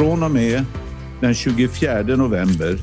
Från 0.00 0.22
och 0.22 0.30
med 0.30 0.64
den 1.20 1.34
24 1.34 2.02
november 2.02 2.78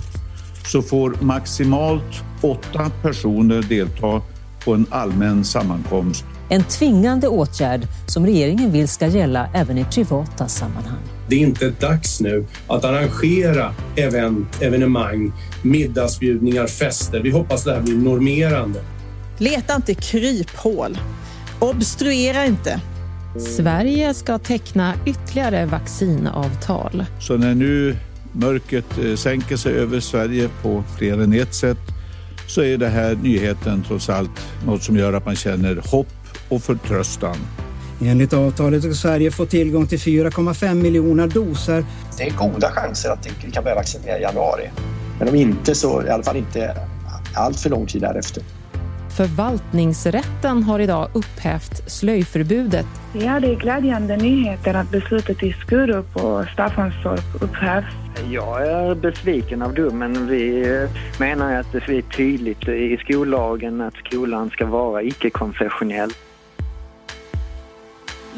så 0.66 0.82
får 0.82 1.18
maximalt 1.22 2.24
åtta 2.42 2.92
personer 3.02 3.62
delta 3.62 4.22
på 4.66 4.74
en 4.74 4.86
allmän 4.90 5.46
sammankomst. 5.46 6.26
En 6.50 6.64
tvingande 6.64 7.28
åtgärd 7.28 7.88
som 8.08 8.26
regeringen 8.26 8.72
vill 8.72 8.88
ska 8.88 9.08
gälla 9.08 9.50
även 9.54 9.78
i 9.78 9.86
privata 9.86 10.48
sammanhang. 10.48 11.00
Det 11.30 11.36
är 11.36 11.40
inte 11.40 11.70
dags 11.70 12.22
nu 12.22 12.46
att 12.68 12.86
arrangera 12.86 13.74
event, 13.96 14.62
evenemang, 14.62 15.32
middagsbjudningar, 15.62 16.68
fester. 16.68 17.20
Vi 17.20 17.32
hoppas 17.32 17.64
det 17.64 17.74
här 17.74 17.82
blir 17.82 17.98
normerande. 17.98 18.84
Leta 19.38 19.76
inte 19.76 19.94
kryphål. 19.94 20.98
Obstruera 21.60 22.46
inte. 22.46 22.82
Sverige 23.40 24.14
ska 24.14 24.38
teckna 24.38 24.94
ytterligare 25.06 25.66
vaccinavtal. 25.66 27.06
Så 27.20 27.38
när 27.38 27.56
nu 27.56 27.96
mörkret 28.32 28.98
eh, 28.98 29.16
sänker 29.16 29.58
sig 29.58 29.74
över 29.74 30.00
Sverige 30.00 30.50
på 30.62 30.84
fler 30.98 31.22
än 31.24 31.34
ett 31.34 31.54
sätt 31.54 31.78
så 32.48 32.62
är 32.62 32.78
det 32.78 32.88
här 32.88 33.16
nyheten 33.16 33.84
trots 33.88 34.10
allt 34.10 34.32
något 34.66 34.84
som 34.84 34.98
gör 34.98 35.14
att 35.14 35.26
man 35.26 35.36
känner 35.36 35.82
hopp 35.92 36.08
och 36.50 36.64
förtröstan. 36.64 37.36
Enligt 38.02 38.34
avtalet 38.34 38.84
ska 38.84 38.94
Sverige 38.94 39.32
få 39.32 39.46
tillgång 39.46 39.88
till 39.88 40.00
4,5 40.00 40.74
miljoner 40.74 41.28
doser. 41.28 41.86
Det 42.18 42.24
är 42.24 42.34
goda 42.34 42.72
chanser 42.72 43.10
att 43.10 43.28
vi 43.46 43.52
kan 43.52 43.64
börja 43.64 43.76
vaccinera 43.76 44.20
i 44.20 44.22
januari. 44.22 44.70
Men 45.20 45.30
om 45.30 45.36
inte 45.36 45.76
så 45.76 46.04
i 46.04 46.10
alla 46.10 46.24
fall 46.24 46.38
inte 46.38 46.78
allt 47.34 47.60
för 47.60 47.70
lång 47.70 47.86
tid 47.86 48.02
därefter. 48.02 48.44
Förvaltningsrätten 49.18 50.64
har 50.64 50.80
idag 50.80 51.10
upphävt 51.14 51.92
slöjförbudet. 51.92 52.86
Ja, 53.14 53.40
det 53.40 53.48
är 53.48 53.56
glädjande 53.56 54.18
nyheter 54.18 54.74
att 54.74 54.90
beslutet 54.90 55.44
i 55.44 55.54
Skurup 55.54 56.16
och 56.16 56.46
Staffanstorp 56.54 57.44
upphävs. 57.44 57.86
Jag 58.32 58.68
är 58.68 58.96
besviken 58.96 59.62
av 59.62 59.74
domen. 59.74 60.28
Vi 60.28 60.88
menar 61.20 61.54
att 61.54 61.72
det 61.72 61.78
är 61.78 62.02
tydligt 62.02 62.68
i 62.68 62.98
skollagen 62.98 63.82
att 63.82 63.94
skolan 64.06 64.50
ska 64.50 64.66
vara 64.66 65.04
icke-konfessionell. 65.04 66.10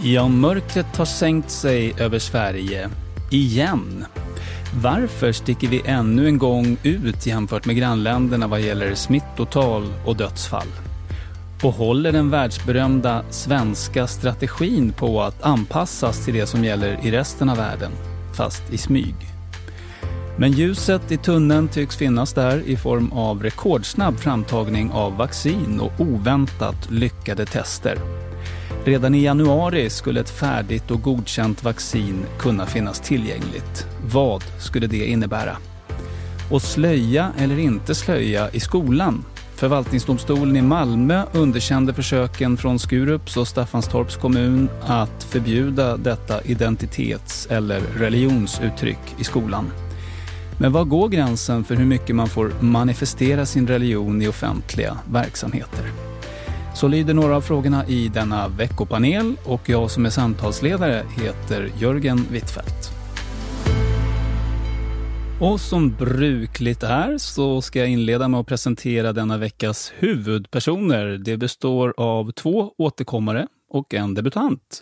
Ja, 0.01 0.28
mörkret 0.28 0.97
har 0.97 1.06
sänkt 1.06 1.51
sig 1.51 1.94
över 2.00 2.19
Sverige. 2.19 2.89
Igen. 3.31 4.06
Varför 4.74 5.31
sticker 5.31 5.68
vi 5.68 5.81
ännu 5.85 6.28
en 6.28 6.38
gång 6.38 6.78
ut 6.84 7.25
jämfört 7.25 7.66
med 7.66 7.75
grannländerna 7.75 8.47
vad 8.47 8.62
gäller 8.62 8.96
smittotal 8.96 9.94
och 10.06 10.18
dödsfall? 10.18 10.68
Och 11.63 11.74
håller 11.74 12.12
den 12.12 12.30
världsberömda 12.30 13.24
svenska 13.30 14.07
strategin 14.07 14.91
på 14.91 15.22
att 15.22 15.44
anpassas 15.44 16.25
till 16.25 16.34
det 16.34 16.46
som 16.46 16.63
gäller 16.63 17.00
i 17.03 17.12
resten 17.12 17.50
av 17.50 17.57
världen, 17.57 17.91
fast 18.34 18.74
i 18.74 18.78
smyg? 18.78 19.16
Men 20.38 20.52
ljuset 20.52 21.12
i 21.12 21.18
tunneln 21.18 21.68
tycks 21.68 21.97
finnas 21.97 22.34
där 22.34 22.62
i 22.66 22.78
form 22.78 23.12
av 23.12 23.44
rekordsnabb 23.44 24.18
framtagning 24.18 24.91
av 24.91 25.18
vaccin 25.18 25.80
och 25.80 25.91
oväntat 26.00 26.91
lyckade 26.91 27.46
tester. 27.46 27.97
Redan 28.85 29.16
i 29.16 29.23
januari 29.23 29.90
skulle 29.90 30.19
ett 30.19 30.29
färdigt 30.29 30.91
och 30.91 31.01
godkänt 31.01 31.63
vaccin 31.63 32.25
kunna 32.40 32.66
finnas 32.66 33.00
tillgängligt. 33.00 33.88
Vad 34.13 34.44
skulle 34.59 34.88
det 34.88 35.06
innebära? 35.06 35.57
Och 36.51 36.62
slöja 36.62 37.31
eller 37.38 37.59
inte 37.59 37.95
slöja 37.95 38.50
i 38.50 38.59
skolan? 38.59 39.25
Förvaltningsdomstolen 39.56 40.56
i 40.56 40.62
Malmö 40.62 41.23
underkände 41.34 41.94
försöken 41.94 42.57
från 42.57 42.79
Skurups 42.79 43.38
och 43.38 43.47
Staffanstorps 43.47 44.16
kommun 44.16 44.69
att 44.81 45.23
förbjuda 45.23 45.97
detta 45.97 46.41
identitets 46.41 47.47
eller 47.51 47.79
religionsuttryck 47.79 49.16
i 49.19 49.23
skolan. 49.23 49.72
Men 50.59 50.72
var 50.72 50.84
går 50.84 51.09
gränsen 51.09 51.63
för 51.63 51.75
hur 51.75 51.85
mycket 51.85 52.16
man 52.16 52.28
får 52.28 52.51
manifestera 52.59 53.45
sin 53.45 53.68
religion 53.68 54.22
i 54.22 54.28
offentliga 54.28 54.97
verksamheter? 55.12 56.09
Så 56.79 56.88
lyder 56.88 57.13
några 57.13 57.35
av 57.35 57.41
frågorna 57.41 57.88
i 57.88 58.07
denna 58.07 58.47
veckopanel 58.47 59.35
och 59.45 59.69
jag 59.69 59.91
som 59.91 60.06
är 60.06 60.09
samtalsledare 60.09 61.03
heter 61.17 61.72
Jörgen 61.79 62.25
Wittfeldt. 62.31 62.90
Och 65.41 65.59
som 65.59 65.95
brukligt 65.95 66.84
är 66.84 67.18
så 67.18 67.62
ska 67.62 67.79
jag 67.79 67.89
inleda 67.89 68.28
med 68.28 68.39
att 68.39 68.47
presentera 68.47 69.13
denna 69.13 69.38
veckas 69.38 69.94
huvudpersoner. 69.95 71.06
Det 71.06 71.38
består 71.38 71.94
av 71.97 72.31
två 72.31 72.73
återkommare 72.78 73.47
och 73.69 73.94
en 73.94 74.13
debutant. 74.13 74.81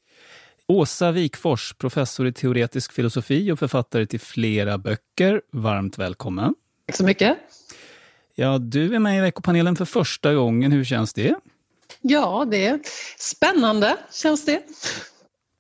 Åsa 0.67 1.11
Wikfors, 1.11 1.73
professor 1.77 2.27
i 2.27 2.33
teoretisk 2.33 2.91
filosofi 2.93 3.51
och 3.51 3.59
författare 3.59 4.05
till 4.05 4.19
flera 4.19 4.77
böcker. 4.77 5.41
Varmt 5.51 5.97
välkommen. 5.97 6.55
Tack 6.85 6.95
så 6.95 7.03
mycket. 7.03 7.37
Ja, 8.35 8.57
du 8.57 8.95
är 8.95 8.99
med 8.99 9.17
i 9.17 9.21
veckopanelen 9.21 9.75
för 9.75 9.85
första 9.85 10.33
gången. 10.33 10.71
Hur 10.71 10.83
känns 10.83 11.13
det? 11.13 11.35
Ja, 12.01 12.47
det 12.51 12.65
är 12.65 12.79
spännande 13.17 13.97
känns 14.11 14.45
det. 14.45 14.63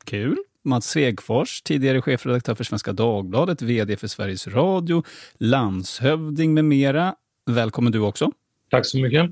Kul. 0.03 0.37
Mats 0.63 0.89
Svegfors, 0.89 1.61
tidigare 1.61 2.01
chefredaktör 2.01 2.55
för 2.55 2.63
Svenska 2.63 2.93
Dagbladet, 2.93 3.61
VD 3.61 3.97
för 3.97 4.07
Sveriges 4.07 4.47
Radio, 4.47 5.03
landshövding 5.37 6.53
med 6.53 6.65
mera. 6.65 7.15
Välkommen 7.45 7.91
du 7.91 7.99
också. 7.99 8.31
Tack 8.69 8.85
så 8.85 8.97
mycket. 8.97 9.31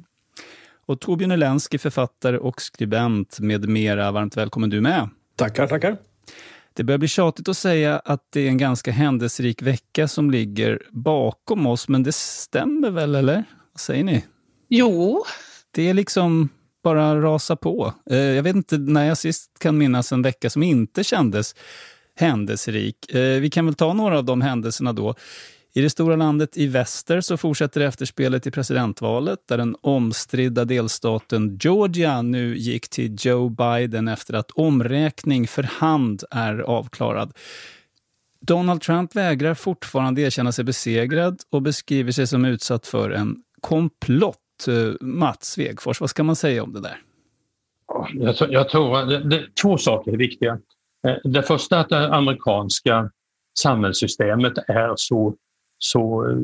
Och 0.86 1.02
Torbjörn 1.02 1.32
Elensky, 1.32 1.78
författare 1.78 2.38
och 2.38 2.62
skribent 2.62 3.40
med 3.40 3.70
mera. 3.70 4.12
Varmt 4.12 4.38
välkommen 4.38 4.70
du 4.70 4.82
med. 4.82 5.10
Tackar, 5.36 5.68
tackar. 5.68 5.98
Det 6.74 6.84
börjar 6.84 6.98
bli 6.98 7.08
tjatigt 7.08 7.50
att 7.50 7.58
säga 7.58 8.00
att 8.00 8.28
det 8.30 8.42
är 8.42 8.48
en 8.48 8.58
ganska 8.58 8.92
händelserik 8.92 9.62
vecka 9.62 10.08
som 10.08 10.32
ligger 10.32 10.82
bakom 10.92 11.68
oss, 11.68 11.88
men 11.88 12.04
det 12.04 12.16
stämmer 12.16 12.92
väl, 12.92 13.16
eller? 13.16 13.44
Vad 13.74 13.80
säger 13.80 14.04
ni? 14.04 14.26
Jo. 14.70 15.24
Det 15.72 15.90
är 15.90 15.94
liksom 15.94 16.50
bara 16.86 17.22
rasa 17.22 17.56
på. 17.56 17.94
Eh, 18.10 18.18
jag 18.18 18.44
vet 18.44 18.56
inte 18.56 18.78
när 18.78 19.06
jag 19.06 19.18
sist 19.18 19.60
kan 19.60 19.78
minnas 19.78 20.12
en 20.12 20.22
vecka 20.22 20.50
som 20.50 20.64
inte 20.64 21.04
kändes 21.04 21.56
händelserik. 22.16 23.12
Eh, 23.16 23.40
vi 23.40 23.50
kan 23.50 23.66
väl 23.66 23.76
ta 23.76 23.94
några 23.94 24.18
av 24.18 24.26
de 24.26 24.42
händelserna 24.42 24.94
då. 24.94 25.16
I 25.74 25.82
det 25.82 25.90
stora 25.90 26.16
landet 26.16 26.58
i 26.58 26.68
väster 26.68 27.22
så 27.22 27.38
fortsätter 27.38 27.82
efterspelet 27.82 28.48
i 28.48 28.52
presidentvalet 28.52 29.40
där 29.48 29.58
den 29.58 29.76
omstridda 29.82 30.66
delstaten 30.66 31.58
Georgia 31.62 32.22
nu 32.22 32.58
gick 32.58 32.90
till 32.90 33.16
Joe 33.20 33.50
Biden 33.50 34.08
efter 34.08 34.34
att 34.34 34.52
omräkning 34.52 35.48
för 35.48 35.64
hand 35.64 36.24
är 36.32 36.60
avklarad. 36.60 37.34
Donald 38.42 38.82
Trump 38.82 39.16
vägrar 39.16 39.54
fortfarande 39.54 40.22
erkänna 40.22 40.52
sig 40.52 40.64
besegrad 40.64 41.42
och 41.52 41.62
beskriver 41.62 42.12
sig 42.12 42.28
som 42.28 42.46
utsatt 42.46 42.88
för 42.88 43.10
en 43.10 43.36
komplott 43.62 44.45
Eh, 44.68 44.94
Mats 45.02 45.52
Svegfors, 45.52 46.02
vad 46.02 46.10
ska 46.10 46.24
man 46.24 46.36
säga 46.36 46.64
om 46.64 46.74
det 46.74 46.82
där? 46.82 47.02
Jag, 48.14 48.36
jag 48.50 48.70
tror 48.70 49.06
det, 49.06 49.30
det, 49.30 49.56
två 49.62 49.78
saker 49.78 50.14
är 50.14 50.18
viktiga. 50.18 50.60
Eh, 51.08 51.16
det 51.24 51.44
första 51.44 51.76
är 51.76 51.82
att 51.82 51.90
det 51.90 52.14
amerikanska 52.14 53.12
samhällssystemet 53.60 54.54
är 54.68 54.94
så, 54.96 55.36
så 55.78 56.30
eh, 56.30 56.38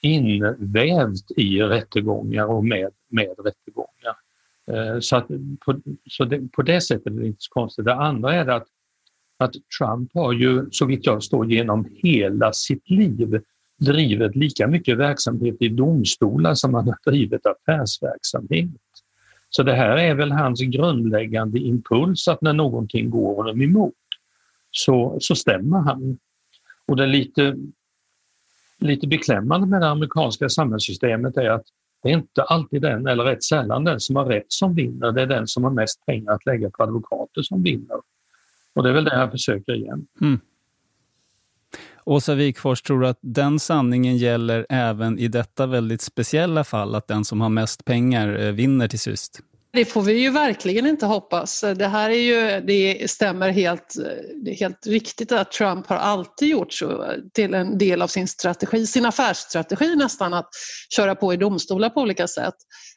invävt 0.00 1.30
i 1.36 1.62
rättegångar 1.62 2.44
och 2.44 2.64
med, 2.64 2.90
med 3.08 3.34
rättegångar. 3.44 4.16
Så, 5.00 5.16
att 5.16 5.28
på, 5.64 5.80
så 6.10 6.24
det, 6.24 6.52
på 6.52 6.62
det 6.62 6.80
sättet 6.80 7.06
är 7.06 7.10
det 7.10 7.26
inte 7.26 7.40
så 7.40 7.50
konstigt. 7.50 7.84
Det 7.84 7.94
andra 7.94 8.34
är 8.34 8.46
att, 8.46 8.66
att 9.38 9.52
Trump 9.78 10.10
har 10.14 10.32
ju, 10.32 10.70
så 10.70 10.86
vitt 10.86 11.06
jag 11.06 11.16
förstår, 11.16 11.46
genom 11.46 11.88
hela 12.02 12.52
sitt 12.52 12.90
liv 12.90 13.42
drivit 13.78 14.36
lika 14.36 14.66
mycket 14.66 14.98
verksamhet 14.98 15.56
i 15.60 15.68
domstolar 15.68 16.54
som 16.54 16.74
han 16.74 16.86
har 16.86 17.10
drivit 17.10 17.46
affärsverksamhet. 17.46 18.70
Så 19.50 19.62
det 19.62 19.74
här 19.74 19.96
är 19.96 20.14
väl 20.14 20.32
hans 20.32 20.60
grundläggande 20.60 21.58
impuls 21.58 22.28
att 22.28 22.42
när 22.42 22.52
någonting 22.52 23.10
går 23.10 23.34
honom 23.34 23.62
emot 23.62 23.94
så, 24.70 25.18
så 25.20 25.34
stämmer 25.34 25.78
han. 25.78 26.18
Och 26.86 26.96
det 26.96 27.06
lite, 27.06 27.56
lite 28.78 29.06
beklämmande 29.06 29.66
med 29.66 29.80
det 29.80 29.88
amerikanska 29.88 30.48
samhällssystemet 30.48 31.36
är 31.36 31.50
att 31.50 31.64
det 32.02 32.08
är 32.08 32.12
inte 32.12 32.42
alltid 32.42 32.82
den, 32.82 33.06
eller 33.06 33.24
rätt 33.24 33.44
sällan 33.44 33.84
den 33.84 34.00
som 34.00 34.16
har 34.16 34.24
rätt 34.24 34.46
som 34.48 34.74
vinner, 34.74 35.12
det 35.12 35.22
är 35.22 35.26
den 35.26 35.46
som 35.46 35.64
har 35.64 35.70
mest 35.70 36.06
pengar 36.06 36.32
att 36.32 36.46
lägga 36.46 36.70
på 36.70 36.82
advokater 36.82 37.42
som 37.42 37.62
vinner. 37.62 37.96
Och 38.74 38.82
det 38.82 38.88
är 38.88 38.92
väl 38.92 39.04
det 39.04 39.16
jag 39.16 39.30
försöker 39.30 39.74
igen. 39.74 40.06
Mm. 40.20 40.40
Åsa 42.04 42.34
Wikfors 42.34 42.82
tror 42.82 43.04
att 43.04 43.18
den 43.22 43.60
sanningen 43.60 44.16
gäller 44.16 44.66
även 44.68 45.18
i 45.18 45.28
detta 45.28 45.66
väldigt 45.66 46.02
speciella 46.02 46.64
fall, 46.64 46.94
att 46.94 47.08
den 47.08 47.24
som 47.24 47.40
har 47.40 47.48
mest 47.48 47.84
pengar 47.84 48.46
eh, 48.46 48.52
vinner 48.52 48.88
till 48.88 48.98
sist? 48.98 49.40
Det 49.72 49.84
får 49.84 50.02
vi 50.02 50.12
ju 50.12 50.30
verkligen 50.30 50.86
inte 50.86 51.06
hoppas. 51.06 51.64
Det 51.76 51.86
här 51.86 52.10
är 52.10 52.14
ju, 52.14 52.60
det 52.60 53.10
stämmer 53.10 53.50
helt, 53.50 53.94
det 54.44 54.50
är 54.50 54.54
helt 54.54 54.86
riktigt 54.86 55.32
att 55.32 55.52
Trump 55.52 55.86
har 55.86 55.96
alltid 55.96 56.48
gjort 56.48 56.72
så 56.72 57.14
till 57.34 57.54
en 57.54 57.78
del 57.78 58.02
av 58.02 58.06
sin 58.06 58.28
strategi, 58.28 58.86
sin 58.86 59.06
affärsstrategi 59.06 59.96
nästan, 59.96 60.34
att 60.34 60.48
köra 60.96 61.14
på 61.14 61.34
i 61.34 61.36
domstolar 61.36 61.90
på 61.90 62.00
olika 62.00 62.28
sätt. 62.28 62.54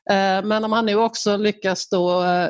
Eh, 0.10 0.46
men 0.46 0.64
om 0.64 0.72
han 0.72 0.86
nu 0.86 0.96
också 0.96 1.38
lyckas 1.38 1.90
då 1.90 2.24
eh, 2.24 2.50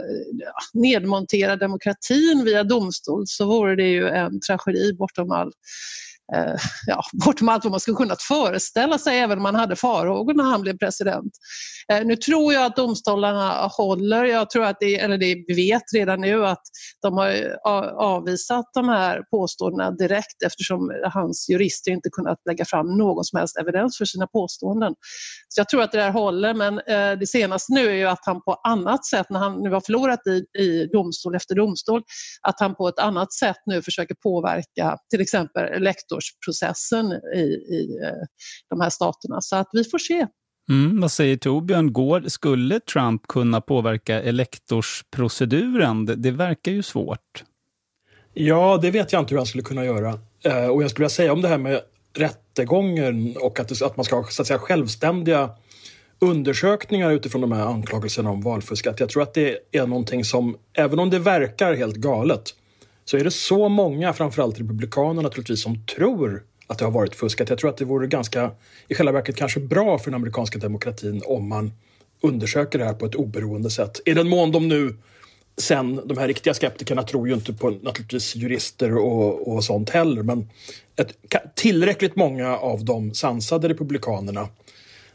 nedmontera 0.74 1.56
demokratin 1.56 2.44
via 2.46 2.64
domstol 2.64 3.24
så 3.28 3.46
vore 3.46 3.76
det 3.76 3.90
ju 3.90 4.08
en 4.08 4.40
tragedi 4.40 4.94
bortom 4.94 5.32
all 5.32 5.52
eh, 6.36 6.56
ja, 6.88 7.02
bortom 7.26 7.50
allt 7.50 7.64
vad 7.64 7.72
man 7.72 7.80
skulle 7.80 7.98
kunnat 7.98 8.22
föreställa 8.22 8.98
sig 8.98 9.20
även 9.20 9.38
om 9.38 9.44
man 9.44 9.56
hade 9.56 9.76
farhågor 9.76 10.34
när 10.34 10.44
han 10.44 10.62
blev 10.62 10.78
president. 10.78 11.34
Eh, 11.92 12.06
nu 12.06 12.16
tror 12.16 12.54
jag 12.54 12.66
att 12.66 12.76
domstolarna 12.76 13.68
håller, 13.68 14.26
jag 14.26 14.50
tror 14.50 14.66
att 14.66 14.78
det, 14.80 15.00
eller 15.00 15.18
det, 15.18 15.44
vi 15.48 15.54
vet 15.56 15.84
redan 15.96 16.22
nu 16.22 16.46
att 16.46 16.62
de 17.02 17.18
har 17.18 17.30
eh, 17.30 17.94
avvisat 17.94 18.66
de 18.74 18.90
här 18.90 19.22
påståendena 19.32 19.92
direkt 19.92 20.44
eftersom 20.46 20.92
hans 21.14 21.50
jurister 21.50 21.92
inte 21.92 22.10
kunnat 22.10 22.38
lägga 22.50 22.66
fram 22.66 22.98
någon 22.98 23.24
som 23.24 23.40
helst 23.40 23.58
evidens 23.58 23.98
för 23.98 24.06
sina 24.06 24.28
påståenden. 24.28 24.94
Så 25.50 25.60
jag 25.60 25.70
tror 25.70 25.82
att 25.82 25.92
det 25.92 25.98
där 25.98 26.12
håller 26.12 26.54
men 26.54 26.74
eh, 26.80 27.20
det 27.20 27.28
senaste 27.28 27.74
nu 27.74 27.88
är 27.88 27.96
ju 27.96 28.06
att 28.06 28.26
han 28.26 28.42
på 28.42 28.54
annat 28.64 29.06
sätt, 29.06 29.26
när 29.30 29.40
han 29.40 29.60
nu 29.64 29.70
har 29.70 29.82
förlorat 29.82 30.28
i, 30.28 30.62
i 30.62 30.88
domstol 30.94 31.36
efter 31.36 31.56
domstol, 31.56 32.02
att 32.42 32.60
han 32.60 32.76
på 32.76 32.88
ett 32.88 33.00
annat 33.00 33.34
sätt 33.34 33.58
nu 33.66 33.82
försöker 33.82 34.16
påverka 34.24 34.98
till 35.10 35.22
exempel 35.22 35.84
lektorsprocessen 36.22 37.12
i, 37.36 37.40
i 37.76 38.00
eh, 38.04 38.26
de 38.70 38.82
här 38.82 38.90
staterna. 38.90 39.42
Så 39.42 39.56
att 39.56 39.70
vi 39.74 39.84
får 39.84 39.98
se. 39.98 40.28
Mm, 40.70 41.02
vad 41.02 41.12
säger 41.12 41.38
Torbjörn? 41.38 41.94
Går, 41.94 42.22
skulle 42.28 42.80
Trump 42.80 43.28
kunna 43.28 43.62
påverka 43.62 44.22
elektorsproceduren? 44.22 46.06
Det, 46.06 46.16
det, 46.16 46.32
verkar 46.32 46.72
ju 46.72 46.84
svårt. 46.84 47.44
Ja, 48.34 48.80
det 48.82 48.92
vet 48.92 49.14
jag 49.14 49.22
inte 49.22 49.32
hur 49.32 49.38
han 49.38 49.46
skulle 49.46 49.64
kunna 49.64 49.86
göra. 49.86 50.20
Eh, 50.46 50.68
och 50.68 50.84
jag 50.84 50.90
skulle 50.90 51.04
vilja 51.04 51.10
säga 51.10 51.34
om 51.34 51.42
det 51.42 51.48
här 51.48 51.58
med 51.58 51.82
rättegången 52.14 53.38
och 53.38 53.60
att, 53.60 53.68
det, 53.68 53.82
att 53.82 53.98
man 53.98 54.04
ska 54.04 54.16
ha 54.16 54.24
så 54.24 54.42
att 54.42 54.48
säga, 54.48 54.60
självständiga 54.60 55.50
undersökningar 56.20 57.12
utifrån 57.12 57.42
de 57.42 57.52
här 57.52 57.66
anklagelserna 57.66 58.30
om 58.30 58.42
valfusk. 58.42 58.88
Att 58.88 59.00
jag 59.00 59.10
tror 59.10 59.24
att 59.24 59.34
det 59.34 59.58
är 59.72 59.88
någonting 59.88 60.26
som, 60.26 60.58
även 60.74 61.00
om 61.00 61.10
det 61.10 61.20
verkar 61.20 61.74
helt 61.74 61.96
galet, 61.96 62.44
så 63.06 63.18
är 63.18 63.24
det 63.24 63.32
så 63.32 63.70
många, 63.70 64.14
framförallt 64.14 64.60
republikaner 64.60 65.22
naturligtvis, 65.22 65.62
som 65.62 65.86
tror 65.86 66.44
att 66.68 66.78
det 66.78 66.86
har 66.86 66.92
varit 66.92 67.16
fuskat. 67.16 67.50
Jag 67.50 67.60
tror 67.60 67.70
att 67.70 67.78
det 67.78 67.86
vore 67.86 68.08
ganska, 68.08 68.52
i 68.88 68.96
själva 68.96 69.12
verket 69.12 69.36
kanske 69.36 69.60
bra 69.60 69.98
för 69.98 70.12
den 70.12 70.16
amerikanska 70.16 70.60
demokratin 70.60 71.22
om 71.26 71.50
man 71.50 71.72
undersöker 72.22 72.80
det 72.80 72.86
här 72.86 72.94
på 72.94 73.06
ett 73.06 73.16
oberoende 73.16 73.70
sätt. 73.70 74.02
I 74.06 74.14
den 74.14 74.30
mån 74.30 74.52
de 74.52 74.68
nu 74.68 74.96
sen, 75.58 76.02
de 76.06 76.18
här 76.18 76.28
riktiga 76.28 76.54
skeptikerna 76.54 77.04
tror 77.04 77.28
ju 77.28 77.34
inte 77.34 77.54
på 77.54 77.70
naturligtvis 77.70 78.36
jurister 78.36 78.98
och, 78.98 79.54
och 79.54 79.64
sånt 79.64 79.90
heller, 79.90 80.24
men 80.24 80.50
ett, 80.96 81.16
tillräckligt 81.56 82.16
många 82.16 82.58
av 82.58 82.86
de 82.86 83.14
sansade 83.14 83.70
republikanerna 83.70 84.48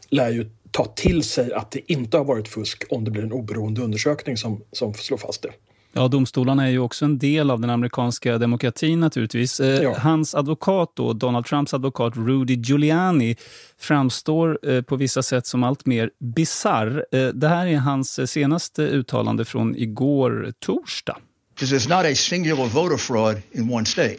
lär 0.09 0.29
ju 0.29 0.49
ta 0.71 0.85
till 0.85 1.23
sig 1.23 1.53
att 1.53 1.71
det 1.71 1.91
inte 1.91 2.17
har 2.17 2.25
varit 2.25 2.47
fusk 2.47 2.83
om 2.89 3.03
det 3.03 3.11
blir 3.11 3.23
en 3.23 3.31
oberoende 3.31 3.81
undersökning 3.81 4.37
som, 4.37 4.61
som 4.71 4.93
slår 4.93 5.17
fast 5.17 5.41
det. 5.41 5.51
Ja, 5.93 6.07
domstolarna 6.07 6.67
är 6.67 6.71
ju 6.71 6.79
också 6.79 7.05
en 7.05 7.17
del 7.17 7.51
av 7.51 7.61
den 7.61 7.69
amerikanska 7.69 8.37
demokratin 8.37 8.99
naturligtvis. 8.99 9.59
Eh, 9.59 9.83
ja. 9.83 9.97
Hans 9.99 10.35
advokat 10.35 10.91
då, 10.95 11.13
Donald 11.13 11.45
Trumps 11.45 11.73
advokat 11.73 12.13
Rudy 12.15 12.55
Giuliani 12.55 13.35
framstår 13.77 14.59
eh, 14.69 14.81
på 14.81 14.95
vissa 14.95 15.23
sätt 15.23 15.47
som 15.47 15.63
allt 15.63 15.85
mer 15.85 16.11
bizarr. 16.19 17.05
Eh, 17.11 17.27
det 17.27 17.47
här 17.47 17.67
är 17.67 17.77
hans 17.77 18.31
senaste 18.31 18.81
uttalande 18.81 19.45
från 19.45 19.75
igår 19.75 20.53
torsdag. 20.59 21.17
This 21.59 21.71
is 21.71 21.87
not 21.87 22.05
a 22.05 22.15
singular 22.15 22.65
voter 22.65 22.97
fraud 22.97 23.41
in 23.51 23.73
one 23.73 23.85
state. 23.85 24.17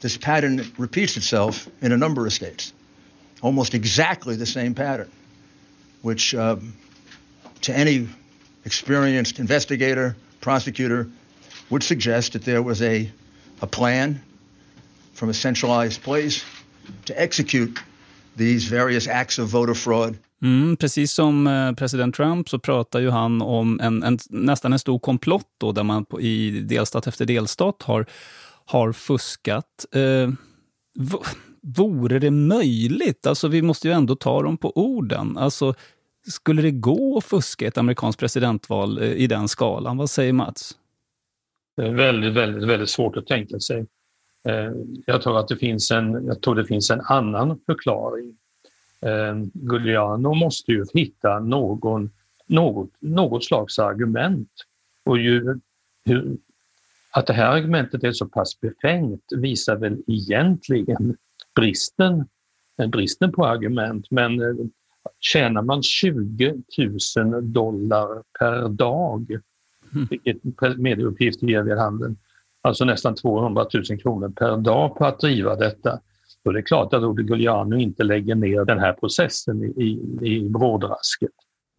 This 0.00 0.18
pattern 0.18 0.64
repeats 0.76 1.16
itself 1.16 1.68
in 1.80 1.92
a 1.92 1.96
number 1.96 2.26
of 2.26 2.32
states. 2.32 2.74
Almost 3.40 3.74
exactly 3.74 4.36
the 4.36 4.46
same 4.46 4.74
pattern, 4.74 5.08
which 6.00 6.34
um, 6.34 6.72
to 7.60 7.72
any 7.72 8.08
experienced 8.64 9.38
investigator 9.38 10.14
prosecutor 10.42 11.06
would 11.68 11.82
suggest 11.82 12.32
that 12.32 12.44
there 12.44 12.62
was 12.62 12.82
a, 12.82 13.06
a 13.60 13.66
plan 13.66 14.18
from 15.14 15.30
a 15.30 15.34
centralized 15.34 16.02
place 16.02 16.44
to 17.04 17.22
execute 17.22 17.80
these 18.36 18.76
various 18.76 19.08
acts 19.08 19.38
of 19.38 19.48
voter 19.48 19.74
fraud. 19.74 20.16
Mm, 20.42 20.76
precis 20.76 21.12
som 21.12 21.46
eh, 21.46 21.72
president 21.72 22.14
Trump 22.14 22.48
så 22.48 22.58
pratar 22.58 23.00
ju 23.00 23.10
han 23.10 23.42
om 23.42 23.80
en, 23.80 24.02
en, 24.02 24.18
nästan 24.30 24.72
en 24.72 24.78
stor 24.78 24.98
komplott 24.98 25.46
då, 25.60 25.72
där 25.72 25.82
man 25.82 26.04
på, 26.04 26.20
i 26.20 26.50
delstat 26.50 27.06
efter 27.06 27.26
delstat 27.26 27.82
har, 27.82 28.06
har 28.64 28.92
fuskat. 28.92 29.86
Eh, 29.94 30.30
vore 31.62 32.18
det 32.18 32.30
möjligt? 32.30 33.26
Alltså 33.26 33.48
vi 33.48 33.62
måste 33.62 33.88
ju 33.88 33.94
ändå 33.94 34.16
ta 34.16 34.42
dem 34.42 34.56
på 34.56 34.72
orden. 34.76 35.36
Alltså 35.36 35.74
skulle 36.26 36.62
det 36.62 36.70
gå 36.70 37.18
att 37.18 37.24
fuska 37.24 37.66
ett 37.66 37.78
amerikanskt 37.78 38.20
presidentval 38.20 38.98
eh, 38.98 39.12
i 39.12 39.26
den 39.26 39.48
skalan? 39.48 39.96
Vad 39.96 40.10
säger 40.10 40.32
Mats? 40.32 40.78
Det 41.76 41.82
är 41.82 41.92
väldigt, 41.92 42.34
väldigt, 42.34 42.68
väldigt 42.68 42.90
svårt 42.90 43.16
att 43.16 43.26
tänka 43.26 43.60
sig. 43.60 43.86
Eh, 44.48 44.72
jag 45.06 45.22
tror 45.22 45.38
att 45.38 45.48
det 45.48 45.56
finns 45.56 45.90
en, 45.90 46.26
jag 46.26 46.40
tror 46.40 46.54
det 46.54 46.64
finns 46.64 46.90
en 46.90 47.00
annan 47.00 47.60
förklaring. 47.66 48.36
Eh, 49.00 50.34
måste 50.34 50.72
ju 50.72 50.84
hitta 50.94 51.38
någon, 51.38 52.10
något, 52.46 52.90
något 53.00 53.44
slags 53.44 53.78
argument. 53.78 54.50
Och 55.04 55.18
ju, 55.18 55.60
hur, 56.04 56.36
att 57.10 57.26
det 57.26 57.32
här 57.32 57.46
argumentet 57.46 58.04
är 58.04 58.12
så 58.12 58.26
pass 58.26 58.60
befängt 58.60 59.24
visar 59.36 59.76
väl 59.76 60.02
egentligen 60.06 61.16
bristen, 61.54 62.24
eh, 62.78 62.86
bristen 62.86 63.32
på 63.32 63.46
argument. 63.46 64.10
Men 64.10 64.40
tjänar 65.20 65.62
man 65.62 65.82
20 65.82 66.54
000 67.16 67.52
dollar 67.52 68.22
per 68.38 68.68
dag, 68.68 69.30
mm. 69.94 70.08
vilket 70.10 70.78
medieuppgifter 70.78 71.46
ger 71.46 71.62
vid 71.62 71.78
handen, 71.78 72.16
alltså 72.62 72.84
nästan 72.84 73.14
200 73.14 73.66
000 73.74 73.98
kronor 73.98 74.28
per 74.28 74.56
dag 74.56 74.96
på 74.98 75.06
att 75.06 75.20
driva 75.20 75.56
detta, 75.56 76.00
då 76.44 76.50
är 76.50 76.54
det 76.54 76.62
klart 76.62 76.94
att 76.94 77.02
Ode 77.02 77.22
Giuliano 77.22 77.76
inte 77.76 78.04
lägger 78.04 78.34
ner 78.34 78.64
den 78.64 78.78
här 78.78 78.92
processen 78.92 79.64
i, 79.64 79.82
i, 79.82 80.26
i 80.36 80.48
brådrasket. 80.48 81.30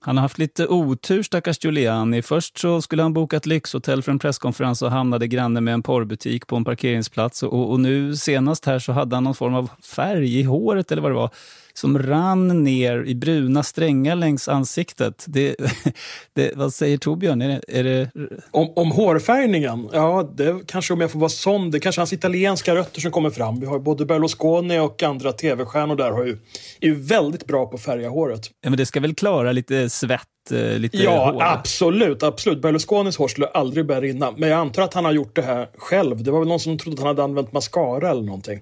Han 0.06 0.18
har 0.18 0.22
haft 0.22 0.38
lite 0.38 0.68
otur, 0.68 1.24
stackars 1.24 1.66
Giuliani. 1.66 2.22
Först 2.22 2.58
så 2.58 2.82
skulle 2.82 3.02
han 3.02 3.14
boka 3.14 3.38
ett 3.38 3.46
lyxhotell 3.46 4.04
för 4.04 4.12
en 4.12 4.20
presskonferens 4.20 4.82
och 4.82 4.92
hamnade 4.92 5.28
granne 5.28 5.62
med 5.62 5.74
en 5.74 5.84
porrbutik 5.84 6.48
på 6.48 6.56
en 6.56 6.66
parkeringsplats. 6.66 7.44
Och, 7.44 7.72
och 7.72 7.80
nu 7.80 8.16
senast 8.16 8.66
här 8.66 8.80
så 8.80 8.92
hade 8.92 9.16
han 9.16 9.24
någon 9.24 9.36
form 9.36 9.56
av 9.56 9.70
färg 9.96 10.40
i 10.40 10.44
håret 10.44 10.92
eller 10.92 11.02
vad 11.02 11.12
det 11.12 11.16
var 11.16 11.30
som 11.74 12.00
rann 12.00 12.64
ner 12.64 13.04
i 13.04 13.16
bruna 13.16 13.64
strängar 13.64 14.16
längs 14.16 14.48
ansiktet. 14.48 15.26
Det, 15.28 15.56
det, 16.34 16.52
vad 16.56 16.74
säger 16.74 16.98
Torbjörn? 16.98 17.42
Är 17.42 17.48
det, 17.48 17.62
är 17.80 17.84
det... 17.84 18.10
Om, 18.52 18.74
om 18.76 18.92
hårfärgningen? 18.92 19.90
Ja, 19.94 20.32
det 20.36 20.68
kanske 20.68 20.94
om 20.94 21.02
jag 21.02 21.12
får 21.12 21.20
vara 21.20 21.30
sån. 21.30 21.72
Det 21.72 21.78
är 21.78 21.80
kanske 21.80 22.02
hans 22.02 22.14
italienska 22.14 22.76
rötter 22.76 23.02
som 23.02 23.12
kommer 23.12 23.30
fram. 23.30 23.60
Vi 23.60 23.66
har 23.66 23.80
både 23.80 24.06
Berlusconi 24.06 24.80
och 24.80 25.04
andra 25.04 25.32
tv-stjärnor 25.32 25.96
där 25.96 26.12
har 26.12 26.26
ju, 26.26 26.38
är 26.82 26.88
ju 26.88 26.96
väldigt 26.96 27.46
bra 27.48 27.66
på 27.66 27.76
att 27.76 27.82
färga 27.82 28.10
håret. 28.10 28.50
Ja, 28.62 28.70
men 28.70 28.78
det 28.78 28.86
ska 28.86 29.00
väl 29.00 29.16
klara 29.16 29.52
lite 29.52 29.90
svett 29.90 30.22
eh, 30.52 30.80
Lite 30.80 30.98
ja, 30.98 31.32
hår. 31.32 31.44
absolut. 31.44 32.24
absolut. 32.24 32.62
Berlusconis 32.62 33.18
hår 33.18 33.28
skulle 33.28 33.48
aldrig 33.48 33.86
börja 33.86 34.02
rinna. 34.02 34.34
Men 34.38 34.50
jag 34.50 34.60
antar 34.60 34.82
att 34.82 34.94
han 34.94 35.06
har 35.06 35.12
gjort 35.12 35.36
det 35.36 35.42
här 35.42 35.70
själv. 35.78 36.24
Det 36.24 36.32
var 36.32 36.40
väl 36.40 36.48
någon 36.48 36.60
som 36.60 36.78
trodde 36.78 36.94
att 36.94 37.00
han 37.00 37.08
hade 37.08 37.24
använt 37.24 37.54
mascara 37.54 38.10
eller 38.10 38.22
någonting. 38.24 38.60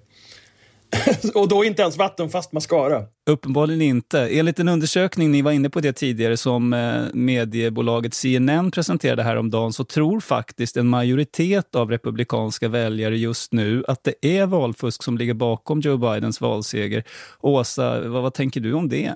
och 1.35 1.47
då 1.47 1.65
inte 1.65 1.81
ens 1.81 1.97
vattenfast 1.97 2.51
mascara. 2.51 3.03
Uppenbarligen 3.29 3.81
inte. 3.81 4.19
Enligt 4.19 4.59
en 4.59 4.69
undersökning, 4.69 5.31
ni 5.31 5.41
var 5.41 5.51
inne 5.51 5.69
på 5.69 5.79
det 5.79 5.93
tidigare, 5.93 6.37
som 6.37 6.73
eh, 6.73 7.01
mediebolaget 7.13 8.13
CNN 8.13 8.71
presenterade 8.71 9.23
häromdagen 9.23 9.73
så 9.73 9.83
tror 9.83 10.19
faktiskt 10.19 10.77
en 10.77 10.87
majoritet 10.87 11.75
av 11.75 11.89
republikanska 11.89 12.67
väljare 12.67 13.17
just 13.17 13.53
nu 13.53 13.83
att 13.87 14.03
det 14.03 14.39
är 14.39 14.45
valfusk 14.45 15.03
som 15.03 15.17
ligger 15.17 15.33
bakom 15.33 15.79
Joe 15.79 15.97
Bidens 15.97 16.41
valseger. 16.41 17.03
Åsa, 17.39 18.09
vad, 18.09 18.23
vad 18.23 18.33
tänker 18.33 18.61
du 18.61 18.73
om 18.73 18.89
det? 18.89 19.13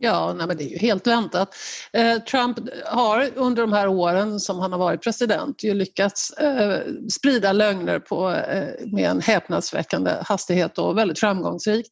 Ja, 0.00 0.32
nej, 0.32 0.46
men 0.46 0.56
det 0.56 0.64
är 0.64 0.68
ju 0.68 0.78
helt 0.78 1.06
väntat. 1.06 1.54
Eh, 1.92 2.18
Trump 2.18 2.58
har 2.86 3.30
under 3.34 3.62
de 3.62 3.72
här 3.72 3.88
åren 3.88 4.40
som 4.40 4.58
han 4.58 4.72
har 4.72 4.78
varit 4.78 5.02
president 5.02 5.64
ju 5.64 5.74
lyckats 5.74 6.30
eh, 6.30 6.80
sprida 7.12 7.52
lögner 7.52 7.98
på, 7.98 8.30
eh, 8.30 8.86
med 8.86 9.10
en 9.10 9.20
häpnadsväckande 9.20 10.10
hastighet 10.22 10.78
och 10.78 10.98
väldigt 10.98 11.20
framgångsrikt. 11.20 11.90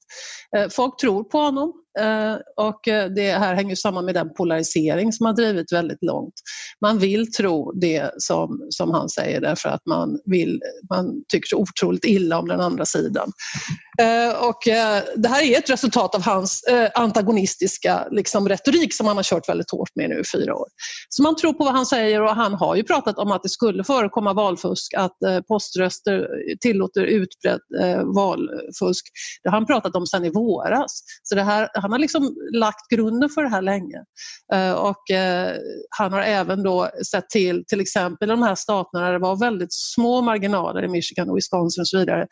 Eh, 0.56 0.68
folk 0.70 1.00
tror 1.00 1.24
på 1.24 1.38
honom. 1.38 1.72
Eh, 1.98 2.36
och 2.56 2.88
eh, 2.88 3.10
det 3.10 3.32
här 3.32 3.54
hänger 3.54 3.74
samman 3.74 4.04
med 4.04 4.14
den 4.14 4.34
polarisering 4.34 5.12
som 5.12 5.26
har 5.26 5.32
drivit 5.32 5.72
väldigt 5.72 6.02
långt. 6.02 6.34
Man 6.80 6.98
vill 6.98 7.32
tro 7.32 7.72
det 7.72 8.10
som, 8.18 8.66
som 8.70 8.90
han 8.90 9.08
säger 9.08 9.40
därför 9.40 9.68
att 9.68 9.86
man, 9.86 10.18
vill, 10.24 10.60
man 10.90 11.24
tycker 11.28 11.48
så 11.48 11.56
otroligt 11.56 12.04
illa 12.04 12.38
om 12.38 12.48
den 12.48 12.60
andra 12.60 12.84
sidan. 12.84 13.32
Eh, 14.00 14.46
och 14.48 14.58
det 15.16 15.28
här 15.28 15.42
är 15.42 15.58
ett 15.58 15.70
resultat 15.70 16.14
av 16.14 16.22
hans 16.22 16.64
antagonistiska 16.94 18.06
liksom, 18.10 18.48
retorik 18.48 18.94
som 18.94 19.06
han 19.06 19.16
har 19.16 19.24
kört 19.24 19.48
väldigt 19.48 19.70
hårt 19.70 19.90
med 19.94 20.10
nu 20.10 20.20
i 20.20 20.24
fyra 20.38 20.56
år. 20.56 20.68
Så 21.08 21.22
man 21.22 21.36
tror 21.36 21.52
på 21.52 21.64
vad 21.64 21.72
han 21.72 21.86
säger 21.86 22.22
och 22.22 22.30
han 22.30 22.54
har 22.54 22.76
ju 22.76 22.84
pratat 22.84 23.18
om 23.18 23.32
att 23.32 23.42
det 23.42 23.48
skulle 23.48 23.84
förekomma 23.84 24.32
valfusk, 24.32 24.94
att 24.94 25.16
poströster 25.48 26.28
tillåter 26.60 27.04
utbrett 27.04 27.60
valfusk. 28.14 29.06
Det 29.42 29.48
har 29.48 29.56
han 29.56 29.66
pratat 29.66 29.96
om 29.96 30.06
sedan 30.06 30.24
i 30.24 30.30
våras. 30.30 31.02
Så 31.22 31.34
det 31.34 31.42
här, 31.42 31.68
han 31.86 31.92
har 31.92 31.98
liksom 31.98 32.34
lagt 32.52 32.88
grunden 32.88 33.28
för 33.28 33.42
det 33.42 33.48
här 33.48 33.62
länge. 33.62 34.04
Eh, 34.52 34.72
och 34.72 35.10
eh, 35.10 35.56
han 35.90 36.12
har 36.12 36.20
även 36.20 36.62
då 36.62 36.90
sett 37.10 37.30
till, 37.30 37.64
till 37.66 37.80
exempel 37.80 38.28
de 38.28 38.42
här 38.42 38.54
staterna 38.54 39.04
där 39.04 39.12
det 39.12 39.18
var 39.18 39.36
väldigt 39.36 39.72
små 39.72 40.22
marginaler 40.22 40.84
i 40.84 40.88
Michigan 40.88 41.30
och 41.30 41.36
Wisconsin 41.36 41.80
och 41.80 41.88
så 41.88 41.98
vidare. 41.98 42.26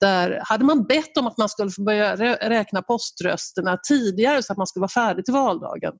Där 0.00 0.40
hade 0.44 0.64
man 0.64 0.86
bett 0.86 1.16
om 1.16 1.26
att 1.26 1.38
man 1.38 1.48
skulle 1.48 1.70
få 1.70 1.82
börja 1.82 2.16
räkna 2.36 2.82
poströsterna 2.82 3.78
tidigare 3.88 4.42
så 4.42 4.52
att 4.52 4.58
man 4.58 4.66
skulle 4.66 4.80
vara 4.80 4.88
färdig 4.88 5.24
till 5.24 5.34
valdagen. 5.34 5.92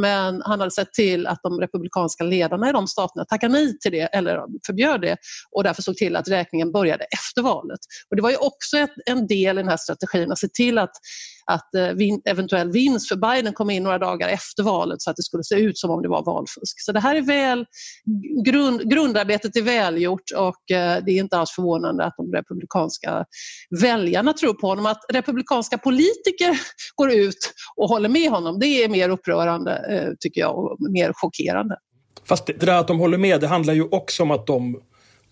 Men 0.00 0.42
han 0.44 0.60
hade 0.60 0.70
sett 0.70 0.92
till 0.92 1.26
att 1.26 1.38
de 1.42 1.60
republikanska 1.60 2.24
ledarna 2.24 2.68
i 2.68 2.72
de 2.72 2.86
staterna 2.86 3.24
tackade 3.24 3.52
nej 3.52 3.78
till 3.78 3.92
det 3.92 4.02
eller 4.02 4.40
förbjöd 4.66 5.00
det 5.00 5.16
och 5.56 5.64
därför 5.64 5.82
såg 5.82 5.96
till 5.96 6.16
att 6.16 6.28
räkningen 6.28 6.72
började 6.72 7.04
efter 7.04 7.42
valet. 7.42 7.80
Och 8.10 8.16
det 8.16 8.22
var 8.22 8.30
ju 8.30 8.36
också 8.36 8.78
ett, 8.78 8.94
en 9.06 9.26
del 9.26 9.58
i 9.58 9.62
den 9.62 9.70
här 9.70 9.76
strategin 9.76 10.32
att 10.32 10.38
se 10.38 10.48
till 10.48 10.78
att 10.78 10.92
att 11.46 11.74
eh, 11.74 11.88
vin, 11.88 12.22
eventuell 12.24 12.70
vinst 12.70 13.08
för 13.08 13.16
Biden 13.16 13.52
kom 13.52 13.70
in 13.70 13.82
några 13.82 13.98
dagar 13.98 14.28
efter 14.28 14.62
valet 14.62 15.02
så 15.02 15.10
att 15.10 15.16
det 15.16 15.22
skulle 15.22 15.44
se 15.44 15.54
ut 15.54 15.78
som 15.78 15.90
om 15.90 16.02
det 16.02 16.08
var 16.08 16.24
valfusk. 16.24 16.80
Så 16.80 16.92
det 16.92 17.00
här 17.00 17.16
är 17.16 17.22
väl, 17.22 17.66
grund, 18.44 18.90
grundarbetet 18.90 19.56
är 19.56 19.62
välgjort 19.62 20.30
och 20.36 20.70
eh, 20.70 21.04
det 21.04 21.10
är 21.10 21.20
inte 21.20 21.38
alls 21.38 21.50
förvånande 21.50 22.04
att 22.04 22.14
de 22.16 22.32
republikanska 22.32 23.24
väljarna 23.80 24.32
tror 24.32 24.54
på 24.54 24.66
honom. 24.66 24.86
Att 24.86 25.04
republikanska 25.12 25.78
politiker 25.78 26.60
går 26.94 27.12
ut 27.12 27.52
och 27.76 27.88
håller 27.88 28.08
med 28.08 28.30
honom, 28.30 28.58
det 28.58 28.66
är 28.66 28.88
mer 28.88 29.08
upprörande 29.08 29.72
eh, 29.90 30.12
tycker 30.20 30.40
jag 30.40 30.58
och 30.58 30.76
mer 30.80 31.12
chockerande. 31.14 31.76
Fast 32.24 32.46
det 32.46 32.66
där 32.66 32.80
att 32.80 32.88
de 32.88 32.98
håller 32.98 33.18
med, 33.18 33.40
det 33.40 33.46
handlar 33.46 33.74
ju 33.74 33.82
också 33.82 34.22
om 34.22 34.30
att 34.30 34.46
de 34.46 34.80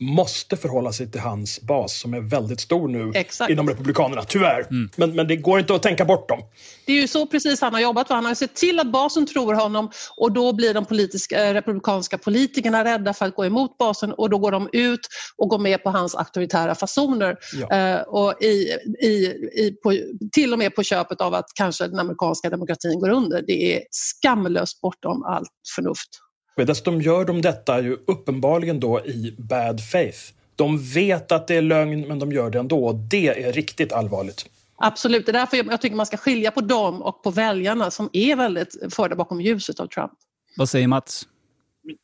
måste 0.01 0.57
förhålla 0.57 0.93
sig 0.93 1.11
till 1.11 1.21
hans 1.21 1.61
bas 1.61 2.01
som 2.01 2.15
är 2.15 2.21
väldigt 2.21 2.61
stor 2.61 2.89
nu 2.89 3.13
Exakt. 3.15 3.51
inom 3.51 3.69
Republikanerna, 3.69 4.23
tyvärr. 4.23 4.61
Mm. 4.61 4.91
Men, 4.97 5.15
men 5.15 5.29
det 5.29 5.37
går 5.37 5.59
inte 5.59 5.75
att 5.75 5.83
tänka 5.83 6.05
bort 6.05 6.29
dem. 6.29 6.41
Det 6.87 6.93
är 6.93 7.01
ju 7.01 7.09
så 7.09 7.27
precis 7.27 7.61
han 7.61 7.75
har 7.75 7.81
jobbat. 7.81 8.09
Han 8.09 8.25
har 8.25 8.35
sett 8.35 8.55
till 8.55 8.81
att 8.81 8.93
basen 8.93 9.27
tror 9.27 9.55
honom 9.55 9.91
och 10.17 10.33
då 10.33 10.53
blir 10.53 10.75
de 10.75 10.85
politiska, 10.85 11.47
eh, 11.47 11.55
republikanska 11.55 12.19
politikerna 12.19 12.85
rädda 12.85 13.15
för 13.15 13.27
att 13.27 13.35
gå 13.35 13.45
emot 13.45 13.79
basen 13.79 14.13
och 14.13 14.31
då 14.31 14.39
går 14.39 14.51
de 14.53 14.69
ut 14.73 15.01
och 15.37 15.49
går 15.49 15.59
med 15.59 15.83
på 15.83 15.91
hans 15.91 16.15
auktoritära 16.15 16.75
fasoner. 16.75 17.37
Ja. 17.55 17.97
Uh, 17.97 18.03
och 18.03 18.43
i, 18.43 18.77
i, 19.01 19.15
i, 19.57 19.77
på, 19.83 19.99
till 20.33 20.53
och 20.53 20.59
med 20.59 20.75
på 20.75 20.83
köpet 20.83 21.21
av 21.21 21.35
att 21.35 21.47
kanske 21.55 21.87
den 21.87 21.99
amerikanska 21.99 22.51
demokratin 22.51 23.01
går 23.01 23.09
under. 23.09 23.43
Det 23.47 23.77
är 23.77 23.83
skamlöst 23.91 24.81
bortom 24.81 25.23
allt 25.23 25.51
förnuft. 25.77 26.24
Dessutom 26.57 27.01
gör 27.01 27.25
de 27.25 27.43
detta 27.43 27.81
ju 27.81 27.97
uppenbarligen 28.07 28.81
då 28.81 29.01
i 29.01 29.35
bad 29.39 29.81
faith. 29.81 30.19
De 30.57 30.79
vet 30.79 31.33
att 31.33 31.47
det 31.47 31.57
är 31.57 31.63
lögn, 31.63 32.09
men 32.09 32.19
de 32.19 32.33
gör 32.33 32.51
det 32.51 32.59
ändå. 32.59 32.93
Det 32.93 33.45
är 33.45 33.53
riktigt 33.53 33.93
allvarligt. 33.93 34.51
Absolut, 34.77 35.27
det 35.27 35.31
är 35.31 35.33
därför 35.33 35.57
jag 35.57 35.81
tycker 35.81 35.97
man 35.97 36.07
ska 36.07 36.17
skilja 36.17 36.51
på 36.51 36.61
dem 36.61 37.03
och 37.03 37.23
på 37.23 37.31
väljarna 37.31 37.91
som 37.91 38.11
är 38.13 38.37
väldigt 38.37 38.95
förda 38.95 39.17
bakom 39.17 39.41
ljuset 39.41 39.81
av 39.81 39.87
Trump. 39.87 40.13
Vad 40.57 40.69
säger 40.69 40.89
Mats? 40.89 41.29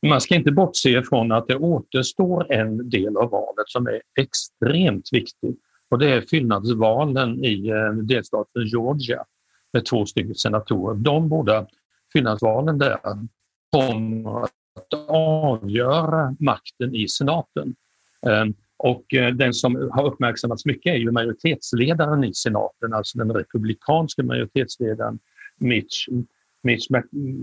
Man 0.06 0.20
ska 0.20 0.34
inte 0.34 0.52
bortse 0.52 0.90
ifrån 0.90 1.32
att 1.32 1.48
det 1.48 1.56
återstår 1.56 2.52
en 2.52 2.90
del 2.90 3.16
av 3.16 3.30
valet 3.30 3.68
som 3.68 3.86
är 3.86 4.02
extremt 4.20 5.08
viktig 5.12 5.56
och 5.90 5.98
det 5.98 6.10
är 6.12 6.20
fyllnadsvalen 6.20 7.44
i 7.44 7.68
eh, 7.68 7.92
delstaten 7.92 8.66
Georgia 8.66 9.24
med 9.72 9.86
två 9.86 10.06
stycken 10.06 10.34
senatorer. 10.34 10.94
De 10.94 11.28
båda 11.28 11.66
fyllnadsvalen 12.12 12.78
där 12.78 12.98
kommer 13.70 14.44
att 14.44 15.08
avgöra 15.08 16.36
makten 16.38 16.94
i 16.94 17.08
senaten. 17.08 17.74
Ehm, 18.26 18.54
och 18.76 19.14
eh, 19.14 19.34
den 19.34 19.54
som 19.54 19.90
har 19.92 20.04
uppmärksammats 20.04 20.64
mycket 20.64 20.94
är 20.94 20.96
ju 20.96 21.10
majoritetsledaren 21.10 22.24
i 22.24 22.34
senaten, 22.34 22.92
alltså 22.92 23.18
den 23.18 23.32
republikanske 23.32 24.22
majoritetsledaren 24.22 25.18
Mitch, 25.58 26.08
Mitch 26.62 26.86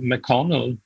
McConnell. 0.02 0.78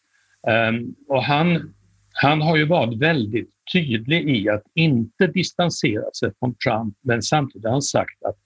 Ehm, 0.47 0.95
och 1.07 1.23
han, 1.23 1.73
han 2.13 2.41
har 2.41 2.57
ju 2.57 2.65
varit 2.65 2.99
väldigt 2.99 3.49
tydlig 3.73 4.29
i 4.29 4.49
att 4.49 4.63
inte 4.73 5.27
distansera 5.27 6.11
sig 6.19 6.31
från 6.39 6.55
Trump 6.55 6.97
men 7.01 7.21
samtidigt 7.21 7.65
har 7.65 7.71
han 7.71 7.81
sagt 7.81 8.23
att 8.23 8.37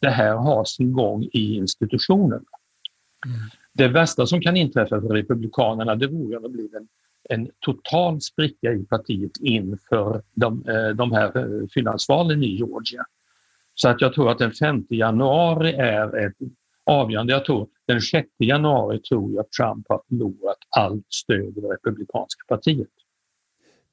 det 0.00 0.10
här 0.10 0.34
har 0.34 0.64
sin 0.64 0.92
gång 0.92 1.22
i 1.32 1.54
institutionerna. 1.54 2.44
Mm. 3.26 3.38
Det 3.74 3.88
värsta 3.88 4.26
som 4.26 4.40
kan 4.40 4.56
inträffa 4.56 5.00
för 5.00 5.08
Republikanerna 5.08 5.94
det 5.94 6.06
vore 6.06 6.36
att 6.36 6.42
det 6.42 6.48
blir 6.48 6.76
en, 6.76 6.88
en 7.28 7.50
total 7.60 8.20
spricka 8.20 8.72
i 8.72 8.84
partiet 8.84 9.32
inför 9.40 10.22
de, 10.34 10.64
eh, 10.68 10.88
de 10.88 11.12
här 11.12 11.36
eh, 11.36 11.66
fyllnadsvalen 11.74 12.42
i 12.42 12.56
Georgia. 12.56 13.04
Så 13.74 13.88
att 13.88 14.00
jag 14.00 14.14
tror 14.14 14.30
att 14.30 14.38
den 14.38 14.52
5 14.52 14.86
januari 14.88 15.72
är 15.72 16.26
ett 16.26 16.36
avgörande. 16.86 17.32
Jag 17.32 17.44
tror 17.44 17.68
den 17.86 18.00
6 18.00 18.28
januari 18.38 19.00
tror 19.00 19.32
jag 19.32 19.40
att 19.40 19.52
Trump 19.52 19.86
har 19.88 20.02
förlorat 20.08 20.58
allt 20.76 21.06
stöd 21.08 21.58
i 21.58 21.60
det 21.60 21.68
republikanska 21.68 22.44
partiet. 22.48 22.88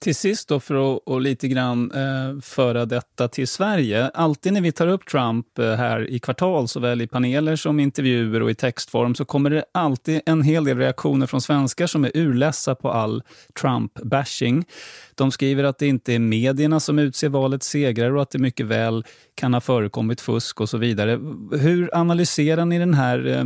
Till 0.03 0.15
sist 0.15 0.47
då, 0.47 0.59
för 0.59 0.95
att 0.95 1.01
och 1.05 1.21
lite 1.21 1.47
grann 1.47 1.91
eh, 1.91 2.41
föra 2.41 2.85
detta 2.85 3.27
till 3.27 3.47
Sverige. 3.47 4.09
Alltid 4.13 4.53
när 4.53 4.61
vi 4.61 4.71
tar 4.71 4.87
upp 4.87 5.05
Trump 5.05 5.59
eh, 5.59 5.73
här 5.73 6.09
i 6.09 6.19
kvartal, 6.19 6.67
såväl 6.67 7.01
i 7.01 7.07
paneler 7.07 7.55
som 7.55 7.79
intervjuer 7.79 8.41
och 8.41 8.51
i 8.51 8.55
textform, 8.55 9.15
så 9.15 9.25
kommer 9.25 9.49
det 9.49 9.65
alltid 9.71 10.21
en 10.25 10.41
hel 10.41 10.63
del 10.63 10.77
reaktioner 10.77 11.27
från 11.27 11.41
svenskar 11.41 11.87
som 11.87 12.05
är 12.05 12.11
urlässa 12.13 12.75
på 12.75 12.91
all 12.91 13.23
Trump-bashing. 13.61 14.65
De 15.15 15.31
skriver 15.31 15.63
att 15.63 15.77
det 15.77 15.87
inte 15.87 16.13
är 16.13 16.19
medierna 16.19 16.79
som 16.79 16.99
utser 16.99 17.29
valets 17.29 17.67
segrare 17.67 18.13
och 18.13 18.21
att 18.21 18.31
det 18.31 18.39
mycket 18.39 18.65
väl 18.65 19.05
kan 19.35 19.53
ha 19.53 19.61
förekommit 19.61 20.21
fusk 20.21 20.61
och 20.61 20.69
så 20.69 20.77
vidare. 20.77 21.19
Hur 21.51 21.89
analyserar 21.97 22.65
ni 22.65 22.79
den 22.79 22.93
här 22.93 23.27
eh, 23.27 23.43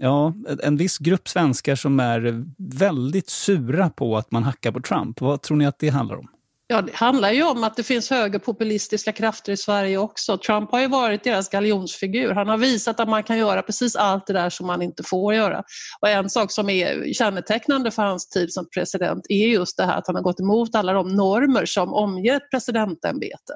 ja, 0.00 0.34
en 0.62 0.76
viss 0.76 0.98
grupp 0.98 1.28
svenskar 1.28 1.74
som 1.74 2.00
är 2.00 2.44
väldigt 2.78 3.30
sura 3.30 3.90
på 3.90 4.16
att 4.16 4.30
man 4.30 4.42
hackar 4.42 4.72
på 4.72 4.80
Trump. 4.80 5.20
Vad 5.20 5.42
tror 5.42 5.56
ni 5.56 5.66
att 5.66 5.78
det 5.78 5.88
handlar 5.88 6.16
om? 6.16 6.28
Ja, 6.70 6.82
det 6.82 6.94
handlar 6.94 7.30
ju 7.30 7.42
om 7.42 7.64
att 7.64 7.76
det 7.76 7.82
finns 7.82 8.10
högerpopulistiska 8.10 9.12
krafter 9.12 9.52
i 9.52 9.56
Sverige 9.56 9.98
också. 9.98 10.38
Trump 10.38 10.70
har 10.70 10.80
ju 10.80 10.86
varit 10.86 11.24
deras 11.24 11.48
galjonsfigur. 11.48 12.30
Han 12.30 12.48
har 12.48 12.58
visat 12.58 13.00
att 13.00 13.08
man 13.08 13.22
kan 13.22 13.38
göra 13.38 13.62
precis 13.62 13.96
allt 13.96 14.26
det 14.26 14.32
där 14.32 14.50
som 14.50 14.66
man 14.66 14.82
inte 14.82 15.02
får 15.02 15.34
göra. 15.34 15.62
Och 16.00 16.08
en 16.08 16.30
sak 16.30 16.52
som 16.52 16.68
är 16.70 17.12
kännetecknande 17.12 17.90
för 17.90 18.02
hans 18.02 18.28
tid 18.28 18.52
som 18.52 18.68
president 18.74 19.26
är 19.28 19.46
just 19.46 19.76
det 19.76 19.84
här 19.84 19.98
att 19.98 20.06
han 20.06 20.16
har 20.16 20.22
gått 20.22 20.40
emot 20.40 20.74
alla 20.74 20.92
de 20.92 21.08
normer 21.08 21.66
som 21.66 21.94
omger 21.94 22.36
ett 22.36 22.50
presidentämbete. 22.50 23.52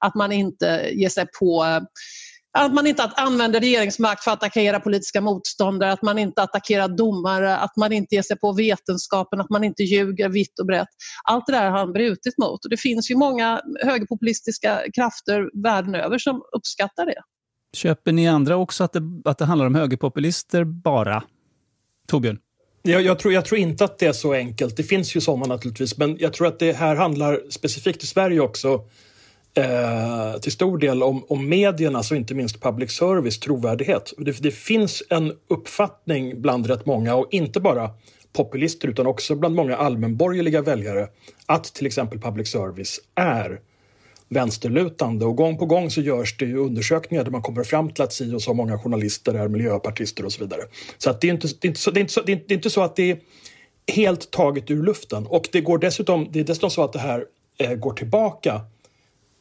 Att 0.00 0.14
man 0.14 0.32
inte 0.32 0.90
ger 0.92 1.08
sig 1.08 1.26
på 1.40 1.64
att 2.56 2.74
man 2.74 2.86
inte 2.86 3.02
använder 3.16 3.60
regeringsmakt 3.60 4.24
för 4.24 4.30
att 4.30 4.36
attackera 4.42 4.80
politiska 4.80 5.20
motståndare, 5.20 5.92
att 5.92 6.02
man 6.02 6.18
inte 6.18 6.42
attackerar 6.42 6.88
domare, 6.88 7.56
att 7.56 7.76
man 7.76 7.92
inte 7.92 8.14
ger 8.14 8.22
sig 8.22 8.38
på 8.38 8.52
vetenskapen, 8.52 9.40
att 9.40 9.50
man 9.50 9.64
inte 9.64 9.82
ljuger 9.82 10.28
vitt 10.28 10.58
och 10.60 10.66
brett. 10.66 10.88
Allt 11.24 11.46
det 11.46 11.52
där 11.52 11.70
har 11.70 11.78
han 11.78 11.92
brutit 11.92 12.38
mot 12.38 12.64
och 12.64 12.70
det 12.70 12.76
finns 12.76 13.10
ju 13.10 13.16
många 13.16 13.60
högerpopulistiska 13.82 14.80
krafter 14.94 15.62
världen 15.62 15.94
över 15.94 16.18
som 16.18 16.42
uppskattar 16.56 17.06
det. 17.06 17.22
Köper 17.72 18.12
ni 18.12 18.28
andra 18.28 18.56
också 18.56 18.84
att 18.84 18.92
det, 18.92 19.02
att 19.24 19.38
det 19.38 19.44
handlar 19.44 19.66
om 19.66 19.74
högerpopulister 19.74 20.64
bara? 20.64 21.22
Torbjörn? 22.08 22.38
Jag, 22.82 23.02
jag, 23.02 23.18
tror, 23.18 23.34
jag 23.34 23.44
tror 23.44 23.60
inte 23.60 23.84
att 23.84 23.98
det 23.98 24.06
är 24.06 24.12
så 24.12 24.32
enkelt. 24.32 24.76
Det 24.76 24.82
finns 24.82 25.16
ju 25.16 25.20
sådana 25.20 25.46
naturligtvis, 25.46 25.98
men 25.98 26.16
jag 26.18 26.32
tror 26.32 26.46
att 26.46 26.58
det 26.58 26.72
här 26.72 26.96
handlar 26.96 27.40
specifikt 27.50 28.02
i 28.02 28.06
Sverige 28.06 28.40
också 28.40 28.80
eh, 29.56 30.40
till 30.40 30.52
stor 30.52 30.78
del 30.78 31.02
om, 31.02 31.24
om 31.28 31.48
mediernas 31.48 32.10
och 32.10 32.16
inte 32.16 32.34
minst 32.34 32.60
public 32.60 32.90
service 32.90 33.38
trovärdighet. 33.38 34.12
Det, 34.18 34.42
det 34.42 34.50
finns 34.50 35.02
en 35.10 35.32
uppfattning 35.48 36.42
bland 36.42 36.66
rätt 36.66 36.86
många 36.86 37.14
och 37.14 37.28
inte 37.30 37.60
bara 37.60 37.90
populister 38.32 38.88
utan 38.88 39.06
också 39.06 39.34
bland 39.34 39.54
många 39.54 39.76
allmänborgerliga 39.76 40.62
väljare 40.62 41.08
att 41.46 41.64
till 41.64 41.86
exempel 41.86 42.20
public 42.20 42.48
service 42.48 43.00
är 43.14 43.60
vänsterlutande. 44.28 45.24
Och 45.24 45.36
gång 45.36 45.58
på 45.58 45.66
gång 45.66 45.90
så 45.90 46.00
görs 46.00 46.36
det 46.36 46.44
ju 46.44 46.56
undersökningar 46.56 47.24
där 47.24 47.30
man 47.30 47.42
kommer 47.42 47.64
fram 47.64 47.90
till 47.90 48.04
att 48.04 48.12
si 48.12 48.34
och 48.34 48.42
så 48.42 48.54
många 48.54 48.78
journalister 48.78 49.34
är 49.34 49.48
miljöpartister 49.48 50.24
och 50.24 50.32
så 50.32 50.44
vidare. 50.44 50.60
Så 50.98 51.10
att 51.10 51.20
det, 51.20 51.28
är 51.28 51.32
inte, 51.32 51.48
det, 51.60 51.66
är 51.66 51.68
inte 51.68 51.80
så, 51.80 51.90
det, 51.90 52.00
är 52.00 52.02
inte 52.02 52.12
så, 52.12 52.22
det 52.22 52.32
är 52.32 52.52
inte 52.52 52.70
så 52.70 52.82
att 52.82 52.96
det 52.96 53.10
är 53.10 53.18
helt 53.92 54.30
taget 54.30 54.70
ur 54.70 54.82
luften. 54.82 55.26
Och 55.26 55.48
det, 55.52 55.60
går 55.60 55.78
dessutom, 55.78 56.28
det 56.30 56.40
är 56.40 56.44
dessutom 56.44 56.70
så 56.70 56.84
att 56.84 56.92
det 56.92 56.98
här 56.98 57.24
eh, 57.58 57.74
går 57.74 57.92
tillbaka 57.92 58.60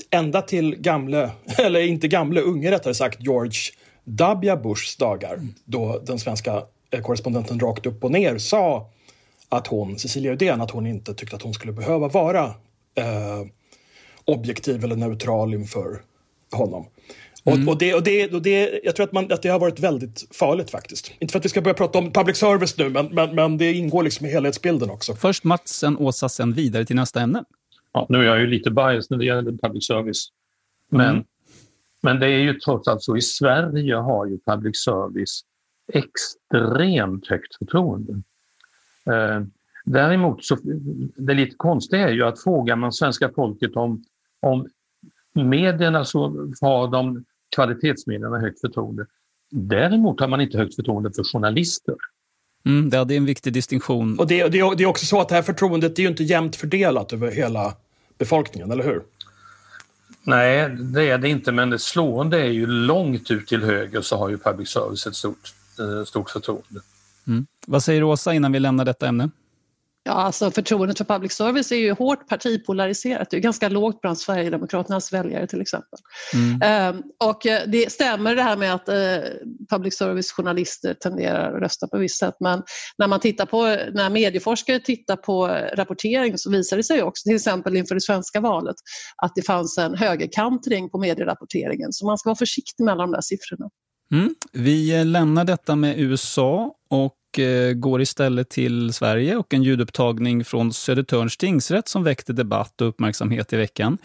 ända 0.09 0.41
till 0.41 0.75
gamle, 0.75 1.31
eller 1.57 1.79
inte 1.79 2.07
gamle, 2.07 2.41
unge 2.41 2.71
rättare 2.71 2.93
sagt, 2.93 3.23
George 3.23 3.59
W. 4.03 4.55
Bushs 4.55 4.95
dagar 4.95 5.39
då 5.65 6.01
den 6.05 6.19
svenska 6.19 6.63
eh, 6.91 7.01
korrespondenten 7.01 7.59
rakt 7.59 7.85
upp 7.85 8.03
och 8.03 8.11
ner 8.11 8.37
sa 8.37 8.89
att 9.49 9.67
hon, 9.67 9.99
Cecilia 9.99 10.31
Uddén, 10.31 10.61
att 10.61 10.71
hon 10.71 10.87
inte 10.87 11.13
tyckte 11.13 11.35
att 11.35 11.41
hon 11.41 11.53
skulle 11.53 11.73
behöva 11.73 12.07
vara 12.07 12.45
eh, 12.95 13.45
objektiv 14.25 14.83
eller 14.83 14.95
neutral 14.95 15.53
inför 15.53 16.01
honom. 16.51 16.85
Mm. 17.45 17.67
Och, 17.67 17.73
och, 17.73 17.79
det, 17.79 17.93
och, 17.93 18.03
det, 18.03 18.33
och 18.33 18.41
det, 18.41 18.79
jag 18.83 18.95
tror 18.95 19.03
att, 19.03 19.11
man, 19.11 19.31
att 19.31 19.41
det 19.41 19.49
har 19.49 19.59
varit 19.59 19.79
väldigt 19.79 20.27
farligt 20.31 20.71
faktiskt. 20.71 21.11
Inte 21.19 21.31
för 21.31 21.39
att 21.39 21.45
vi 21.45 21.49
ska 21.49 21.61
börja 21.61 21.73
prata 21.73 21.99
om 21.99 22.11
public 22.11 22.37
service 22.37 22.77
nu, 22.77 22.89
men, 22.89 23.05
men, 23.05 23.35
men 23.35 23.57
det 23.57 23.73
ingår 23.73 24.03
liksom 24.03 24.25
i 24.25 24.29
helhetsbilden 24.29 24.89
också. 24.89 25.15
Först 25.15 25.43
Mats, 25.43 25.73
sen 25.73 25.97
Åsa, 25.97 26.29
sen 26.29 26.53
vidare 26.53 26.85
till 26.85 26.95
nästa 26.95 27.21
ämne. 27.21 27.43
Ja, 27.95 28.05
nu 28.09 28.17
är 28.17 28.23
jag 28.23 28.39
ju 28.39 28.47
lite 28.47 28.71
biased 28.71 29.05
när 29.09 29.17
det 29.17 29.25
gäller 29.25 29.51
public 29.51 29.87
service. 29.87 30.27
Men, 30.89 31.09
mm. 31.09 31.23
men 32.01 32.19
det 32.19 32.27
är 32.27 32.39
ju 32.39 32.53
trots 32.53 32.87
allt 32.87 33.03
så, 33.03 33.17
i 33.17 33.21
Sverige 33.21 33.95
har 33.95 34.25
ju 34.25 34.39
public 34.45 34.83
service 34.83 35.41
extremt 35.93 37.27
högt 37.27 37.55
förtroende. 37.55 38.13
Eh, 39.05 39.41
däremot, 39.85 40.45
så, 40.45 40.57
det 41.15 41.33
lite 41.33 41.55
konstiga 41.55 42.09
är 42.09 42.13
ju 42.13 42.23
att 42.23 42.43
frågar 42.43 42.75
man 42.75 42.93
svenska 42.93 43.29
folket 43.35 43.75
om, 43.75 44.03
om 44.39 44.67
medierna 45.33 46.05
så 46.05 46.51
har 46.61 46.87
de 46.87 47.25
kvalitetsmedierna 47.55 48.39
högt 48.39 48.61
förtroende. 48.61 49.05
Däremot 49.51 50.19
har 50.19 50.27
man 50.27 50.41
inte 50.41 50.57
högt 50.57 50.75
förtroende 50.75 51.11
för 51.15 51.23
journalister. 51.23 51.95
Mm, 52.65 52.89
det 52.89 52.97
är 52.97 53.11
en 53.11 53.25
viktig 53.25 53.53
distinktion. 53.53 54.19
Och 54.19 54.27
det, 54.27 54.43
det, 54.43 54.75
det, 54.77 54.83
är 54.83 54.85
också 54.85 55.05
så 55.05 55.21
att 55.21 55.29
det 55.29 55.35
här 55.35 55.41
förtroendet 55.41 55.99
är 55.99 56.03
ju 56.03 56.09
inte 56.09 56.23
jämnt 56.23 56.55
fördelat 56.55 57.13
över 57.13 57.31
hela 57.31 57.73
befolkningen, 58.17 58.71
eller 58.71 58.83
hur? 58.83 59.03
Nej, 60.23 60.69
det 60.69 61.09
är 61.09 61.17
det 61.17 61.29
inte, 61.29 61.51
men 61.51 61.69
det 61.69 61.79
slående 61.79 62.39
är 62.41 62.49
ju 62.49 62.67
långt 62.67 63.31
ut 63.31 63.47
till 63.47 63.63
höger 63.63 64.01
så 64.01 64.17
har 64.17 64.29
ju 64.29 64.37
public 64.37 64.69
service 64.69 65.07
ett 65.07 65.15
stort, 65.15 65.53
eh, 65.79 66.05
stort 66.05 66.29
förtroende. 66.29 66.81
Mm. 67.27 67.45
Vad 67.67 67.83
säger 67.83 68.03
Åsa 68.03 68.33
innan 68.33 68.51
vi 68.51 68.59
lämnar 68.59 68.85
detta 68.85 69.07
ämne? 69.07 69.29
Ja, 70.07 70.11
alltså 70.11 70.51
förtroendet 70.51 70.97
för 70.97 71.05
public 71.05 71.31
service 71.31 71.71
är 71.71 71.75
ju 71.75 71.91
hårt 71.91 72.27
partipolariserat. 72.27 73.29
Det 73.29 73.37
är 73.37 73.41
ganska 73.41 73.69
lågt 73.69 74.01
bland 74.01 74.17
Sverigedemokraternas 74.17 75.13
väljare 75.13 75.47
till 75.47 75.61
exempel. 75.61 75.99
Mm. 76.33 76.95
Um, 76.95 77.03
och 77.19 77.45
eh, 77.45 77.61
det 77.67 77.91
stämmer 77.91 78.35
det 78.35 78.41
här 78.41 78.57
med 78.57 78.73
att 78.73 78.89
uh, 78.89 78.95
public 79.69 79.97
service-journalister 79.97 80.93
tenderar 80.93 81.55
att 81.55 81.61
rösta 81.61 81.87
på 81.87 81.97
visst 81.97 82.19
sätt 82.19 82.35
men 82.39 82.63
när 82.97 83.07
man 83.07 83.19
tittar 83.19 83.45
på, 83.45 83.61
när 83.93 84.09
medieforskare 84.09 84.79
tittar 84.79 85.15
på 85.15 85.47
rapportering 85.73 86.37
så 86.37 86.51
visar 86.51 86.77
det 86.77 86.83
sig 86.83 87.03
också 87.03 87.23
till 87.23 87.35
exempel 87.35 87.77
inför 87.77 87.95
det 87.95 88.01
svenska 88.01 88.39
valet 88.39 88.75
att 89.23 89.31
det 89.35 89.41
fanns 89.41 89.77
en 89.77 89.95
högerkantring 89.95 90.89
på 90.89 90.97
medierapporteringen 90.97 91.93
så 91.93 92.05
man 92.05 92.17
ska 92.17 92.29
vara 92.29 92.37
försiktig 92.37 92.83
med 92.83 92.91
alla 92.91 93.03
de 93.03 93.11
där 93.11 93.21
siffrorna. 93.21 93.69
Mm. 94.11 94.35
Vi 94.51 95.03
lämnar 95.03 95.45
detta 95.45 95.75
med 95.75 95.99
USA 95.99 96.75
och 96.89 97.15
och 97.35 97.39
eh, 97.39 97.73
går 97.73 98.01
istället 98.01 98.49
till 98.49 98.93
Sverige 98.93 99.35
och 99.35 99.53
en 99.53 99.63
ljudupptagning 99.63 100.45
från 100.45 100.73
Södertörns 100.73 101.37
tingsrätt 101.37 101.87
som 101.87 102.03
väckte 102.03 102.33
debatt 102.33 102.81
och 102.81 102.87
uppmärksamhet 102.87 103.53
i 103.53 103.57
veckan. 103.57 103.97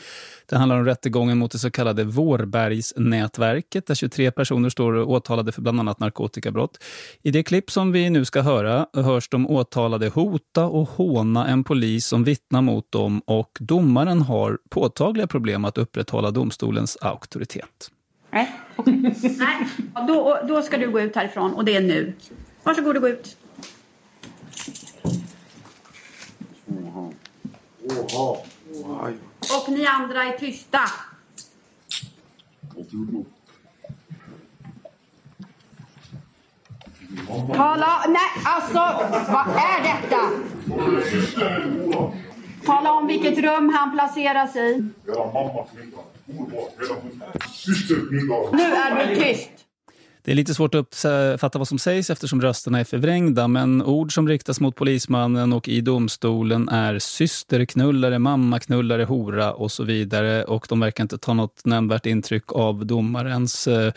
Det 0.46 0.56
handlar 0.56 0.76
om 0.76 0.84
rättegången 0.84 1.38
mot 1.38 1.52
det 1.52 1.58
så 1.58 1.70
kallade 1.70 2.04
Vårbergsnätverket 2.04 3.86
där 3.86 3.94
23 3.94 4.30
personer 4.30 4.68
står 4.68 4.96
åtalade 4.96 5.52
för 5.52 5.62
bland 5.62 5.80
annat 5.80 6.00
narkotikabrott. 6.00 6.78
I 7.22 7.30
det 7.30 7.42
klipp 7.42 7.70
som 7.70 7.92
vi 7.92 8.10
nu 8.10 8.24
ska 8.24 8.40
höra 8.40 8.86
hörs 8.92 9.28
de 9.28 9.50
åtalade 9.50 10.08
hota 10.08 10.64
och 10.64 10.88
håna 10.88 11.46
en 11.46 11.64
polis 11.64 12.06
som 12.06 12.24
vittnar 12.24 12.62
mot 12.62 12.92
dem 12.92 13.22
och 13.26 13.58
domaren 13.60 14.22
har 14.22 14.58
påtagliga 14.70 15.26
problem 15.26 15.64
att 15.64 15.78
upprätthålla 15.78 16.30
domstolens 16.30 16.98
auktoritet. 17.00 17.90
Nej, 18.32 18.52
okay. 18.76 18.94
Nej. 19.38 19.66
Då, 20.08 20.38
då 20.48 20.62
ska 20.62 20.76
du 20.76 20.90
gå 20.90 21.00
ut 21.00 21.16
härifrån 21.16 21.54
och 21.54 21.64
det 21.64 21.76
är 21.76 21.80
nu. 21.80 22.12
Varsågod 22.62 22.96
och 22.96 23.02
gå 23.02 23.08
ut. 23.08 23.36
Och 29.56 29.68
ni 29.68 29.86
andra 29.86 30.24
är 30.24 30.38
tysta. 30.38 30.80
Tala, 37.54 38.04
nej 38.08 38.30
alltså 38.44 38.78
vad 39.32 39.46
är 39.56 39.82
detta? 39.82 40.30
Tala 42.66 42.92
om 42.92 43.06
vilket 43.06 43.38
rum 43.38 43.68
han 43.68 43.92
placeras 43.92 44.56
i. 44.56 44.92
Nu 48.52 48.62
är 48.62 49.06
du 49.06 49.14
tyst. 49.22 49.50
Det 50.22 50.30
är 50.30 50.34
lite 50.34 50.54
svårt 50.54 50.74
att 50.74 51.04
uppfatta 51.04 51.58
vad 51.58 51.68
som 51.68 51.78
sägs 51.78 52.10
eftersom 52.10 52.42
rösterna 52.42 52.80
är 52.80 52.84
förvrängda 52.84 53.48
men 53.48 53.82
ord 53.82 54.14
som 54.14 54.28
riktas 54.28 54.60
mot 54.60 54.76
polismannen 54.76 55.52
och 55.52 55.68
i 55.68 55.80
domstolen 55.80 56.68
är 56.68 56.98
systerknullare, 56.98 58.18
mammaknullare, 58.18 59.04
hora 59.04 59.52
och 59.52 59.72
så 59.72 59.84
vidare 59.84 60.44
och 60.44 60.66
de 60.68 60.80
verkar 60.80 61.04
inte 61.04 61.18
ta 61.18 61.34
något 61.34 61.64
nämnvärt 61.64 62.06
intryck 62.06 62.52
av 62.52 62.86
domarens 62.86 63.66
eh, 63.66 63.92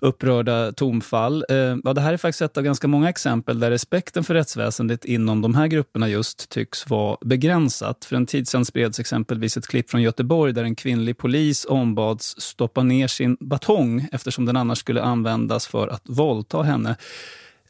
upprörda 0.00 0.72
tonfall. 0.72 1.44
Eh, 1.48 1.56
ja, 1.56 1.92
det 1.92 2.00
här 2.00 2.12
är 2.12 2.16
faktiskt 2.16 2.42
ett 2.42 2.56
av 2.56 2.64
ganska 2.64 2.88
många 2.88 3.08
exempel 3.08 3.60
där 3.60 3.70
respekten 3.70 4.24
för 4.24 4.34
rättsväsendet 4.34 5.04
inom 5.04 5.42
de 5.42 5.54
här 5.54 5.66
grupperna 5.66 6.08
just 6.08 6.48
tycks 6.48 6.90
vara 6.90 7.16
begränsat. 7.20 8.04
För 8.04 8.16
en 8.16 8.26
tid 8.26 8.48
sedan 8.48 8.64
spreds 8.64 9.00
exempelvis 9.00 9.56
ett 9.56 9.66
klipp 9.66 9.90
från 9.90 10.02
Göteborg 10.02 10.52
där 10.52 10.64
en 10.64 10.74
kvinnlig 10.74 11.18
polis 11.18 11.66
ombads 11.68 12.40
stoppa 12.40 12.82
ner 12.82 13.06
sin 13.06 13.36
batong 13.40 14.08
eftersom 14.12 14.44
den 14.44 14.56
annars 14.56 14.78
skulle 14.78 15.02
användas 15.02 15.66
för 15.66 15.88
att 15.88 16.02
våldta 16.04 16.62
henne. 16.62 16.96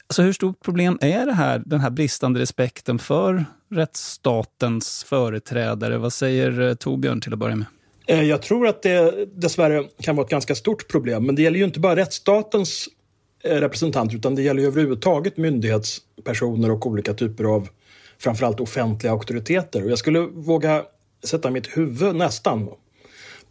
Alltså 0.07 0.21
hur 0.21 0.33
stort 0.33 0.63
problem 0.63 0.97
är 1.01 1.25
det 1.25 1.33
här, 1.33 1.63
den 1.65 1.79
här 1.79 1.89
bristande 1.89 2.39
respekten 2.39 2.99
för 2.99 3.45
rättsstatens 3.71 5.03
företrädare? 5.03 5.97
Vad 5.97 6.13
säger 6.13 6.61
eh, 6.61 6.73
Torbjörn 6.73 7.21
till 7.21 7.33
att 7.33 7.39
börja 7.39 7.55
med? 7.55 7.67
Eh, 8.07 8.23
jag 8.23 8.41
tror 8.41 8.67
att 8.67 8.81
det 8.81 9.25
dessvärre 9.25 9.83
kan 10.01 10.15
vara 10.15 10.25
ett 10.25 10.31
ganska 10.31 10.55
stort 10.55 10.87
problem. 10.87 11.25
Men 11.25 11.35
det 11.35 11.41
gäller 11.41 11.59
ju 11.59 11.65
inte 11.65 11.79
bara 11.79 11.95
rättsstatens 11.95 12.89
eh, 13.43 13.55
representanter 13.55 14.15
utan 14.15 14.35
det 14.35 14.41
gäller 14.41 14.61
ju 14.61 14.67
överhuvudtaget 14.67 15.37
myndighetspersoner 15.37 16.71
och 16.71 16.85
olika 16.85 17.13
typer 17.13 17.43
av 17.43 17.69
framförallt 18.19 18.59
offentliga 18.59 19.11
auktoriteter. 19.11 19.83
Och 19.83 19.91
jag 19.91 19.97
skulle 19.97 20.19
våga 20.19 20.83
sätta 21.23 21.51
mitt 21.51 21.77
huvud 21.77 22.15
nästan 22.15 22.69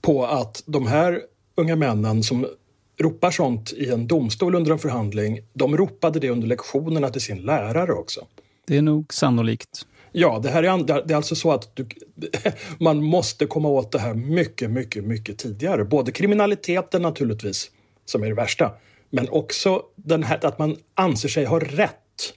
på 0.00 0.26
att 0.26 0.62
de 0.66 0.86
här 0.86 1.20
unga 1.54 1.76
männen 1.76 2.22
som 2.22 2.46
ropar 2.98 3.30
sånt 3.30 3.72
i 3.72 3.90
en 3.90 4.06
domstol 4.06 4.54
under 4.54 4.72
en 4.72 4.78
förhandling, 4.78 5.40
de 5.52 5.76
ropade 5.76 6.20
det 6.20 6.30
under 6.30 6.48
lektionerna 6.48 7.08
till 7.08 7.20
sin 7.20 7.38
lärare 7.38 7.92
också. 7.92 8.26
Det 8.66 8.76
är 8.76 8.82
nog 8.82 9.14
sannolikt. 9.14 9.86
Ja, 10.18 10.38
det, 10.42 10.50
här 10.50 10.62
är, 10.62 11.06
det 11.06 11.12
är 11.12 11.16
alltså 11.16 11.34
så 11.34 11.52
att 11.52 11.76
du, 11.76 11.86
man 12.80 13.04
måste 13.04 13.46
komma 13.46 13.68
åt 13.68 13.92
det 13.92 13.98
här 13.98 14.14
mycket, 14.14 14.70
mycket, 14.70 15.04
mycket 15.04 15.38
tidigare. 15.38 15.84
Både 15.84 16.12
kriminaliteten 16.12 17.02
naturligtvis, 17.02 17.70
som 18.04 18.22
är 18.22 18.26
det 18.26 18.34
värsta, 18.34 18.72
men 19.10 19.28
också 19.28 19.82
den 19.96 20.22
här, 20.22 20.46
att 20.46 20.58
man 20.58 20.76
anser 20.94 21.28
sig 21.28 21.44
ha 21.44 21.60
rätt. 21.60 22.32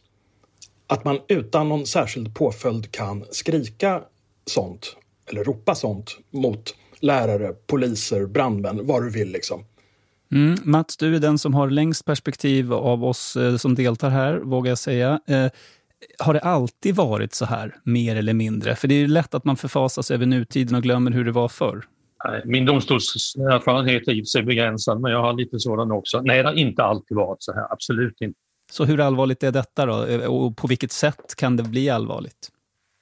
Att 0.88 1.04
man 1.04 1.20
utan 1.28 1.70
någon 1.70 1.86
särskild 1.86 2.36
påföljd 2.36 2.92
kan 2.92 3.26
skrika 3.32 4.02
sånt, 4.46 4.96
eller 5.30 5.44
ropa 5.44 5.76
sånt, 5.76 6.18
mot 6.32 6.76
lärare, 7.00 7.54
poliser, 7.68 8.26
brandmän, 8.26 8.88
vad 8.88 9.04
du 9.04 9.10
vill 9.10 9.32
liksom. 9.32 9.64
Mm, 10.32 10.58
Mats, 10.64 10.98
du 10.98 11.16
är 11.16 11.20
den 11.20 11.38
som 11.38 11.54
har 11.54 11.70
längst 11.70 12.06
perspektiv 12.06 12.74
av 12.74 13.06
oss 13.06 13.36
eh, 13.36 13.58
som 13.58 13.76
deltar 13.76 14.10
här, 14.10 14.38
vågar 14.38 14.72
jag 14.72 14.78
säga. 14.78 15.20
Eh, 15.28 15.48
har 16.20 16.34
det 16.34 16.40
alltid 16.40 16.96
varit 16.96 17.34
så 17.34 17.46
här, 17.46 17.76
mer 17.84 18.16
eller 18.16 18.34
mindre? 18.34 18.76
För 18.76 18.88
det 18.88 18.96
är 18.96 19.08
lätt 19.08 19.34
att 19.34 19.46
man 19.46 19.58
förfasas 19.58 20.12
över 20.12 20.26
nutiden 20.26 20.76
och 20.76 20.84
glömmer 20.84 21.12
hur 21.12 21.26
det 21.26 21.32
var 21.32 21.48
förr. 21.48 21.86
Min 22.46 22.66
domstolserfarenhet 22.66 24.08
är 24.08 24.12
i 24.12 24.26
sig 24.26 24.44
begränsad, 24.44 25.02
men 25.02 25.12
jag 25.12 25.22
har 25.22 25.34
lite 25.34 25.60
sådan 25.60 25.92
också. 25.92 26.22
Nej, 26.22 26.44
det 26.44 26.50
har 26.50 26.56
inte 26.56 26.84
alltid 26.84 27.18
varit 27.18 27.44
så 27.44 27.54
här. 27.54 27.74
Absolut 27.74 28.22
inte. 28.22 28.40
Så 28.72 28.86
hur 28.86 29.00
allvarligt 29.00 29.44
är 29.44 29.52
detta 29.52 29.86
då? 29.86 30.28
Och 30.28 30.58
på 30.58 30.68
vilket 30.68 30.92
sätt 30.92 31.36
kan 31.36 31.58
det 31.58 31.64
bli 31.64 31.90
allvarligt? 31.90 32.50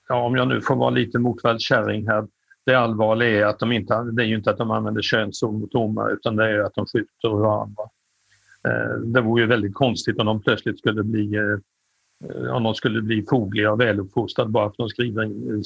Ja, 0.10 0.26
om 0.26 0.36
jag 0.36 0.48
nu 0.48 0.62
får 0.62 0.76
vara 0.76 0.90
lite 0.90 1.20
motvärld 1.20 1.62
kärring 1.62 2.08
här. 2.08 2.28
Det 2.66 2.76
allvarliga 2.76 3.30
är 3.30 3.46
att 3.46 3.60
de 3.60 3.72
inte, 3.72 4.04
det 4.04 4.24
är 4.24 4.28
ju 4.28 4.36
inte 4.36 4.52
att 4.52 4.58
de 4.58 4.72
använder 4.72 5.02
könsord 5.02 5.54
mot 5.54 5.72
domare 5.72 6.14
utan 6.14 6.36
det 6.36 6.50
är 6.50 6.60
att 6.60 6.76
de 6.76 6.86
skjuter 6.86 7.30
varandra. 7.30 7.84
Eh, 8.68 9.00
det 9.00 9.22
vore 9.22 9.42
ju 9.42 9.48
väldigt 9.48 9.74
konstigt 9.74 10.20
om 10.20 10.26
de 10.26 10.42
plötsligt 10.42 10.80
skulle 10.80 11.04
bli 11.04 11.36
eh, 11.36 11.58
om 12.52 12.64
de 12.64 12.76
skulle 12.76 13.02
bli 13.02 13.26
fogliga 13.30 13.72
och 13.72 13.80
väluppfostrade 13.80 14.50
bara 14.50 14.66
för 14.66 14.70
att 14.70 14.78
de 14.78 14.90
skriver 14.90 15.24
in, 15.24 15.64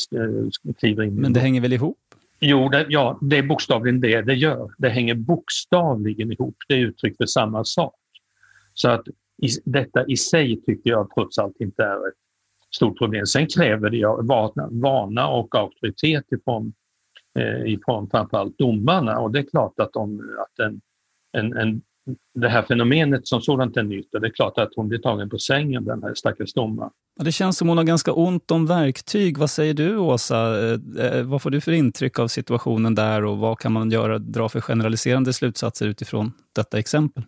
skriver 0.78 1.04
in. 1.04 1.16
Men 1.16 1.34
det 1.34 1.40
hänger 1.40 1.62
väl 1.62 1.74
ihop? 1.74 1.98
Jo, 2.40 2.70
det, 2.70 2.86
ja, 2.90 3.18
det 3.22 3.38
är 3.38 3.44
bokstavligen 3.44 4.02
det 4.02 4.22
det 4.22 4.34
gör. 4.34 4.72
Det 4.78 4.90
hänger 4.90 5.16
bokstavligen 5.16 6.32
ihop. 6.32 6.56
Det 6.68 6.74
är 6.74 6.78
uttryck 6.78 7.18
för 7.18 7.26
samma 7.26 7.64
sak. 7.64 7.96
Så 8.74 8.90
att 8.90 9.08
i, 9.42 9.48
detta 9.66 10.06
i 10.08 10.18
sig 10.18 10.62
tycker 10.62 10.90
jag 10.90 11.10
trots 11.14 11.38
allt 11.38 11.62
inte 11.62 11.84
är 11.84 12.08
ett 12.08 12.14
stort 12.76 12.98
problem. 12.98 13.26
Sen 13.26 13.48
kräver 13.48 13.90
det 13.90 14.06
vana, 14.28 14.68
vana 14.72 15.28
och 15.28 15.56
auktoritet 15.56 16.32
ifrån, 16.32 16.74
eh, 17.40 17.74
ifrån 17.74 18.10
framförallt 18.10 18.58
domarna 18.58 19.20
och 19.20 19.32
det 19.32 19.40
är 19.40 19.44
klart 19.44 19.80
att, 19.80 19.94
de, 19.94 20.36
att 20.40 20.60
en, 20.60 20.82
en, 21.32 21.58
en, 21.58 21.82
det 22.34 22.50
här 22.50 22.64
fenomenet 22.64 23.28
som 23.28 23.42
sådant 23.42 23.78
är 23.78 23.84
nytt 23.84 24.14
och 24.14 24.22
det 24.22 24.28
är 24.28 24.32
klart 24.32 24.58
att 24.58 24.70
hon 24.76 24.88
blir 24.88 25.00
tagen 25.00 25.30
på 25.30 25.38
sängen, 25.38 25.86
den 25.86 26.04
här 26.04 26.14
stackars 26.14 26.54
domaren. 26.54 26.92
Det 27.20 27.32
känns 27.32 27.58
som 27.58 27.68
hon 27.68 27.78
har 27.78 27.84
ganska 27.84 28.14
ont 28.14 28.52
om 28.52 28.66
verktyg. 28.66 29.38
Vad 29.38 29.50
säger 29.50 29.74
du 29.74 29.98
Åsa? 29.98 30.66
Eh, 30.66 30.80
eh, 31.06 31.24
vad 31.24 31.42
får 31.42 31.50
du 31.50 31.62
för 31.62 31.72
intryck 31.72 32.20
av 32.20 32.28
situationen 32.28 32.96
där 32.96 33.26
och 33.26 33.38
vad 33.38 33.60
kan 33.60 33.72
man 33.72 33.92
göra, 33.92 34.20
dra 34.20 34.50
för 34.50 34.62
generaliserande 34.62 35.34
slutsatser 35.34 35.88
utifrån 35.88 36.34
detta 36.56 36.80
exempel? 36.80 37.24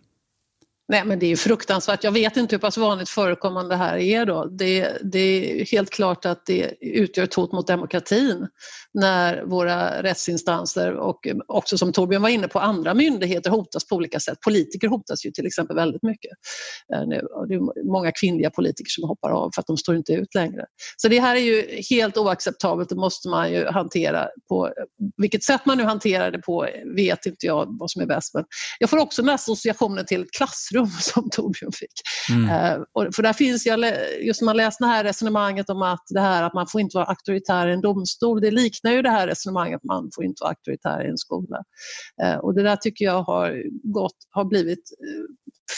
Nej, 0.88 1.04
men 1.04 1.18
det 1.18 1.26
är 1.26 1.28
ju 1.28 1.36
fruktansvärt. 1.36 2.04
Jag 2.04 2.12
vet 2.12 2.36
inte 2.36 2.54
hur 2.54 2.60
pass 2.60 2.76
vanligt 2.78 3.08
förekommande 3.08 3.74
det 3.74 3.76
här 3.76 3.96
är. 3.96 4.26
Då. 4.26 4.44
Det, 4.44 4.98
det 5.02 5.18
är 5.60 5.64
helt 5.64 5.90
klart 5.90 6.26
att 6.26 6.46
det 6.46 6.74
utgör 6.80 7.24
ett 7.24 7.34
hot 7.34 7.52
mot 7.52 7.66
demokratin 7.66 8.48
när 8.94 9.44
våra 9.44 10.02
rättsinstanser 10.02 10.92
och 10.92 11.28
också 11.46 11.78
som 11.78 11.92
Torbjörn 11.92 12.22
var 12.22 12.28
inne 12.28 12.48
på, 12.48 12.58
andra 12.58 12.94
myndigheter 12.94 13.50
hotas 13.50 13.88
på 13.88 13.96
olika 13.96 14.20
sätt. 14.20 14.38
Politiker 14.40 14.88
hotas 14.88 15.26
ju 15.26 15.30
till 15.30 15.46
exempel 15.46 15.76
väldigt 15.76 16.02
mycket. 16.02 16.30
Eh, 16.94 17.06
nu. 17.06 17.20
Det 17.48 17.54
är 17.54 17.92
många 17.92 18.12
kvinnliga 18.12 18.50
politiker 18.50 18.90
som 18.90 19.08
hoppar 19.08 19.30
av 19.30 19.50
för 19.54 19.60
att 19.60 19.66
de 19.66 19.76
står 19.76 19.96
inte 19.96 20.12
ut 20.12 20.34
längre. 20.34 20.64
Så 20.96 21.08
det 21.08 21.20
här 21.20 21.36
är 21.36 21.40
ju 21.40 21.82
helt 21.90 22.16
oacceptabelt. 22.16 22.88
Det 22.88 22.96
måste 22.96 23.28
man 23.28 23.52
ju 23.52 23.66
hantera 23.66 24.28
på 24.48 24.70
vilket 25.16 25.44
sätt 25.44 25.66
man 25.66 25.78
nu 25.78 25.84
hanterar 25.84 26.30
det 26.30 26.38
på 26.38 26.68
vet 26.96 27.26
inte 27.26 27.46
jag 27.46 27.66
vad 27.78 27.90
som 27.90 28.02
är 28.02 28.06
bäst. 28.06 28.34
Men 28.34 28.44
jag 28.78 28.90
får 28.90 28.98
också 28.98 29.22
den 29.22 29.34
associationen 29.34 30.06
till 30.06 30.26
klass 30.36 30.68
klassrum 30.74 30.86
som 31.00 31.30
Torbjörn 31.30 31.72
fick. 31.72 31.92
Mm. 32.30 32.44
Uh, 32.44 33.10
för 33.12 33.22
där 33.22 33.32
finns 33.32 33.66
ju, 33.66 33.70
just 34.26 34.40
när 34.40 34.46
man 34.46 34.56
läser 34.56 34.84
det 34.84 34.90
här 34.90 35.04
resonemanget 35.04 35.70
om 35.70 35.82
att 35.82 36.04
det 36.08 36.20
här 36.20 36.42
att 36.42 36.54
man 36.54 36.66
får 36.66 36.80
inte 36.80 36.96
vara 36.96 37.06
auktoritär 37.06 37.68
i 37.68 37.72
en 37.72 37.80
domstol, 37.80 38.40
det 38.40 38.50
liknar 38.50 38.92
ju 38.92 39.02
det 39.02 39.10
här 39.10 39.26
resonemanget 39.26 39.76
att 39.76 39.84
man 39.84 40.10
får 40.14 40.24
inte 40.24 40.40
vara 40.40 40.50
auktoritär 40.50 41.06
i 41.06 41.10
en 41.10 41.18
skola. 41.18 41.58
Uh, 42.24 42.36
och 42.36 42.54
det 42.54 42.62
där 42.62 42.76
tycker 42.76 43.04
jag 43.04 43.22
har, 43.22 43.62
gått, 43.92 44.16
har 44.30 44.44
blivit 44.44 44.90
uh, 45.08 45.24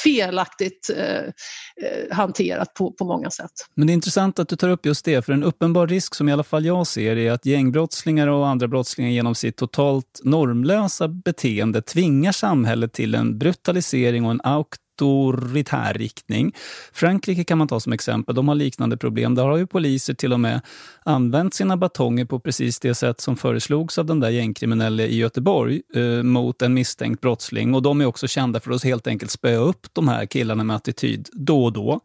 felaktigt 0.05 0.91
eh, 0.97 2.17
hanterat 2.17 2.75
på, 2.75 2.93
på 2.93 3.05
många 3.05 3.31
sätt. 3.31 3.51
Men 3.75 3.87
det 3.87 3.93
är 3.93 3.95
intressant 3.95 4.39
att 4.39 4.49
du 4.49 4.57
tar 4.57 4.69
upp 4.69 4.87
just 4.87 5.05
det, 5.05 5.25
för 5.25 5.33
en 5.33 5.43
uppenbar 5.43 5.87
risk 5.87 6.15
som 6.15 6.29
i 6.29 6.33
alla 6.33 6.45
fall 6.45 6.65
jag 6.65 6.87
ser 6.87 7.17
är 7.17 7.33
att 7.33 7.47
gängbrottslingar 7.47 8.29
och 8.29 8.49
andra 8.49 8.69
brottslingar 8.69 9.11
genom 9.11 9.35
sitt 9.35 9.57
totalt 9.57 10.21
normlösa 10.25 11.09
beteende 11.09 11.83
tvingar 11.83 12.33
samhället 12.33 12.93
till 12.93 13.15
en 13.15 13.39
brutalisering 13.39 14.25
och 14.25 14.31
en 14.31 14.41
auktorisering 14.45 14.86
auktoritär 15.03 15.95
riktning. 15.95 16.53
Frankrike 16.93 17.45
kan 17.45 17.59
man 17.59 17.69
ta 17.69 17.81
som 17.81 17.93
exempel. 17.93 18.35
De 18.35 18.49
har 18.49 18.55
liknande 18.55 18.97
problem. 18.97 19.35
Där 19.35 19.43
har 19.43 19.57
ju 19.57 19.67
poliser 19.67 20.15
till 20.15 20.33
och 20.33 20.41
med 20.41 20.61
använt 21.05 21.55
sina 21.55 21.77
batonger 21.77 22.25
på 22.25 22.41
precis 22.41 22.81
det 22.81 22.95
sätt 22.95 23.21
som 23.21 23.37
föreslogs 23.37 23.99
av 23.99 24.07
den 24.07 24.21
där 24.21 24.31
gängkriminelle 24.31 25.07
i 25.07 25.17
Göteborg 25.17 25.83
eh, 25.95 26.23
mot 26.23 26.63
en 26.63 26.75
misstänkt 26.75 27.21
brottsling. 27.21 27.75
Och 27.75 27.83
de 27.83 28.01
är 28.01 28.07
också 28.07 28.27
kända 28.27 28.61
för 28.61 28.71
att 28.71 28.85
helt 28.85 29.07
enkelt 29.07 29.31
spöa 29.31 29.59
upp 29.59 29.87
de 29.93 30.09
här 30.09 30.27
killarna 30.27 30.65
med 30.65 30.77
attityd 30.77 31.29
då 31.33 31.65
och 31.65 31.73
då. 31.73 32.01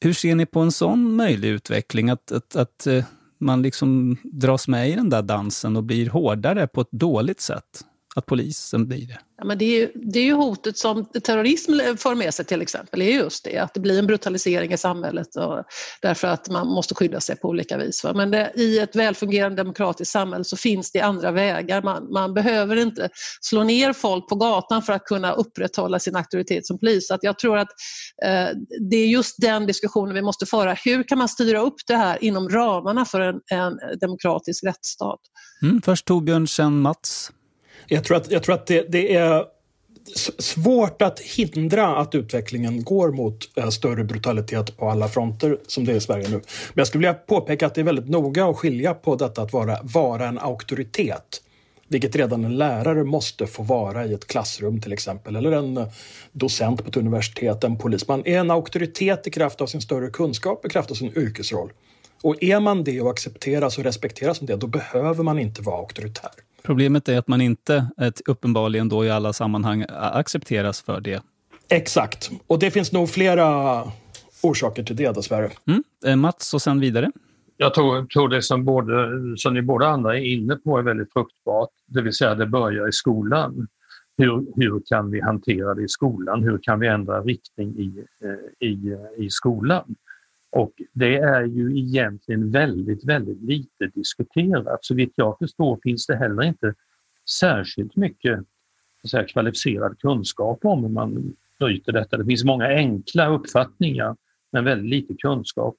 Hur 0.00 0.12
ser 0.12 0.34
ni 0.34 0.46
på 0.46 0.60
en 0.60 0.72
sån 0.72 1.16
möjlig 1.16 1.48
utveckling? 1.48 2.10
Att, 2.10 2.32
att, 2.32 2.56
att 2.56 2.86
eh, 2.86 3.04
man 3.40 3.62
liksom 3.62 4.16
dras 4.22 4.68
med 4.68 4.90
i 4.90 4.94
den 4.94 5.10
där 5.10 5.22
dansen 5.22 5.76
och 5.76 5.84
blir 5.84 6.10
hårdare 6.10 6.66
på 6.66 6.80
ett 6.80 6.90
dåligt 6.90 7.40
sätt? 7.40 7.84
Att 8.14 8.26
polisen 8.26 8.86
blir 8.86 9.06
det? 9.06 9.18
Ja, 9.40 9.44
men 9.44 9.58
det, 9.58 9.64
är 9.64 9.80
ju, 9.80 9.92
det 9.94 10.18
är 10.18 10.24
ju 10.24 10.32
hotet 10.32 10.78
som 10.78 11.04
terrorism 11.04 11.72
för 11.96 12.14
med 12.14 12.34
sig 12.34 12.44
till 12.44 12.62
exempel, 12.62 13.02
är 13.02 13.06
just 13.06 13.44
det 13.44 13.58
att 13.58 13.74
det 13.74 13.80
blir 13.80 13.98
en 13.98 14.06
brutalisering 14.06 14.72
i 14.72 14.76
samhället 14.76 15.36
och 15.36 15.64
därför 16.02 16.28
att 16.28 16.48
man 16.48 16.66
måste 16.66 16.94
skydda 16.94 17.20
sig 17.20 17.36
på 17.36 17.48
olika 17.48 17.78
vis. 17.78 18.04
Va? 18.04 18.12
Men 18.14 18.30
det, 18.30 18.52
i 18.56 18.78
ett 18.78 18.96
välfungerande 18.96 19.56
demokratiskt 19.56 20.12
samhälle 20.12 20.44
så 20.44 20.56
finns 20.56 20.92
det 20.92 21.00
andra 21.00 21.30
vägar. 21.30 21.82
Man, 21.82 22.12
man, 22.12 22.34
behöver 22.34 22.76
inte 22.76 23.08
slå 23.40 23.64
ner 23.64 23.92
folk 23.92 24.28
på 24.28 24.34
gatan 24.34 24.82
för 24.82 24.92
att 24.92 25.04
kunna 25.04 25.32
upprätthålla 25.32 25.98
sin 25.98 26.16
auktoritet 26.16 26.66
som 26.66 26.78
polis. 26.78 27.08
Så 27.08 27.14
att 27.14 27.22
jag 27.22 27.38
tror 27.38 27.58
att 27.58 27.68
eh, 28.24 28.48
det 28.90 28.96
är 28.96 29.06
just 29.06 29.34
den 29.38 29.66
diskussionen 29.66 30.14
vi 30.14 30.22
måste 30.22 30.46
föra. 30.46 30.74
Hur 30.74 31.02
kan 31.02 31.18
man 31.18 31.28
styra 31.28 31.60
upp 31.60 31.86
det 31.86 31.96
här 31.96 32.24
inom 32.24 32.48
ramarna 32.48 33.04
för 33.04 33.20
en, 33.20 33.40
en 33.50 33.98
demokratisk 34.00 34.64
rättsstat? 34.64 35.20
Mm, 35.62 35.82
först 35.82 36.06
Torbjörn, 36.06 36.48
sen 36.48 36.80
Mats. 36.80 37.30
Jag 37.92 38.04
tror 38.04 38.16
att, 38.16 38.30
jag 38.30 38.42
tror 38.42 38.54
att 38.54 38.66
det, 38.66 38.86
det 38.88 39.16
är 39.16 39.44
svårt 40.38 41.02
att 41.02 41.20
hindra 41.20 41.96
att 41.96 42.14
utvecklingen 42.14 42.84
går 42.84 43.12
mot 43.12 43.58
eh, 43.58 43.68
större 43.68 44.04
brutalitet 44.04 44.76
på 44.76 44.90
alla 44.90 45.08
fronter 45.08 45.58
som 45.66 45.84
det 45.84 45.92
är 45.92 45.96
i 45.96 46.00
Sverige 46.00 46.28
nu. 46.28 46.34
Men 46.34 46.74
jag 46.74 46.86
skulle 46.86 47.00
vilja 47.00 47.14
påpeka 47.14 47.66
att 47.66 47.74
det 47.74 47.80
är 47.80 47.84
väldigt 47.84 48.08
noga 48.08 48.46
att 48.46 48.56
skilja 48.56 48.94
på 48.94 49.16
detta 49.16 49.42
att 49.42 49.52
vara, 49.52 49.78
vara 49.82 50.28
en 50.28 50.38
auktoritet 50.38 51.42
vilket 51.88 52.16
redan 52.16 52.44
en 52.44 52.56
lärare 52.56 53.04
måste 53.04 53.46
få 53.46 53.62
vara 53.62 54.06
i 54.06 54.14
ett 54.14 54.26
klassrum 54.26 54.80
till 54.80 54.92
exempel, 54.92 55.36
eller 55.36 55.52
en 55.52 55.76
eh, 55.76 55.88
docent 56.32 56.82
på 56.82 56.88
ett 56.88 56.96
universitet, 56.96 57.64
en 57.64 57.78
polis. 57.78 58.08
Man 58.08 58.26
är 58.26 58.38
en 58.38 58.50
auktoritet 58.50 59.26
i 59.26 59.30
kraft 59.30 59.60
av 59.60 59.66
sin 59.66 59.80
större 59.80 60.10
kunskap, 60.10 60.66
i 60.66 60.68
kraft 60.68 60.90
av 60.90 60.94
sin 60.94 61.18
yrkesroll. 61.18 61.72
Och 62.22 62.42
är 62.42 62.60
man 62.60 62.84
det 62.84 63.00
och 63.00 63.10
accepteras 63.10 63.78
och 63.78 63.84
respekteras 63.84 64.38
som 64.38 64.46
det, 64.46 64.56
då 64.56 64.66
behöver 64.66 65.24
man 65.24 65.38
inte 65.38 65.62
vara 65.62 65.76
auktoritär. 65.76 66.30
Problemet 66.62 67.08
är 67.08 67.18
att 67.18 67.28
man 67.28 67.40
inte 67.40 67.86
ett, 68.00 68.20
uppenbarligen 68.28 68.88
då 68.88 69.04
i 69.04 69.10
alla 69.10 69.32
sammanhang 69.32 69.84
accepteras 69.88 70.82
för 70.82 71.00
det. 71.00 71.22
Exakt. 71.68 72.30
Och 72.46 72.58
det 72.58 72.70
finns 72.70 72.92
nog 72.92 73.08
flera 73.08 73.82
orsaker 74.42 74.82
till 74.82 74.96
det 74.96 75.14
dessvärre. 75.14 75.50
Mm. 75.66 75.84
Eh, 76.06 76.16
Mats 76.16 76.54
och 76.54 76.62
sen 76.62 76.80
vidare. 76.80 77.12
Jag 77.56 77.74
tror, 77.74 78.06
tror 78.06 78.28
det 78.28 78.42
som, 78.42 78.64
både, 78.64 79.08
som 79.36 79.54
ni 79.54 79.62
båda 79.62 79.86
andra 79.86 80.18
är 80.18 80.22
inne 80.22 80.56
på 80.56 80.78
är 80.78 80.82
väldigt 80.82 81.12
fruktbart. 81.12 81.70
Det 81.86 82.02
vill 82.02 82.12
säga 82.12 82.34
det 82.34 82.46
börjar 82.46 82.88
i 82.88 82.92
skolan. 82.92 83.68
Hur, 84.18 84.46
hur 84.56 84.82
kan 84.86 85.10
vi 85.10 85.20
hantera 85.20 85.74
det 85.74 85.82
i 85.82 85.88
skolan? 85.88 86.42
Hur 86.42 86.58
kan 86.62 86.80
vi 86.80 86.86
ändra 86.86 87.20
riktning 87.20 87.68
i, 87.78 88.04
eh, 88.24 88.68
i, 88.68 88.96
i 89.16 89.30
skolan? 89.30 89.94
Och 90.50 90.72
det 90.92 91.16
är 91.16 91.42
ju 91.42 91.78
egentligen 91.78 92.50
väldigt, 92.50 93.04
väldigt 93.04 93.42
lite 93.42 93.86
diskuterat. 93.94 94.84
Så 94.84 94.94
vitt 94.94 95.12
jag 95.14 95.38
förstår 95.38 95.78
finns 95.82 96.06
det 96.06 96.16
heller 96.16 96.42
inte 96.42 96.74
särskilt 97.30 97.96
mycket 97.96 98.40
här, 99.12 99.28
kvalificerad 99.28 99.98
kunskap 99.98 100.64
om 100.64 100.82
hur 100.82 100.90
man 100.90 101.36
bryter 101.58 101.92
detta. 101.92 102.16
Det 102.16 102.24
finns 102.24 102.44
många 102.44 102.68
enkla 102.68 103.28
uppfattningar 103.28 104.16
men 104.52 104.64
väldigt 104.64 104.90
lite 104.90 105.14
kunskap. 105.14 105.76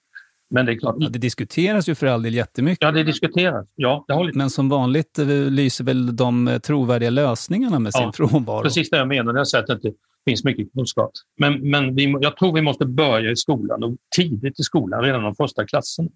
Men 0.50 0.66
det 0.66 0.72
är 0.72 0.80
klart... 0.80 0.96
Ja, 1.00 1.10
det 1.10 1.20
diskuteras 1.20 1.90
ju 1.90 1.96
för 1.96 2.08
all 2.08 2.24
del 2.24 2.34
jättemycket. 2.34 2.82
Ja, 2.82 2.92
det 2.92 3.04
diskuteras. 3.04 3.68
Ja, 3.76 4.06
det 4.08 4.14
håller... 4.14 4.34
Men 4.34 4.50
som 4.50 4.70
vanligt 4.70 5.20
eh, 5.20 5.28
lyser 5.28 5.84
väl 5.84 6.16
de 6.16 6.60
trovärdiga 6.64 7.10
lösningarna 7.10 7.80
med 7.80 7.94
sin 7.94 8.02
ja, 8.02 8.12
frånvaro? 8.16 8.64
Precis 8.64 8.90
det 8.90 8.98
jag 8.98 9.08
menar. 9.08 9.34
Jag 9.34 9.48
säger 9.48 9.74
att 9.74 9.82
det 9.82 9.94
finns 10.26 10.44
mycket 10.44 10.74
kunskap. 10.74 11.12
Men, 11.38 11.70
men 11.70 11.96
vi, 11.96 12.16
jag 12.22 12.38
tror 12.38 12.54
vi 12.54 12.62
måste 12.62 12.86
börja 12.86 13.32
i 13.32 13.36
skolan 13.36 13.84
och 13.84 13.96
tidigt 14.16 14.60
i 14.60 14.64
skolan, 14.64 15.04
redan 15.04 15.24
de 15.24 15.36
första 15.36 15.66
klasserna. 15.66 16.10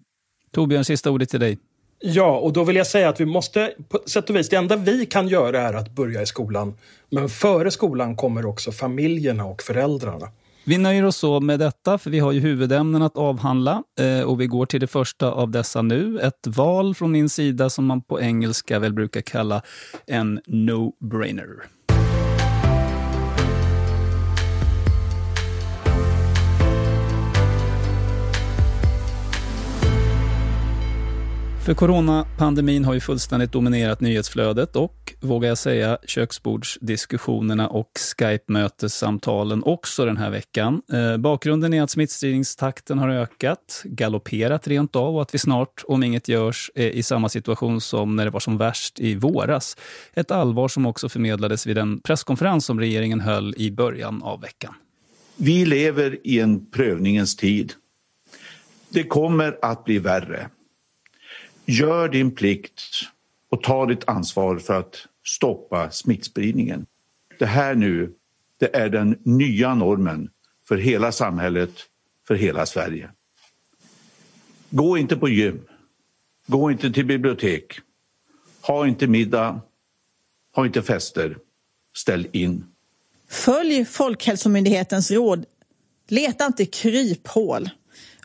Torbjörn, 0.52 0.84
sista 0.84 1.10
ordet 1.10 1.28
till 1.28 1.40
dig. 1.40 1.58
Ja, 1.98 2.38
och 2.38 2.52
då 2.52 2.64
vill 2.64 2.76
jag 2.76 2.86
säga 2.86 3.08
att 3.08 3.20
vi 3.20 3.26
måste, 3.26 3.72
på 3.88 3.98
sätt 4.06 4.30
och 4.30 4.36
vis, 4.36 4.48
det 4.48 4.56
enda 4.56 4.76
vi 4.76 5.06
kan 5.06 5.28
göra 5.28 5.60
är 5.60 5.74
att 5.74 5.94
börja 5.94 6.22
i 6.22 6.26
skolan. 6.26 6.74
Men 7.10 7.28
före 7.28 7.70
skolan 7.70 8.16
kommer 8.16 8.46
också 8.46 8.72
familjerna 8.72 9.44
och 9.44 9.62
föräldrarna. 9.62 10.28
Vi 10.64 10.78
nöjer 10.78 11.04
oss 11.04 11.16
så 11.16 11.40
med 11.40 11.58
detta, 11.58 11.98
för 11.98 12.10
vi 12.10 12.18
har 12.18 12.32
ju 12.32 12.40
huvudämnen 12.40 13.02
att 13.02 13.16
avhandla. 13.16 13.82
Eh, 14.00 14.28
och 14.28 14.40
vi 14.40 14.46
går 14.46 14.66
till 14.66 14.80
det 14.80 14.86
första 14.86 15.32
av 15.32 15.50
dessa 15.50 15.82
nu. 15.82 16.20
Ett 16.20 16.46
val 16.46 16.94
från 16.94 17.12
min 17.12 17.28
sida 17.28 17.70
som 17.70 17.86
man 17.86 18.02
på 18.02 18.20
engelska 18.20 18.78
väl 18.78 18.92
brukar 18.92 19.20
kalla 19.20 19.62
en 20.06 20.40
no-brainer. 20.46 21.75
För 31.66 31.74
coronapandemin 31.74 32.84
har 32.84 32.94
ju 32.94 33.00
fullständigt 33.00 33.52
dominerat 33.52 34.00
nyhetsflödet 34.00 34.76
och, 34.76 35.14
vågar 35.20 35.48
jag 35.48 35.58
säga, 35.58 35.98
köksbordsdiskussionerna 36.06 37.68
och 37.68 37.90
Skype-mötessamtalen 37.98 39.62
också 39.62 40.04
den 40.04 40.16
här 40.16 40.30
veckan. 40.30 40.82
Eh, 40.92 41.16
bakgrunden 41.16 41.74
är 41.74 41.82
att 41.82 41.90
smittspridningstakten 41.90 42.98
har 42.98 43.08
ökat, 43.08 43.82
galopperat 43.84 44.68
rent 44.68 44.96
av 44.96 45.14
och 45.14 45.22
att 45.22 45.34
vi 45.34 45.38
snart, 45.38 45.84
om 45.88 46.02
inget 46.02 46.28
görs, 46.28 46.70
är 46.74 46.88
i 46.88 47.02
samma 47.02 47.28
situation 47.28 47.80
som 47.80 48.16
när 48.16 48.24
det 48.24 48.30
var 48.30 48.40
som 48.40 48.58
värst 48.58 49.00
i 49.00 49.14
våras. 49.14 49.76
Ett 50.14 50.30
allvar 50.30 50.68
som 50.68 50.86
också 50.86 51.08
förmedlades 51.08 51.66
vid 51.66 51.76
den 51.76 52.00
presskonferens 52.00 52.64
som 52.64 52.80
regeringen 52.80 53.20
höll 53.20 53.54
i 53.56 53.70
början 53.70 54.22
av 54.22 54.40
veckan. 54.40 54.74
Vi 55.36 55.64
lever 55.66 56.18
i 56.24 56.40
en 56.40 56.66
prövningens 56.70 57.36
tid. 57.36 57.72
Det 58.88 59.04
kommer 59.04 59.58
att 59.62 59.84
bli 59.84 59.98
värre. 59.98 60.50
Gör 61.66 62.08
din 62.08 62.34
plikt 62.34 62.82
och 63.50 63.62
ta 63.62 63.86
ditt 63.86 64.08
ansvar 64.08 64.58
för 64.58 64.78
att 64.78 65.06
stoppa 65.24 65.90
smittspridningen. 65.90 66.86
Det 67.38 67.46
här 67.46 67.74
nu, 67.74 68.12
det 68.58 68.76
är 68.76 68.88
den 68.88 69.18
nya 69.22 69.74
normen 69.74 70.30
för 70.68 70.76
hela 70.76 71.12
samhället, 71.12 71.70
för 72.28 72.34
hela 72.34 72.66
Sverige. 72.66 73.10
Gå 74.70 74.98
inte 74.98 75.16
på 75.16 75.28
gym. 75.28 75.60
Gå 76.46 76.70
inte 76.70 76.90
till 76.90 77.06
bibliotek. 77.06 77.78
Ha 78.62 78.86
inte 78.86 79.06
middag. 79.06 79.60
Ha 80.54 80.66
inte 80.66 80.82
fester. 80.82 81.38
Ställ 81.96 82.28
in. 82.32 82.64
Följ 83.28 83.84
Folkhälsomyndighetens 83.84 85.10
råd. 85.10 85.44
Leta 86.08 86.46
inte 86.46 86.64
kryphål. 86.66 87.70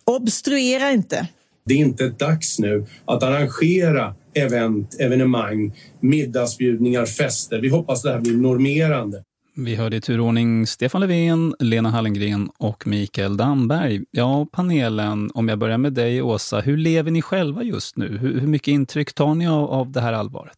Obstruera 0.03 0.91
inte. 0.91 1.27
Det 1.65 1.73
är 1.73 1.77
inte 1.77 2.09
dags 2.09 2.59
nu 2.59 2.85
att 3.05 3.23
arrangera 3.23 4.15
event, 4.33 4.95
evenemang, 4.99 5.73
middagsbjudningar, 5.99 7.05
fester. 7.05 7.59
Vi 7.59 7.69
hoppas 7.69 8.01
det 8.01 8.11
här 8.11 8.19
blir 8.19 8.37
normerande. 8.37 9.23
Vi 9.55 9.75
hörde 9.75 9.97
i 9.97 10.01
turordning 10.01 10.67
Stefan 10.67 11.01
Löfven, 11.01 11.55
Lena 11.59 11.89
Hallengren 11.89 12.49
och 12.57 12.87
Mikael 12.87 13.37
Damberg. 13.37 14.01
Ja, 14.11 14.47
panelen, 14.51 15.31
om 15.33 15.49
jag 15.49 15.59
börjar 15.59 15.77
med 15.77 15.93
dig 15.93 16.21
Åsa, 16.21 16.59
hur 16.59 16.77
lever 16.77 17.11
ni 17.11 17.21
själva 17.21 17.63
just 17.63 17.97
nu? 17.97 18.17
Hur, 18.17 18.39
hur 18.39 18.47
mycket 18.47 18.67
intryck 18.67 19.13
tar 19.13 19.35
ni 19.35 19.47
av, 19.47 19.71
av 19.71 19.91
det 19.91 20.01
här 20.01 20.13
allvaret? 20.13 20.57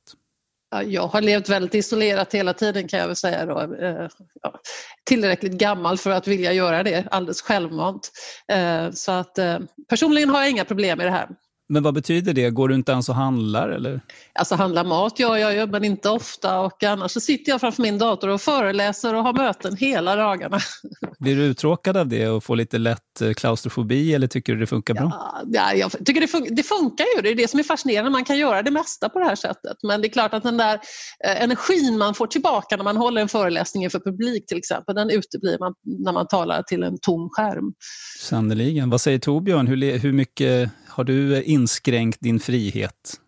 Jag 0.82 1.08
har 1.08 1.22
levt 1.22 1.50
väldigt 1.50 1.76
isolerat 1.76 2.34
hela 2.34 2.54
tiden 2.54 2.88
kan 2.88 3.00
jag 3.00 3.08
väl 3.08 3.16
säga. 3.16 3.46
Då. 3.46 3.76
Eh, 3.76 4.08
ja, 4.42 4.60
tillräckligt 5.04 5.54
gammal 5.54 5.98
för 5.98 6.10
att 6.10 6.28
vilja 6.28 6.54
göra 6.54 6.84
det 6.84 7.08
alldeles 7.12 7.42
självmant. 7.42 8.12
Eh, 8.48 8.92
så 8.92 9.12
att 9.12 9.38
eh, 9.38 9.60
personligen 9.90 10.30
har 10.30 10.42
jag 10.42 10.50
inga 10.50 10.66
problem 10.66 10.98
med 10.98 11.08
det 11.08 11.12
här. 11.12 11.28
Men 11.69 11.84
vad 11.84 11.93
betyder 11.93 12.34
det? 12.34 12.49
Går 12.49 12.67
du 12.67 12.76
inte 12.76 12.91
ens 12.91 13.10
och 13.10 13.15
handlar? 13.15 13.69
Eller? 13.69 14.02
Alltså 14.34 14.56
handla 14.56 14.84
mat 14.84 15.19
gör 15.19 15.38
jag 15.38 15.56
ju, 15.56 15.67
men 15.67 15.84
inte 15.84 16.10
ofta. 16.10 16.60
Och 16.60 16.84
annars 16.84 17.12
så 17.12 17.19
sitter 17.19 17.52
jag 17.52 17.62
framför 17.62 17.82
min 17.82 17.97
dator 17.97 18.30
och 18.30 18.41
föreläser 18.41 19.15
och 19.15 19.23
har 19.23 19.34
möten 19.34 19.76
hela 19.76 20.15
dagarna. 20.15 20.60
Blir 21.19 21.36
du 21.36 21.41
uttråkad 21.41 21.97
av 21.97 22.08
det 22.08 22.28
och 22.28 22.43
får 22.43 22.56
lite 22.56 22.78
lätt 22.78 23.21
eh, 23.21 23.34
klaustrofobi 23.34 24.13
eller 24.13 24.28
tycker 24.28 24.54
du 24.54 24.60
det 24.60 24.67
funkar 24.67 24.93
bra? 24.93 25.41
Ja, 25.45 25.73
jag 25.73 25.91
tycker 25.91 26.21
det, 26.21 26.28
fun 26.28 26.47
det, 26.49 26.63
funkar 26.63 27.06
ju. 27.15 27.21
Det 27.21 27.30
är 27.30 27.36
det 27.36 27.47
som 27.47 27.60
är 27.60 27.63
fascinerande. 27.63 28.12
Man 28.12 28.26
kan 28.26 28.38
göra 28.38 28.62
det 28.62 28.71
mesta 28.71 29.10
på 29.10 29.19
det 29.19 29.26
här 29.26 29.36
sättet. 29.36 29.78
Men 29.84 30.02
det 30.02 30.08
är 30.08 30.12
klart 30.12 30.34
att 30.34 30.43
den 30.43 30.58
där 30.58 30.80
eh, 31.26 31.43
energin 31.43 31.97
man 31.97 32.13
får 32.13 32.28
tillbaka 32.28 32.78
när 32.78 32.84
man 32.84 32.97
håller 32.97 33.21
en 33.21 33.30
föreläsning 33.30 33.84
inför 33.84 33.99
publik 33.99 34.45
till 34.45 34.58
exempel, 34.58 34.95
den 34.95 35.10
uteblir 35.10 35.60
man 35.60 35.73
när 35.84 36.12
man 36.12 36.28
talar 36.28 36.63
till 36.63 36.84
en 36.84 36.99
tom 36.99 37.30
skärm. 37.32 37.73
Sannerligen. 38.19 38.89
Vad 38.89 39.02
säger 39.02 39.19
Torbjörn? 39.19 39.67
Hur, 39.67 39.97
hur 39.97 40.13
mycket 40.13 40.71
har 40.93 41.03
du 41.03 41.43
inskränkt 41.43 42.17
din 42.21 42.39
frihet? 42.39 43.19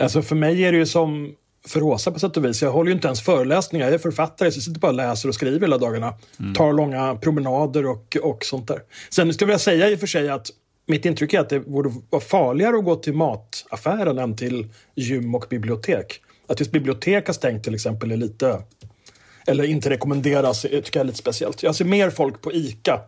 Alltså 0.00 0.22
för 0.22 0.36
mig 0.36 0.64
är 0.64 0.72
det 0.72 0.78
ju 0.78 0.86
som 0.86 1.34
för 1.66 1.82
Åsa 1.82 2.10
på 2.10 2.18
sätt 2.18 2.36
och 2.36 2.44
vis. 2.44 2.62
Jag 2.62 2.72
håller 2.72 2.90
ju 2.90 2.94
inte 2.94 3.08
ens 3.08 3.20
föreläsningar. 3.20 3.86
Jag 3.86 3.94
är 3.94 3.98
författare 3.98 4.50
så 4.50 4.56
jag 4.56 4.62
sitter 4.62 4.80
bara 4.80 4.88
och 4.88 4.94
läser 4.94 5.28
och 5.28 5.34
skriver 5.34 5.60
hela 5.60 5.78
dagarna. 5.78 6.14
Mm. 6.40 6.54
Tar 6.54 6.72
långa 6.72 7.14
promenader 7.14 7.86
och, 7.86 8.16
och 8.22 8.44
sånt 8.44 8.68
där. 8.68 8.80
Sen 9.10 9.34
skulle 9.34 9.52
jag 9.52 9.60
säga 9.60 9.90
i 9.90 9.94
och 9.94 10.00
för 10.00 10.06
sig 10.06 10.28
att 10.28 10.50
mitt 10.86 11.04
intryck 11.04 11.34
är 11.34 11.40
att 11.40 11.48
det 11.48 11.60
borde 11.60 11.92
vara 12.10 12.22
farligare 12.22 12.76
att 12.76 12.84
gå 12.84 12.96
till 12.96 13.14
mataffären 13.14 14.18
än 14.18 14.36
till 14.36 14.68
gym 14.94 15.34
och 15.34 15.46
bibliotek. 15.50 16.20
Att 16.46 16.60
just 16.60 16.72
bibliotek 16.72 17.26
har 17.26 17.34
stängt 17.34 17.64
till 17.64 17.74
exempel 17.74 18.12
är 18.12 18.16
lite... 18.16 18.62
Eller 19.46 19.64
inte 19.64 19.90
rekommenderas, 19.90 20.62
tycker 20.62 20.90
jag 20.92 21.00
är 21.00 21.04
lite 21.04 21.18
speciellt. 21.18 21.62
Jag 21.62 21.74
ser 21.74 21.84
mer 21.84 22.10
folk 22.10 22.40
på 22.40 22.52
ICA. 22.52 23.00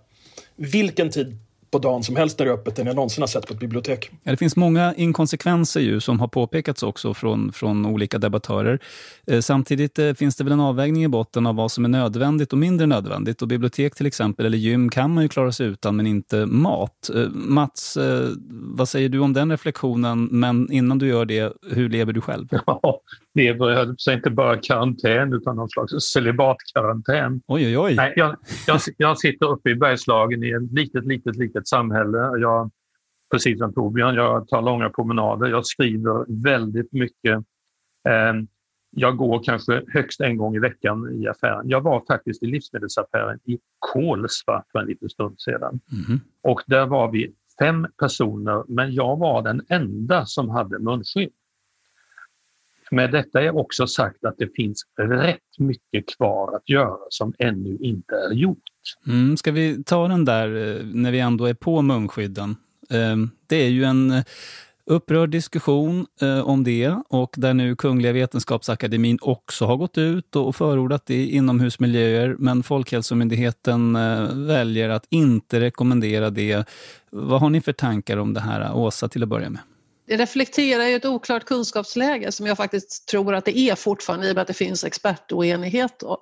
Vilken 0.56 1.10
tid 1.10 1.38
på 1.70 1.78
dagen 1.78 2.02
som 2.02 2.16
helst 2.16 2.38
när 2.38 2.46
det 2.46 2.52
är 2.52 2.54
öppet 2.54 2.78
än 2.78 2.86
jag 2.86 2.96
någonsin 2.96 3.22
har 3.22 3.28
sett 3.28 3.46
på 3.46 3.54
ett 3.54 3.60
bibliotek. 3.60 4.10
Ja, 4.22 4.30
det 4.30 4.36
finns 4.36 4.56
många 4.56 4.94
inkonsekvenser 4.94 5.80
ju, 5.80 6.00
som 6.00 6.20
har 6.20 6.28
påpekats 6.28 6.82
också 6.82 7.14
från, 7.14 7.52
från 7.52 7.86
olika 7.86 8.18
debattörer. 8.18 8.78
Eh, 9.26 9.40
samtidigt 9.40 9.98
eh, 9.98 10.12
finns 10.12 10.36
det 10.36 10.44
väl 10.44 10.52
en 10.52 10.60
avvägning 10.60 11.04
i 11.04 11.08
botten 11.08 11.46
av 11.46 11.54
vad 11.54 11.72
som 11.72 11.84
är 11.84 11.88
nödvändigt 11.88 12.52
och 12.52 12.58
mindre 12.58 12.86
nödvändigt. 12.86 13.42
Och 13.42 13.48
bibliotek 13.48 13.94
till 13.94 14.06
exempel, 14.06 14.46
eller 14.46 14.58
gym, 14.58 14.88
kan 14.88 15.14
man 15.14 15.22
ju 15.22 15.28
klara 15.28 15.52
sig 15.52 15.66
utan, 15.66 15.96
men 15.96 16.06
inte 16.06 16.46
mat. 16.46 17.10
Eh, 17.14 17.28
Mats, 17.30 17.96
eh, 17.96 18.28
vad 18.50 18.88
säger 18.88 19.08
du 19.08 19.18
om 19.18 19.32
den 19.32 19.50
reflektionen? 19.50 20.24
Men 20.24 20.72
innan 20.72 20.98
du 20.98 21.06
gör 21.06 21.24
det, 21.24 21.52
hur 21.70 21.88
lever 21.88 22.12
du 22.12 22.20
själv? 22.20 22.48
Ja, 22.66 23.00
lever, 23.34 23.70
jag 23.70 24.00
säger 24.00 24.18
inte 24.18 24.30
bara 24.30 24.56
karantän, 24.56 25.32
utan 25.32 25.56
någon 25.56 25.68
slags 25.68 25.92
celibatkarantän. 26.12 27.42
Oj, 27.46 27.66
oj, 27.66 27.78
oj. 27.78 27.94
Nej, 27.94 28.12
jag, 28.16 28.36
jag, 28.66 28.80
jag 28.96 29.18
sitter 29.18 29.46
uppe 29.46 29.70
i 29.70 29.74
Bergslagen 29.74 30.44
i 30.44 30.50
ett 30.50 30.72
litet, 30.72 31.06
litet, 31.06 31.36
litet 31.36 31.68
samhälle. 31.68 32.18
Jag, 32.18 32.70
precis 33.32 33.58
som 33.58 33.74
Torbjörn, 33.74 34.14
jag 34.14 34.48
tar 34.48 34.62
långa 34.62 34.90
promenader. 34.90 35.46
Jag 35.48 35.66
skriver 35.66 36.42
väldigt 36.42 36.92
mycket. 36.92 37.38
Eh, 38.08 38.34
jag 38.90 39.16
går 39.16 39.42
kanske 39.44 39.82
högst 39.88 40.20
en 40.20 40.36
gång 40.36 40.56
i 40.56 40.58
veckan 40.58 41.22
i 41.22 41.28
affären. 41.28 41.68
Jag 41.68 41.80
var 41.80 42.04
faktiskt 42.08 42.42
i 42.42 42.46
livsmedelsaffären 42.46 43.38
i 43.44 43.58
Kolsva 43.78 44.64
för 44.72 44.78
en 44.78 44.86
liten 44.86 45.08
stund 45.08 45.40
sedan. 45.40 45.80
Mm. 46.08 46.20
Och 46.42 46.62
där 46.66 46.86
var 46.86 47.10
vi 47.10 47.32
fem 47.58 47.86
personer, 47.98 48.64
men 48.68 48.94
jag 48.94 49.16
var 49.16 49.42
den 49.42 49.62
enda 49.68 50.26
som 50.26 50.48
hade 50.48 50.78
munskydd. 50.78 51.30
Med 52.90 53.12
detta 53.12 53.42
är 53.42 53.56
också 53.56 53.86
sagt 53.86 54.24
att 54.24 54.34
det 54.38 54.48
finns 54.56 54.82
rätt 54.98 55.58
mycket 55.58 56.16
kvar 56.16 56.56
att 56.56 56.68
göra 56.68 56.98
som 57.08 57.34
ännu 57.38 57.78
inte 57.80 58.14
är 58.14 58.34
gjort. 58.34 58.58
Mm, 59.06 59.36
ska 59.36 59.52
vi 59.52 59.84
ta 59.84 60.08
den 60.08 60.24
där 60.24 60.46
eh, 60.46 60.84
när 60.84 61.12
vi 61.12 61.20
ändå 61.20 61.44
är 61.44 61.54
på 61.54 61.82
munskydden? 61.82 62.56
Eh, 62.90 63.16
det 63.46 63.56
är 63.56 63.68
ju 63.68 63.84
en 63.84 64.10
eh, 64.10 64.24
upprörd 64.86 65.30
diskussion 65.30 66.06
om 66.44 66.64
det 66.64 66.94
och 67.08 67.34
där 67.36 67.54
nu 67.54 67.76
Kungliga 67.76 68.12
Vetenskapsakademin 68.12 69.18
också 69.20 69.64
har 69.66 69.76
gått 69.76 69.98
ut 69.98 70.36
och 70.36 70.56
förordat 70.56 71.06
det 71.06 71.14
i 71.14 71.36
inomhusmiljöer 71.36 72.36
men 72.38 72.62
Folkhälsomyndigheten 72.62 73.92
väljer 74.46 74.88
att 74.88 75.06
inte 75.10 75.60
rekommendera 75.60 76.30
det. 76.30 76.68
Vad 77.10 77.40
har 77.40 77.50
ni 77.50 77.60
för 77.60 77.72
tankar 77.72 78.16
om 78.16 78.34
det 78.34 78.40
här, 78.40 78.74
Åsa, 78.74 79.08
till 79.08 79.22
att 79.22 79.28
börja 79.28 79.50
med? 79.50 79.60
Det 80.10 80.16
reflekterar 80.16 80.84
ju 80.84 80.96
ett 80.96 81.04
oklart 81.04 81.44
kunskapsläge 81.44 82.32
som 82.32 82.46
jag 82.46 82.56
faktiskt 82.56 83.08
tror 83.08 83.34
att 83.34 83.44
det 83.44 83.58
är 83.58 83.74
fortfarande 83.74 84.28
i 84.28 84.30
och 84.30 84.34
med 84.34 84.42
att 84.42 84.48
det 84.48 84.54
finns 84.54 84.84
expertoenighet. 84.84 85.98
Då. 85.98 86.18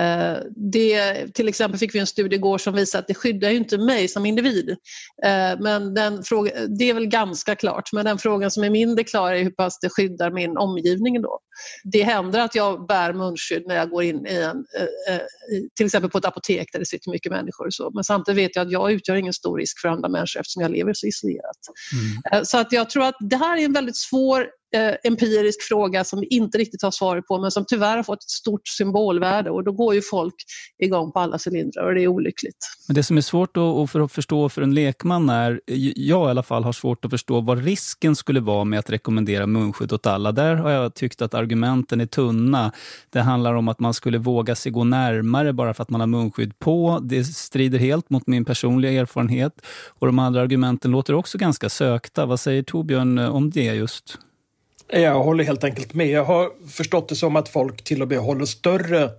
Eh, 0.00 0.38
det, 0.56 1.26
till 1.34 1.48
exempel 1.48 1.78
fick 1.78 1.94
vi 1.94 1.98
en 1.98 2.06
studie 2.06 2.36
igår 2.36 2.58
som 2.58 2.74
visar 2.74 2.98
att 2.98 3.06
det 3.06 3.14
skyddar 3.14 3.50
ju 3.50 3.56
inte 3.56 3.78
mig 3.78 4.08
som 4.08 4.26
individ. 4.26 4.70
Eh, 5.24 5.60
men 5.60 5.94
den 5.94 6.22
fråga, 6.22 6.52
det 6.78 6.90
är 6.90 6.94
väl 6.94 7.06
ganska 7.06 7.54
klart, 7.54 7.92
men 7.92 8.04
den 8.04 8.18
frågan 8.18 8.50
som 8.50 8.64
är 8.64 8.70
mindre 8.70 9.04
klar 9.04 9.32
är 9.32 9.42
hur 9.42 9.50
pass 9.50 9.78
det 9.80 9.88
skyddar 9.88 10.30
min 10.30 10.56
omgivning. 10.56 11.22
Då. 11.22 11.38
Det 11.84 12.02
händer 12.02 12.40
att 12.40 12.54
jag 12.54 12.86
bär 12.86 13.12
munskydd 13.12 13.62
när 13.66 13.74
jag 13.74 13.90
går 13.90 14.02
in 14.02 14.26
i 14.26 14.34
en, 14.34 14.64
eh, 15.08 15.20
till 15.76 15.86
exempel 15.86 16.10
på 16.10 16.18
ett 16.18 16.24
apotek 16.24 16.68
där 16.72 16.78
det 16.78 16.86
sitter 16.86 17.10
mycket 17.10 17.32
människor. 17.32 17.70
Så. 17.70 17.90
Men 17.94 18.04
samtidigt 18.04 18.44
vet 18.44 18.56
jag 18.56 18.66
att 18.66 18.72
jag 18.72 18.92
utgör 18.92 19.16
ingen 19.16 19.32
stor 19.32 19.58
risk 19.58 19.80
för 19.80 19.88
andra 19.88 20.08
människor 20.08 20.40
eftersom 20.40 20.62
jag 20.62 20.70
lever 20.70 20.92
så 20.94 21.06
isolerat. 21.06 21.58
Mm. 22.32 22.44
Så 22.44 22.58
att 22.58 22.72
jag 22.72 22.90
tror 22.90 23.04
att 23.04 23.16
det 23.20 23.36
här 23.36 23.58
är 23.58 23.64
en 23.64 23.72
väldigt 23.72 23.96
svår 23.96 24.46
eh, 24.74 24.94
empirisk 25.02 25.62
fråga 25.62 26.04
som 26.04 26.20
vi 26.20 26.26
inte 26.26 26.58
riktigt 26.58 26.82
har 26.82 26.90
svaret 26.90 27.26
på 27.26 27.38
men 27.38 27.50
som 27.50 27.64
tyvärr 27.68 27.96
har 27.96 28.02
fått 28.02 28.22
ett 28.22 28.30
stort 28.30 28.68
symbolvärde 28.68 29.50
och 29.50 29.64
då 29.64 29.72
går 29.72 29.94
ju 29.94 30.02
folk 30.02 30.34
igång 30.78 31.12
på 31.12 31.18
alla 31.18 31.38
cylindrar 31.46 31.86
och 31.86 31.94
det 31.94 32.02
är 32.02 32.08
olyckligt. 32.08 32.56
Men 32.88 32.94
det 32.94 33.02
som 33.02 33.16
är 33.16 33.20
svårt 33.20 33.56
att, 33.56 33.90
för 33.90 34.00
att 34.00 34.12
förstå 34.12 34.48
för 34.48 34.62
en 34.62 34.74
lekman 34.74 35.28
är, 35.28 35.60
jag 35.96 36.28
i 36.28 36.30
alla 36.30 36.42
fall 36.42 36.64
har 36.64 36.72
svårt 36.72 37.04
att 37.04 37.10
förstå 37.10 37.40
vad 37.40 37.64
risken 37.64 38.16
skulle 38.16 38.40
vara 38.40 38.64
med 38.64 38.78
att 38.78 38.90
rekommendera 38.90 39.46
munskydd 39.46 39.92
åt 39.92 40.06
alla. 40.06 40.32
Där 40.32 40.54
har 40.54 40.70
jag 40.70 40.94
tyckt 40.94 41.22
att 41.22 41.34
argumenten 41.34 42.00
är 42.00 42.06
tunna. 42.06 42.72
Det 43.10 43.20
handlar 43.20 43.54
om 43.54 43.68
att 43.68 43.80
man 43.80 43.94
skulle 43.94 44.18
våga 44.18 44.54
sig 44.54 44.72
gå 44.72 44.84
närmare 44.84 45.52
bara 45.52 45.74
för 45.74 45.82
att 45.82 45.90
man 45.90 46.00
har 46.00 46.06
munskydd 46.06 46.58
på. 46.58 47.00
Det 47.02 47.24
strider 47.24 47.78
helt 47.78 48.10
mot 48.10 48.26
min 48.26 48.44
personliga 48.44 49.00
erfarenhet. 49.00 49.52
Och 49.88 50.06
de 50.06 50.18
andra 50.18 50.40
argumenten 50.40 50.90
låter 50.90 51.14
också 51.14 51.38
ganska 51.38 51.68
sökta. 51.68 52.26
Vad 52.26 52.40
säger 52.40 52.62
Torbjörn 52.62 53.18
eh, 53.18 53.34
om 53.34 53.50
det 53.50 53.64
just? 53.64 54.18
Jag 54.92 55.22
håller 55.22 55.44
helt 55.44 55.64
enkelt 55.64 55.94
med. 55.94 56.06
Jag 56.06 56.24
har 56.24 56.68
förstått 56.68 57.08
det 57.08 57.16
som 57.16 57.36
att 57.36 57.48
folk 57.48 57.84
till 57.84 58.02
och 58.02 58.08
med 58.08 58.18
håller 58.18 58.44
större 58.44 59.10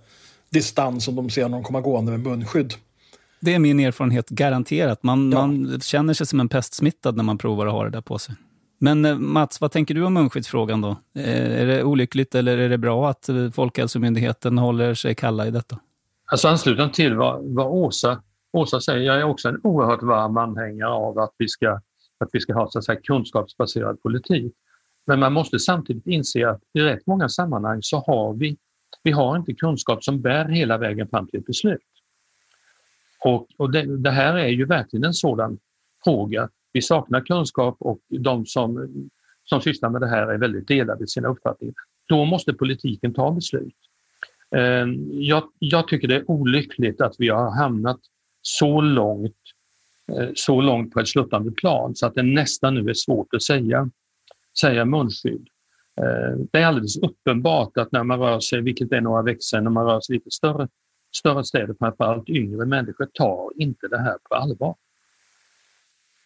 distans 0.50 1.08
om 1.08 1.16
de 1.16 1.30
ser 1.30 1.48
någon 1.48 1.62
komma 1.62 1.80
gående 1.80 2.12
med 2.12 2.20
munskydd. 2.20 2.74
Det 3.40 3.54
är 3.54 3.58
min 3.58 3.80
erfarenhet, 3.80 4.28
garanterat. 4.28 5.02
Man, 5.02 5.32
ja. 5.32 5.46
man 5.46 5.80
känner 5.80 6.14
sig 6.14 6.26
som 6.26 6.40
en 6.40 6.48
pestsmittad 6.48 7.16
när 7.16 7.24
man 7.24 7.38
provar 7.38 7.66
att 7.66 7.72
ha 7.72 7.84
det 7.84 7.90
där 7.90 8.00
på 8.00 8.18
sig. 8.18 8.34
Men 8.78 9.04
eh, 9.04 9.18
Mats, 9.18 9.60
vad 9.60 9.72
tänker 9.72 9.94
du 9.94 10.04
om 10.04 10.14
munskyddsfrågan 10.14 10.80
då? 10.80 10.96
Eh, 11.14 11.60
är 11.60 11.66
det 11.66 11.84
olyckligt 11.84 12.34
eller 12.34 12.58
är 12.58 12.68
det 12.68 12.78
bra 12.78 13.10
att 13.10 13.28
eh, 13.28 13.50
Folkhälsomyndigheten 13.50 14.58
håller 14.58 14.94
sig 14.94 15.14
kalla 15.14 15.46
i 15.46 15.50
detta? 15.50 15.78
Alltså 16.30 16.48
anslutande 16.48 16.94
till 16.94 17.16
vad, 17.16 17.54
vad 17.54 17.66
Åsa, 17.66 18.22
Åsa 18.52 18.80
säger, 18.80 19.00
jag 19.00 19.20
är 19.20 19.24
också 19.24 19.48
en 19.48 19.60
oerhört 19.62 20.02
varm 20.02 20.36
anhängare 20.36 20.90
av 20.90 21.18
att 21.18 21.34
vi 21.38 21.48
ska, 21.48 21.70
att 22.20 22.28
vi 22.32 22.40
ska 22.40 22.54
ha 22.54 22.70
så 22.70 22.78
att 22.78 22.84
säga, 22.84 23.00
kunskapsbaserad 23.00 24.02
politik. 24.02 24.54
Men 25.06 25.20
man 25.20 25.32
måste 25.32 25.58
samtidigt 25.58 26.06
inse 26.06 26.48
att 26.48 26.60
i 26.72 26.80
rätt 26.80 27.06
många 27.06 27.28
sammanhang 27.28 27.78
så 27.82 27.98
har 27.98 28.34
vi, 28.34 28.56
vi 29.02 29.10
har 29.10 29.36
inte 29.36 29.54
kunskap 29.54 30.04
som 30.04 30.20
bär 30.20 30.44
hela 30.44 30.78
vägen 30.78 31.08
fram 31.08 31.26
till 31.26 31.40
ett 31.40 31.46
beslut. 31.46 31.80
Och, 33.24 33.48
och 33.56 33.72
det, 33.72 33.96
det 33.96 34.10
här 34.10 34.36
är 34.36 34.48
ju 34.48 34.64
verkligen 34.64 35.04
en 35.04 35.14
sådan 35.14 35.58
fråga. 36.04 36.48
Vi 36.72 36.82
saknar 36.82 37.20
kunskap 37.20 37.76
och 37.78 38.00
de 38.08 38.46
som, 38.46 38.88
som 39.44 39.60
sysslar 39.60 39.90
med 39.90 40.00
det 40.00 40.08
här 40.08 40.26
är 40.26 40.38
väldigt 40.38 40.68
delade 40.68 41.04
i 41.04 41.06
sina 41.06 41.28
uppfattningar. 41.28 41.74
Då 42.08 42.24
måste 42.24 42.52
politiken 42.52 43.14
ta 43.14 43.30
beslut. 43.30 43.76
Eh, 44.56 44.86
jag, 45.10 45.44
jag 45.58 45.88
tycker 45.88 46.08
det 46.08 46.16
är 46.16 46.30
olyckligt 46.30 47.00
att 47.00 47.14
vi 47.18 47.28
har 47.28 47.50
hamnat 47.50 48.00
så 48.42 48.80
långt, 48.80 49.36
eh, 50.12 50.28
så 50.34 50.60
långt 50.60 50.92
på 50.92 51.00
ett 51.00 51.08
sluttande 51.08 51.52
plan 51.52 51.94
så 51.94 52.06
att 52.06 52.14
det 52.14 52.22
nästan 52.22 52.74
nu 52.74 52.90
är 52.90 52.94
svårt 52.94 53.34
att 53.34 53.42
säga, 53.42 53.90
säga 54.60 54.84
munskydd. 54.84 55.48
Eh, 56.00 56.38
det 56.52 56.58
är 56.58 56.66
alldeles 56.66 56.96
uppenbart 56.96 57.76
att 57.76 57.92
när 57.92 58.04
man 58.04 58.18
rör 58.18 58.40
sig, 58.40 58.60
vilket 58.60 58.92
är 58.92 59.00
några 59.00 59.22
veckor 59.22 59.40
sedan, 59.40 59.64
när 59.64 59.70
man 59.70 59.86
rör 59.86 60.00
sig 60.00 60.14
lite 60.14 60.30
större, 60.30 60.68
större 61.16 61.44
städer, 61.44 61.74
framförallt 61.78 62.28
yngre 62.28 62.66
människor, 62.66 63.06
tar 63.14 63.50
inte 63.56 63.88
det 63.88 63.98
här 63.98 64.18
på 64.28 64.34
allvar. 64.34 64.74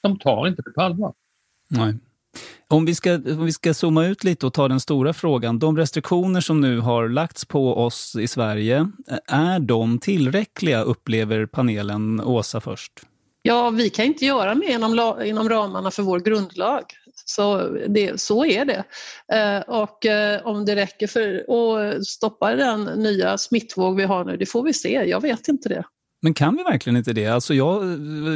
De 0.03 0.19
tar 0.19 0.47
inte 0.47 0.63
det 0.63 0.71
på 0.71 0.83
allvar. 0.83 1.15
Nej. 1.69 1.95
Om 2.69 2.85
vi, 2.85 2.95
ska, 2.95 3.15
om 3.15 3.45
vi 3.45 3.53
ska 3.53 3.75
zooma 3.75 4.07
ut 4.07 4.25
lite 4.25 4.47
och 4.47 4.53
ta 4.53 4.69
den 4.69 4.81
stora 4.81 5.13
frågan. 5.13 5.59
De 5.59 5.77
restriktioner 5.77 6.41
som 6.41 6.61
nu 6.61 6.79
har 6.79 7.09
lagts 7.09 7.45
på 7.45 7.77
oss 7.77 8.17
i 8.17 8.29
Sverige, 8.29 8.89
är 9.27 9.61
de 9.61 9.99
tillräckliga 9.99 10.83
upplever 10.83 11.47
panelen 11.47 12.21
Åsa 12.21 12.61
först? 12.61 12.93
Ja, 13.43 13.71
vi 13.71 13.91
kan 13.91 14.05
inte 14.05 14.25
göra 14.25 14.55
mer 14.55 14.75
inom, 14.75 15.23
inom 15.25 15.49
ramarna 15.49 15.91
för 15.91 16.03
vår 16.03 16.21
grundlag. 16.21 16.83
Så, 17.29 17.69
det, 17.89 18.21
så 18.21 18.45
är 18.45 18.65
det. 18.65 18.85
Eh, 19.33 19.61
och 19.61 20.07
eh, 20.07 20.47
om 20.47 20.65
det 20.65 20.77
räcker 20.77 21.07
för 21.07 21.45
att 21.49 22.07
stoppa 22.07 22.57
den 22.57 22.85
nya 22.85 23.39
smittvåg 23.39 23.97
vi 23.97 24.05
har 24.05 24.25
nu, 24.25 24.37
det 24.37 24.47
får 24.47 24.63
vi 24.63 24.73
se. 24.73 24.93
Jag 24.93 25.21
vet 25.21 25.49
inte 25.49 25.69
det. 25.69 25.85
Men 26.23 26.35
kan 26.35 26.57
vi 26.57 26.63
verkligen 26.63 26.97
inte 26.97 27.13
det? 27.13 27.27
Alltså 27.27 27.55
jag 27.55 27.85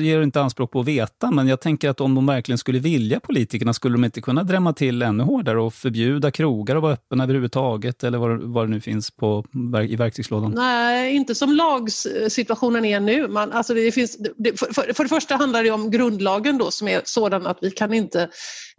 ger 0.02 0.22
inte 0.22 0.40
anspråk 0.40 0.70
på 0.70 0.80
att 0.80 0.86
veta, 0.86 1.30
men 1.30 1.48
jag 1.48 1.60
tänker 1.60 1.90
att 1.90 2.00
om 2.00 2.14
de 2.14 2.26
verkligen 2.26 2.58
skulle 2.58 2.78
vilja 2.78 3.20
politikerna, 3.20 3.72
skulle 3.72 3.94
de 3.94 4.04
inte 4.04 4.20
kunna 4.20 4.42
drämma 4.42 4.72
till 4.72 5.02
ännu 5.02 5.24
hårdare 5.24 5.60
och 5.60 5.74
förbjuda 5.74 6.30
krogar 6.30 6.76
att 6.76 6.82
vara 6.82 6.92
öppna 6.92 7.24
överhuvudtaget, 7.24 8.04
eller 8.04 8.18
vad, 8.18 8.42
vad 8.42 8.66
det 8.66 8.70
nu 8.70 8.80
finns 8.80 9.10
på, 9.10 9.44
i 9.88 9.96
verktygslådan? 9.96 10.52
Nej, 10.56 11.16
inte 11.16 11.34
som 11.34 11.52
lagsituationen 11.52 12.84
är 12.84 13.00
nu. 13.00 13.28
Man, 13.28 13.52
alltså 13.52 13.74
det 13.74 13.92
finns, 13.92 14.16
det, 14.36 14.58
för, 14.58 14.72
för, 14.72 14.92
för, 14.92 15.02
det 15.02 15.08
första 15.08 15.36
handlar 15.36 15.64
det 15.64 15.70
om 15.70 15.90
grundlagen 15.90 16.58
då, 16.58 16.70
som 16.70 16.88
är 16.88 17.00
sådan 17.04 17.46
att 17.46 17.58
vi 17.60 17.70
kan 17.70 17.94
inte 17.94 18.28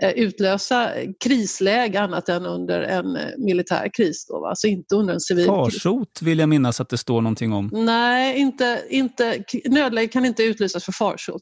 eh, 0.04 0.10
utlösa 0.10 0.90
krisläge 1.24 2.02
annat 2.02 2.30
än 2.30 2.46
under 2.46 2.82
en 2.82 3.16
eh, 3.16 3.22
militär 3.38 3.90
kris. 3.94 4.26
Då, 4.28 4.46
Alltså 4.46 4.68
inte 4.68 4.96
under 4.96 5.14
en 5.14 5.20
civil 5.20 5.46
Farsot 5.46 5.72
kris. 5.72 5.84
Farsot 5.84 6.22
vill 6.22 6.40
jag 6.40 6.50
minnas 6.50 6.82
att 6.82 6.90
det 6.90 6.98
står 6.98 7.22
någonting 7.22 7.54
om. 7.54 7.70
Nej, 7.74 8.40
inte 8.40 8.82
inte, 8.92 9.44
nödläge 9.66 10.08
kan 10.08 10.26
inte 10.26 10.44
utlysas 10.44 10.86
för 10.86 10.92
farsot. 10.92 11.42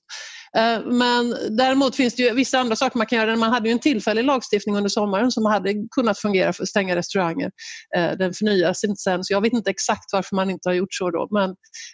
Eh, 0.57 0.85
men 0.85 1.35
däremot 1.57 1.95
finns 1.95 2.15
det 2.15 2.23
ju 2.23 2.33
vissa 2.33 2.59
andra 2.59 2.75
saker 2.75 2.97
man 2.97 3.07
kan 3.07 3.17
göra. 3.17 3.35
Man 3.35 3.51
hade 3.51 3.69
ju 3.69 3.73
en 3.73 3.79
tillfällig 3.79 4.23
lagstiftning 4.23 4.77
under 4.77 4.89
sommaren 4.89 5.31
som 5.31 5.45
hade 5.45 5.73
kunnat 5.91 6.19
fungera 6.19 6.53
för 6.53 6.63
att 6.63 6.69
stänga 6.69 6.95
restauranger. 6.95 7.51
Eh, 7.95 8.11
den 8.17 8.33
förnyas 8.33 8.83
inte 8.83 9.01
sen, 9.01 9.23
så 9.23 9.33
jag 9.33 9.41
vet 9.41 9.53
inte 9.53 9.69
exakt 9.69 10.13
varför 10.13 10.35
man 10.35 10.49
inte 10.49 10.69
har 10.69 10.73
gjort 10.73 10.93
så 10.93 11.11
då. 11.11 11.27
Men 11.31 11.49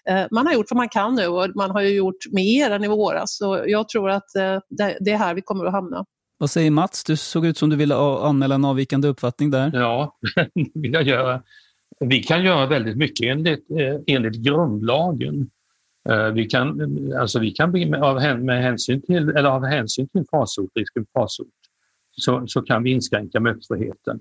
eh, 0.10 0.28
man 0.32 0.48
har 0.48 0.54
gjort 0.54 0.66
vad 0.70 0.78
man 0.78 0.90
kan 0.90 1.16
nu 1.16 1.28
och 1.28 1.50
man 1.56 1.72
har 1.72 1.82
ju 1.82 1.90
gjort 1.90 2.26
mer 2.32 2.72
än 2.72 2.84
i 2.84 2.88
våras. 2.88 3.38
Så 3.38 3.64
jag 3.68 3.90
tror 3.90 4.10
att 4.10 4.30
det 5.00 5.12
är 5.12 5.18
här 5.18 5.34
vi 5.34 5.42
kommer 5.42 5.66
att 5.66 5.72
hamna. 5.72 6.06
Vad 6.38 6.50
säger 6.50 6.72
Mats? 6.72 7.04
Du 7.04 7.18
såg 7.18 7.46
ut 7.46 7.58
som 7.58 7.70
du 7.70 7.76
ville 7.76 7.96
anmäla 7.96 8.56
en 8.56 8.66
avvikande 8.66 9.08
uppfattning 9.08 9.52
där. 9.52 9.72
Ja, 9.74 10.18
det 10.36 10.82
vill 10.82 10.94
jag 10.94 11.04
göra. 11.04 11.42
Vi 12.00 12.24
kan 12.24 12.44
göra 12.44 12.66
väldigt 12.66 12.98
mycket 12.98 13.26
enligt, 13.26 13.72
eh, 13.72 14.00
enligt 14.08 14.36
grundlagen. 14.36 15.50
Eh, 16.10 16.28
vi 16.28 16.46
kan, 16.46 16.82
alltså 17.14 17.40
vi 17.40 17.52
kan 17.52 17.96
av, 17.96 18.40
med 18.40 18.64
hänsyn 18.64 19.02
till, 19.02 19.30
eller 19.30 19.50
av 19.50 19.66
hänsyn 19.66 20.08
till 20.08 20.26
farsot, 20.32 20.70
risken 20.76 21.06
för 21.06 21.20
farsot 21.20 21.48
så, 22.18 22.48
så 22.48 22.62
kan 22.62 22.84
vi 22.84 22.92
inskränka 22.92 23.40
mötesfriheten. 23.40 24.20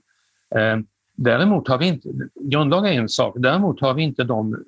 Eh, 0.54 0.78
däremot 1.16 1.68
har 1.68 1.78
vi 1.78 1.86
inte, 1.86 2.08
grundlag 2.40 2.88
är 2.88 2.92
en 2.92 3.08
sak, 3.08 3.34
däremot 3.38 3.80
har 3.80 3.94
vi 3.94 4.02
inte 4.02 4.24
de 4.24 4.64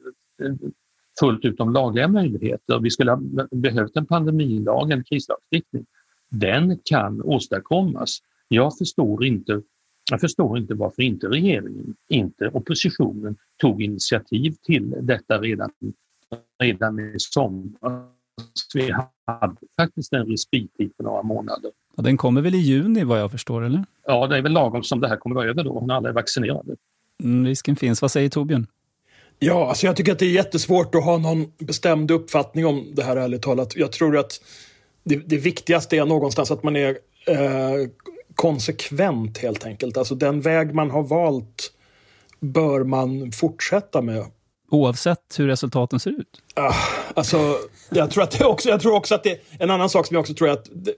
fullt 1.21 1.45
ut 1.45 1.59
de 1.59 1.73
lagliga 1.73 2.09
möjligheter. 2.09 2.79
Vi 2.79 2.91
skulle 2.91 3.11
ha 3.11 3.21
behövt 3.51 3.97
en 3.97 4.07
pandemilag, 4.07 4.91
en 4.91 5.05
krislagstiftning. 5.05 5.87
Den 6.31 6.79
kan 6.85 7.23
åstadkommas. 7.23 8.19
Jag 8.49 8.79
förstår 8.79 9.25
inte, 9.25 9.63
jag 10.11 10.21
förstår 10.21 10.59
inte 10.59 10.75
varför 10.75 11.03
inte 11.03 11.27
regeringen, 11.27 11.95
inte 12.09 12.49
oppositionen, 12.49 13.37
tog 13.57 13.83
initiativ 13.83 14.55
till 14.63 14.95
detta 15.03 15.39
redan 15.39 15.71
redan 16.59 17.01
i 17.01 17.15
somras. 17.19 18.03
Vi 18.75 18.93
hade 19.27 19.57
faktiskt 19.81 20.13
en 20.13 20.27
respittid 20.27 20.97
på 20.97 21.03
några 21.03 21.23
månader. 21.23 21.71
Ja, 21.97 22.03
den 22.03 22.17
kommer 22.17 22.41
väl 22.41 22.55
i 22.55 22.59
juni 22.59 23.05
vad 23.05 23.21
jag 23.21 23.31
förstår, 23.31 23.65
eller? 23.65 23.85
Ja, 24.07 24.27
det 24.27 24.37
är 24.37 24.43
väl 24.43 24.53
lagom 24.53 24.83
som 24.83 25.01
det 25.01 25.09
här 25.09 25.17
kommer 25.17 25.37
vara 25.37 25.49
över 25.49 25.65
då, 25.65 25.85
när 25.87 25.95
alla 25.95 26.09
är 26.09 26.13
vaccinerade. 26.13 26.77
Mm, 27.23 27.47
risken 27.47 27.77
finns. 27.77 28.03
Vad 28.03 28.11
säger 28.11 28.29
Torbjörn? 28.29 28.67
Ja, 29.39 29.69
alltså 29.69 29.87
jag 29.87 29.97
tycker 29.97 30.13
att 30.13 30.19
det 30.19 30.27
är 30.27 30.31
jättesvårt 30.31 30.95
att 30.95 31.05
ha 31.05 31.19
någon 31.19 31.53
bestämd 31.59 32.11
uppfattning 32.11 32.67
om 32.67 32.87
det 32.95 33.03
här 33.03 33.17
ärligt 33.17 33.43
talat. 33.43 33.77
Jag 33.77 33.93
tror 33.93 34.17
att 34.19 34.41
det, 35.05 35.17
det 35.17 35.39
viktigaste 35.39 35.97
är 35.97 36.05
någonstans 36.05 36.51
att 36.51 36.63
man 36.63 36.77
är 36.77 36.89
eh, 37.27 37.89
konsekvent 38.37 39.39
helt 39.39 39.67
enkelt. 39.67 39.97
Alltså 39.97 40.15
den 40.15 40.41
väg 40.41 40.75
man 40.75 40.91
har 40.91 41.03
valt 41.03 41.73
bör 42.41 42.85
man 42.85 43.33
fortsätta 43.33 44.03
med 44.03 44.25
oavsett 44.71 45.39
hur 45.39 45.47
resultaten 45.47 46.01
ser 46.01 46.11
ut? 46.11 46.43
Ah, 46.55 46.75
alltså, 47.15 47.57
jag 47.91 48.11
tror, 48.11 48.23
att 48.23 48.31
det 48.31 48.45
också, 48.45 48.69
jag 48.69 48.81
tror 48.81 48.95
också 48.95 49.15
att 49.15 49.23
det 49.23 49.31
är 49.31 49.39
en 49.59 49.71
annan 49.71 49.89
sak 49.89 50.07
som 50.07 50.15
jag 50.15 50.21
också 50.21 50.35
tror 50.35 50.49
att 50.49 50.69
det, 50.73 50.95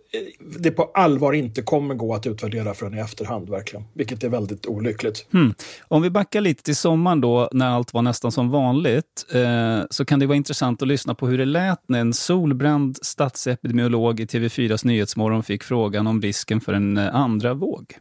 det 0.58 0.70
på 0.70 0.90
allvar 0.94 1.32
inte 1.32 1.62
kommer 1.62 1.94
gå 1.94 2.14
att 2.14 2.26
utvärdera 2.26 2.74
förrän 2.74 2.94
i 2.94 3.00
efterhand, 3.00 3.50
verkligen. 3.50 3.84
Vilket 3.92 4.24
är 4.24 4.28
väldigt 4.28 4.66
olyckligt. 4.66 5.26
Hmm. 5.32 5.54
Om 5.88 6.02
vi 6.02 6.10
backar 6.10 6.40
lite 6.40 6.62
till 6.62 6.76
sommaren 6.76 7.20
då, 7.20 7.48
när 7.52 7.66
allt 7.66 7.94
var 7.94 8.02
nästan 8.02 8.32
som 8.32 8.50
vanligt, 8.50 9.26
eh, 9.32 9.80
så 9.90 10.04
kan 10.04 10.18
det 10.18 10.26
vara 10.26 10.36
intressant 10.36 10.82
att 10.82 10.88
lyssna 10.88 11.14
på 11.14 11.26
hur 11.26 11.38
det 11.38 11.44
lät 11.44 11.80
när 11.88 12.00
en 12.00 12.12
solbränd 12.12 12.98
statsepidemiolog 13.02 14.20
i 14.20 14.24
TV4s 14.24 14.86
Nyhetsmorgon 14.86 15.42
fick 15.42 15.62
frågan 15.62 16.06
om 16.06 16.22
risken 16.22 16.60
för 16.60 16.72
en 16.72 16.96
eh, 16.96 17.14
andra 17.14 17.54
våg. 17.54 17.94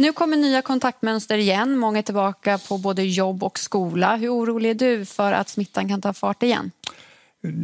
Nu 0.00 0.12
kommer 0.12 0.36
nya 0.36 0.62
kontaktmönster 0.62 1.38
igen. 1.38 1.78
Många 1.78 1.98
är 1.98 2.02
tillbaka 2.02 2.58
på 2.58 2.78
både 2.78 3.02
jobb 3.02 3.44
och 3.44 3.58
skola. 3.58 4.16
Hur 4.16 4.28
orolig 4.28 4.70
är 4.70 4.74
du 4.74 5.04
för 5.04 5.32
att 5.32 5.48
smittan 5.48 5.88
kan 5.88 6.00
ta 6.00 6.12
fart 6.12 6.42
igen? 6.42 6.70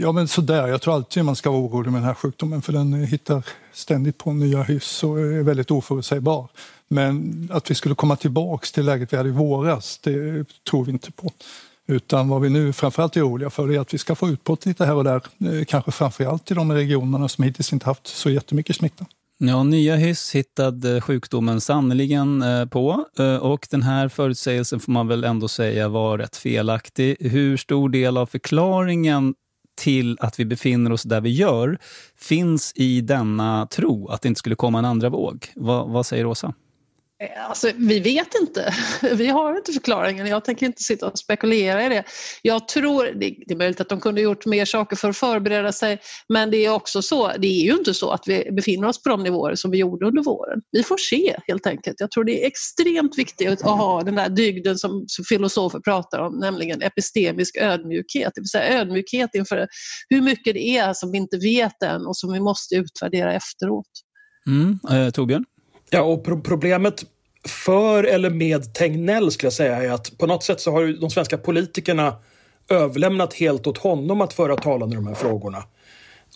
Ja, 0.01 0.12
men 0.12 0.29
sådär. 0.29 0.68
Jag 0.68 0.83
tror 0.83 0.94
alltid 0.94 1.25
man 1.25 1.37
ska 1.37 1.51
vara 1.51 1.61
orolig 1.61 1.92
med 1.92 2.01
den 2.01 2.07
här 2.07 2.14
sjukdomen 2.14 2.62
för 2.62 2.72
den 2.72 2.92
hittar 2.92 3.46
ständigt 3.72 4.18
på 4.18 4.33
nya 4.33 4.62
hyss 4.62 5.05
och 5.05 5.20
är 5.20 5.42
väldigt 5.42 5.70
oförutsägbar. 5.70 6.49
Men 6.88 7.49
att 7.53 7.70
vi 7.70 7.75
skulle 7.75 7.94
komma 7.94 8.16
tillbaks 8.16 8.72
till 8.72 8.85
läget 8.85 9.12
vi 9.12 9.16
hade 9.16 9.29
i 9.29 9.33
våras, 9.33 9.99
det 9.99 10.44
tror 10.70 10.85
vi 10.85 10.92
inte 10.92 11.12
på. 11.12 11.31
Utan 11.87 12.29
vad 12.29 12.40
vi 12.40 12.51
nu 12.51 12.72
framförallt 12.72 13.16
är 13.16 13.29
oroliga 13.29 13.51
för 13.51 13.72
är 13.72 13.81
att 13.81 13.94
vi 13.94 13.99
ska 13.99 14.14
få 14.14 14.29
utbrott 14.29 14.66
lite 14.66 14.85
här 14.85 14.94
och 14.94 15.05
där. 15.05 15.22
Eh, 15.38 15.64
kanske 15.64 15.90
framförallt 15.90 16.51
i 16.51 16.55
de 16.55 16.72
regionerna 16.72 17.29
som 17.29 17.44
hittills 17.44 17.72
inte 17.72 17.87
haft 17.87 18.07
så 18.07 18.31
jättemycket 18.31 18.77
smitta. 18.77 19.07
Ja, 19.38 19.62
nya 19.62 19.96
hyss 19.96 20.35
hittade 20.35 20.96
eh, 20.96 21.01
sjukdomen 21.01 21.61
sannoliken 21.61 22.42
eh, 22.42 22.66
på 22.66 23.07
eh, 23.18 23.37
och 23.37 23.66
den 23.70 23.83
här 23.83 24.09
förutsägelsen 24.09 24.81
får 24.81 24.92
man 24.92 25.09
väl 25.09 25.25
ändå 25.25 25.49
säga 25.49 25.88
var 25.88 26.18
rätt 26.18 26.37
felaktig. 26.37 27.16
Hur 27.20 27.57
stor 27.57 27.88
del 27.88 28.16
av 28.16 28.27
förklaringen 28.27 29.35
till 29.81 30.16
att 30.20 30.40
vi 30.40 30.44
befinner 30.44 30.92
oss 30.92 31.03
där 31.03 31.20
vi 31.20 31.31
gör 31.31 31.79
finns 32.18 32.72
i 32.75 33.01
denna 33.01 33.66
tro 33.66 34.09
att 34.09 34.22
det 34.22 34.29
inte 34.29 34.38
skulle 34.38 34.57
komma 34.57 34.79
en 34.79 34.85
andra 34.85 35.09
våg? 35.09 35.46
vad, 35.55 35.88
vad 35.88 36.07
säger 36.07 36.27
Åsa? 36.27 36.55
Eh, 37.23 37.49
alltså, 37.49 37.71
vi 37.77 38.01
vet 38.01 38.35
inte. 38.41 38.75
Vi 39.15 39.27
har 39.27 39.57
inte 39.57 39.73
förklaringen. 39.73 40.27
Jag 40.27 40.45
tänker 40.45 40.67
inte 40.67 40.83
sitta 40.83 41.07
och 41.07 41.19
spekulera 41.19 41.87
i 41.87 41.89
det. 41.89 42.05
Jag 42.43 42.69
tror, 42.69 43.05
det 43.05 43.53
är 43.53 43.57
möjligt 43.57 43.81
att 43.81 43.89
de 43.89 44.01
kunde 44.01 44.21
gjort 44.21 44.47
mer 44.47 44.65
saker 44.65 44.97
för 44.97 45.09
att 45.09 45.17
förbereda 45.17 45.73
sig, 45.73 45.99
men 46.29 46.51
det 46.51 46.57
är 46.57 46.73
också 46.73 47.03
så, 47.03 47.33
det 47.39 47.47
är 47.47 47.64
ju 47.64 47.73
inte 47.73 47.95
så 47.95 48.11
att 48.11 48.23
vi 48.27 48.49
befinner 48.53 48.89
oss 48.89 49.03
på 49.03 49.09
de 49.09 49.23
nivåer 49.23 49.55
som 49.55 49.71
vi 49.71 49.79
gjorde 49.79 50.07
under 50.07 50.23
våren. 50.23 50.61
Vi 50.71 50.83
får 50.83 50.97
se 50.97 51.37
helt 51.49 51.67
enkelt. 51.67 52.01
Jag 52.01 52.11
tror 52.11 52.25
det 52.25 52.43
är 52.43 52.47
extremt 52.47 53.19
viktigt 53.19 53.62
att 53.62 53.79
ha 53.79 54.03
den 54.03 54.14
där 54.14 54.29
dygden 54.29 54.79
som, 54.79 55.05
som 55.07 55.25
filosofer 55.25 55.81
pratar 55.81 56.19
om, 56.19 56.39
nämligen 56.39 56.83
epistemisk 56.83 57.57
ödmjukhet, 57.57 58.33
det 58.35 58.41
vill 58.41 58.49
säga 58.49 58.81
ödmjukhet 58.81 59.31
inför 59.35 59.69
hur 60.09 60.23
mycket 60.23 60.55
det 60.55 60.79
är 60.79 60.93
som 60.93 61.12
vi 61.12 61.19
inte 61.19 61.37
vet 61.37 61.83
än 61.83 62.07
och 62.07 62.17
som 62.17 62.33
vi 62.33 62.41
måste 62.41 62.75
utvärdera 62.75 63.35
efteråt. 63.35 63.87
Mm. 64.47 64.79
Eh, 64.91 65.11
Torbjörn? 65.11 65.45
Ja, 65.91 66.03
och 66.03 66.24
pro 66.24 66.41
problemet 66.41 67.05
för 67.49 68.05
eller 68.05 68.30
med 68.30 68.74
Tegnell 68.74 69.30
skulle 69.32 69.47
jag 69.47 69.53
säga 69.53 69.82
är 69.82 69.91
att 69.91 70.18
på 70.18 70.26
något 70.26 70.45
sätt 70.45 70.61
så 70.61 70.70
har 70.70 71.01
de 71.01 71.11
svenska 71.11 71.39
politikerna 71.39 72.16
överlämnat 72.68 73.34
helt 73.34 73.66
åt 73.66 73.78
honom 73.78 74.20
att 74.20 74.32
föra 74.32 74.57
talan 74.57 74.93
i 74.93 74.95
de 74.95 75.07
här 75.07 75.14
frågorna. 75.14 75.64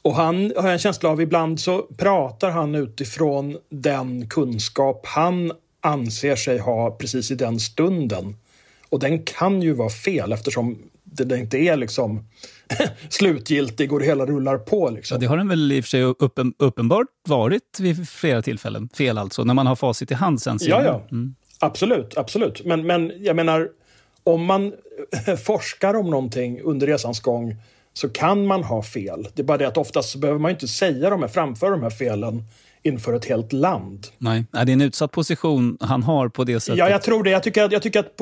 Och 0.02 0.14
han 0.14 0.52
har 0.56 0.62
jag 0.62 0.72
en 0.72 0.78
känsla 0.78 1.10
av, 1.10 1.20
ibland 1.20 1.60
så 1.60 1.82
pratar 1.82 2.50
han 2.50 2.74
utifrån 2.74 3.58
den 3.68 4.28
kunskap 4.28 5.06
han 5.06 5.52
anser 5.80 6.36
sig 6.36 6.58
ha 6.58 6.90
precis 6.90 7.30
i 7.30 7.34
den 7.34 7.60
stunden. 7.60 8.36
Och 8.88 8.98
den 8.98 9.22
kan 9.22 9.62
ju 9.62 9.72
vara 9.72 9.90
fel 9.90 10.32
eftersom 10.32 10.78
det 11.04 11.38
inte 11.38 11.58
är 11.58 11.76
liksom 11.76 12.28
slutgiltig 13.08 13.92
och 13.92 13.98
det 13.98 14.04
hela 14.04 14.26
rullar 14.26 14.58
på. 14.58 14.90
Liksom. 14.90 15.14
Ja, 15.14 15.20
det 15.20 15.26
har 15.26 15.36
den 15.36 15.48
väl 15.48 15.72
i 15.72 15.80
och 15.80 15.84
för 15.84 15.88
sig 15.88 16.02
uppen, 16.02 16.54
uppenbart 16.58 17.06
varit 17.28 17.80
vid 17.80 18.08
flera 18.08 18.42
tillfällen. 18.42 18.88
Fel 18.94 19.18
alltså, 19.18 19.44
när 19.44 19.54
man 19.54 19.66
har 19.66 19.76
facit 19.76 20.10
i 20.10 20.14
hand 20.14 20.42
sen. 20.42 20.58
Ja, 20.60 20.84
ja. 20.84 21.02
Mm. 21.10 21.34
Absolut, 21.58 22.16
absolut. 22.16 22.64
Men, 22.64 22.86
men 22.86 23.12
jag 23.18 23.36
menar, 23.36 23.68
om 24.24 24.44
man 24.44 24.72
forskar 25.44 25.94
om 25.94 26.10
någonting 26.10 26.60
under 26.60 26.86
resans 26.86 27.20
gång 27.20 27.56
så 27.92 28.08
kan 28.08 28.46
man 28.46 28.64
ha 28.64 28.82
fel. 28.82 29.28
Det 29.34 29.42
är 29.42 29.46
bara 29.46 29.58
det 29.58 29.68
att 29.68 29.76
oftast 29.76 30.10
så 30.10 30.18
behöver 30.18 30.40
man 30.40 30.50
inte 30.50 30.68
säga 30.68 31.10
de 31.10 31.20
här, 31.22 31.28
framföra 31.28 31.70
de 31.70 31.82
här 31.82 31.90
felen 31.90 32.44
inför 32.82 33.12
ett 33.12 33.24
helt 33.24 33.52
land. 33.52 34.06
Nej, 34.18 34.44
det 34.52 34.58
är 34.58 34.68
en 34.68 34.80
utsatt 34.80 35.12
position 35.12 35.78
han 35.80 36.02
har 36.02 36.28
på 36.28 36.44
det 36.44 36.60
sättet. 36.60 36.78
Ja, 36.78 36.90
jag 36.90 37.02
tror 37.02 37.22
det. 37.22 37.30
Jag 37.30 37.42
tycker 37.42 37.64
att, 37.64 37.72
jag 37.72 37.82
tycker 37.82 38.00
att 38.00 38.20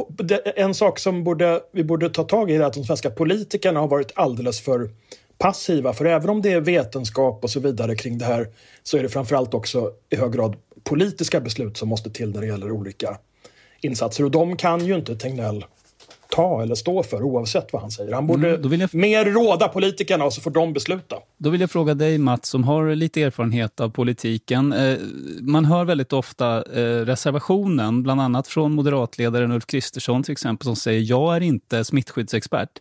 en 0.57 0.75
sak 0.75 0.99
som 0.99 1.25
borde, 1.25 1.61
vi 1.73 1.85
borde 1.85 2.11
ta 2.11 2.25
tag 2.25 2.51
i 2.51 2.55
är 2.55 2.61
att 2.61 2.73
de 2.73 2.85
svenska 2.85 3.11
politikerna 3.11 3.81
har 3.81 3.89
varit 3.89 4.13
alldeles 4.15 4.61
för 4.61 4.91
passiva. 5.39 5.93
För 5.93 6.05
även 6.05 6.31
om 6.31 6.43
det 6.43 6.53
är 6.53 6.61
vetenskap 6.61 7.45
och 7.45 7.51
så 7.51 7.61
vidare 7.61 7.97
kring 7.97 8.19
det 8.19 8.25
här 8.25 8.49
så 8.83 8.97
är 8.97 9.03
det 9.03 9.09
framförallt 9.09 9.55
också 9.55 9.91
i 10.11 10.17
hög 10.17 10.33
grad 10.33 10.57
politiska 10.85 11.41
beslut 11.41 11.77
som 11.77 11.89
måste 11.89 12.11
till 12.11 12.33
när 12.33 12.41
det 12.41 12.47
gäller 12.47 12.73
olika 12.73 13.19
insatser. 13.81 14.25
Och 14.25 14.31
de 14.31 14.57
kan 14.57 14.87
ju 14.87 14.95
inte 14.95 15.17
Tegnell 15.17 15.65
ta 16.39 16.63
eller 16.63 16.75
stå 16.75 17.03
för 17.03 17.23
oavsett 17.23 17.73
vad 17.73 17.83
han 17.83 17.91
säger. 17.91 18.13
Han 18.13 18.27
borde 18.27 18.55
mm, 18.55 18.81
jag... 18.81 18.95
mer 18.95 19.25
råda 19.25 19.69
politikerna 19.69 20.25
och 20.25 20.33
så 20.33 20.41
får 20.41 20.51
de 20.51 20.73
besluta. 20.73 21.17
Då 21.39 21.51
vill 21.51 21.61
jag 21.61 21.71
fråga 21.71 21.95
dig 21.95 22.19
Mats 22.19 22.49
som 22.49 22.65
har 22.65 22.95
lite 22.95 23.23
erfarenhet 23.23 23.81
av 23.81 23.91
politiken. 23.91 24.73
Eh, 24.73 24.99
man 25.41 25.65
hör 25.65 25.85
väldigt 25.85 26.13
ofta 26.13 26.57
eh, 26.57 27.05
reservationen, 27.05 28.03
bland 28.03 28.21
annat 28.21 28.49
från 28.49 28.73
moderatledaren 28.73 29.53
Ulf 29.53 29.67
Kristersson 29.67 30.23
till 30.23 30.33
exempel, 30.33 30.65
som 30.65 30.77
säger 30.77 31.01
jag 31.01 31.37
är 31.37 31.41
inte 31.41 31.85
smittskyddsexpert. 31.85 32.79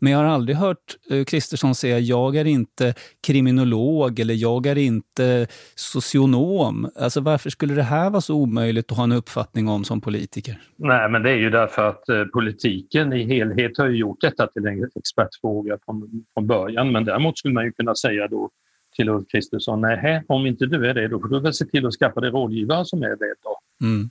Men 0.00 0.12
jag 0.12 0.18
har 0.18 0.24
aldrig 0.24 0.56
hört 0.56 0.96
eh, 1.10 1.24
Kristersson 1.24 1.74
säga 1.74 1.98
jag 1.98 2.36
är 2.36 2.44
inte 2.44 2.94
kriminolog 3.26 4.20
eller 4.20 4.34
jag 4.34 4.66
är 4.66 4.78
inte 4.78 5.46
socionom. 5.74 6.90
Alltså 6.96 7.20
varför 7.20 7.50
skulle 7.50 7.74
det 7.74 7.82
här 7.82 8.10
vara 8.10 8.20
så 8.20 8.34
omöjligt 8.34 8.90
att 8.90 8.96
ha 8.96 9.04
en 9.04 9.12
uppfattning 9.12 9.68
om 9.68 9.84
som 9.84 10.00
politiker? 10.00 10.60
Nej, 10.76 11.10
men 11.10 11.22
det 11.22 11.30
är 11.30 11.36
ju 11.36 11.50
därför 11.50 11.88
att 11.88 12.08
eh, 12.08 12.24
politiken 12.24 13.12
i 13.12 13.24
helhet 13.24 13.78
har 13.78 13.88
gjort 13.88 14.20
detta 14.20 14.46
till 14.46 14.66
en 14.66 14.90
expertfråga 14.96 15.78
från, 15.84 16.24
från 16.34 16.46
början. 16.46 16.92
Men 16.92 17.04
däremot 17.04 17.38
skulle 17.38 17.54
man 17.54 17.64
ju 17.64 17.72
kunna 17.72 17.94
säga 17.94 18.28
då 18.28 18.50
till 18.96 19.08
Ulf 19.08 19.28
Kristersson, 19.28 19.80
nej, 19.80 20.24
om 20.28 20.46
inte 20.46 20.66
du 20.66 20.86
är 20.86 20.94
det, 20.94 21.08
då 21.08 21.20
får 21.20 21.28
du 21.28 21.40
väl 21.40 21.54
se 21.54 21.64
till 21.64 21.86
att 21.86 21.94
skaffa 21.94 22.20
dig 22.20 22.30
rådgivare 22.30 22.84
som 22.84 23.02
är 23.02 23.16
det. 23.16 23.34
Då. 23.42 23.86
Mm. 23.86 24.10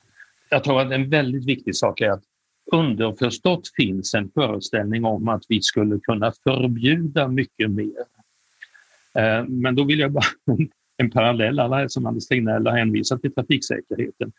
Jag 0.50 0.64
tror 0.64 0.82
att 0.82 0.92
en 0.92 1.10
väldigt 1.10 1.46
viktig 1.46 1.76
sak 1.76 2.02
är 2.02 2.10
att 2.12 2.24
underförstått 2.72 3.68
finns 3.76 4.14
en 4.14 4.32
föreställning 4.32 5.06
om 5.06 5.28
att 5.28 5.44
vi 5.48 5.62
skulle 5.62 6.00
kunna 6.00 6.32
förbjuda 6.44 7.28
mycket 7.28 7.72
mer. 7.72 8.06
Eh, 9.14 9.46
men 9.48 9.76
då 9.76 9.84
vill 9.84 10.00
jag 10.00 10.12
bara 10.12 10.26
en 10.98 11.12
parallell, 11.12 11.60
alla 11.60 11.90
som 11.90 12.06
Anders 12.06 12.28
Tegnell 12.28 12.68
har 12.68 12.78
hänvisat 12.78 13.22
till 13.22 13.34
trafiksäkerheten. 13.34 14.32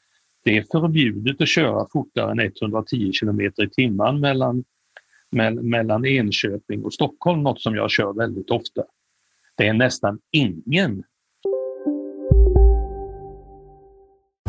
Det 0.45 0.59
är 0.59 0.64
förbjudet 0.72 1.41
att 1.41 1.49
köra 1.49 1.87
fortare 1.93 2.31
än 2.31 2.41
110 2.41 3.12
kilometer 3.12 3.64
i 3.64 3.70
timmen 3.70 4.20
mellan, 4.20 4.64
mellan 5.61 6.07
Enköping 6.07 6.85
och 6.85 6.95
Stockholm, 6.95 7.43
något 7.43 7.61
som 7.61 7.74
jag 7.74 7.91
kör 7.91 8.12
väldigt 8.12 8.51
ofta. 8.51 8.85
Det 9.57 9.66
är 9.66 9.72
nästan 9.72 10.18
ingen 10.31 11.05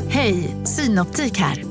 Hej, 0.10 0.56
Synoptik 0.66 1.38
här. 1.38 1.71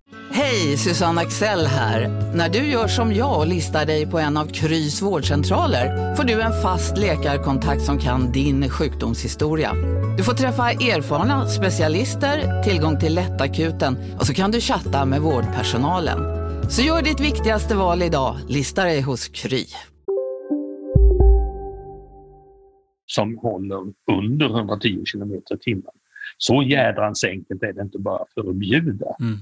Hej, 0.33 0.77
Susanne 0.77 1.21
Axel 1.21 1.65
här. 1.65 2.07
När 2.35 2.49
du 2.49 2.59
gör 2.59 2.87
som 2.87 3.13
jag 3.13 3.39
och 3.39 3.47
listar 3.47 3.85
dig 3.85 4.07
på 4.07 4.19
en 4.19 4.37
av 4.37 4.45
Krys 4.45 5.01
vårdcentraler 5.01 6.15
får 6.15 6.23
du 6.23 6.41
en 6.41 6.61
fast 6.61 6.97
läkarkontakt 6.97 7.81
som 7.81 7.97
kan 7.99 8.31
din 8.31 8.69
sjukdomshistoria. 8.69 9.73
Du 10.17 10.23
får 10.23 10.33
träffa 10.33 10.71
erfarna 10.71 11.47
specialister, 11.47 12.63
tillgång 12.63 12.99
till 12.99 13.15
lättakuten 13.15 13.97
och 14.19 14.25
så 14.25 14.33
kan 14.33 14.51
du 14.51 14.61
chatta 14.61 15.05
med 15.05 15.21
vårdpersonalen. 15.21 16.19
Så 16.69 16.81
gör 16.81 17.01
ditt 17.01 17.19
viktigaste 17.19 17.75
val 17.75 18.03
idag, 18.03 18.37
lista 18.47 18.83
dig 18.83 19.01
hos 19.01 19.27
Kry. 19.27 19.65
Som 23.05 23.37
håller 23.37 23.77
under 24.11 24.45
110 24.45 25.03
km 25.11 25.33
i 25.33 25.57
timmen. 25.61 25.91
Så 26.37 26.63
jädrans 26.63 27.23
enkelt 27.23 27.63
är 27.63 27.73
det 27.73 27.81
inte 27.81 27.99
bara 27.99 28.25
för 28.33 28.41
att 28.41 28.47
förbjuda. 28.47 29.15
Mm. 29.19 29.37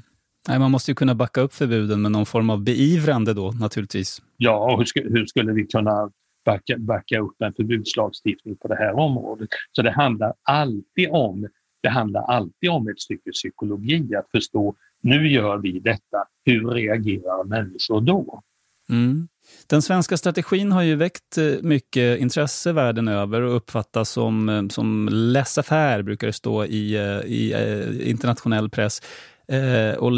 Nej, 0.48 0.60
man 0.60 0.72
måste 0.72 0.92
ju 0.92 0.96
kunna 0.96 1.16
backa 1.16 1.42
upp 1.42 1.54
förbuden 1.54 2.02
med 2.02 2.12
någon 2.12 2.26
form 2.26 2.50
av 2.50 2.64
beivrande 2.64 3.34
då 3.34 3.52
naturligtvis. 3.52 4.22
Ja, 4.38 4.72
och 4.72 4.78
hur, 4.78 4.86
ska, 4.86 5.02
hur 5.02 5.26
skulle 5.26 5.54
vi 5.54 5.66
kunna 5.66 6.12
backa, 6.46 6.78
backa 6.78 7.20
upp 7.20 7.42
en 7.42 7.54
förbudslagstiftning 7.54 8.56
på 8.56 8.68
det 8.68 8.76
här 8.76 8.94
området? 8.94 9.50
Så 9.72 9.82
det 9.82 9.92
handlar 9.92 10.34
alltid 10.44 11.10
om 11.10 11.48
det 11.82 11.90
handlar 11.90 12.22
alltid 12.22 12.70
om 12.70 12.88
ett 12.88 13.00
stycke 13.00 13.32
psykologi, 13.32 14.16
att 14.16 14.32
förstå 14.32 14.76
nu 15.02 15.28
gör 15.28 15.58
vi 15.58 15.80
detta, 15.80 16.26
hur 16.46 16.70
reagerar 16.70 17.44
människor 17.44 18.02
då? 18.02 18.42
Mm. 18.90 19.28
Den 19.68 19.82
svenska 19.82 20.18
strategin 20.18 20.72
har 20.72 20.82
ju 20.82 20.96
väckt 20.96 21.38
eh, 21.38 21.46
mycket 21.62 22.20
intresse 22.20 22.72
världen 22.72 23.08
över 23.08 23.42
och 23.42 23.56
uppfattas 23.56 24.10
som, 24.10 24.50
eh, 24.50 24.68
som 24.68 25.10
laissez-faire, 25.12 26.04
brukar 26.04 26.28
det 26.28 26.34
stå 26.34 26.66
i, 26.66 26.96
eh, 26.96 27.32
i 27.32 28.10
internationell 28.10 28.70
press 28.70 29.02
eh, 29.50 29.97
och 29.97 30.12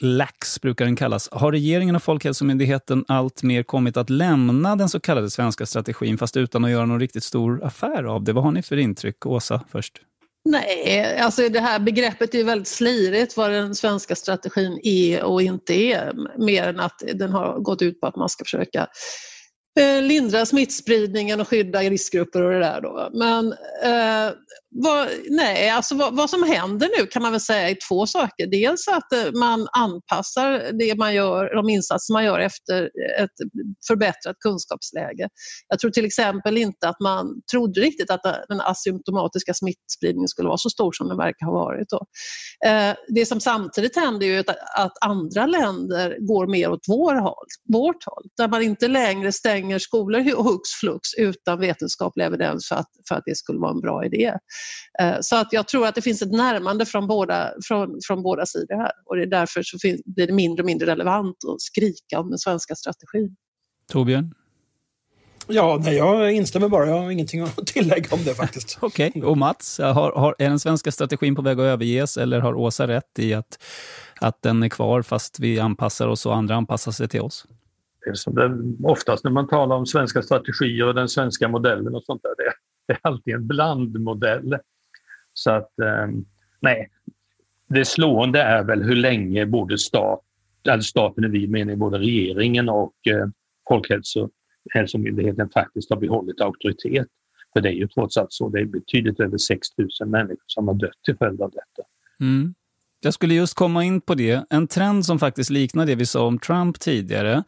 LAX 0.00 0.60
brukar 0.60 0.84
den 0.84 0.96
kallas. 0.96 1.28
Har 1.32 1.52
regeringen 1.52 1.96
och 1.96 2.02
Folkhälsomyndigheten 2.02 3.04
allt 3.08 3.42
mer 3.42 3.62
kommit 3.62 3.96
att 3.96 4.10
lämna 4.10 4.76
den 4.76 4.88
så 4.88 5.00
kallade 5.00 5.30
svenska 5.30 5.66
strategin 5.66 6.18
fast 6.18 6.36
utan 6.36 6.64
att 6.64 6.70
göra 6.70 6.86
någon 6.86 7.00
riktigt 7.00 7.24
stor 7.24 7.64
affär 7.64 8.04
av 8.04 8.24
det? 8.24 8.32
Vad 8.32 8.44
har 8.44 8.52
ni 8.52 8.62
för 8.62 8.76
intryck? 8.76 9.26
Åsa 9.26 9.60
först. 9.70 10.00
Nej, 10.44 11.18
alltså 11.18 11.48
det 11.48 11.60
här 11.60 11.78
begreppet 11.78 12.34
är 12.34 12.44
väldigt 12.44 12.68
slirigt 12.68 13.36
vad 13.36 13.50
den 13.50 13.74
svenska 13.74 14.14
strategin 14.14 14.80
är 14.82 15.22
och 15.22 15.42
inte 15.42 15.74
är. 15.74 16.12
Mer 16.38 16.68
än 16.68 16.80
att 16.80 17.02
den 17.14 17.30
har 17.30 17.58
gått 17.60 17.82
ut 17.82 18.00
på 18.00 18.06
att 18.06 18.16
man 18.16 18.28
ska 18.28 18.44
försöka 18.44 18.86
eh, 19.80 20.02
lindra 20.02 20.46
smittspridningen 20.46 21.40
och 21.40 21.48
skydda 21.48 21.80
riskgrupper 21.80 22.42
och 22.42 22.52
det 22.52 22.58
där. 22.58 22.80
Då. 22.80 23.10
Men 23.12 23.52
eh, 23.82 24.32
vad, 24.82 25.08
nej, 25.30 25.70
alltså 25.70 25.94
vad, 25.94 26.16
vad, 26.16 26.30
som 26.30 26.42
händer 26.42 26.88
nu 26.98 27.06
kan 27.06 27.22
man 27.22 27.32
väl 27.32 27.40
säga 27.40 27.70
är 27.70 27.76
två 27.88 28.06
saker. 28.06 28.46
Dels 28.46 28.88
att 28.88 29.12
eh, 29.12 29.32
man 29.32 29.68
anpassar 29.72 30.72
det 30.78 30.98
man 30.98 31.14
gör, 31.14 31.54
de 31.54 31.68
insatser 31.68 32.12
man 32.12 32.24
gör 32.24 32.38
efter 32.38 32.90
ett 33.20 33.30
förbättrat 33.88 34.36
kunskapsläge. 34.40 35.28
Jag 35.68 35.78
tror 35.78 35.90
till 35.90 36.04
exempel 36.04 36.58
inte 36.58 36.88
att 36.88 37.00
man 37.00 37.26
trodde 37.52 37.80
riktigt 37.80 38.10
att 38.10 38.22
den 38.48 38.60
asymptomatiska 38.60 39.54
smittspridningen 39.54 40.28
skulle 40.28 40.48
vara 40.48 40.58
så 40.58 40.70
stor 40.70 40.92
som 40.92 41.08
den 41.08 41.16
verkar 41.16 41.46
ha 41.46 41.52
varit. 41.52 41.88
Då. 41.88 42.06
Eh, 42.68 42.94
det 43.08 43.26
som 43.26 43.40
samtidigt 43.40 43.96
händer 43.96 44.26
är 44.26 44.44
att 44.76 45.04
andra 45.04 45.46
länder 45.46 46.16
går 46.20 46.46
mer 46.46 46.70
åt 46.70 46.84
vår 46.88 47.14
håll, 47.14 47.46
vårt 47.72 48.04
håll, 48.06 48.24
där 48.36 48.48
man 48.48 48.62
inte 48.62 48.88
längre 48.88 49.32
stänger 49.32 49.78
skolor 49.78 50.20
hux 50.20 50.70
flux 50.80 51.14
utan 51.14 51.60
vetenskaplig 51.60 52.24
evidens 52.24 52.68
för 52.68 52.76
att, 52.76 52.88
för 53.08 53.14
att 53.14 53.22
det 53.26 53.36
skulle 53.36 53.58
vara 53.58 53.70
en 53.70 53.80
bra 53.80 54.04
idé. 54.04 54.32
Eh, 55.00 55.16
så 55.20 55.36
att 55.36 55.52
jag 55.52 55.68
tror 55.68 55.86
att 55.86 55.94
det 55.94 56.02
finns 56.02 56.22
ett 56.22 56.32
närmande 56.32 56.86
från 56.86 57.06
båda, 57.06 57.52
från, 57.68 57.98
från 58.06 58.22
båda 58.22 58.46
sidor 58.46 58.76
här 58.76 58.92
och 59.06 59.16
det 59.16 59.22
är 59.22 59.26
därför 59.26 59.62
så 59.62 59.78
blir 60.04 60.26
det 60.26 60.32
mindre 60.32 60.62
och 60.62 60.66
mindre 60.66 60.86
relevant 60.86 61.36
att 61.48 61.60
skrika 61.60 62.20
om 62.20 62.30
den 62.30 62.38
svenska 62.38 62.74
strategin. 62.74 63.36
Torbjörn? 63.92 64.34
Ja, 65.50 65.80
nej, 65.84 65.96
jag 65.96 66.32
instämmer 66.32 66.68
bara. 66.68 66.86
Jag 66.86 67.00
har 67.00 67.10
ingenting 67.10 67.40
att 67.40 67.56
tillägga 67.66 68.08
om 68.10 68.24
det 68.24 68.34
faktiskt. 68.34 68.78
Okej, 68.82 69.08
okay. 69.08 69.22
och 69.22 69.38
Mats, 69.38 69.78
har, 69.78 70.12
har, 70.12 70.34
är 70.38 70.48
den 70.48 70.58
svenska 70.58 70.92
strategin 70.92 71.34
på 71.34 71.42
väg 71.42 71.60
att 71.60 71.64
överges 71.64 72.16
eller 72.16 72.40
har 72.40 72.54
Åsa 72.54 72.88
rätt 72.88 73.18
i 73.18 73.34
att, 73.34 73.62
att 74.20 74.42
den 74.42 74.62
är 74.62 74.68
kvar 74.68 75.02
fast 75.02 75.40
vi 75.40 75.60
anpassar 75.60 76.08
oss 76.08 76.26
och 76.26 76.36
andra 76.36 76.54
anpassar 76.54 76.92
sig 76.92 77.08
till 77.08 77.20
oss? 77.20 77.46
Det 78.04 78.10
är 78.10 78.14
som 78.14 78.34
det, 78.34 78.88
oftast 78.88 79.24
när 79.24 79.30
man 79.30 79.48
talar 79.48 79.76
om 79.76 79.86
svenska 79.86 80.22
strategier 80.22 80.86
och 80.86 80.94
den 80.94 81.08
svenska 81.08 81.48
modellen 81.48 81.94
och 81.94 82.04
sånt 82.04 82.22
där, 82.22 82.34
det, 82.36 82.52
det 82.88 82.92
är 82.92 82.98
alltid 83.02 83.34
en 83.34 83.46
blandmodell. 83.46 84.58
Så 85.32 85.50
att, 85.50 85.78
eh, 85.78 86.06
nej, 86.60 86.90
det 87.68 87.84
slående 87.84 88.42
är 88.42 88.64
väl 88.64 88.82
hur 88.82 88.96
länge 88.96 89.46
både 89.46 89.78
stat, 89.78 90.24
alltså 90.68 90.88
staten 90.88 91.24
i 91.24 91.28
vid 91.28 91.50
mening, 91.50 91.78
både 91.78 91.98
regeringen 91.98 92.68
och 92.68 92.94
eh, 93.06 93.28
Folkhälsomyndigheten 93.68 95.50
faktiskt 95.50 95.90
har 95.90 95.96
behållit 95.96 96.40
auktoritet. 96.40 97.06
För 97.52 97.60
det 97.60 97.68
är 97.68 97.72
ju 97.72 97.88
trots 97.88 98.16
allt 98.16 98.32
så, 98.32 98.48
det 98.48 98.60
är 98.60 98.64
betydligt 98.64 99.20
över 99.20 99.38
6 99.38 99.68
000 100.00 100.08
människor 100.08 100.44
som 100.46 100.68
har 100.68 100.74
dött 100.74 101.02
till 101.04 101.16
följd 101.16 101.42
av 101.42 101.50
detta. 101.50 101.88
Mm. 102.20 102.54
Jag 103.00 103.14
skulle 103.14 103.34
just 103.34 103.54
komma 103.54 103.84
in 103.84 104.00
på 104.00 104.14
det. 104.14 104.44
En 104.50 104.66
trend 104.66 105.06
som 105.06 105.18
faktiskt 105.18 105.50
liknar 105.50 105.86
det 105.86 105.94
vi 105.94 106.06
sa 106.06 106.26
om 106.26 106.38
Trump 106.38 106.80
tidigare. 106.80 107.44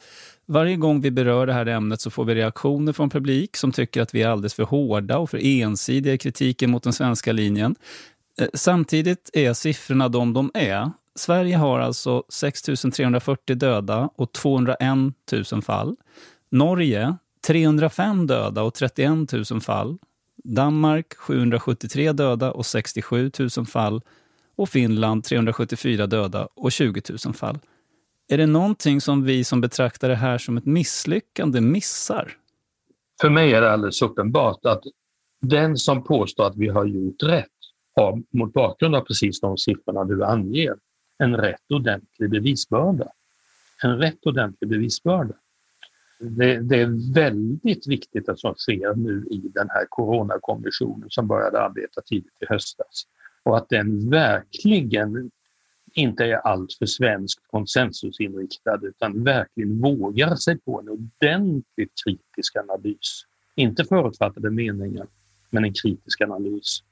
Varje 0.46 0.76
gång 0.76 1.01
vi 1.01 1.11
berör 1.11 1.46
det 1.46 1.53
här 1.53 1.66
ämnet 1.66 2.01
så 2.01 2.11
får 2.11 2.24
vi 2.24 2.34
reaktioner 2.34 2.92
från 2.92 3.11
publik 3.11 3.57
som 3.57 3.72
tycker 3.72 4.03
att 4.03 4.14
vi 4.14 4.22
är 4.22 4.28
alldeles 4.28 4.55
för 4.55 4.62
hårda 4.62 5.18
och 5.18 5.30
för 5.30 5.38
ensidiga 5.46 6.14
i 6.14 6.18
kritiken 6.18 6.70
mot 6.70 6.82
den 6.82 6.92
svenska 6.92 7.32
linjen. 7.32 7.76
Eh, 8.40 8.48
samtidigt 8.55 9.30
är 9.32 9.53
siffrorna 9.53 10.09
de 10.09 10.32
de 10.32 10.51
är. 10.55 10.90
Sverige 11.14 11.57
har 11.57 11.80
alltså 11.80 12.24
6 12.28 12.62
340 12.62 13.57
döda 13.57 14.11
och 14.16 14.32
201 14.32 14.78
000 15.53 15.62
fall. 15.62 15.96
Norge 16.51 17.16
305 17.46 18.26
döda 18.26 18.62
och 18.62 18.74
31 18.74 19.32
000 19.51 19.61
fall. 19.61 19.98
Danmark 20.44 21.14
773 21.14 22.12
döda 22.12 22.53
och 22.53 22.66
67 22.66 23.30
000 23.57 23.66
fall. 23.66 24.03
Och 24.57 24.68
Finland 24.68 25.24
374 25.24 26.07
döda 26.07 26.48
och 26.55 26.72
20 26.72 27.03
000 27.26 27.34
fall. 27.34 27.59
Är 28.28 28.38
det 28.38 28.46
någonting 28.46 29.01
som 29.01 29.24
vi 29.24 29.44
som 29.44 29.61
betraktar 29.61 30.09
det 30.09 30.14
här 30.14 30.38
som 30.38 30.57
ett 30.57 30.66
misslyckande 30.66 31.61
missar? 31.61 32.32
För 33.20 33.30
mig 33.30 33.53
är 33.53 33.61
det 33.61 33.72
alldeles 33.72 34.03
uppenbart 34.03 34.64
att 34.64 34.82
den 35.40 35.76
som 35.76 36.05
påstår 36.05 36.46
att 36.46 36.57
vi 36.57 36.68
har 36.68 36.84
gjort 36.84 37.22
rätt 37.22 37.46
har 37.96 38.22
mot 38.30 38.53
bakgrund 38.53 38.94
av 38.94 39.01
precis 39.01 39.40
de 39.40 39.59
siffrorna 39.59 40.05
du 40.05 40.24
anger 40.24 40.74
en 41.18 41.36
rätt 41.36 41.70
ordentlig 41.70 42.30
bevisbörda. 42.30 43.09
En 43.82 43.98
rätt 43.98 44.26
ordentlig 44.26 44.70
bevisbörda. 44.70 45.34
Det, 46.18 46.61
det, 46.61 46.80
är 46.80 47.14
väldigt 47.14 47.86
viktigt 47.86 48.28
att 48.28 48.40
som 48.40 48.55
sker 48.55 48.94
nu 48.94 49.26
i 49.30 49.51
den 49.55 49.68
här 49.70 49.86
coronakommissionen 49.88 51.11
som 51.11 51.26
började 51.26 51.61
arbeta 51.61 52.01
tidigt 52.01 52.42
i 52.42 52.46
höstas 52.48 53.07
och 53.43 53.57
att 53.57 53.68
den 53.68 54.11
verkligen 54.11 55.30
inte 55.93 56.24
är 56.24 56.36
alltför 56.36 56.86
svenskt 56.86 57.47
konsensusinriktad 57.47 58.80
utan 58.82 59.24
verkligen 59.24 59.80
vågar 59.80 60.36
sig 60.36 60.59
på 60.59 60.80
en 60.80 60.88
ordentligt 60.88 61.93
kritisk 62.05 62.57
analys. 62.57 63.22
Inte 63.55 63.84
förutfattade 63.84 64.51
meningar, 64.51 65.07
men 65.51 65.64
en 65.64 65.74
kritisk 65.74 66.20
analys. 66.20 66.82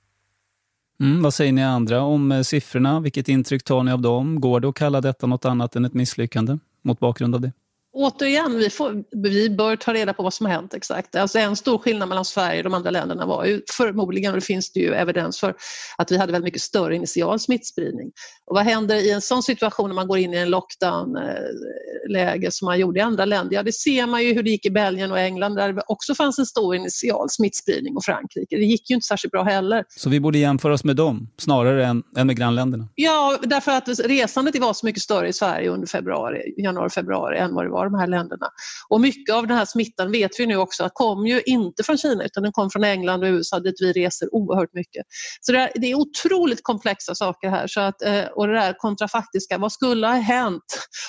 Mm, 1.01 1.23
vad 1.23 1.35
säger 1.35 1.53
ni 1.53 1.65
andra 1.65 2.03
om 2.03 2.33
eh, 2.33 2.43
siffrorna? 2.43 3.01
Vilket 3.01 3.29
intryck 3.29 3.65
tar 3.65 3.83
ni 3.83 3.93
av 3.93 4.01
dem? 4.01 4.41
Går 4.41 4.61
det 4.61 4.69
att 4.69 4.75
kalla 4.75 5.01
detta 5.01 5.27
något 5.27 5.45
annat 5.45 5.77
än 5.77 5.85
ett 5.85 5.95
misslyckande 5.95 6.59
mot 6.83 7.01
bakgrund 7.01 7.35
av 7.35 7.41
det? 7.41 7.53
Återigen, 7.99 8.59
vi, 8.59 8.71
får, 8.71 9.05
vi 9.23 9.51
bör 9.51 9.77
ta 9.77 9.93
reda 9.93 10.13
på 10.13 10.23
vad 10.23 10.35
som 10.35 10.47
har 10.47 10.53
hänt 10.53 10.75
exakt. 10.75 11.17
Alltså 11.17 11.39
en 11.39 11.57
stor 11.57 11.79
skillnad 11.79 12.09
mellan 12.09 12.25
Sverige 12.25 12.59
och 12.59 12.65
de 12.65 12.75
andra 12.75 12.91
länderna 12.91 13.27
var 13.27 13.45
ju 13.45 13.63
förmodligen, 13.71 14.31
och 14.31 14.41
det 14.41 14.47
finns 14.47 14.73
det 14.73 14.81
ju 14.81 14.95
evidens 14.95 15.41
för, 15.41 15.55
att 15.99 16.13
vi 16.13 16.17
hade 16.17 16.33
väldigt 16.33 16.45
mycket 16.45 16.63
större 16.63 16.97
initial 16.97 17.39
smittspridning. 17.39 18.11
Och 18.47 18.57
vad 18.57 18.65
händer 18.65 18.97
i 18.97 19.11
en 19.11 19.21
sån 19.21 19.43
situation 19.43 19.89
när 19.89 19.95
man 19.95 20.09
går 20.09 20.19
in 20.19 20.35
i 20.35 20.37
en 20.37 20.51
lockdown-läge 20.51 22.51
som 22.51 22.67
man 22.67 22.79
gjorde 22.79 22.99
i 22.99 23.03
andra 23.03 23.25
länder? 23.25 23.57
Ja, 23.57 23.63
det 23.63 23.73
ser 23.73 24.07
man 24.07 24.25
ju 24.25 24.35
hur 24.35 24.43
det 24.43 24.51
gick 24.51 24.67
i 24.67 24.71
Belgien 24.71 25.13
och 25.13 25.19
England 25.19 25.55
där 25.55 25.73
det 25.73 25.83
också 25.87 26.15
fanns 26.15 26.39
en 26.39 26.47
stor 26.47 26.77
initial 26.77 27.31
smittspridning 27.31 27.97
och 27.97 28.05
Frankrike. 28.05 28.57
Det 28.57 28.65
gick 28.65 28.91
ju 28.91 28.95
inte 28.95 29.07
särskilt 29.07 29.33
bra 29.33 29.43
heller. 29.43 29.85
Så 29.89 30.11
vi 30.11 30.21
borde 30.21 30.39
jämföra 30.39 30.75
oss 30.75 30.85
med 30.85 30.97
dem 30.97 31.29
snarare 31.39 31.87
än, 31.87 32.03
än 32.17 32.27
med 32.27 32.37
grannländerna? 32.37 32.89
Ja, 32.95 33.39
därför 33.43 33.73
att 33.73 33.89
resandet 33.89 34.59
var 34.59 34.73
så 34.73 34.87
mycket 34.87 35.03
större 35.03 35.29
i 35.29 35.33
Sverige 35.33 35.69
under 35.69 35.87
februari, 35.87 36.55
januari, 36.57 36.91
februari 36.91 37.39
än 37.39 37.55
vad 37.55 37.65
det 37.65 37.71
var 37.71 37.88
de 37.91 37.99
här 37.99 38.07
länderna. 38.07 38.51
Och 38.89 39.01
mycket 39.01 39.35
av 39.35 39.47
den 39.47 39.57
här 39.57 39.65
smittan 39.65 40.13
vet 40.13 40.31
vi 40.41 40.47
nu 40.47 40.57
också 40.57 40.85
att 40.85 40.93
kom 40.95 41.27
ju 41.27 41.41
inte 41.41 41.83
från 41.83 41.99
Kina 41.99 42.25
utan 42.25 42.43
den 42.43 42.53
kom 42.53 42.71
från 42.71 42.85
England 42.85 43.23
och 43.23 43.29
USA 43.29 43.61
dit 43.61 43.77
vi 43.81 43.93
reser 43.93 44.35
oerhört 44.35 44.75
mycket. 44.75 45.07
Så 45.41 45.53
det 45.53 45.59
är, 45.59 45.71
det 45.75 45.87
är 45.87 45.95
otroligt 45.95 46.61
komplexa 46.63 47.15
saker 47.15 47.51
här 47.51 47.67
så 47.67 47.81
att, 47.81 48.03
eh, 48.03 48.25
och 48.25 48.47
det 48.47 48.55
där 48.55 48.75
kontrafaktiska, 48.79 49.59
vad 49.59 49.73
skulle 49.73 50.07
ha 50.07 50.15
hänt 50.15 50.63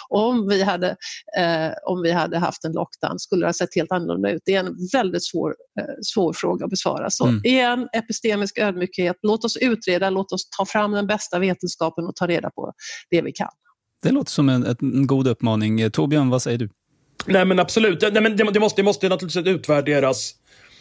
om 0.09 0.47
vi 0.47 0.63
hade, 0.63 0.89
eh, 1.38 1.71
om 1.86 2.01
vi 2.01 2.11
hade 2.11 2.38
haft 2.38 2.65
en 2.65 2.71
lockdown? 2.71 3.19
Skulle 3.19 3.41
det 3.41 3.47
ha 3.47 3.53
sett 3.53 3.75
helt 3.75 3.91
annorlunda 3.91 4.32
ut? 4.32 4.41
Det 4.45 4.55
är 4.55 4.59
en 4.59 4.75
väldigt 4.93 5.25
svår, 5.25 5.55
eh, 5.80 5.86
svår 6.01 6.34
fråga 6.34 6.65
att 6.65 6.71
besvara. 6.71 7.09
Så 7.09 7.25
mm. 7.25 7.41
igen, 7.43 7.89
epistemisk 7.93 8.57
ödmjukhet, 8.57 9.15
låt 9.21 9.45
oss 9.45 9.57
utreda, 9.57 10.09
låt 10.09 10.32
oss 10.32 10.49
ta 10.57 10.65
fram 10.65 10.91
den 10.91 11.07
bästa 11.07 11.39
vetenskapen 11.39 12.05
och 12.05 12.15
ta 12.15 12.27
reda 12.27 12.49
på 12.49 12.73
det 13.11 13.21
vi 13.21 13.32
kan. 13.32 13.49
Det 14.01 14.11
låter 14.11 14.31
som 14.31 14.49
en, 14.49 14.65
en 14.65 15.07
god 15.07 15.27
uppmaning. 15.27 15.91
Torbjörn, 15.91 16.29
vad 16.29 16.41
säger 16.41 16.57
du? 16.57 16.69
Nej 17.25 17.45
men 17.45 17.59
absolut, 17.59 18.01
Nej, 18.01 18.21
men 18.21 18.37
det, 18.37 18.59
måste, 18.59 18.81
det 18.81 18.85
måste 18.85 19.09
naturligtvis 19.09 19.45
utvärderas. 19.47 20.35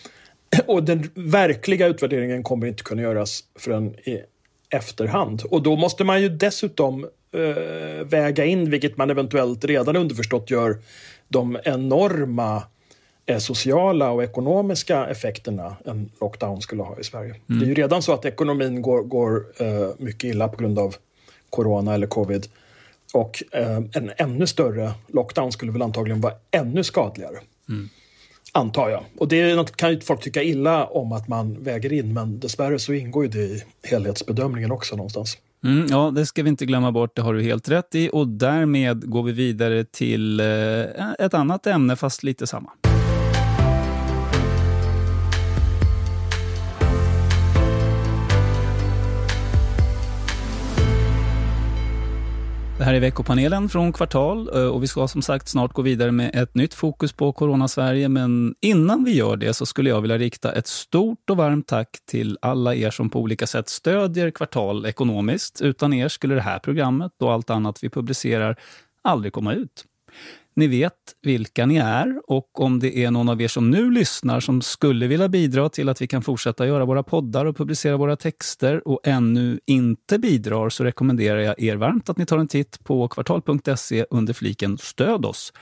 Och 0.66 0.82
den 0.82 1.10
verkliga 1.14 1.86
utvärderingen 1.86 2.42
kommer 2.42 2.66
inte 2.66 2.82
kunna 2.82 3.02
göras 3.02 3.44
förrän 3.58 3.94
i 3.94 4.22
efterhand. 4.70 5.42
Och 5.50 5.62
då 5.62 5.76
måste 5.76 6.04
man 6.04 6.22
ju 6.22 6.28
dessutom 6.28 7.04
äh, 7.32 8.04
väga 8.04 8.44
in, 8.44 8.70
vilket 8.70 8.96
man 8.96 9.10
eventuellt 9.10 9.64
redan 9.64 9.96
underförstått 9.96 10.50
gör, 10.50 10.78
de 11.28 11.58
enorma 11.64 12.62
eh, 13.26 13.38
sociala 13.38 14.10
och 14.10 14.24
ekonomiska 14.24 15.06
effekterna 15.06 15.76
en 15.84 16.10
lockdown 16.20 16.60
skulle 16.60 16.82
ha 16.82 16.98
i 17.00 17.04
Sverige. 17.04 17.34
Mm. 17.48 17.60
Det 17.60 17.66
är 17.66 17.68
ju 17.68 17.74
redan 17.74 18.02
så 18.02 18.12
att 18.12 18.24
ekonomin 18.24 18.82
går, 18.82 19.02
går 19.02 19.44
eh, 19.58 19.88
mycket 19.98 20.24
illa 20.24 20.48
på 20.48 20.56
grund 20.56 20.78
av 20.78 20.94
corona 21.50 21.94
eller 21.94 22.06
covid. 22.06 22.46
Och 23.12 23.42
eh, 23.52 23.76
en 23.76 24.10
ännu 24.16 24.46
större 24.46 24.92
lockdown 25.06 25.52
skulle 25.52 25.72
väl 25.72 25.82
antagligen 25.82 26.20
vara 26.20 26.34
ännu 26.50 26.84
skadligare. 26.84 27.36
Mm. 27.68 27.88
Antar 28.52 28.88
jag. 28.88 29.04
Och 29.18 29.28
det 29.28 29.76
kan 29.76 29.90
ju 29.90 30.00
folk 30.00 30.20
tycka 30.20 30.42
illa 30.42 30.86
om 30.86 31.12
att 31.12 31.28
man 31.28 31.62
väger 31.62 31.92
in 31.92 32.14
men 32.14 32.40
dessvärre 32.40 32.78
så 32.78 32.92
ingår 32.92 33.24
ju 33.24 33.30
det 33.30 33.38
i 33.38 33.64
helhetsbedömningen 33.82 34.70
också 34.70 34.96
någonstans. 34.96 35.38
Mm, 35.64 35.86
ja, 35.90 36.10
det 36.10 36.26
ska 36.26 36.42
vi 36.42 36.48
inte 36.48 36.66
glömma 36.66 36.92
bort, 36.92 37.16
det 37.16 37.22
har 37.22 37.34
du 37.34 37.42
helt 37.42 37.68
rätt 37.68 37.94
i. 37.94 38.10
Och 38.12 38.28
därmed 38.28 39.10
går 39.10 39.22
vi 39.22 39.32
vidare 39.32 39.84
till 39.84 40.40
eh, 40.40 40.46
ett 41.18 41.34
annat 41.34 41.66
ämne, 41.66 41.96
fast 41.96 42.22
lite 42.22 42.46
samma. 42.46 42.70
Det 52.78 52.84
här 52.84 52.94
är 52.94 53.00
veckopanelen 53.00 53.68
från 53.68 53.92
Kvartal 53.92 54.48
eh, 54.54 54.66
och 54.66 54.82
vi 54.82 54.86
ska 54.86 55.08
som 55.08 55.22
sagt 55.22 55.48
snart 55.48 55.72
gå 55.72 55.82
vidare 55.82 56.12
med 56.12 56.30
ett 56.34 56.54
nytt 56.54 56.74
fokus 56.74 57.12
på 57.12 57.32
Corona-Sverige. 57.32 58.08
Men 58.08 58.54
innan 58.60 59.04
vi 59.04 59.14
gör 59.14 59.36
det 59.36 59.54
så 59.54 59.66
skulle 59.66 59.90
jag 59.90 60.00
vilja 60.00 60.18
rikta 60.18 60.52
ett 60.52 60.66
stort 60.66 61.30
och 61.30 61.36
varmt 61.36 61.66
tack 61.66 61.88
till 62.06 62.38
alla 62.42 62.74
er 62.74 62.90
som 62.90 63.10
på 63.10 63.20
olika 63.20 63.46
sätt 63.46 63.68
stödjer 63.68 64.30
Kvartal 64.30 64.86
ekonomiskt. 64.86 65.60
Utan 65.60 65.92
er 65.92 66.08
skulle 66.08 66.34
det 66.34 66.40
här 66.40 66.58
programmet 66.58 67.12
och 67.22 67.32
allt 67.32 67.50
annat 67.50 67.78
vi 67.82 67.90
publicerar 67.90 68.56
aldrig 69.02 69.32
komma 69.32 69.54
ut. 69.54 69.84
Ni 70.58 70.66
vet 70.66 70.92
vilka 71.22 71.66
ni 71.66 71.76
är 71.76 72.20
och 72.26 72.60
om 72.60 72.78
det 72.78 73.04
är 73.04 73.10
någon 73.10 73.28
av 73.28 73.42
er 73.42 73.48
som 73.48 73.70
nu 73.70 73.90
lyssnar 73.90 74.40
som 74.40 74.62
skulle 74.62 75.06
vilja 75.06 75.28
bidra 75.28 75.68
till 75.68 75.88
att 75.88 76.02
vi 76.02 76.06
kan 76.06 76.22
fortsätta 76.22 76.66
göra 76.66 76.84
våra 76.84 77.02
poddar 77.02 77.44
och 77.44 77.56
publicera 77.56 77.96
våra 77.96 78.16
texter 78.16 78.88
och 78.88 79.00
ännu 79.04 79.60
inte 79.66 80.18
bidrar 80.18 80.68
så 80.68 80.84
rekommenderar 80.84 81.38
jag 81.38 81.62
er 81.62 81.76
varmt 81.76 82.08
att 82.08 82.16
ni 82.16 82.26
tar 82.26 82.38
en 82.38 82.48
titt 82.48 82.84
på 82.84 83.08
kvartal.se 83.08 84.06
under 84.10 84.32
fliken 84.32 84.78
Stöd 84.78 85.24
oss. 85.24 85.52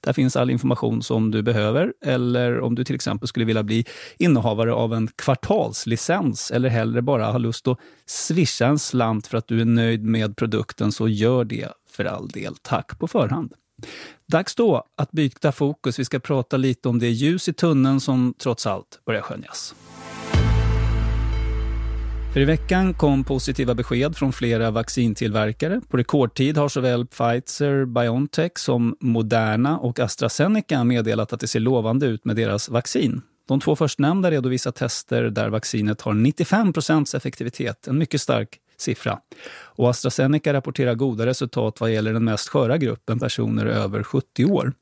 Där 0.00 0.12
finns 0.12 0.36
all 0.36 0.50
information 0.50 1.02
som 1.02 1.30
du 1.30 1.42
behöver 1.42 1.92
eller 2.04 2.60
om 2.60 2.74
du 2.74 2.84
till 2.84 2.94
exempel 2.94 3.28
skulle 3.28 3.44
vilja 3.44 3.62
bli 3.62 3.84
innehavare 4.18 4.72
av 4.72 4.94
en 4.94 5.08
kvartalslicens 5.16 6.50
eller 6.50 6.68
hellre 6.68 7.02
bara 7.02 7.26
har 7.26 7.38
lust 7.38 7.68
att 7.68 7.78
swisha 8.06 8.66
en 8.66 8.78
slant 8.78 9.26
för 9.26 9.38
att 9.38 9.48
du 9.48 9.60
är 9.60 9.64
nöjd 9.64 10.04
med 10.04 10.36
produkten 10.36 10.92
så 10.92 11.08
gör 11.08 11.44
det 11.44 11.68
för 11.90 12.04
all 12.04 12.28
del. 12.28 12.54
Tack 12.62 12.98
på 12.98 13.08
förhand. 13.08 13.54
Dags 14.26 14.54
då 14.54 14.84
att 14.96 15.12
byta 15.12 15.52
fokus. 15.52 15.98
Vi 15.98 16.04
ska 16.04 16.18
prata 16.18 16.56
lite 16.56 16.88
om 16.88 16.98
det 16.98 17.10
ljus 17.10 17.48
i 17.48 17.52
tunneln 17.52 18.00
som 18.00 18.34
trots 18.38 18.66
allt 18.66 19.00
börjar 19.06 19.22
skönjas. 19.22 19.74
För 22.34 22.40
i 22.40 22.44
veckan 22.44 22.94
kom 22.94 23.24
positiva 23.24 23.74
besked 23.74 24.16
från 24.16 24.32
flera 24.32 24.70
vaccintillverkare. 24.70 25.80
På 25.88 25.96
rekordtid 25.96 26.56
har 26.56 26.68
såväl 26.68 27.06
Pfizer, 27.06 27.84
Biontech 27.84 28.52
som 28.56 28.96
Moderna 29.00 29.78
och 29.78 30.00
AstraZeneca 30.00 30.84
meddelat 30.84 31.32
att 31.32 31.40
det 31.40 31.48
ser 31.48 31.60
lovande 31.60 32.06
ut 32.06 32.24
med 32.24 32.36
deras 32.36 32.68
vaccin. 32.68 33.22
De 33.48 33.60
två 33.60 33.76
förstnämnda 33.76 34.30
redovisar 34.30 34.70
tester 34.70 35.22
där 35.22 35.48
vaccinet 35.48 36.00
har 36.00 36.12
95% 36.12 37.16
effektivitet, 37.16 37.86
en 37.86 37.98
mycket 37.98 38.20
stark 38.20 38.58
siffra. 38.84 39.18
Och 39.76 39.90
AstraZeneca 39.90 40.52
rapporterar 40.52 40.94
goda 40.94 41.26
resultat 41.26 41.80
vad 41.80 41.92
gäller 41.92 42.12
den 42.12 42.24
mest 42.24 42.48
sköra 42.48 42.78
gruppen 42.78 43.18
personer 43.18 43.66
över 43.66 44.02
70 44.02 44.44
år. 44.44 44.72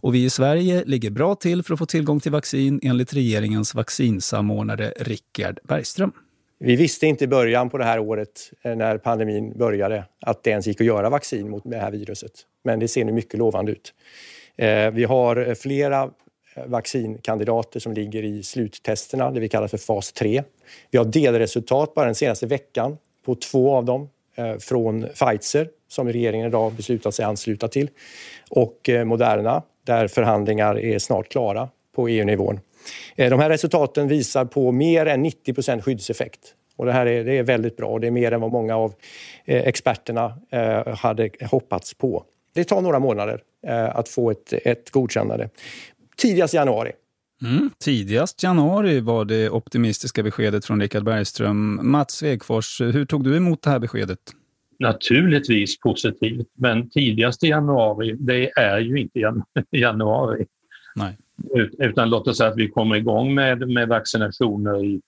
Och 0.00 0.14
vi 0.14 0.24
i 0.24 0.30
Sverige 0.30 0.84
ligger 0.86 1.10
bra 1.10 1.34
till 1.34 1.62
för 1.62 1.72
att 1.72 1.78
få 1.78 1.86
tillgång 1.86 2.20
till 2.20 2.32
vaccin 2.32 2.80
enligt 2.82 3.14
regeringens 3.14 3.74
vaccinsamordnare 3.74 4.92
Rickard 4.96 5.58
Bergström. 5.64 6.12
Vi 6.60 6.76
visste 6.76 7.06
inte 7.06 7.24
i 7.24 7.28
början 7.28 7.70
på 7.70 7.78
det 7.78 7.84
här 7.84 7.98
året 7.98 8.50
eh, 8.62 8.76
när 8.76 8.98
pandemin 8.98 9.58
började 9.58 10.04
att 10.20 10.42
det 10.42 10.50
ens 10.50 10.66
gick 10.66 10.80
att 10.80 10.86
göra 10.86 11.10
vaccin 11.10 11.50
mot 11.50 11.62
det 11.64 11.76
här 11.76 11.90
viruset. 11.90 12.32
Men 12.64 12.78
det 12.78 12.88
ser 12.88 13.04
nu 13.04 13.12
mycket 13.12 13.38
lovande 13.38 13.72
ut. 13.72 13.94
Eh, 14.56 14.90
vi 14.90 15.04
har 15.04 15.48
eh, 15.48 15.54
flera 15.54 16.10
vaccinkandidater 16.66 17.80
som 17.80 17.92
ligger 17.92 18.22
i 18.22 18.42
sluttesterna, 18.42 19.30
det 19.30 19.40
vi 19.40 19.48
kallar 19.48 19.68
för 19.68 19.78
fas 19.78 20.12
3. 20.12 20.42
Vi 20.90 20.98
har 20.98 21.04
delresultat 21.04 21.94
bara 21.94 22.06
den 22.06 22.14
senaste 22.14 22.46
veckan 22.46 22.96
på 23.28 23.34
två 23.34 23.74
av 23.74 23.84
dem 23.84 24.08
eh, 24.36 24.56
från 24.56 25.06
Pfizer 25.14 25.68
som 25.88 26.08
regeringen 26.08 26.46
idag 26.46 26.72
beslutat 26.72 27.14
sig 27.14 27.24
ansluta 27.24 27.68
till 27.68 27.90
och 28.50 28.88
eh, 28.88 29.04
Moderna 29.04 29.62
där 29.86 30.08
förhandlingar 30.08 30.78
är 30.78 30.98
snart 30.98 31.28
klara 31.28 31.68
på 31.94 32.08
EU-nivån. 32.08 32.60
Eh, 33.16 33.30
de 33.30 33.40
här 33.40 33.50
resultaten 33.50 34.08
visar 34.08 34.44
på 34.44 34.72
mer 34.72 35.06
än 35.06 35.26
90% 35.26 35.80
skyddseffekt. 35.80 36.40
Och 36.76 36.86
det 36.86 36.92
här 36.92 37.06
är, 37.06 37.24
det 37.24 37.38
är 37.38 37.42
väldigt 37.42 37.76
bra. 37.76 37.98
Det 37.98 38.06
är 38.06 38.10
mer 38.10 38.32
än 38.32 38.40
vad 38.40 38.52
många 38.52 38.76
av 38.76 38.94
eh, 39.44 39.62
experterna 39.68 40.38
eh, 40.50 40.96
hade 40.96 41.30
hoppats 41.50 41.94
på. 41.94 42.24
Det 42.54 42.64
tar 42.64 42.80
några 42.80 42.98
månader 42.98 43.42
eh, 43.66 43.96
att 43.96 44.08
få 44.08 44.30
ett, 44.30 44.52
ett 44.52 44.90
godkännande. 44.90 45.48
Tidigast 46.16 46.54
januari. 46.54 46.92
Mm, 47.42 47.70
tidigast 47.78 48.42
januari 48.42 49.00
var 49.00 49.24
det 49.24 49.50
optimistiska 49.50 50.22
beskedet 50.22 50.64
från 50.64 50.80
Richard 50.80 51.04
Bergström. 51.04 51.80
Mats 51.90 52.14
Svegfors, 52.14 52.80
hur 52.80 53.04
tog 53.04 53.24
du 53.24 53.36
emot 53.36 53.62
det 53.62 53.70
här 53.70 53.78
beskedet? 53.78 54.18
Naturligtvis 54.78 55.80
positivt, 55.80 56.48
men 56.54 56.90
tidigast 56.90 57.44
i 57.44 57.46
januari, 57.48 58.16
det 58.18 58.50
är 58.50 58.78
ju 58.78 59.00
inte 59.00 59.18
januari. 59.70 60.46
Nej. 60.94 61.18
Utan 61.78 62.10
låt 62.10 62.28
oss 62.28 62.38
säga 62.38 62.50
att 62.50 62.56
vi 62.56 62.68
kommer 62.68 62.96
igång 62.96 63.34
med, 63.34 63.68
med 63.68 63.88
vaccinationer 63.88 64.84
i, 64.84 65.00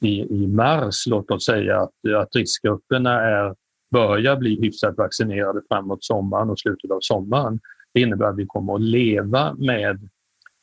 i, 0.00 0.20
i 0.20 0.46
mars. 0.46 1.06
Låt 1.06 1.30
oss 1.30 1.44
säga 1.44 1.80
att, 1.80 2.12
att 2.16 2.36
riskgrupperna 2.36 3.20
är, 3.20 3.54
börjar 3.90 4.36
bli 4.36 4.60
hyfsat 4.62 4.96
vaccinerade 4.96 5.60
framåt 5.68 6.04
sommaren 6.04 6.50
och 6.50 6.58
slutet 6.58 6.90
av 6.90 6.98
sommaren. 7.00 7.60
Det 7.94 8.00
innebär 8.00 8.26
att 8.26 8.36
vi 8.36 8.46
kommer 8.46 8.74
att 8.74 8.82
leva 8.82 9.54
med, 9.54 10.08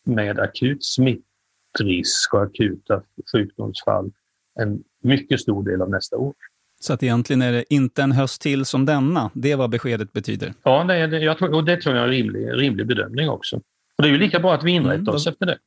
med 0.03 0.39
akut 0.39 0.83
smittrisk 0.83 2.33
och 2.33 2.43
akuta 2.43 3.01
sjukdomsfall 3.31 4.11
en 4.59 4.83
mycket 5.03 5.39
stor 5.39 5.63
del 5.63 5.81
av 5.81 5.89
nästa 5.89 6.17
år. 6.17 6.33
Så 6.79 6.93
att 6.93 7.03
egentligen 7.03 7.41
är 7.41 7.51
det 7.51 7.73
inte 7.73 8.03
en 8.03 8.11
höst 8.11 8.41
till 8.41 8.65
som 8.65 8.85
denna. 8.85 9.31
Det 9.33 9.51
är 9.51 9.55
vad 9.55 9.69
beskedet 9.69 10.13
betyder. 10.13 10.53
Ja, 10.63 10.83
det 10.83 11.07
det, 11.07 11.19
jag 11.19 11.37
tror, 11.37 11.53
och 11.53 11.63
det 11.63 11.81
tror 11.81 11.95
jag 11.95 12.03
är 12.03 12.07
en 12.07 12.13
rimlig, 12.13 12.47
rimlig 12.51 12.87
bedömning 12.87 13.29
också. 13.29 13.55
Och 13.97 14.03
det 14.03 14.07
är 14.07 14.11
ju 14.11 14.17
lika 14.17 14.39
bra 14.39 14.53
att 14.53 14.63
vi 14.63 14.71
inrättar 14.71 14.99
mm. 14.99 15.15
oss 15.15 15.27
efter 15.27 15.45
det. 15.45 15.57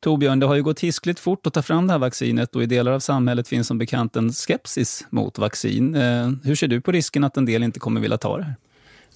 Torbjörn, 0.00 0.40
det 0.40 0.46
har 0.46 0.54
ju 0.54 0.62
gått 0.62 0.80
hiskligt 0.80 1.20
fort 1.20 1.46
att 1.46 1.54
ta 1.54 1.62
fram 1.62 1.86
det 1.86 1.92
här 1.92 1.98
vaccinet 1.98 2.56
och 2.56 2.62
i 2.62 2.66
delar 2.66 2.92
av 2.92 3.00
samhället 3.00 3.48
finns 3.48 3.66
som 3.66 3.78
bekant 3.78 4.16
en 4.16 4.32
skepsis 4.32 5.06
mot 5.10 5.38
vaccin. 5.38 5.94
Eh, 5.94 6.30
hur 6.44 6.54
ser 6.54 6.68
du 6.68 6.80
på 6.80 6.92
risken 6.92 7.24
att 7.24 7.36
en 7.36 7.44
del 7.44 7.62
inte 7.62 7.80
kommer 7.80 8.00
vilja 8.00 8.18
ta 8.18 8.36
det 8.36 8.44
här? 8.44 8.54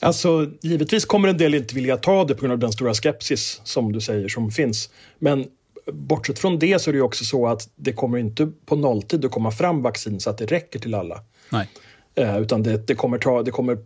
Alltså, 0.01 0.51
givetvis 0.61 1.05
kommer 1.05 1.29
en 1.29 1.39
del 1.39 1.55
inte 1.55 1.75
vilja 1.75 1.97
ta 1.97 2.25
det 2.25 2.35
på 2.35 2.41
grund 2.41 2.53
av 2.53 2.59
den 2.59 2.73
stora 2.73 2.95
skepsis 2.95 3.61
som 3.65 3.93
du 3.93 4.01
säger 4.01 4.29
som 4.29 4.51
finns. 4.51 4.91
Men 5.19 5.47
bortsett 5.93 6.39
från 6.39 6.59
det 6.59 6.83
så 6.83 6.91
är 6.91 6.95
det 6.95 7.01
också 7.01 7.25
så 7.25 7.47
att 7.47 7.69
det 7.77 7.93
kommer 7.93 8.19
inte 8.19 8.53
på 8.67 8.77
nolltid 8.77 9.25
att 9.25 9.31
komma 9.31 9.51
fram 9.51 9.83
vaccin 9.83 10.21
så 10.21 10.31
att 10.31 10.39
det 10.39 10.47
räcker 10.47 10.79
till 10.79 10.95
alla. 10.95 11.23
Nej. 11.51 11.69
Eh, 12.15 12.39
utan 12.39 12.63
det, 12.63 12.87
det, 12.87 12.95
kommer 12.95 13.19
ta, 13.19 13.43
det 13.43 13.51
kommer 13.51 13.79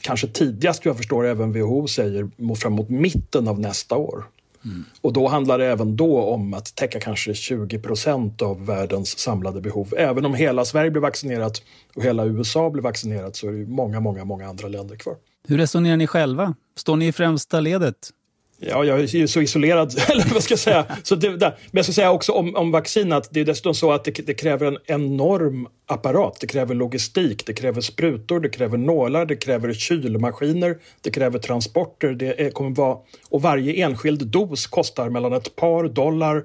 kanske 0.00 0.26
tidigast, 0.26 0.84
jag 0.84 0.96
förstår 0.96 1.26
även 1.26 1.52
WHO 1.52 1.88
säger, 1.88 2.54
fram 2.54 2.72
mot 2.72 2.88
mitten 2.88 3.48
av 3.48 3.60
nästa 3.60 3.96
år. 3.96 4.24
Mm. 4.66 4.84
Och 5.00 5.12
då 5.12 5.28
handlar 5.28 5.58
det 5.58 5.66
även 5.66 5.96
då 5.96 6.22
om 6.22 6.54
att 6.54 6.74
täcka 6.74 7.00
kanske 7.00 7.34
20 7.34 7.78
procent 7.78 8.42
av 8.42 8.66
världens 8.66 9.18
samlade 9.18 9.60
behov. 9.60 9.94
Även 9.96 10.24
om 10.24 10.34
hela 10.34 10.64
Sverige 10.64 10.90
blir 10.90 11.02
vaccinerat 11.02 11.62
och 11.94 12.02
hela 12.02 12.24
USA 12.24 12.70
blir 12.70 12.82
vaccinerat 12.82 13.36
så 13.36 13.48
är 13.48 13.52
det 13.52 13.66
många, 13.66 14.00
många, 14.00 14.24
många 14.24 14.48
andra 14.48 14.68
länder 14.68 14.96
kvar. 14.96 15.16
Hur 15.48 15.58
resonerar 15.58 15.96
ni 15.96 16.06
själva? 16.06 16.54
Står 16.76 16.96
ni 16.96 17.06
i 17.06 17.12
främsta 17.12 17.60
ledet? 17.60 18.10
Ja, 18.58 18.84
jag 18.84 19.00
är 19.00 19.16
ju 19.16 19.28
så 19.28 19.40
isolerad, 19.40 19.94
eller 20.08 20.34
vad 20.34 20.42
ska 20.42 20.52
jag 20.52 20.58
säga. 20.58 20.86
Så 21.02 21.14
det, 21.14 21.30
men 21.30 21.52
jag 21.70 21.84
ska 21.84 21.92
säga 21.92 22.10
också 22.10 22.32
om, 22.32 22.56
om 22.56 22.70
vaccin 22.70 23.12
att 23.12 23.28
det 23.30 23.40
är 23.40 23.44
dessutom 23.44 23.74
så 23.74 23.92
att 23.92 24.04
det, 24.04 24.26
det, 24.26 24.34
kräver 24.34 24.66
en 24.66 24.78
enorm 24.86 25.68
apparat. 25.86 26.40
Det 26.40 26.46
kräver 26.46 26.74
logistik, 26.74 27.46
det 27.46 27.54
kräver 27.54 27.80
sprutor, 27.80 28.40
det 28.40 28.48
kräver 28.48 28.78
nålar, 28.78 29.26
det 29.26 29.36
kräver 29.36 29.72
kylmaskiner, 29.72 30.78
det 31.00 31.10
kräver 31.10 31.38
transporter. 31.38 32.12
Det 32.12 32.40
är, 32.40 32.50
kommer 32.50 32.76
vara, 32.76 32.98
och 33.28 33.42
varje 33.42 33.84
enskild 33.84 34.26
dos 34.26 34.66
kostar 34.66 35.08
mellan 35.08 35.32
ett 35.32 35.56
par 35.56 35.88
dollar 35.88 36.44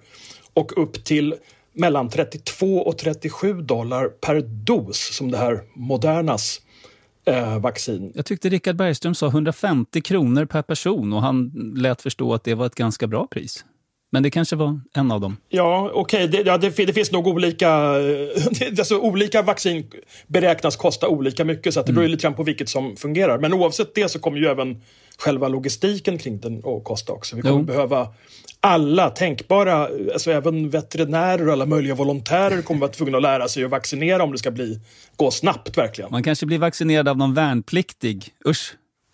och 0.53 0.82
upp 0.82 1.03
till 1.03 1.36
mellan 1.74 2.09
32 2.09 2.78
och 2.78 2.97
37 2.97 3.53
dollar 3.53 4.07
per 4.07 4.41
dos 4.41 5.16
som 5.16 5.32
det 5.32 5.38
här 5.38 5.62
Modernas 5.74 6.62
eh, 7.26 7.59
vaccin. 7.59 8.11
Jag 8.15 8.26
tyckte 8.26 8.49
Richard 8.49 8.76
Bergström 8.76 9.15
sa 9.15 9.28
150 9.28 10.01
kronor 10.01 10.45
per 10.45 10.61
person 10.61 11.13
och 11.13 11.22
han 11.22 11.51
lät 11.76 12.01
förstå 12.01 12.34
att 12.34 12.43
det 12.43 12.55
var 12.55 12.65
ett 12.65 12.76
ganska 12.76 13.07
bra 13.07 13.28
pris. 13.28 13.65
Men 14.13 14.24
det 14.24 14.30
kanske 14.30 14.55
var 14.55 14.80
en 14.93 15.11
av 15.11 15.22
dem? 15.22 15.38
Ja, 15.49 15.91
okej. 15.93 16.26
Okay. 16.26 16.43
Det, 16.43 16.49
ja, 16.49 16.57
det, 16.57 16.86
det, 16.86 16.93
finns 16.93 17.11
nog 17.11 17.28
olika... 17.28 17.69
alltså, 18.80 18.97
olika 18.97 19.41
vaccin 19.41 19.91
beräknas 20.28 20.76
kosta 20.76 21.07
olika 21.07 21.45
mycket, 21.45 21.74
så 21.74 21.80
att 21.80 21.86
det 21.86 21.93
beror 21.93 22.03
mm. 22.03 22.11
lite 22.11 22.22
grann 22.22 22.34
på 22.34 22.43
vilket 22.43 22.69
som 22.69 22.95
fungerar. 22.95 23.39
Men 23.39 23.53
oavsett 23.53 23.95
det 23.95 24.09
så 24.09 24.19
kommer 24.19 24.38
ju 24.38 24.45
även 24.45 24.82
själva 25.17 25.47
logistiken 25.47 26.17
kring 26.17 26.39
den 26.39 26.57
att 26.57 26.84
kosta 26.84 27.13
också. 27.13 27.36
Vi 27.36 27.41
kommer 27.41 27.59
jo. 27.59 27.63
behöva 27.63 28.07
alla 28.62 29.09
tänkbara, 29.09 29.88
alltså 30.14 30.32
även 30.32 30.70
veterinärer 30.70 31.47
och 31.47 31.53
alla 31.53 31.66
möjliga 31.66 31.95
volontärer 31.95 32.62
kommer 32.62 32.82
vara 32.82 32.91
tvungna 32.91 33.18
att 33.18 33.24
lära 33.24 33.47
sig 33.47 33.64
att 33.64 33.72
vaccinera 33.72 34.24
om 34.24 34.32
det 34.32 34.38
ska 34.38 34.51
bli, 34.51 34.80
gå 35.16 35.32
snabbt 35.32 35.78
verkligen. 35.78 36.12
Man 36.12 36.24
kanske 36.24 36.45
blir 36.45 36.59
vaccinerad 36.59 37.07
av 37.07 37.18
någon 37.18 37.34
värnpliktig. 37.34 38.30
Usch! 38.47 38.74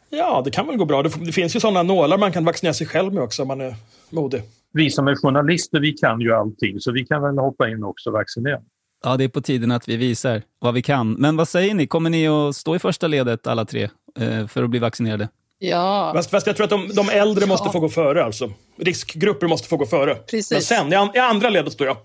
Ja, 0.10 0.42
det 0.46 0.52
kan 0.52 0.68
väl 0.68 0.78
gå 0.78 0.86
bra. 0.86 1.04
Det, 1.04 1.12
det 1.26 1.32
finns 1.32 1.56
ju 1.56 1.60
sådana 1.60 1.84
nålar 1.84 2.18
man 2.18 2.32
kan 2.32 2.46
vaccinera 2.46 2.74
sig 2.74 2.88
själv 2.88 3.14
med 3.14 3.24
också 3.24 3.42
om 3.42 3.48
man 3.48 3.62
är 3.62 3.76
modig. 4.10 4.42
Vi 4.74 4.90
som 4.90 5.08
är 5.08 5.16
journalister, 5.16 5.80
vi 5.80 5.94
kan 5.94 6.22
ju 6.22 6.34
allting, 6.34 6.80
så 6.80 6.92
vi 6.92 7.06
kan 7.06 7.22
väl 7.22 7.38
hoppa 7.38 7.70
in 7.70 7.84
också 7.84 8.10
och 8.10 8.14
vaccinera. 8.14 8.60
Ja, 9.04 9.18
det 9.18 9.24
är 9.24 9.30
på 9.30 9.42
tiden 9.42 9.72
att 9.72 9.90
vi 9.90 9.98
visar 9.98 10.42
vad 10.60 10.74
vi 10.74 10.82
kan. 10.82 11.14
Men 11.14 11.38
vad 11.38 11.48
säger 11.48 11.74
ni? 11.74 11.88
Kommer 11.88 12.10
ni 12.10 12.28
att 12.28 12.56
stå 12.56 12.76
i 12.76 12.80
första 12.80 13.08
ledet 13.08 13.48
alla 13.48 13.66
tre 13.66 13.90
eh, 14.20 14.48
för 14.48 14.64
att 14.64 14.70
bli 14.70 14.80
vaccinerade? 14.80 15.30
Ja. 15.60 16.12
Fast, 16.16 16.30
fast 16.30 16.48
jag 16.48 16.56
tror 16.56 16.64
att 16.64 16.70
de, 16.70 16.90
de 16.94 17.10
äldre 17.10 17.46
måste 17.46 17.70
få 17.70 17.80
gå 17.80 17.90
före 17.90 18.24
alltså. 18.24 18.52
Riskgrupper 18.78 19.48
måste 19.48 19.68
få 19.68 19.78
gå 19.78 19.86
före. 19.86 20.16
Precis. 20.16 20.52
Men 20.52 20.62
sen, 20.62 20.94
i, 20.94 21.18
i 21.18 21.20
andra 21.20 21.50
ledet 21.50 21.74
står 21.74 21.88
jag. 21.88 21.98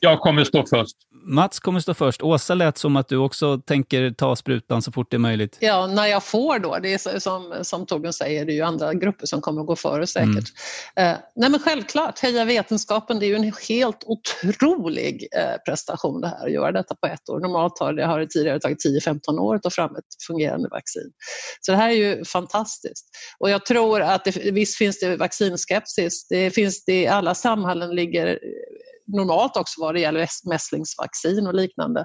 Jag 0.00 0.20
kommer 0.20 0.44
stå 0.44 0.66
först. 0.66 0.96
Mats 1.26 1.60
kommer 1.60 1.80
stå 1.80 1.94
först. 1.94 2.22
Åsa 2.22 2.54
lät 2.54 2.78
som 2.78 2.96
att 2.96 3.08
du 3.08 3.16
också 3.16 3.58
tänker 3.58 4.10
ta 4.10 4.36
sprutan 4.36 4.82
så 4.82 4.92
fort 4.92 5.10
det 5.10 5.16
är 5.16 5.18
möjligt. 5.18 5.56
Ja, 5.60 5.86
när 5.86 6.06
jag 6.06 6.24
får 6.24 6.58
då. 6.58 6.78
Det 6.78 6.94
är 6.94 7.18
som, 7.18 7.54
som 7.62 7.86
Torbjörn 7.86 8.12
säger, 8.12 8.44
det 8.44 8.52
är 8.52 8.54
ju 8.54 8.62
andra 8.62 8.94
grupper 8.94 9.26
som 9.26 9.40
kommer 9.40 9.60
att 9.60 9.66
gå 9.66 9.76
före 9.76 10.06
säkert. 10.06 10.52
Mm. 10.96 11.12
Eh, 11.12 11.18
nej 11.36 11.50
men 11.50 11.60
självklart, 11.60 12.18
Heja 12.18 12.44
Vetenskapen, 12.44 13.18
det 13.18 13.26
är 13.26 13.28
ju 13.28 13.34
en 13.34 13.52
helt 13.68 14.04
otrolig 14.06 15.28
eh, 15.36 15.56
prestation 15.66 16.20
det 16.20 16.28
här, 16.28 16.46
att 16.46 16.52
göra 16.52 16.72
detta 16.72 16.94
på 16.94 17.06
ett 17.06 17.28
år. 17.28 17.40
Normalt 17.40 17.78
har 17.78 17.92
det, 17.92 18.06
har 18.06 18.20
det 18.20 18.26
tidigare 18.26 18.60
tagit 18.60 18.84
10-15 19.06 19.38
år 19.38 19.54
att 19.54 19.62
ta 19.62 19.70
fram 19.70 19.96
ett 19.96 20.24
fungerande 20.26 20.68
vaccin. 20.68 21.12
Så 21.60 21.72
det 21.72 21.78
här 21.78 21.88
är 21.88 21.94
ju 21.94 22.24
fantastiskt. 22.24 23.06
Och 23.38 23.50
jag 23.50 23.66
tror 23.66 24.00
att 24.00 24.24
det, 24.24 24.50
visst 24.50 24.78
finns 24.78 25.00
det 25.00 25.16
vaccinskepsis. 25.16 26.26
Det 26.28 26.50
finns 26.50 26.84
det, 26.84 27.06
alla 27.06 27.34
samhällen 27.34 27.90
ligger 27.90 28.38
normalt 29.06 29.56
också 29.56 29.80
vad 29.80 29.94
det 29.94 30.00
gäller 30.00 30.28
mässlingsvaccin 30.48 31.46
och 31.46 31.54
liknande. 31.54 32.04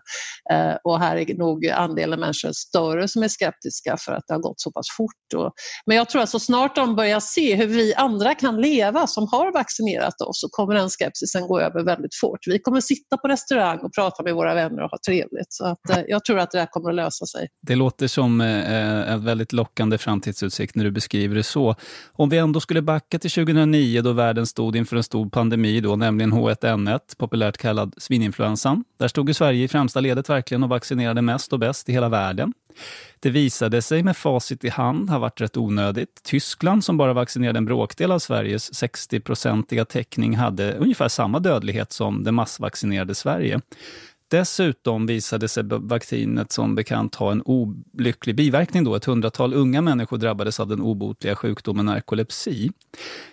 Eh, 0.52 0.76
och 0.84 1.00
här 1.00 1.16
är 1.16 1.36
nog 1.36 1.68
andelen 1.68 2.20
människor 2.20 2.52
större 2.54 3.08
som 3.08 3.24
är 3.24 3.28
skeptiska 3.28 3.98
för 4.06 4.12
att 4.12 4.24
det 4.28 4.34
har 4.34 4.42
gått 4.42 4.62
så 4.62 4.72
pass 4.72 4.86
fort. 4.98 5.34
Och, 5.36 5.54
men 5.86 5.98
jag 5.98 6.10
tror 6.10 6.22
att 6.22 6.30
så 6.30 6.40
snart 6.40 6.76
de 6.76 6.96
börjar 6.96 7.20
se 7.20 7.56
hur 7.56 7.68
vi 7.68 7.96
andra 7.96 8.36
kan 8.36 8.62
leva 8.62 9.08
som 9.08 9.28
har 9.32 9.54
vaccinerat 9.54 10.22
oss 10.22 10.42
så 10.42 10.50
kommer 10.50 10.74
den 10.76 10.90
skepsisen 10.90 11.48
gå 11.48 11.60
över 11.60 11.84
väldigt 11.84 12.16
fort. 12.16 12.40
Vi 12.46 12.60
kommer 12.60 12.82
sitta 12.82 13.18
på 13.18 13.28
restaurang 13.28 13.80
och 13.80 13.94
prata 13.94 14.24
med 14.24 14.36
våra 14.36 14.54
vänner 14.54 14.84
och 14.84 14.92
ha 14.92 14.98
trevligt. 15.08 15.54
Så 15.54 15.66
att, 15.66 15.90
eh, 15.90 16.04
jag 16.08 16.26
tror 16.26 16.40
att 16.40 16.52
det 16.52 16.60
här 16.60 16.66
kommer 16.66 16.90
att 16.90 16.96
lösa 16.96 17.26
sig. 17.26 17.48
Det 17.68 17.76
låter 17.76 18.08
som 18.08 18.42
eh, 18.42 18.74
eh 18.74 19.12
en 19.14 19.26
väldigt 19.26 19.54
lockande 19.54 19.98
framtidsutsikt 19.98 20.76
när 20.76 20.84
du 20.84 20.92
beskriver 20.92 21.36
det 21.36 21.44
så. 21.44 21.76
Om 22.14 22.30
vi 22.30 22.38
ändå 22.38 22.60
skulle 22.60 22.82
backa 22.82 23.20
till 23.20 23.32
2009 23.32 24.02
då 24.02 24.12
världen 24.12 24.48
stod 24.48 24.76
inför 24.76 24.96
en 24.96 25.04
stor 25.04 25.30
pandemi, 25.30 25.82
då, 25.82 25.96
nämligen 25.96 26.34
H1N1 26.34 26.89
H1N1, 26.90 27.18
populärt 27.18 27.58
kallad 27.58 27.94
svininfluensan. 27.98 28.84
Där 28.98 29.08
stod 29.08 29.28
ju 29.30 29.34
Sverige 29.34 29.64
i 29.64 29.68
främsta 29.68 30.00
ledet 30.00 30.30
verkligen 30.30 30.64
och 30.64 30.70
vaccinerade 30.70 31.22
mest 31.22 31.54
och 31.54 31.60
bäst 31.60 31.90
i 31.90 31.92
hela 31.92 32.10
världen. 32.10 32.54
Det 33.20 33.30
visade 33.30 33.82
sig 33.82 34.04
med 34.04 34.18
facit 34.18 34.64
i 34.64 34.70
hand 34.70 35.10
ha 35.10 35.20
varit 35.20 35.42
rätt 35.42 35.58
onödigt. 35.58 36.24
Tyskland, 36.24 36.84
som 36.84 36.98
bara 36.98 37.14
vaccinerade 37.14 37.58
en 37.58 37.66
bråkdel 37.66 38.12
av 38.12 38.20
Sveriges 38.20 38.84
60-procentiga 38.84 39.86
täckning, 39.86 40.36
hade 40.36 40.74
ungefär 40.74 41.08
samma 41.08 41.40
dödlighet 41.40 41.92
som 41.92 42.24
det 42.24 42.32
massvaccinerade 42.32 43.16
Sverige. 43.16 43.62
Dessutom 44.30 45.06
visade 45.06 45.48
sig 45.48 45.64
vaccinet 45.68 46.52
som 46.52 46.76
bekant 46.76 47.16
ha 47.16 47.32
en 47.32 47.42
olycklig 47.46 48.36
biverkning. 48.36 48.84
Då. 48.84 48.96
Ett 48.96 49.06
hundratal 49.06 49.54
unga 49.54 49.82
människor 49.82 50.18
drabbades 50.18 50.60
av 50.60 50.68
den 50.68 50.82
obotliga 50.82 51.36
sjukdomen 51.36 51.86
narkolepsi. 51.86 52.72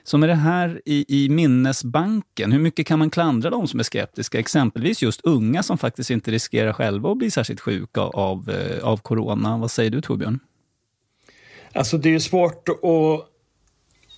Så 0.04 0.18
med 0.18 0.28
det 0.28 0.34
här 0.34 0.82
i, 0.84 1.24
i 1.24 1.28
minnesbanken, 1.28 2.52
hur 2.52 2.58
mycket 2.58 2.86
kan 2.86 2.98
man 2.98 3.10
klandra 3.10 3.50
de 3.50 3.68
som 3.68 3.80
är 3.80 3.84
skeptiska? 3.84 4.38
Exempelvis 4.38 5.02
just 5.02 5.20
unga 5.24 5.62
som 5.62 5.78
faktiskt 5.78 6.10
inte 6.10 6.30
riskerar 6.30 6.72
själva 6.72 7.10
att 7.10 7.18
bli 7.18 7.30
särskilt 7.30 7.60
sjuka 7.60 8.00
av, 8.00 8.50
eh, 8.50 8.84
av 8.84 8.96
corona. 8.96 9.58
Vad 9.58 9.70
säger 9.70 9.90
du 9.90 10.00
Torbjörn? 10.00 10.38
Alltså 11.72 11.98
det 11.98 12.14
är 12.14 12.18
svårt 12.18 12.68
att 12.68 13.32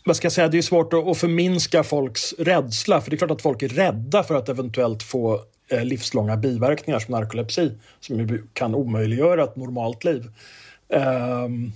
vad 0.04 0.16
ska 0.16 0.24
jag 0.24 0.32
säga, 0.32 0.48
det 0.48 0.58
är 0.58 0.62
svårt 0.62 0.92
att 0.92 1.18
förminska 1.18 1.84
folks 1.84 2.34
rädsla. 2.38 3.00
För 3.00 3.10
det 3.10 3.16
är 3.16 3.18
klart 3.18 3.30
att 3.30 3.42
folk 3.42 3.62
är 3.62 3.68
rädda 3.68 4.22
för 4.22 4.34
att 4.34 4.48
eventuellt 4.48 5.02
få 5.02 5.40
livslånga 5.70 6.36
biverkningar 6.36 6.98
som 6.98 7.12
narkolepsi 7.12 7.72
som 8.00 8.38
kan 8.52 8.74
omöjliggöra 8.74 9.44
ett 9.44 9.56
normalt 9.56 10.04
liv. 10.04 10.30
Ehm, 10.88 11.72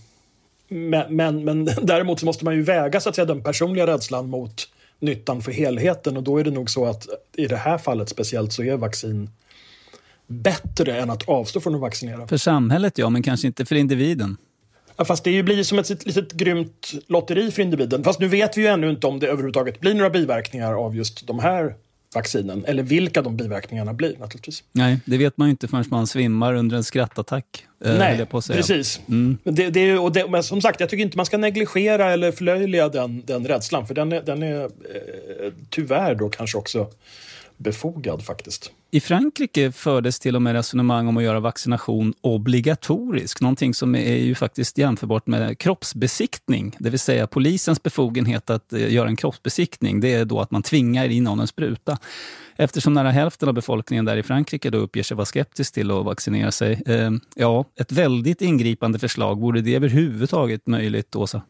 men, 0.69 1.17
men, 1.17 1.45
men 1.45 1.65
däremot 1.83 2.21
så 2.21 2.27
måste 2.27 2.45
man 2.45 2.55
ju 2.55 2.63
väga 2.63 3.01
så 3.01 3.09
att 3.09 3.15
säga, 3.15 3.25
den 3.25 3.43
personliga 3.43 3.87
rädslan 3.87 4.29
mot 4.29 4.69
nyttan 4.99 5.43
för 5.43 5.53
helheten 5.53 6.17
och 6.17 6.23
då 6.23 6.39
är 6.39 6.45
det 6.45 6.51
nog 6.51 6.71
så 6.71 6.87
att 6.87 7.07
i 7.37 7.47
det 7.47 7.57
här 7.57 7.79
fallet 7.79 8.09
speciellt 8.09 8.53
så 8.53 8.63
är 8.63 8.77
vaccin 8.77 9.31
bättre 10.27 10.97
än 10.97 11.11
att 11.11 11.29
avstå 11.29 11.61
från 11.61 11.75
att 11.75 11.81
vaccinera. 11.81 12.29
För 12.29 12.37
samhället 12.37 12.99
ja, 12.99 13.11
men 13.11 13.23
kanske 13.23 13.47
inte 13.47 13.65
för 13.65 13.75
individen. 13.75 14.37
Ja, 14.97 15.05
fast 15.05 15.25
det 15.25 15.43
blir 15.43 15.63
som 15.63 15.79
ett 15.79 16.07
litet 16.07 16.33
grymt 16.33 16.93
lotteri 17.07 17.51
för 17.51 17.63
individen. 17.63 18.05
Fast 18.05 18.21
nu 18.21 18.29
vet 18.29 18.57
vi 18.57 18.61
ju 18.61 18.67
ännu 18.67 18.91
inte 18.91 19.07
om 19.07 19.21
det 19.21 19.27
överhuvudtaget 19.27 19.81
blir 19.81 19.95
några 19.95 20.11
biverkningar 20.11 20.73
av 20.73 20.97
just 20.97 21.27
de 21.27 21.39
här 21.39 21.75
vaccinen. 22.15 22.65
Eller 22.65 22.83
vilka 22.83 23.23
de 23.23 23.37
biverkningarna 23.37 23.93
blir 23.93 24.17
naturligtvis. 24.19 24.65
Nej, 24.73 25.01
det 25.05 25.19
vet 25.19 25.37
man 25.37 25.49
ju 25.49 25.51
inte 25.51 25.69
förrän 25.69 25.85
man 25.89 26.07
svimmar 26.07 26.55
under 26.55 26.77
en 26.77 26.85
skrattattack. 26.85 27.67
Eh, 27.85 27.99
Nej, 27.99 28.27
precis. 28.27 29.01
Mm. 29.09 29.39
Men, 29.43 29.55
det, 29.55 29.71
det, 29.71 29.99
och 29.99 30.13
det, 30.13 30.29
men 30.29 30.43
som 30.43 30.61
sagt, 30.61 30.81
jag 30.81 30.89
tycker 30.89 31.03
inte 31.05 31.17
man 31.17 31.27
ska 31.27 31.39
negligera 31.39 32.13
eller 32.13 32.33
förlöjliga 32.33 32.89
den, 32.89 33.23
den 33.27 33.47
rädslan. 33.47 33.87
För 33.87 33.95
den 33.95 34.13
är, 34.13 34.23
den 34.23 34.43
är 34.43 34.65
eh, 34.65 35.53
tyvärr 35.71 36.15
då 36.15 36.29
kanske 36.29 36.59
också 36.59 36.91
befogad 37.57 38.25
faktiskt. 38.25 38.73
I 38.95 39.01
Frankrike 39.01 39.73
fördes 39.73 40.19
till 40.19 40.37
och 40.37 40.43
med 40.43 40.53
resonemang 40.53 41.09
om 41.09 41.17
att 41.17 41.23
göra 41.23 41.41
vaccination 41.41 42.15
obligatorisk. 42.21 43.41
Någonting 43.41 43.75
som 43.75 43.95
är 43.95 44.17
ju 44.17 44.35
faktiskt 44.35 44.79
jämförbart 44.79 45.27
med 45.27 45.59
kroppsbesiktning. 45.59 46.77
Det 46.79 46.91
vill 46.91 46.99
säga 46.99 47.27
polisens 47.27 47.83
befogenhet 47.83 48.51
att 48.51 48.73
eh, 48.73 48.93
göra 48.93 49.09
en 49.09 49.17
kroppsbesiktning. 49.17 50.01
Det 50.01 50.15
är 50.15 50.25
då 50.25 50.41
att 50.41 50.51
man 50.51 50.63
tvingar 50.63 51.09
in 51.09 51.25
någon 51.25 51.41
en 51.41 51.47
spruta. 51.47 51.99
Eftersom 52.57 52.95
nära 52.95 53.11
hälften 53.11 53.49
av 53.49 53.55
befolkningen 53.55 54.05
där 54.05 54.17
i 54.17 54.23
Frankrike 54.23 54.71
då 54.71 54.79
uppger 54.79 55.03
sig 55.03 55.17
vara 55.17 55.27
skeptisk 55.27 55.75
till 55.75 55.91
att 55.91 56.05
vaccinera 56.05 56.53
sig. 56.53 56.83
Eh, 56.87 57.11
ja, 57.35 57.65
ett 57.81 57.93
väldigt 57.93 58.43
ingripande 58.43 58.99
förslag. 58.99 59.41
Vore 59.41 59.61
det 59.61 59.75
överhuvudtaget 59.75 60.67
möjligt, 60.67 61.17
Åsa? 61.17 61.43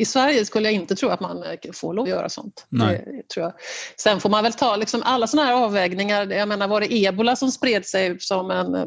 I 0.00 0.04
Sverige 0.04 0.44
skulle 0.44 0.68
jag 0.68 0.74
inte 0.74 0.94
tro 0.94 1.08
att 1.08 1.20
man 1.20 1.42
eh, 1.42 1.72
får 1.72 1.94
lov 1.94 2.02
att 2.02 2.10
göra 2.10 2.28
sånt. 2.28 2.66
Det, 2.68 3.04
tror 3.34 3.46
jag. 3.46 3.52
Sen 3.96 4.20
får 4.20 4.30
man 4.30 4.42
väl 4.42 4.52
ta 4.52 4.76
liksom 4.76 5.02
alla 5.04 5.26
sådana 5.26 5.48
här 5.48 5.54
avvägningar. 5.54 6.26
Jag 6.26 6.48
menar, 6.48 6.68
var 6.68 6.80
det 6.80 6.92
ebola 6.92 7.36
som 7.36 7.50
spred 7.50 7.86
sig 7.86 8.20
som 8.20 8.50
en 8.50 8.74
eh, 8.74 8.86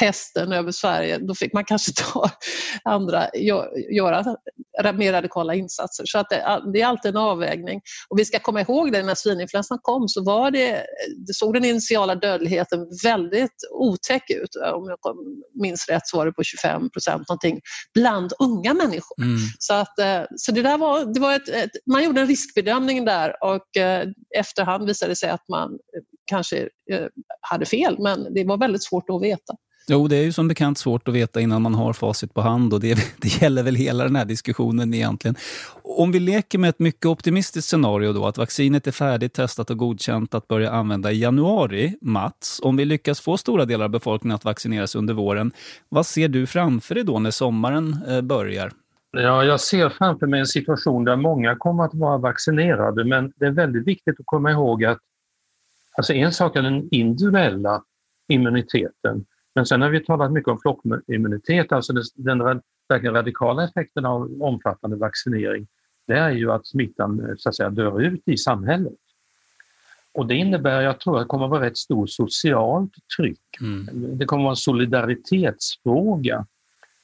pesten 0.00 0.52
över 0.52 0.72
Sverige, 0.72 1.18
då 1.18 1.34
fick 1.34 1.52
man 1.52 1.64
kanske 1.64 1.92
ta 2.12 2.30
andra, 2.84 3.28
göra 3.90 4.36
mer 4.94 5.12
radikala 5.12 5.54
insatser. 5.54 6.04
Så 6.06 6.18
att 6.18 6.30
det, 6.30 6.62
det, 6.72 6.80
är 6.80 6.86
alltid 6.86 7.08
en 7.08 7.16
avvägning. 7.16 7.80
Och 8.08 8.18
vi 8.18 8.24
ska 8.24 8.38
komma 8.38 8.60
ihåg 8.60 8.92
det, 8.92 9.02
när 9.02 9.14
svininfluensan 9.14 9.78
kom 9.82 10.08
så 10.08 10.24
var 10.24 10.50
det, 10.50 10.86
det 11.26 11.34
såg 11.34 11.54
den 11.54 11.64
initiala 11.64 12.14
dödligheten 12.14 12.86
väldigt 13.04 13.56
otäck 13.72 14.30
ut. 14.30 14.56
Om 14.74 14.88
jag 14.88 14.98
minns 15.62 15.88
rätt 15.88 16.06
så 16.06 16.16
var 16.16 16.26
det 16.26 16.32
på 16.32 16.42
25 16.42 16.90
procent 16.90 17.28
någonting 17.28 17.60
bland 17.94 18.32
unga 18.38 18.74
människor. 18.74 19.22
Mm. 19.22 19.38
Så 19.58 19.74
att 19.74 19.98
eh, 19.98 20.17
så 20.36 20.52
det 20.52 20.62
där 20.62 20.78
var, 20.78 21.04
det 21.14 21.20
var 21.20 21.34
ett, 21.34 21.48
ett, 21.48 21.70
man 21.86 22.04
gjorde 22.04 22.20
en 22.20 22.26
riskbedömning 22.26 23.04
där 23.04 23.44
och 23.44 23.76
eh, 23.76 24.08
efterhand 24.36 24.86
visade 24.86 25.12
det 25.12 25.16
sig 25.16 25.30
att 25.30 25.48
man 25.48 25.72
eh, 25.72 26.02
kanske 26.24 26.58
eh, 26.92 27.06
hade 27.40 27.66
fel 27.66 27.96
men 27.98 28.34
det 28.34 28.44
var 28.44 28.56
väldigt 28.56 28.84
svårt 28.84 29.10
att 29.10 29.22
veta. 29.22 29.54
Jo, 29.90 30.08
det 30.08 30.16
är 30.16 30.22
ju 30.22 30.32
som 30.32 30.48
bekant 30.48 30.78
svårt 30.78 31.08
att 31.08 31.14
veta 31.14 31.40
innan 31.40 31.62
man 31.62 31.74
har 31.74 31.92
facit 31.92 32.34
på 32.34 32.40
hand 32.40 32.74
och 32.74 32.80
det, 32.80 32.94
det 33.16 33.42
gäller 33.42 33.62
väl 33.62 33.74
hela 33.74 34.04
den 34.04 34.16
här 34.16 34.24
diskussionen 34.24 34.94
egentligen. 34.94 35.36
Om 35.82 36.12
vi 36.12 36.20
leker 36.20 36.58
med 36.58 36.70
ett 36.70 36.78
mycket 36.78 37.06
optimistiskt 37.06 37.68
scenario 37.68 38.12
då, 38.12 38.26
att 38.26 38.38
vaccinet 38.38 38.86
är 38.86 38.92
färdigt, 38.92 39.34
testat 39.34 39.70
och 39.70 39.76
godkänt 39.78 40.34
att 40.34 40.48
börja 40.48 40.70
använda 40.70 41.12
i 41.12 41.18
januari, 41.18 41.94
Mats, 42.00 42.60
om 42.62 42.76
vi 42.76 42.84
lyckas 42.84 43.20
få 43.20 43.36
stora 43.36 43.64
delar 43.64 43.84
av 43.84 43.90
befolkningen 43.90 44.34
att 44.34 44.44
vaccineras 44.44 44.94
under 44.94 45.14
våren, 45.14 45.52
vad 45.88 46.06
ser 46.06 46.28
du 46.28 46.46
framför 46.46 46.94
dig 46.94 47.04
då 47.04 47.18
när 47.18 47.30
sommaren 47.30 47.96
eh, 48.08 48.20
börjar? 48.20 48.72
Ja, 49.10 49.44
jag 49.44 49.60
ser 49.60 49.88
framför 49.88 50.26
mig 50.26 50.40
en 50.40 50.46
situation 50.46 51.04
där 51.04 51.16
många 51.16 51.56
kommer 51.56 51.84
att 51.84 51.94
vara 51.94 52.18
vaccinerade 52.18 53.04
men 53.04 53.32
det 53.36 53.46
är 53.46 53.50
väldigt 53.50 53.86
viktigt 53.86 54.20
att 54.20 54.26
komma 54.26 54.50
ihåg 54.50 54.84
att 54.84 54.98
alltså 55.96 56.12
en 56.12 56.32
sak 56.32 56.56
är 56.56 56.62
den 56.62 56.88
individuella 56.90 57.82
immuniteten 58.28 59.26
men 59.54 59.66
sen 59.66 59.82
har 59.82 59.90
vi 59.90 60.04
talat 60.04 60.32
mycket 60.32 60.48
om 60.48 60.58
flockimmunitet, 60.58 61.72
alltså 61.72 61.92
den 62.14 62.62
verkligen 62.88 63.14
radikala 63.14 63.64
effekten 63.64 64.04
av 64.04 64.42
omfattande 64.42 64.96
vaccinering 64.96 65.66
det 66.08 66.14
är 66.14 66.30
ju 66.30 66.52
att 66.52 66.66
smittan 66.66 67.36
så 67.38 67.48
att 67.48 67.56
säga, 67.56 67.70
dör 67.70 68.00
ut 68.00 68.22
i 68.24 68.36
samhället. 68.36 68.92
Och 70.12 70.26
det 70.26 70.34
innebär, 70.34 70.80
jag 70.80 71.00
tror 71.00 71.16
att 71.16 71.24
det 71.24 71.28
kommer 71.28 71.44
att 71.44 71.50
vara 71.50 71.66
rätt 71.66 71.76
stort 71.76 72.10
socialt 72.10 72.92
tryck. 73.16 73.60
Mm. 73.60 74.18
Det 74.18 74.24
kommer 74.24 74.42
att 74.42 74.44
vara 74.44 74.52
en 74.52 74.56
solidaritetsfråga 74.56 76.46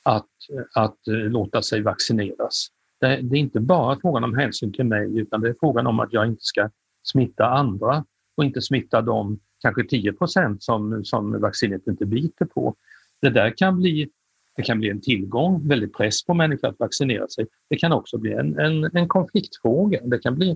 att, 0.05 0.28
att 0.74 1.09
eh, 1.09 1.14
låta 1.14 1.62
sig 1.62 1.82
vaccineras. 1.82 2.66
Det, 3.00 3.20
det 3.22 3.36
är 3.36 3.40
inte 3.40 3.61
bara 3.61 3.98
frågan 4.00 4.24
om 4.24 4.34
hänsyn 4.38 4.72
till 4.72 4.84
mig 4.84 5.18
utan 5.18 5.40
det 5.40 5.48
är 5.48 5.57
frågan 5.61 5.86
om 5.86 6.00
att 6.00 6.12
jag 6.12 6.26
inte 6.26 6.44
ska 6.44 6.70
smitta 7.02 7.46
andra 7.46 8.05
och 8.36 8.44
inte 8.44 8.62
smitta 8.62 9.02
de 9.02 9.38
kanske 9.61 9.84
10 9.84 10.14
som, 10.59 11.05
som 11.05 11.40
vaccinet 11.40 11.86
inte 11.86 12.07
biter 12.07 12.44
på. 12.44 12.74
Det 13.22 13.30
där 13.30 13.55
kan 13.57 13.80
bli, 13.80 14.09
det 14.57 14.62
kan 14.62 14.78
bli 14.78 14.90
en 14.90 15.00
tillgång, 15.00 15.68
väldigt 15.68 15.96
press 15.96 16.24
på 16.24 16.34
människor 16.34 16.68
att 16.68 16.78
vaccinera 16.78 17.28
sig. 17.28 17.46
Det 17.70 17.76
kan 17.76 17.92
också 17.92 18.18
bli 18.18 18.32
en, 18.32 18.59
en, 18.59 18.96
en 18.96 19.09
konfliktfråga. 19.09 20.00
Det 20.05 20.18
kan 20.18 20.34
bli, 20.34 20.50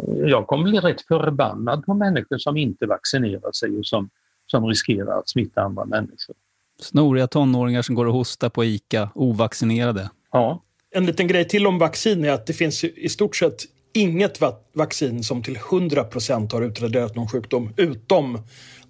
eh, 0.00 0.14
jag 0.14 0.46
kommer 0.46 0.64
bli 0.64 0.80
rätt 0.80 1.02
förbannad 1.02 1.84
på 1.84 1.94
människor 1.94 2.38
som 2.38 2.56
inte 2.56 2.86
vaccinerar 2.86 3.52
sig 3.52 3.78
och 3.78 3.86
som, 3.86 4.10
som 4.46 4.66
riskerar 4.66 5.18
att 5.18 5.28
smitta 5.28 5.62
andra 5.62 5.84
människor. 5.84 6.36
Snoriga 6.80 7.26
tonåringar 7.26 7.82
som 7.82 7.94
går 7.94 8.06
och 8.06 8.12
hostar 8.12 8.48
på 8.48 8.64
ICA, 8.64 9.10
ovaccinerade. 9.14 10.10
Ja. 10.32 10.62
En 10.94 11.06
liten 11.06 11.26
grej 11.26 11.48
till 11.48 11.66
om 11.66 11.78
vaccin 11.78 12.24
är 12.24 12.30
att 12.30 12.46
det 12.46 12.52
finns 12.52 12.84
i 12.84 13.08
stort 13.08 13.36
sett 13.36 13.64
inget 13.94 14.40
vaccin 14.74 15.24
som 15.24 15.42
till 15.42 15.56
100% 15.56 16.52
har 16.52 16.62
utraderat 16.62 17.16
någon 17.16 17.28
sjukdom 17.28 17.74
utom 17.76 18.38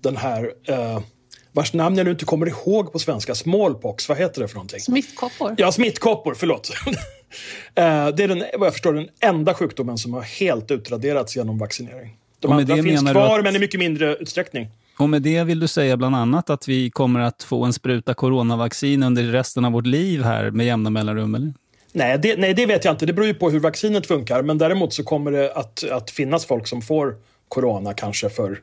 den 0.00 0.16
här 0.16 0.52
eh, 0.68 1.00
vars 1.52 1.72
namn 1.72 1.96
jag 1.96 2.04
nu 2.04 2.10
inte 2.10 2.24
kommer 2.24 2.46
ihåg 2.48 2.92
på 2.92 2.98
svenska. 2.98 3.34
Smallpox, 3.34 4.08
vad 4.08 4.18
heter 4.18 4.40
det 4.40 4.48
för 4.48 4.54
någonting? 4.54 4.80
Smittkoppor. 4.80 5.54
Ja, 5.58 5.72
smittkoppor, 5.72 6.34
förlåt. 6.34 6.70
det 7.74 7.80
är 7.80 8.28
den, 8.28 8.44
vad 8.58 8.66
jag 8.66 8.72
förstår 8.72 8.92
den 8.92 9.08
enda 9.20 9.54
sjukdomen 9.54 9.98
som 9.98 10.14
har 10.14 10.22
helt 10.22 10.70
utraderats 10.70 11.36
genom 11.36 11.58
vaccinering. 11.58 12.16
De 12.38 12.52
andra 12.52 12.76
finns 12.76 13.10
kvar, 13.10 13.38
att... 13.38 13.44
men 13.44 13.56
i 13.56 13.58
mycket 13.58 13.80
mindre 13.80 14.16
utsträckning. 14.16 14.68
Och 14.96 15.08
med 15.08 15.22
det 15.22 15.44
vill 15.44 15.60
du 15.60 15.68
säga 15.68 15.96
bland 15.96 16.16
annat 16.16 16.50
att 16.50 16.68
vi 16.68 16.90
kommer 16.90 17.20
att 17.20 17.42
få 17.42 17.64
en 17.64 17.72
spruta 17.72 18.14
coronavaccin 18.14 19.02
under 19.02 19.22
resten 19.22 19.64
av 19.64 19.72
vårt 19.72 19.86
liv 19.86 20.22
här 20.22 20.50
med 20.50 20.66
jämna 20.66 20.90
mellanrum? 20.90 21.34
Eller? 21.34 21.52
Nej 21.92 22.18
det, 22.18 22.36
nej, 22.36 22.54
det 22.54 22.66
vet 22.66 22.84
jag 22.84 22.94
inte. 22.94 23.06
Det 23.06 23.12
beror 23.12 23.26
ju 23.26 23.34
på 23.34 23.50
hur 23.50 23.60
vaccinet 23.60 24.06
funkar. 24.06 24.42
Men 24.42 24.58
däremot 24.58 24.92
så 24.92 25.04
kommer 25.04 25.32
det 25.32 25.52
att, 25.52 25.84
att 25.90 26.10
finnas 26.10 26.46
folk 26.46 26.66
som 26.66 26.82
får 26.82 27.16
corona 27.48 27.94
kanske 27.94 28.30
för, 28.30 28.60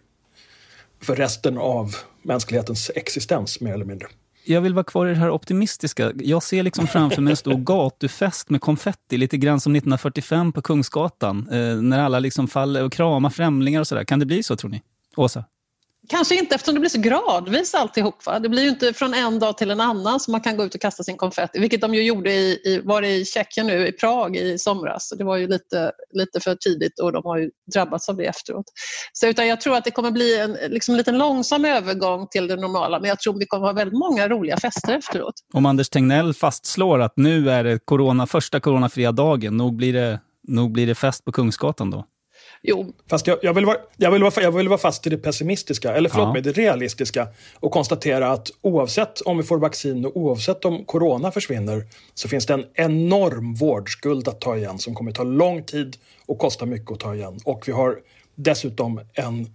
för 1.01 1.15
resten 1.15 1.57
av 1.57 1.95
mänsklighetens 2.21 2.91
existens, 2.95 3.61
mer 3.61 3.73
eller 3.73 3.85
mindre. 3.85 4.07
Jag 4.45 4.61
vill 4.61 4.73
vara 4.73 4.83
kvar 4.83 5.07
i 5.07 5.09
det 5.09 5.19
här 5.19 5.29
optimistiska. 5.29 6.11
Jag 6.15 6.43
ser 6.43 6.63
liksom 6.63 6.87
framför 6.87 7.21
mig 7.21 7.31
en 7.31 7.37
stor 7.37 7.53
gatufest 7.57 8.49
med 8.49 8.61
konfetti, 8.61 9.17
lite 9.17 9.37
grann 9.37 9.59
som 9.59 9.75
1945 9.75 10.53
på 10.53 10.61
Kungsgatan. 10.61 11.49
Eh, 11.51 11.75
när 11.75 11.99
alla 11.99 12.19
liksom 12.19 12.47
faller 12.47 12.83
och 12.83 12.91
kramar 12.91 13.29
främlingar 13.29 13.79
och 13.79 13.87
sådär. 13.87 14.03
Kan 14.03 14.19
det 14.19 14.25
bli 14.25 14.43
så, 14.43 14.55
tror 14.55 14.71
ni? 14.71 14.81
Åsa? 15.15 15.43
Kanske 16.11 16.35
inte 16.35 16.55
eftersom 16.55 16.73
det 16.73 16.79
blir 16.79 16.89
så 16.89 16.99
gradvis 17.01 17.75
alltihop. 17.75 18.25
Va? 18.25 18.39
Det 18.39 18.49
blir 18.49 18.63
ju 18.63 18.69
inte 18.69 18.93
från 18.93 19.13
en 19.13 19.39
dag 19.39 19.57
till 19.57 19.71
en 19.71 19.81
annan 19.81 20.19
som 20.19 20.31
man 20.31 20.41
kan 20.41 20.57
gå 20.57 20.63
ut 20.63 20.75
och 20.75 20.81
kasta 20.81 21.03
sin 21.03 21.17
konfetti, 21.17 21.59
vilket 21.59 21.81
de 21.81 21.93
ju 21.93 22.03
gjorde 22.03 22.33
i, 22.33 22.61
i, 22.65 22.81
var 22.83 23.01
det 23.01 23.07
i 23.07 23.25
Tjeckien 23.25 23.67
nu, 23.67 23.87
i 23.87 23.91
Prag 23.91 24.35
i 24.35 24.57
somras. 24.57 25.13
Det 25.17 25.23
var 25.23 25.37
ju 25.37 25.47
lite, 25.47 25.91
lite 26.13 26.39
för 26.39 26.55
tidigt 26.55 26.99
och 26.99 27.11
de 27.11 27.21
har 27.25 27.37
ju 27.37 27.49
drabbats 27.73 28.09
av 28.09 28.17
det 28.17 28.25
efteråt. 28.25 28.65
Så, 29.13 29.27
utan 29.27 29.47
jag 29.47 29.61
tror 29.61 29.75
att 29.75 29.83
det 29.83 29.91
kommer 29.91 30.11
bli 30.11 30.39
en 30.39 30.57
liksom, 30.69 30.95
liten 30.95 31.17
långsam 31.17 31.65
övergång 31.65 32.27
till 32.31 32.47
det 32.47 32.55
normala, 32.55 32.99
men 32.99 33.09
jag 33.09 33.19
tror 33.19 33.39
vi 33.39 33.45
kommer 33.45 33.67
ha 33.67 33.73
väldigt 33.73 33.99
många 33.99 34.27
roliga 34.27 34.57
fester 34.57 34.93
efteråt. 34.93 35.33
Om 35.53 35.65
Anders 35.65 35.89
Tegnell 35.89 36.33
fastslår 36.33 37.01
att 37.01 37.13
nu 37.15 37.49
är 37.49 37.63
det 37.63 37.79
corona, 37.85 38.27
första 38.27 38.59
coronafria 38.59 39.11
dagen, 39.11 39.57
nog 39.57 39.75
blir, 39.75 39.93
det, 39.93 40.19
nog 40.47 40.71
blir 40.71 40.87
det 40.87 40.95
fest 40.95 41.25
på 41.25 41.31
Kungsgatan 41.31 41.91
då? 41.91 42.05
Jo. 42.63 42.93
Fast 43.09 43.27
jag, 43.27 43.37
jag, 43.41 43.53
vill 43.53 43.65
vara, 43.65 43.77
jag, 43.97 44.11
vill 44.11 44.23
vara, 44.23 44.41
jag 44.41 44.51
vill 44.51 44.67
vara 44.69 44.77
fast 44.79 45.07
i 45.07 45.09
det 45.09 45.17
pessimistiska, 45.17 45.93
eller 45.95 46.09
förlåt 46.09 46.27
Ja. 46.27 46.33
mig, 46.33 46.41
det 46.41 46.51
realistiska 46.51 47.27
och 47.59 47.71
konstatera 47.71 48.31
att 48.31 48.51
oavsett 48.61 49.21
om 49.21 49.37
vi 49.37 49.43
får 49.43 49.57
vaccin 49.57 50.05
och 50.05 50.17
oavsett 50.17 50.65
om 50.65 50.85
corona 50.85 51.31
försvinner 51.31 51.83
så 52.13 52.27
finns 52.27 52.45
det 52.45 52.53
en 52.53 52.65
enorm 52.73 53.53
vårdskuld 53.55 54.27
att 54.27 54.41
ta 54.41 54.57
igen 54.57 54.79
som 54.79 54.95
kommer 54.95 55.11
ta 55.11 55.23
lång 55.23 55.63
tid 55.63 55.97
och 56.25 56.37
kosta 56.39 56.65
mycket 56.65 56.91
att 56.91 56.99
ta 56.99 57.15
igen. 57.15 57.39
Och 57.45 57.67
vi 57.67 57.71
har 57.71 57.97
dessutom 58.35 59.01
en 59.13 59.49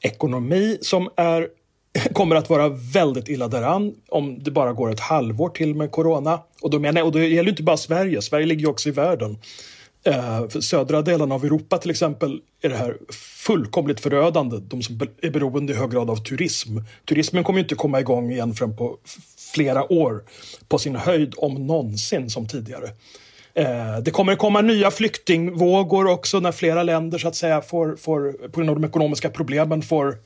ekonomi 0.00 0.78
som 0.80 1.08
är, 1.16 1.48
kommer 2.12 2.36
att 2.36 2.50
vara 2.50 2.68
väldigt 2.68 3.28
illa 3.28 3.48
däran 3.48 3.94
om 4.08 4.42
det 4.42 4.50
bara 4.50 4.72
går 4.72 4.90
ett 4.90 5.00
halvår 5.00 5.48
till 5.48 5.74
med 5.74 5.90
corona. 5.90 6.40
Och 6.62 6.70
då, 6.70 6.78
menar, 6.78 7.02
och 7.02 7.12
då 7.12 7.18
gäller 7.20 7.44
det 7.44 7.50
inte 7.50 7.62
bara 7.62 7.76
Sverige, 7.76 8.22
Sverige 8.22 8.46
ligger 8.46 8.60
ju 8.62 8.68
också 8.70 8.88
i 8.88 8.92
världen. 8.92 9.38
Eh, 10.04 10.48
södra 10.48 11.02
delen 11.02 11.32
av 11.32 11.44
Europa 11.44 11.78
till 11.78 11.90
exempel 11.90 12.40
är 12.62 12.68
det 12.68 12.76
här 12.76 12.96
fullkomligt 13.36 14.00
förödande. 14.00 14.56
De 14.60 14.82
som 14.82 15.00
är 15.22 15.30
beroende 15.30 15.72
i 15.72 15.76
hög 15.76 15.90
grad 15.90 16.10
av 16.10 16.16
turism. 16.16 16.78
Turismen 17.08 17.44
kommer 17.44 17.58
ju 17.58 17.62
inte 17.62 17.74
komma 17.74 18.00
igång 18.00 18.30
igen 18.30 18.54
förrän 18.54 18.76
på 18.76 18.96
flera 19.52 19.92
år. 19.92 20.24
På 20.68 20.78
sin 20.78 20.96
höjd 20.96 21.34
om 21.36 21.66
någonsin 21.66 22.30
som 22.30 22.48
tidigare. 22.48 22.88
Eh, 23.54 23.98
det 24.02 24.10
kommer 24.10 24.36
komma 24.36 24.60
nya 24.60 24.90
flyktingvågor 24.90 26.06
också 26.06 26.40
när 26.40 26.52
flera 26.52 26.82
länder 26.82 27.18
så 27.18 27.28
att 27.28 27.36
säga 27.36 27.62
får, 27.62 27.96
får 27.96 28.32
på 28.48 28.60
grund 28.60 28.70
av 28.70 28.80
de 28.80 28.88
ekonomiska 28.88 29.30
problemen 29.30 29.82
får 29.82 30.16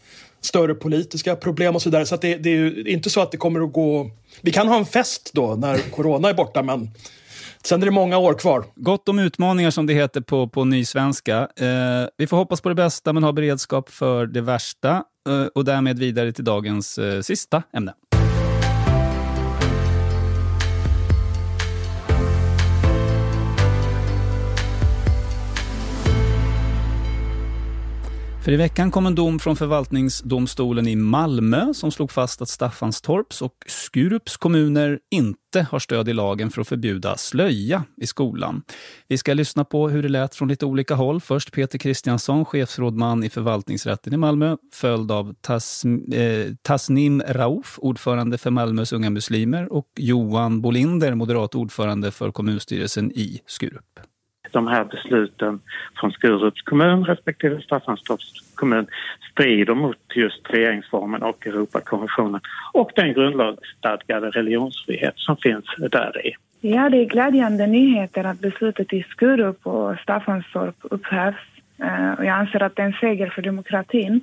större 0.41 0.75
politiska 0.75 1.37
problem 1.37 1.75
och 1.75 1.83
så 1.83 1.89
vidare. 1.89 2.07
Så 2.07 2.15
att 2.15 2.21
det, 2.21 2.37
det 2.37 2.51
är 2.51 2.57
ju 2.57 2.85
inte 2.87 3.11
så 3.11 3.21
att 3.21 3.31
det 3.31 3.37
kommer 3.37 3.61
att 3.61 3.73
gå... 3.73 4.11
Vi 4.41 4.53
kan 4.53 4.69
ha 4.69 4.77
en 4.77 4.87
fest 4.87 5.31
då 5.33 5.55
när 5.55 5.79
corona 5.79 6.29
är 6.29 6.35
borta 6.35 6.63
men 6.63 6.91
sen 7.67 7.83
är 7.83 7.87
det 7.87 7.93
många 7.93 8.19
år 8.19 8.35
kvar. 8.35 8.65
Gott 8.77 9.09
om 9.09 9.19
utmaningar 9.19 9.71
som 9.71 9.87
det 9.87 9.95
heter 9.95 10.21
på, 10.21 10.49
på 10.49 10.65
nysvenska. 10.65 11.39
Eh, 11.39 12.09
vi 12.17 12.27
får 12.27 12.37
hoppas 12.37 12.61
på 12.61 12.69
det 12.69 12.75
bästa 12.75 13.13
men 13.13 13.23
ha 13.23 13.33
beredskap 13.33 13.91
för 13.91 14.27
det 14.27 14.41
värsta. 14.41 14.91
Eh, 15.29 15.47
och 15.55 15.65
därmed 15.65 15.99
vidare 15.99 16.33
till 16.33 16.45
dagens 16.45 16.99
eh, 16.99 17.21
sista 17.21 17.63
ämne. 17.73 17.93
För 28.47 28.53
i 28.53 28.57
veckan 28.57 28.91
kom 28.91 29.07
en 29.07 29.15
dom 29.15 29.39
från 29.39 29.57
förvaltningsdomstolen 29.57 30.89
i 30.89 30.97
Malmö 30.97 31.75
som 31.75 31.93
slog 31.93 32.11
fast 32.13 32.43
att 32.43 32.49
Staffanstorps 32.49 33.43
och 33.43 33.53
Skurups 33.67 34.37
kommuner 34.37 34.99
inte 35.11 35.67
har 35.71 35.79
stöd 35.79 36.09
i 36.09 36.13
lagen 36.13 36.51
för 36.51 36.61
att 36.61 36.69
förbjuda 36.69 37.17
slöja 37.17 37.85
i 37.97 38.07
skolan. 38.07 38.63
Vi 39.09 39.19
ska 39.19 39.35
lyssna 39.35 39.65
på 39.65 39.89
hur 39.89 40.03
det 40.03 40.09
lät 40.09 40.35
från 40.35 40.49
lite 40.49 40.67
olika 40.67 40.95
håll. 40.95 41.21
Först 41.21 41.53
Peter 41.53 41.79
Kristiansson, 41.79 42.45
chefsrådman 42.45 43.25
i 43.25 43.31
förvaltningsrätten 43.31 44.13
i 44.13 44.17
Malmö, 44.17 44.57
följd 44.73 45.13
av 45.13 45.35
Tas, 45.41 45.85
eh, 45.85 46.55
Tasnim 46.63 47.23
Rauf, 47.29 47.79
ordförande 47.79 48.39
för 48.39 48.51
Malmös 48.51 48.93
unga 48.93 49.11
muslimer 49.11 49.73
och 49.73 49.89
Johan 49.97 50.61
Bolinder, 50.61 51.15
moderat 51.15 51.55
ordförande 51.55 52.11
för 52.11 52.31
kommunstyrelsen 52.31 53.13
i 53.13 53.41
Skurup 53.47 54.01
de 54.57 54.67
här 54.67 54.85
besluten 54.85 55.61
från 56.01 56.13
Skurups 56.13 56.63
kommun 56.63 57.05
respektive 57.05 57.61
Staffanstorps 57.61 58.33
kommun 58.55 58.87
strider 59.33 59.75
mot 59.75 59.97
just 60.15 60.51
regeringsformen 60.51 61.23
och 61.23 61.47
Europakonventionen 61.47 62.41
och 62.73 62.91
den 62.95 63.13
grundlagsstadgade 63.13 64.31
religionsfrihet 64.31 65.15
som 65.17 65.37
finns 65.37 65.65
där 65.91 66.27
i. 66.27 66.33
Ja, 66.61 66.91
det 66.91 66.97
är 66.97 67.05
glädjande 67.05 67.67
nyheter 67.67 68.25
att 68.25 68.41
beslutet 68.41 68.93
i 68.93 69.03
Skurup 69.03 69.67
och 69.67 69.99
Staffanstorp 69.99 70.77
upphävs. 70.83 71.37
Eh, 71.79 72.13
och 72.13 72.25
jag 72.25 72.35
anser 72.39 72.63
att 72.63 72.77
det 72.77 72.83
är 72.83 72.87
en 72.87 73.01
seger 73.01 73.31
för 73.35 73.43
demokratin. 73.43 74.21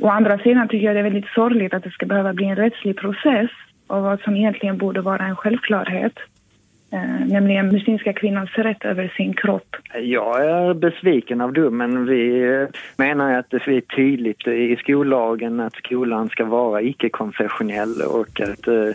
Å 0.00 0.08
andra 0.08 0.38
sidan 0.38 0.68
tycker 0.68 0.86
jag 0.86 0.96
det 0.96 1.00
är 1.00 1.10
väldigt 1.10 1.34
sorgligt 1.34 1.74
att 1.74 1.82
det 1.82 1.90
ska 1.90 2.06
behöva 2.06 2.32
bli 2.32 2.46
en 2.46 2.56
rättslig 2.56 2.96
process 2.96 3.50
av 3.86 4.02
vad 4.02 4.20
som 4.20 4.36
egentligen 4.36 4.78
borde 4.78 5.00
vara 5.00 5.26
en 5.26 5.36
självklarhet. 5.36 6.18
Eh, 6.90 7.26
nämligen 7.26 7.68
muslimska 7.68 8.12
kvinnans 8.12 8.50
rätt 8.54 8.84
över 8.84 9.12
sin 9.16 9.34
kropp. 9.34 9.76
Jag 9.94 10.46
är 10.46 10.74
besviken 10.74 11.40
av 11.40 11.52
domen. 11.52 12.06
Vi 12.06 12.42
eh, 12.42 12.68
menar 12.96 13.38
att 13.38 13.50
det 13.50 13.56
är 13.56 13.80
tydligt 13.80 14.46
i 14.46 14.76
skollagen 14.76 15.60
att 15.60 15.74
skolan 15.74 16.28
ska 16.28 16.44
vara 16.44 16.82
icke-konfessionell 16.82 18.02
och 18.02 18.40
att 18.40 18.68
eh, 18.68 18.88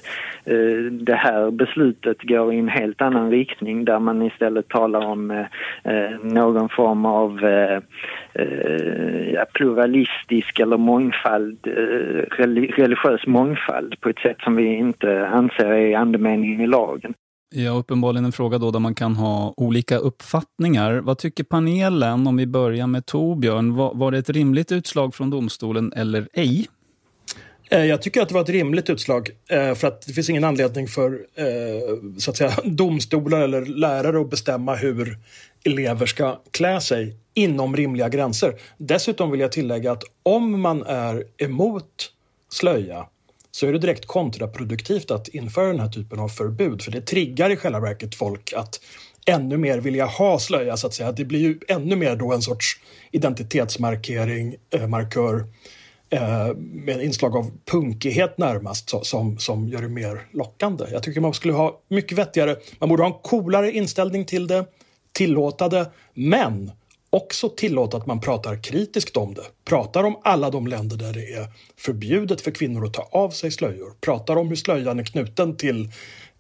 eh, 0.46 0.84
det 0.92 1.16
här 1.16 1.52
beslutet 1.52 2.22
går 2.22 2.54
i 2.54 2.60
en 2.60 2.70
helt 2.70 3.02
annan 3.02 3.32
riktning 3.32 3.86
där 3.86 4.00
man 4.00 4.22
istället 4.22 4.68
talar 4.68 5.06
om 5.06 5.32
eh, 5.32 5.46
eh 5.84 6.12
någon 6.24 6.70
form 6.70 7.06
av 7.06 7.46
eh, 7.46 7.80
pluralistisk 9.54 10.60
eller 10.60 10.78
mångfald, 10.78 11.68
eh, 11.68 12.36
religiös 12.38 13.28
mångfald 13.28 14.02
på 14.02 14.10
ett 14.10 14.20
sätt 14.20 14.38
som 14.44 14.56
vi 14.56 14.66
inte 14.66 15.28
anser 15.28 15.72
är 15.72 15.98
andemeningen 15.98 16.62
i 16.62 16.68
lagen. 16.68 17.14
Ja, 17.54 17.72
uppenbarligen 17.72 18.26
en 18.26 18.32
fråga 18.32 18.58
då 18.58 18.72
där 18.72 18.80
man 18.80 18.96
kan 18.96 19.16
ha 19.16 19.54
olika 19.58 19.98
uppfattningar. 19.98 20.94
Vad 20.94 21.18
tycker 21.18 21.44
panelen, 21.44 22.28
om 22.28 22.38
vi 22.38 22.48
börjar 22.48 22.88
med 22.88 23.06
Torbjörn? 23.06 23.76
Var, 23.76 23.94
var 23.94 24.12
det 24.12 24.18
ett 24.18 24.30
rimligt 24.30 24.72
utslag 24.72 25.16
från 25.16 25.30
domstolen 25.30 25.94
eller 25.94 26.30
ej? 26.34 26.68
Eh, 27.72 27.86
jag 27.86 28.02
tycker 28.02 28.22
att 28.22 28.28
det 28.28 28.34
var 28.34 28.42
ett 28.42 28.50
rimligt 28.50 28.90
utslag 28.90 29.30
eh, 29.50 29.76
för 29.76 29.88
att 29.88 30.02
det 30.08 30.14
finns 30.14 30.30
ingen 30.30 30.44
anledning 30.44 30.88
för 30.88 31.12
eh, 31.36 31.46
så 32.18 32.32
att 32.32 32.38
säga, 32.38 32.54
domstolar 32.64 33.42
eller 33.42 33.66
lärare 33.66 34.22
att 34.22 34.30
bestämma 34.30 34.76
hur 34.76 35.18
elever 35.64 36.06
ska 36.06 36.42
klä 36.52 36.82
sig 36.82 37.16
inom 37.34 37.76
rimliga 37.76 38.10
gränser. 38.10 38.54
Dessutom 38.78 39.32
vill 39.32 39.40
jag 39.40 39.52
tillägga 39.52 39.92
att 39.92 40.04
om 40.24 40.62
man 40.62 40.84
är 40.84 41.24
emot 41.38 42.12
slöja 42.50 43.06
så 43.52 43.68
är 43.68 43.74
det 43.74 43.80
direkt 43.80 44.06
kontraproduktivt 44.06 45.12
att 45.12 45.28
införa 45.28 45.68
den 45.68 45.80
här 45.80 45.90
typen 45.90 46.20
av 46.20 46.30
förbud 46.30 46.82
för 46.82 46.92
det 46.92 47.02
triggar 47.02 47.50
i 47.50 47.56
själva 47.56 47.80
verket 47.80 48.16
folk 48.16 48.54
att 48.54 48.80
ännu 49.26 49.58
mer 49.58 49.78
vilja 49.78 50.06
ha 50.06 50.40
slöja 50.40 50.78
så 50.78 50.88
att 50.88 50.94
säga. 50.94 51.12
Det 51.12 51.26
blir 51.26 51.40
ju 51.40 51.60
ännu 51.68 51.96
mer 51.96 52.16
då 52.16 52.34
en 52.34 52.42
sorts 52.42 52.80
identitetsmarkering, 53.12 54.56
eh, 54.74 54.88
markör 54.88 55.46
eh, 56.10 56.56
med 56.58 57.04
inslag 57.04 57.36
av 57.36 57.52
punkighet 57.66 58.38
närmast 58.38 58.90
så, 58.90 59.04
som, 59.04 59.38
som 59.38 59.68
gör 59.68 59.82
det 59.82 59.90
mer 59.90 60.28
lockande. 60.32 60.86
Jag 60.92 61.04
tycker 61.04 61.22
man 61.22 61.34
skulle 61.34 61.54
ha 61.54 61.82
mycket 61.88 62.18
vettigare, 62.18 62.56
man 62.80 62.90
borde 62.90 63.04
ha 63.04 63.08
en 63.08 63.22
coolare 63.24 63.72
inställning 63.72 64.26
till 64.26 64.48
det, 64.48 64.66
tillåta 65.12 65.70
det, 65.70 65.92
men 66.14 66.72
också 67.12 67.50
tillåta 67.50 67.98
att 67.98 68.06
man 68.06 68.22
pratar 68.22 68.64
kritiskt 68.64 69.18
om 69.18 69.34
det. 69.34 69.44
Pratar 69.66 70.04
om 70.04 70.20
alla 70.24 70.50
de 70.50 70.68
länder 70.68 70.98
där 70.98 71.14
det 71.14 71.34
är 71.34 71.48
förbjudet 71.78 72.42
för 72.42 72.52
kvinnor 72.52 72.86
att 72.86 72.94
ta 72.94 73.10
av 73.12 73.30
sig 73.30 73.52
slöjor. 73.52 73.94
Pratar 74.02 74.36
om 74.36 74.48
hur 74.48 74.56
slöjan 74.56 75.00
är 75.00 75.04
knuten 75.04 75.58
till 75.58 75.90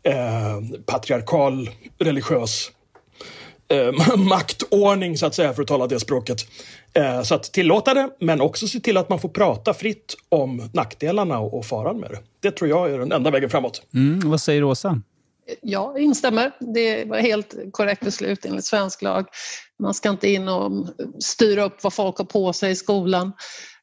eh, 0.04 0.62
patriarkal 0.86 1.70
religiös 1.98 2.72
eh, 3.68 4.18
maktordning 4.30 5.18
så 5.18 5.26
att 5.26 5.36
säga, 5.36 5.54
för 5.54 5.62
att 5.62 5.68
tala 5.68 5.88
det 5.88 6.00
språket. 6.00 6.38
Eh, 6.94 7.22
så 7.22 7.36
att 7.36 7.44
tillåta 7.44 7.94
det, 7.94 8.10
men 8.20 8.42
också 8.42 8.68
se 8.68 8.80
till 8.80 8.98
att 8.98 9.10
man 9.10 9.20
får 9.20 9.30
prata 9.30 9.74
fritt 9.74 10.16
om 10.30 10.70
nackdelarna 10.74 11.40
och, 11.40 11.58
och 11.58 11.66
faran 11.66 12.00
med 12.00 12.10
det. 12.10 12.20
Det 12.40 12.52
tror 12.52 12.70
jag 12.70 12.92
är 12.92 13.00
den 13.00 13.12
enda 13.12 13.32
vägen 13.32 13.50
framåt. 13.50 13.82
Mm, 13.94 14.30
vad 14.30 14.42
säger 14.42 14.64
Åsa? 14.64 15.02
Jag 15.62 16.00
instämmer. 16.00 16.52
Det 16.60 17.06
var 17.06 17.18
helt 17.18 17.56
korrekt 17.72 18.06
beslut 18.06 18.46
enligt 18.46 18.66
svensk 18.66 19.02
lag. 19.02 19.26
Man 19.82 19.94
ska 19.94 20.10
inte 20.10 20.30
in 20.30 20.48
och 20.48 20.88
styra 21.20 21.64
upp 21.64 21.84
vad 21.84 21.94
folk 21.94 22.18
har 22.18 22.26
på 22.26 22.54
sig 22.54 22.72
i 22.72 22.76
skolan. 22.76 23.32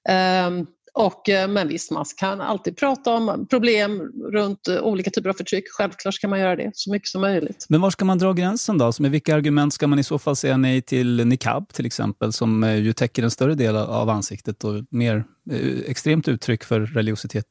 Ehm, 0.09 0.67
och, 0.95 1.29
eh, 1.29 1.49
men 1.49 1.69
visst, 1.69 1.91
man 1.91 2.05
kan 2.17 2.41
alltid 2.41 2.77
prata 2.77 3.15
om 3.15 3.47
problem 3.51 4.13
runt 4.33 4.69
olika 4.69 5.11
typer 5.11 5.31
av 5.31 5.35
förtryck. 5.35 5.65
Självklart 5.69 6.15
ska 6.15 6.29
man 6.29 6.41
göra 6.41 6.57
det 6.57 6.71
så 6.75 6.91
mycket 6.91 7.09
som 7.09 7.21
möjligt. 7.21 7.67
Men 7.69 7.81
var 7.81 7.91
ska 7.91 8.05
man 8.05 8.19
dra 8.19 8.33
gränsen 8.33 8.79
då? 8.79 8.93
Så 8.93 9.03
med 9.03 9.11
vilka 9.11 9.35
argument 9.35 9.75
ska 9.75 9.87
man 9.87 9.99
i 9.99 10.05
så 10.05 10.19
fall 10.19 10.37
säga 10.37 10.57
nej 10.57 10.83
till 10.83 11.27
niqab 11.27 11.73
till 11.73 11.87
exempel, 11.87 12.33
som 12.33 12.65
eh, 12.65 12.75
ju 12.75 12.93
täcker 12.93 13.23
en 13.23 13.31
större 13.31 13.55
del 13.55 13.77
av 13.77 14.11
ansiktet 14.11 14.65
och 14.65 14.75
mer 14.91 15.25
eh, 15.51 15.79
extremt 15.87 16.29
uttryck 16.29 16.65
för 16.65 16.81
religiositet? 16.81 17.47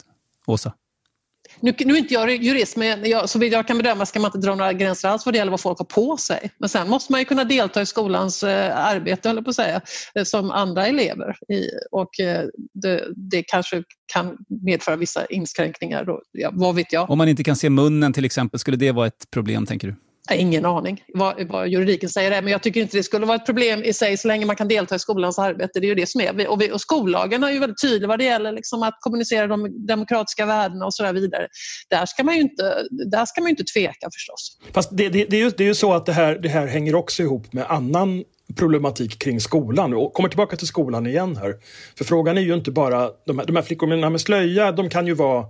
Åsa? 0.46 0.74
Nu, 1.60 1.74
nu 1.80 1.94
är 1.94 1.98
inte 1.98 2.14
jag 2.14 2.44
jurist, 2.44 2.78
men 2.78 3.10
jag, 3.10 3.30
så 3.30 3.40
vitt 3.40 3.54
jag 3.54 3.68
kan 3.68 3.78
bedöma 3.78 4.06
ska 4.06 4.20
man 4.20 4.28
inte 4.28 4.48
dra 4.48 4.56
några 4.56 4.74
gränser 4.74 5.10
alls 5.10 5.26
vad 5.26 5.34
det 5.34 5.38
gäller 5.38 5.52
vad 5.52 5.62
folk 5.62 5.78
har 5.78 5.86
på 5.86 6.18
sig. 6.18 6.52
Men 6.58 6.70
sen 6.70 6.90
måste 6.90 7.12
man 7.12 7.22
ju 7.22 7.26
kunna 7.26 7.44
delta 7.44 7.82
i 7.82 7.86
skolans 7.86 8.44
eh, 8.44 8.78
arbete, 8.78 9.30
eller 9.30 9.42
på 9.42 9.50
att 9.50 9.56
säga, 9.56 9.82
eh, 10.16 10.24
som 10.24 10.52
andra 10.52 10.88
elever. 10.88 11.36
I, 11.54 11.70
och 11.92 12.20
eh, 12.20 12.46
det, 12.74 13.04
det, 13.16 13.44
kanske 13.44 13.84
kan 14.14 14.38
medföra 14.66 14.96
vissa 14.96 15.26
inskränkningar, 15.26 16.06
då, 16.06 16.22
ja, 16.32 16.50
vad 16.54 16.76
vet 16.76 16.94
jag. 16.94 17.10
Om 17.10 17.18
man 17.18 17.28
inte 17.28 17.44
kan 17.44 17.56
se 17.56 17.70
munnen 17.70 18.14
till 18.14 18.26
exempel, 18.26 18.60
skulle 18.60 18.78
det 18.78 18.92
vara 18.92 19.08
ett 19.08 19.32
problem 19.32 19.66
tänker 19.66 19.88
du? 19.88 19.96
Ingen 20.36 20.66
aning 20.66 21.04
vad, 21.14 21.48
vad 21.48 21.68
juridiken 21.68 22.10
säger 22.10 22.32
det, 22.32 22.42
men 22.42 22.52
jag 22.52 22.64
tycker 22.64 22.82
inte 22.82 22.98
det 22.98 23.04
skulle 23.04 23.26
vara 23.26 23.36
ett 23.36 23.46
problem 23.46 23.84
i 23.84 23.94
sig 23.94 24.18
så 24.18 24.28
länge 24.28 24.46
man 24.46 24.56
kan 24.56 24.68
delta 24.68 24.96
i 24.96 25.00
skolans 25.00 25.40
arbete. 25.40 25.80
Det 25.80 25.86
är 25.86 25.90
ju 25.90 25.96
det 25.96 26.10
som 26.10 26.22
är. 26.22 26.48
Och, 26.48 26.62
vi, 26.62 26.72
och 26.72 26.82
skollagen 26.82 27.44
är 27.44 27.52
ju 27.52 27.60
väldigt 27.60 27.82
tydlig 27.82 28.08
vad 28.08 28.20
det 28.20 28.26
gäller 28.26 28.52
liksom 28.52 28.84
att 28.84 28.98
kommunicera 29.00 29.48
de 29.48 29.88
demokratiska 29.88 30.46
värdena 30.46 30.86
och 30.86 30.94
så 30.94 31.04
där 31.04 31.14
vidare. 31.14 31.48
Där 31.90 32.06
ska 32.06 32.24
man 32.24 32.36
ju 32.36 32.42
inte, 32.42 32.64
där 33.12 33.26
ska 33.26 33.42
man 33.42 33.50
inte 33.50 33.64
tveka 33.64 34.08
förstås. 34.14 34.58
Fast 34.74 34.90
det, 34.92 35.10
det, 35.10 35.26
det, 35.26 35.38
är, 35.38 35.42
ju, 35.42 35.50
det 35.50 35.64
är 35.64 35.68
ju 35.68 35.76
så 35.76 35.94
att 35.94 36.06
det 36.06 36.14
här, 36.14 36.36
det 36.36 36.50
här 36.50 36.68
hänger 36.68 36.96
också 36.96 37.24
ihop 37.24 37.54
med 37.54 37.66
annan 37.72 38.24
problematik 38.56 39.20
kring 39.20 39.40
skolan. 39.40 39.94
Och 39.94 40.14
kommer 40.14 40.30
tillbaka 40.30 40.56
till 40.56 40.68
skolan 40.68 41.08
igen 41.08 41.38
här. 41.38 41.56
För 41.98 42.06
frågan 42.06 42.38
är 42.38 42.42
ju 42.42 42.54
inte 42.54 42.72
bara, 42.72 43.10
de 43.26 43.40
här, 43.40 43.46
de 43.46 43.56
här 43.56 43.64
flickorna 43.64 44.10
med 44.10 44.22
slöja, 44.22 44.72
de 44.72 44.90
kan 44.90 45.08
ju 45.08 45.14
vara 45.14 45.46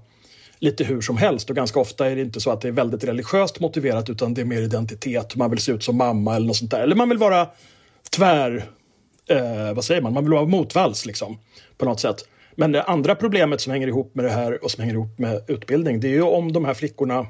lite 0.60 0.84
hur 0.84 1.01
som 1.01 1.18
helst 1.18 1.49
och 1.49 1.55
ganska 1.55 1.80
ofta 1.80 2.12
är 2.12 2.16
det 2.16 2.22
inte 2.22 2.39
så 2.39 2.51
att 2.51 2.62
det 2.62 2.68
är 2.68 2.72
väldigt 2.72 3.03
religiöst 3.03 3.60
motiverat 3.60 4.10
utan 4.10 4.34
det 4.34 4.41
är 4.41 4.45
mer 4.45 4.62
identitet, 4.62 5.36
man 5.36 5.49
vill 5.49 5.60
se 5.60 5.72
ut 5.72 5.84
som 5.84 5.97
mamma 5.97 6.36
eller 6.36 6.47
något 6.47 6.55
sånt 6.55 6.72
där. 6.72 6.82
Eller 6.82 6.95
man 6.95 7.10
vill 7.10 7.18
vara 7.18 7.47
tvär, 8.16 8.70
eh, 9.30 9.74
vad 9.74 9.86
säger 9.86 10.01
man, 10.01 10.14
man 10.14 10.24
vill 10.24 10.34
vara 10.34 10.45
motvalls 10.45 11.05
liksom 11.05 11.39
på 11.78 11.86
något 11.86 11.99
sätt. 11.99 12.18
Men 12.55 12.72
det 12.72 12.84
andra 12.84 13.16
problemet 13.16 13.62
som 13.62 13.72
hänger 13.72 13.88
ihop 13.88 14.16
med 14.16 14.26
det 14.26 14.32
här 14.32 14.64
och 14.64 14.72
som 14.72 14.82
hänger 14.82 14.93
ihop 14.93 15.20
med 15.20 15.43
utbildning 15.47 15.99
det 15.99 16.08
är 16.08 16.12
ju 16.12 16.22
om 16.22 16.53
de 16.53 16.66
här 16.66 16.74
flickorna 16.74 17.28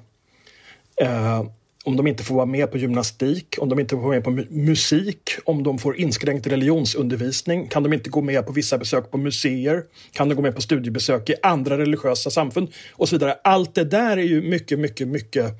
eh, 1.01 1.43
om 1.87 1.95
de 1.95 2.07
inte 2.07 2.23
får 2.23 2.35
vara 2.35 2.45
med 2.45 2.71
på 2.71 2.77
gymnastik, 2.77 3.55
om 3.59 3.69
de 3.69 3.79
inte 3.79 3.95
får 3.95 4.01
vara 4.01 4.11
med 4.11 4.23
på 4.23 4.31
musik, 4.49 5.29
om 5.45 5.63
de 5.63 5.79
får 5.79 5.99
inskränkt 5.99 6.47
religionsundervisning, 6.47 7.67
kan 7.67 7.83
de 7.83 7.93
inte 7.93 8.09
gå 8.09 8.21
med 8.21 8.45
på 8.45 8.51
vissa 8.51 8.77
besök 8.77 9.11
på 9.11 9.17
museer, 9.17 9.83
kan 10.11 10.29
de 10.29 10.35
gå 10.35 10.41
med 10.41 10.55
på 10.55 10.61
studiebesök 10.61 11.29
i 11.29 11.35
andra 11.43 11.77
religiösa 11.77 12.29
samfund 12.29 12.69
och 12.91 13.09
så 13.09 13.15
vidare. 13.15 13.37
Allt 13.43 13.75
det 13.75 13.83
där 13.83 14.17
är 14.17 14.23
ju 14.23 14.41
mycket, 14.41 14.79
mycket, 14.79 15.07
mycket 15.07 15.53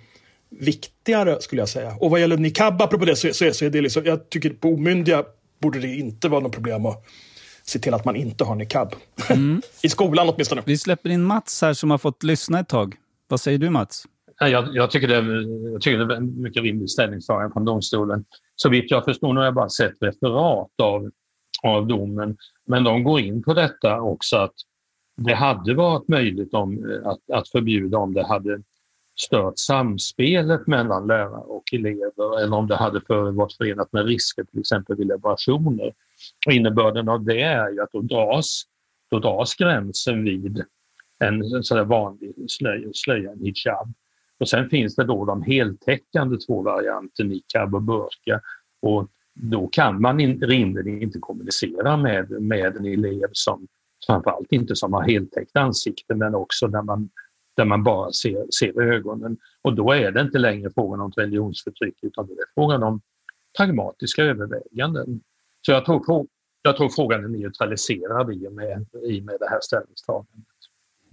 viktigare 0.50 1.42
skulle 1.42 1.62
jag 1.62 1.70
säga. 1.70 1.96
Och 2.00 2.12
vad 2.12 2.20
gäller 2.20 2.38
niqab, 2.38 2.82
apropå 2.82 3.06
det, 3.06 3.16
så, 3.16 3.34
så, 3.34 3.54
så 3.54 3.66
är 3.66 3.70
det 3.70 3.82
liksom, 3.82 4.06
jag 4.06 4.30
tycker 4.30 4.50
på 4.50 4.70
omyndiga 4.70 5.24
borde 5.62 5.80
det 5.80 5.88
inte 5.88 6.30
vara 6.30 6.42
något 6.42 6.54
problem 6.54 6.86
att 6.86 7.06
se 7.64 7.80
till 7.80 7.94
att 7.94 8.06
man 8.06 8.16
inte 8.16 8.44
har 8.44 8.56
niqab. 8.56 8.96
Mm. 9.30 9.62
I 9.82 9.90
skolan 9.90 10.30
åtminstone. 10.30 10.64
Vi 10.66 10.78
släpper 10.78 11.10
in 11.10 11.24
Mats 11.24 11.62
här 11.62 11.74
som 11.74 11.92
har 11.92 11.98
fått 11.98 12.24
lyssna 12.24 12.60
ett 12.60 12.70
tag. 12.70 12.96
Vad 13.28 13.42
säger 13.42 13.58
du 13.58 13.70
Mats? 13.70 14.06
Jag, 14.40 14.76
jag, 14.76 14.92
tycker 14.92 15.08
det 15.08 15.16
är, 15.16 15.72
jag 15.72 15.82
tycker 15.82 15.98
det 15.98 16.14
är 16.14 16.18
en 16.18 16.42
mycket 16.42 16.64
rimlig 16.64 16.90
ställningstagande 16.90 17.54
från 17.54 17.66
domstolen. 17.66 18.26
Så 18.56 18.70
vitt 18.70 18.92
jag 18.92 19.06
förstår, 19.06 19.34
nu 19.34 19.40
har 19.40 19.46
jag 19.46 19.54
bara 19.54 19.70
sett 19.70 20.02
referat 20.02 20.72
av, 20.82 21.10
av 21.64 21.88
domen, 21.88 22.38
men 22.66 22.84
de 22.84 23.04
går 23.04 23.20
in 23.20 23.44
på 23.44 23.54
detta 23.54 24.02
också 24.02 24.38
att 24.38 24.54
det 25.18 25.34
hade 25.34 25.74
varit 25.74 26.08
möjligt 26.08 26.54
om, 26.54 26.92
eh, 26.92 27.08
att, 27.08 27.32
att 27.34 27.50
förbjuda 27.50 27.98
om 27.98 28.14
det 28.14 28.28
hade 28.28 28.62
stört 29.20 29.58
samspelet 29.58 30.68
mellan 30.68 31.08
lärare 31.08 31.44
och 31.44 31.74
elever 31.74 32.44
eller 32.44 32.58
om 32.58 32.68
det 32.68 32.76
hade 32.76 33.02
för, 33.02 33.32
varit 33.32 33.54
förenat 33.54 33.94
med 33.94 34.06
risker 34.06 34.44
till 34.44 34.60
exempel 34.60 34.96
vid 34.96 35.08
laborationer. 35.08 35.94
Och 36.46 36.54
innebörden 36.54 37.10
av 37.10 37.24
det 37.24 37.42
är 37.42 37.70
ju 37.70 37.82
att 37.82 37.92
då 37.92 38.02
dras, 38.02 38.64
då 39.12 39.20
dras 39.20 39.56
gränsen 39.56 40.24
vid 40.24 40.64
en 41.20 41.64
sådär 41.64 41.84
vanlig 41.84 42.34
slöja, 42.48 42.90
slöja 42.94 43.32
en 43.32 43.40
hijab. 43.40 43.94
Och 44.40 44.50
sen 44.50 44.70
finns 44.70 44.96
det 44.96 45.04
då 45.04 45.26
de 45.26 45.44
heltäckande 45.44 46.38
två 46.38 46.62
varianterna, 46.62 47.30
niqab 47.30 47.76
och 47.76 47.82
burka. 47.82 48.42
Och 48.82 49.10
då 49.34 49.68
kan 49.68 50.02
man 50.02 50.20
in, 50.20 50.42
rimligen 50.42 51.02
inte 51.02 51.20
kommunicera 51.20 51.98
med, 51.98 52.32
med 52.32 52.76
en 52.78 52.86
elev 52.86 53.30
som 53.32 53.68
framförallt 54.08 54.52
inte 54.52 54.76
som 54.76 54.94
har 54.94 55.04
heltäckt 55.04 55.56
ansikte 55.56 56.16
men 56.16 56.36
också 56.36 56.68
där 56.68 56.82
man, 56.82 57.10
där 57.58 57.66
man 57.66 57.84
bara 57.84 58.12
ser, 58.12 58.46
ser 58.60 58.82
ögonen. 58.82 59.38
Och 59.62 59.74
då 59.74 59.92
är 59.92 60.12
det 60.12 60.22
inte 60.22 60.38
längre 60.38 60.72
frågan 60.76 61.02
om 61.02 61.12
religionsförtryck 61.12 61.96
utan 62.02 62.28
det 62.28 62.34
är 62.34 62.46
frågan 62.56 62.84
om 62.84 63.02
pragmatiska 63.58 64.24
överväganden. 64.24 65.22
Så 65.66 65.72
jag 65.72 65.86
tror, 65.86 66.28
jag 66.62 66.78
tror 66.78 66.90
frågan 66.90 67.24
är 67.24 67.28
neutraliserad 67.28 68.34
i 68.34 68.48
och 68.48 68.54
med, 68.54 68.86
i 69.04 69.20
och 69.22 69.26
med 69.26 69.36
det 69.40 69.50
här 69.50 69.60
ställningstagandet. 69.62 70.57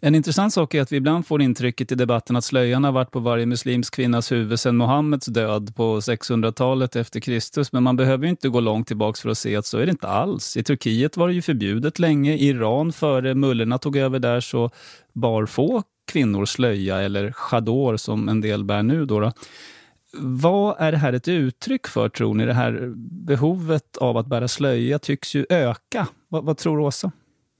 En 0.07 0.15
intressant 0.15 0.53
sak 0.53 0.75
är 0.75 0.83
att 0.83 0.93
vi 0.93 0.97
ibland 0.97 1.27
får 1.27 1.43
intrycket 1.43 1.93
i 1.93 1.95
debatten 1.95 2.37
att 2.37 2.45
slöjan 2.45 2.85
har 2.85 2.93
varit 2.93 3.11
på 3.11 3.21
varje 3.21 3.47
muslimsk 3.47 3.95
kvinnas 3.95 4.33
huvud 4.33 4.61
sedan 4.61 4.77
Mohammeds 4.77 5.27
död 5.27 5.77
på 5.77 6.01
600-talet 6.01 6.97
efter 6.97 7.21
Kristus. 7.21 7.73
Men 7.73 7.83
man 7.83 7.97
behöver 7.97 8.27
inte 8.27 8.49
gå 8.49 8.61
långt 8.61 8.87
tillbaka 8.87 9.21
för 9.23 9.29
att 9.29 9.39
se 9.39 9.57
att 9.57 9.67
så 9.67 9.79
är 9.79 9.87
det 9.87 9.91
inte 9.91 10.09
alls. 10.09 10.57
I 10.57 10.63
Turkiet 10.63 11.17
var 11.17 11.29
det 11.29 11.35
ju 11.35 11.43
förbjudet 11.43 11.99
länge. 11.99 12.35
I 12.35 12.49
Iran, 12.49 12.93
före 12.93 13.35
mullorna 13.35 13.79
tog 13.79 13.97
över 13.97 14.19
där, 14.19 14.41
så 14.41 14.71
bar 15.13 15.47
få 15.47 15.83
kvinnor 16.13 16.45
slöja 16.45 17.01
eller 17.01 17.33
chador 17.33 17.97
som 17.97 18.29
en 18.29 18.41
del 18.41 18.65
bär 18.65 18.83
nu. 18.83 19.07
Då, 19.07 19.21
då. 19.21 19.33
Vad 20.19 20.77
är 20.79 20.93
det 20.93 20.99
här 20.99 21.13
ett 21.13 21.29
uttryck 21.29 21.87
för, 21.87 22.09
tror 22.09 22.35
ni? 22.35 22.47
Det 22.47 22.55
här 22.55 22.93
behovet 23.27 23.97
av 23.97 24.17
att 24.17 24.27
bära 24.27 24.49
slöja 24.49 24.99
tycks 24.99 25.35
ju 25.35 25.47
öka. 25.49 26.07
Vad, 26.29 26.45
vad 26.45 26.57
tror 26.57 26.81
Åsa? 26.81 27.13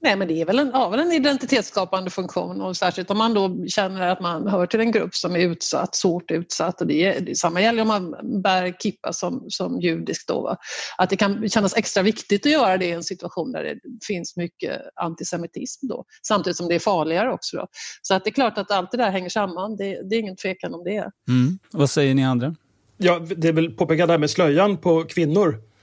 Nej, 0.05 0.15
men 0.15 0.27
det 0.27 0.41
är 0.41 0.45
väl 0.45 0.59
en, 0.59 0.71
väl 0.71 0.99
en 0.99 1.11
identitetsskapande 1.11 2.09
funktion 2.09 2.61
och 2.61 2.77
särskilt 2.77 3.11
om 3.11 3.17
man 3.17 3.33
då 3.33 3.65
känner 3.67 4.07
att 4.07 4.21
man 4.21 4.47
hör 4.47 4.65
till 4.65 4.79
en 4.79 4.91
grupp 4.91 5.15
som 5.15 5.35
är 5.35 5.39
utsatt, 5.39 5.95
svårt 5.95 6.31
utsatt. 6.31 6.81
Och 6.81 6.87
det, 6.87 7.19
det, 7.19 7.35
samma 7.35 7.61
gäller 7.61 7.81
om 7.81 7.87
man 7.87 8.15
bär 8.41 8.75
kippa 8.79 9.13
som, 9.13 9.45
som 9.47 9.81
judisk. 9.81 10.27
Då, 10.27 10.41
va? 10.41 10.57
Att 10.97 11.09
det 11.09 11.15
kan 11.15 11.49
kännas 11.49 11.77
extra 11.77 12.03
viktigt 12.03 12.45
att 12.45 12.51
göra 12.51 12.77
det 12.77 12.85
i 12.85 12.91
en 12.91 13.03
situation 13.03 13.51
där 13.51 13.63
det 13.63 14.05
finns 14.07 14.37
mycket 14.37 14.81
antisemitism. 14.95 15.87
Då, 15.87 16.05
samtidigt 16.27 16.57
som 16.57 16.67
det 16.67 16.75
är 16.75 16.79
farligare 16.79 17.31
också. 17.31 17.57
Då. 17.57 17.67
Så 18.01 18.13
att 18.13 18.23
det 18.23 18.29
är 18.29 18.33
klart 18.33 18.57
att 18.57 18.71
allt 18.71 18.91
det 18.91 18.97
där 18.97 19.11
hänger 19.11 19.29
samman. 19.29 19.75
Det, 19.75 20.09
det 20.09 20.15
är 20.15 20.19
ingen 20.19 20.35
tvekan 20.35 20.73
om 20.73 20.83
det. 20.83 21.11
Mm. 21.29 21.59
Vad 21.71 21.89
säger 21.89 22.15
ni 22.15 22.25
andra? 22.25 22.55
Ja, 22.97 23.19
det 23.19 23.47
är 23.47 23.53
väl 23.53 23.71
påpekat 23.71 24.07
där 24.07 24.17
med 24.17 24.29
slöjan 24.29 24.77
på 24.77 25.03
kvinnor 25.03 25.74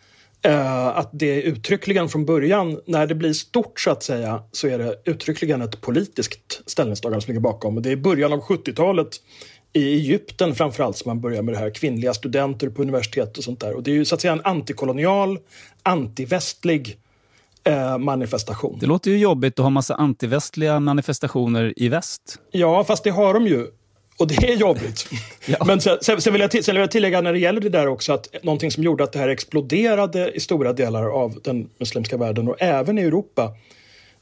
Uh, 0.46 0.86
att 0.86 1.10
det 1.12 1.42
uttryckligen 1.42 2.08
från 2.08 2.24
början, 2.24 2.80
när 2.86 3.06
det 3.06 3.14
blir 3.14 3.32
stort 3.32 3.80
så 3.80 3.90
att 3.90 4.02
säga, 4.02 4.42
så 4.52 4.68
är 4.68 4.78
det 4.78 4.96
uttryckligen 5.04 5.62
ett 5.62 5.80
politiskt 5.80 6.62
ställningstagande 6.66 7.20
som 7.20 7.30
ligger 7.30 7.40
bakom. 7.40 7.82
det 7.82 7.90
är 7.92 7.96
början 7.96 8.32
av 8.32 8.40
70-talet 8.40 9.08
i 9.72 9.94
Egypten 9.94 10.54
framförallt 10.54 10.96
som 10.96 11.08
man 11.08 11.20
börjar 11.20 11.42
med 11.42 11.54
det 11.54 11.58
här, 11.58 11.70
kvinnliga 11.70 12.14
studenter 12.14 12.68
på 12.68 12.82
universitet 12.82 13.38
och 13.38 13.44
sånt 13.44 13.60
där. 13.60 13.74
Och 13.76 13.82
det 13.82 13.90
är 13.90 13.94
ju 13.94 14.04
så 14.04 14.14
att 14.14 14.20
säga 14.20 14.32
en 14.32 14.40
antikolonial, 14.44 15.38
antivästlig 15.82 16.98
uh, 17.68 17.98
manifestation. 17.98 18.78
Det 18.80 18.86
låter 18.86 19.10
ju 19.10 19.18
jobbigt 19.18 19.58
att 19.58 19.62
ha 19.62 19.70
massa 19.70 19.94
antivästliga 19.94 20.80
manifestationer 20.80 21.74
i 21.76 21.88
väst. 21.88 22.38
Ja, 22.50 22.84
fast 22.84 23.04
det 23.04 23.10
har 23.10 23.34
de 23.34 23.46
ju. 23.46 23.66
Och 24.16 24.26
det 24.26 24.34
är 24.34 24.56
jobbigt. 24.56 25.06
ja. 25.46 25.56
Men 25.66 25.80
sen, 25.80 25.98
sen, 26.00 26.32
vill 26.32 26.40
jag 26.40 26.50
till, 26.50 26.64
sen 26.64 26.74
vill 26.74 26.80
jag 26.80 26.90
tillägga 26.90 27.20
när 27.20 27.32
det 27.32 27.38
gäller 27.38 27.60
det 27.60 27.68
där 27.68 27.86
också 27.86 28.12
att 28.12 28.28
någonting 28.42 28.70
som 28.70 28.82
gjorde 28.82 29.04
att 29.04 29.12
det 29.12 29.18
här 29.18 29.28
exploderade 29.28 30.30
i 30.30 30.40
stora 30.40 30.72
delar 30.72 31.22
av 31.22 31.40
den 31.44 31.68
muslimska 31.78 32.16
världen 32.16 32.48
och 32.48 32.56
även 32.58 32.98
i 32.98 33.02
Europa 33.02 33.52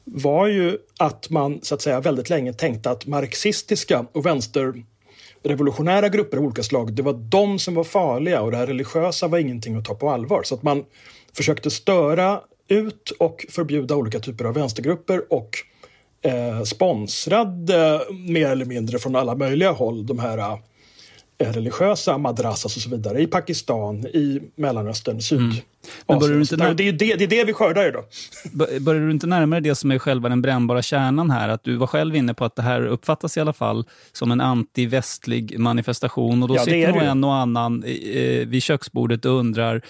var 0.03 0.47
ju 0.47 0.77
att 0.99 1.29
man 1.29 1.59
så 1.61 1.75
att 1.75 1.81
säga 1.81 1.99
väldigt 1.99 2.29
länge 2.29 2.53
tänkte 2.53 2.91
att 2.91 3.05
marxistiska 3.05 4.05
och 4.11 4.25
vänsterrevolutionära 4.25 6.09
grupper 6.09 6.37
av 6.37 6.43
olika 6.43 6.63
slag, 6.63 6.93
det 6.93 7.01
var 7.01 7.13
de 7.13 7.59
som 7.59 7.75
var 7.75 7.83
farliga 7.83 8.41
och 8.41 8.51
det 8.51 8.57
här 8.57 8.67
religiösa 8.67 9.27
var 9.27 9.37
ingenting 9.37 9.75
att 9.75 9.85
ta 9.85 9.95
på 9.95 10.09
allvar. 10.09 10.43
Så 10.43 10.55
att 10.55 10.63
man 10.63 10.85
försökte 11.33 11.71
störa 11.71 12.41
ut 12.67 13.11
och 13.19 13.45
förbjuda 13.49 13.95
olika 13.95 14.19
typer 14.19 14.45
av 14.45 14.53
vänstergrupper 14.53 15.33
och 15.33 15.57
eh, 16.21 16.63
sponsrad 16.63 17.69
eh, 17.69 17.99
mer 18.09 18.49
eller 18.49 18.65
mindre 18.65 18.99
från 18.99 19.15
alla 19.15 19.35
möjliga 19.35 19.71
håll. 19.71 20.05
De 20.05 20.19
här 20.19 20.37
eh, 20.37 21.53
religiösa 21.53 22.17
madrassas 22.17 22.75
och 22.75 22.81
så 22.81 22.89
vidare 22.89 23.21
i 23.21 23.27
Pakistan, 23.27 24.05
i 24.05 24.41
Mellanöstern, 24.55 25.21
Syd. 25.21 25.39
Mm. 25.39 25.55
Men 26.07 26.19
börjar 26.19 26.35
du 26.35 26.41
inte 26.41 26.57
när... 26.57 26.73
det, 26.73 26.87
är 26.87 26.91
det, 26.93 27.15
det 27.15 27.23
är 27.23 27.27
det 27.27 27.43
vi 27.43 27.53
skördar 27.53 27.87
idag. 27.87 28.03
Börjar 28.81 29.01
du 29.01 29.11
inte 29.11 29.27
närmare 29.27 29.59
det 29.59 29.75
som 29.75 29.91
är 29.91 29.99
själva 29.99 30.29
den 30.29 30.41
brännbara 30.41 30.81
kärnan 30.81 31.31
här? 31.31 31.49
Att 31.49 31.63
du 31.63 31.75
var 31.75 31.87
själv 31.87 32.15
inne 32.15 32.33
på 32.33 32.45
att 32.45 32.55
det 32.55 32.61
här 32.61 32.85
uppfattas 32.85 33.37
i 33.37 33.39
alla 33.39 33.53
fall 33.53 33.85
som 34.11 34.31
en 34.31 34.41
antivästlig 34.41 35.59
manifestation 35.59 36.43
och 36.43 36.49
då 36.49 36.55
ja, 36.55 36.63
sitter 36.63 36.93
nog 36.93 37.01
en 37.01 37.23
och 37.23 37.35
annan 37.35 37.83
eh, 37.83 38.47
vid 38.47 38.63
köksbordet 38.63 39.25
och 39.25 39.31
undrar 39.31 39.81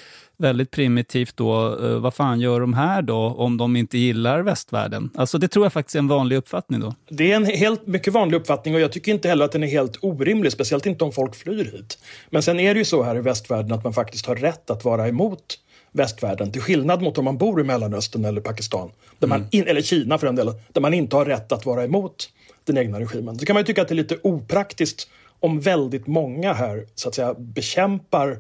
väldigt 0.42 0.72
primitivt 0.72 1.38
då, 1.38 1.78
eh, 1.86 2.00
vad 2.00 2.14
fan 2.14 2.40
gör 2.40 2.60
de 2.60 2.74
här 2.74 3.02
då 3.02 3.16
om 3.16 3.58
de 3.58 3.76
inte 3.76 3.98
gillar 3.98 4.42
västvärlden? 4.42 5.10
Alltså 5.16 5.38
det 5.38 5.48
tror 5.48 5.66
jag 5.66 5.74
faktiskt 5.74 5.96
är 5.96 6.00
en 6.00 6.08
vanlig 6.08 6.36
uppfattning 6.36 6.80
då. 6.80 6.96
Det 7.10 7.32
är 7.32 7.36
en 7.36 7.46
helt 7.46 7.88
mycket 7.88 8.14
vanlig 8.14 8.38
uppfattning 8.38 8.76
och 8.76 8.82
jag 8.82 8.92
tycker 8.92 9.12
inte 9.12 9.30
heller 9.30 9.46
att 9.46 9.52
den 9.52 9.64
är 9.64 9.68
helt 9.68 9.98
orimlig, 10.02 10.52
speciellt 10.52 10.86
inte 10.86 11.04
om 11.04 11.12
folk 11.12 11.36
flyr 11.36 11.64
hit. 11.64 11.98
Men 12.30 12.44
sen 12.44 12.60
är 12.60 12.74
det 12.74 12.78
ju 12.78 12.86
så 12.86 13.04
här 13.04 13.16
i 13.16 13.22
västvärlden 13.22 13.72
att 13.72 13.84
man 13.84 13.94
faktiskt 13.94 14.26
har 14.26 14.36
rätt 14.36 14.70
att 14.70 14.86
vara 14.86 15.08
emot 15.08 15.58
västvärlden. 15.92 16.52
Till 16.52 16.62
skillnad 16.62 17.02
mot 17.02 17.18
om 17.18 17.26
man 17.26 17.38
bor 17.38 17.62
i 17.62 17.64
Mellanöstern 17.64 18.26
eller 18.26 18.42
Pakistan, 18.42 18.92
där 19.20 19.28
man 19.28 19.48
in, 19.52 19.68
eller 19.68 19.82
Kina 19.82 20.18
för 20.18 20.28
den 20.28 20.36
delen, 20.36 20.54
där 20.74 20.82
man 20.82 20.94
inte 20.94 21.16
har 21.16 21.26
rätt 21.26 21.52
att 21.52 21.66
vara 21.66 21.84
emot 21.84 22.30
den 22.64 22.78
egna 22.78 23.00
regimen. 23.00 23.40
Så 23.40 23.46
kan 23.46 23.54
man 23.54 23.62
ju 23.62 23.66
tycka 23.66 23.82
att 23.82 23.88
det 23.88 23.94
är 23.94 23.96
lite 23.96 24.18
opraktiskt 24.24 25.10
om 25.40 25.60
väldigt 25.60 26.08
många 26.08 26.54
här 26.54 26.86
så 26.96 27.10
att 27.10 27.16
säga 27.16 27.34
bekämpar 27.34 28.38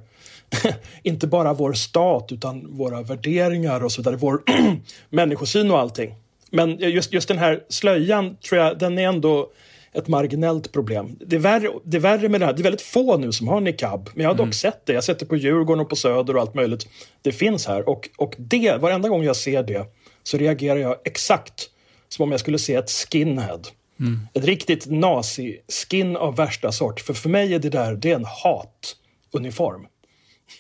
inte 1.04 1.28
bara 1.28 1.54
vår 1.54 1.74
stat 1.74 2.32
utan 2.32 2.78
våra 2.78 3.02
värderingar 3.02 3.84
och 3.84 3.92
så 3.92 4.02
vidare, 4.02 4.16
vår 4.16 4.42
människosyn 5.10 5.72
och 5.72 5.80
allting. 5.80 6.16
Men 6.52 6.78
just, 6.78 7.14
just 7.14 7.28
den 7.28 7.38
här 7.38 7.64
slöjan 7.70 8.36
tror 8.38 8.62
jag, 8.62 8.80
den 8.80 8.98
är 8.98 9.08
ändå 9.08 9.52
ett 9.94 10.08
marginellt 10.08 10.72
problem. 10.72 11.16
Det 11.20 11.36
är, 11.36 11.40
värre, 11.40 11.70
det 11.84 11.98
är 11.98 12.02
värre 12.02 12.30
med 12.30 12.42
det 12.42 12.46
här, 12.46 12.54
det 12.54 12.62
är 12.62 12.64
väldigt 12.64 12.82
få 12.82 13.18
nu 13.18 13.32
som 13.32 13.48
har 13.48 13.62
niqab, 13.62 14.10
men 14.14 14.24
jag 14.24 14.30
har 14.30 14.36
dock 14.36 14.44
Mm. 14.44 14.54
sett 14.54 14.86
det. 14.86 14.94
Jag 14.94 14.98
har 14.98 15.02
sett 15.02 15.20
det 15.20 15.26
på 15.26 15.36
Djurgården 15.36 15.82
och 15.82 15.90
på 15.90 15.96
Söder 15.96 16.36
och 16.36 16.42
allt 16.42 16.54
möjligt. 16.54 16.88
Det 17.22 17.32
finns 17.32 17.68
här 17.68 17.90
och, 17.90 18.10
och 18.18 18.36
det, 18.38 18.78
varenda 18.78 19.10
gång 19.10 19.24
jag 19.24 19.36
ser 19.36 19.64
det 19.64 19.86
så 20.24 20.38
reagerar 20.38 20.80
jag 20.80 20.96
exakt 21.06 21.70
som 22.10 22.24
om 22.24 22.32
jag 22.32 22.40
skulle 22.40 22.60
se 22.60 22.76
ett 22.76 22.90
skinhead. 22.92 23.62
Mm. 24.00 24.20
Ett 24.34 24.46
riktigt 24.46 24.86
nazi-skin 24.86 26.16
av 26.16 26.36
värsta 26.36 26.72
sort. 26.72 27.00
För 27.00 27.14
för 27.14 27.30
mig 27.30 27.54
är 27.54 27.60
det 27.60 27.70
där, 27.70 27.96
det 27.96 28.12
är 28.12 28.16
en 28.16 28.26
hatuniform. 28.26 29.88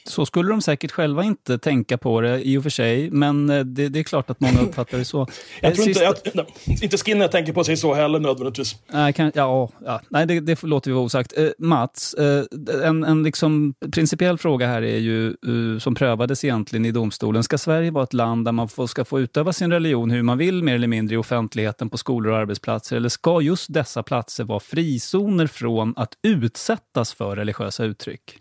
Så 0.05 0.25
skulle 0.25 0.49
de 0.49 0.61
säkert 0.61 0.91
själva 0.91 1.23
inte 1.23 1.57
tänka 1.57 1.97
på 1.97 2.21
det 2.21 2.41
i 2.41 2.57
och 2.57 2.63
för 2.63 2.69
sig, 2.69 3.11
men 3.11 3.49
eh, 3.49 3.59
det, 3.59 3.89
det 3.89 3.99
är 3.99 4.03
klart 4.03 4.29
att 4.29 4.39
många 4.39 4.61
uppfattar 4.61 4.97
det 4.97 5.05
så. 5.05 5.27
Jag 5.61 5.71
Eh, 5.71 5.75
tror 5.75 5.87
inte, 5.87 5.99
jag, 5.99 6.15
nej, 6.33 6.45
inte 6.81 6.97
skinhead 6.97 7.27
tänker 7.27 7.53
på 7.53 7.63
sig 7.63 7.77
så 7.77 7.93
heller 7.93 8.19
nödvändigtvis. 8.19 8.75
Nej, 8.91 9.13
kan, 9.13 9.31
ja, 9.35 9.69
ja, 9.85 10.01
nej 10.09 10.25
det, 10.25 10.39
det 10.39 10.63
låter 10.63 10.91
vi 10.91 10.95
vara 10.95 11.05
osagt. 11.05 11.37
Eh, 11.37 11.49
Mats, 11.59 12.13
eh, 12.13 12.43
en, 12.83 13.03
en 13.03 13.23
liksom 13.23 13.73
principiell 13.91 14.37
fråga 14.37 14.67
här 14.67 14.81
är 14.81 14.97
ju, 14.97 15.27
eh, 15.27 15.79
som 15.79 15.95
prövades 15.95 16.43
egentligen 16.43 16.85
i 16.85 16.91
domstolen. 16.91 17.43
Ska 17.43 17.57
Sverige 17.57 17.91
vara 17.91 18.03
ett 18.03 18.13
land 18.13 18.45
där 18.45 18.51
man 18.51 18.69
får, 18.69 18.87
ska 18.87 19.05
få 19.05 19.19
utöva 19.19 19.53
sin 19.53 19.71
religion 19.71 20.11
hur 20.11 20.21
man 20.23 20.37
vill 20.37 20.63
mer 20.63 20.75
eller 20.75 20.87
mindre 20.87 21.15
i 21.15 21.17
offentligheten 21.17 21.89
på 21.89 21.97
skolor 21.97 22.31
och 22.31 22.37
arbetsplatser? 22.37 22.95
Eller 22.95 23.09
ska 23.09 23.41
just 23.41 23.73
dessa 23.73 24.03
platser 24.03 24.43
vara 24.43 24.59
frizoner 24.59 25.47
från 25.47 25.93
att 25.97 26.13
utsättas 26.23 27.13
för 27.13 27.35
religiösa 27.35 27.83
uttryck? 27.83 28.37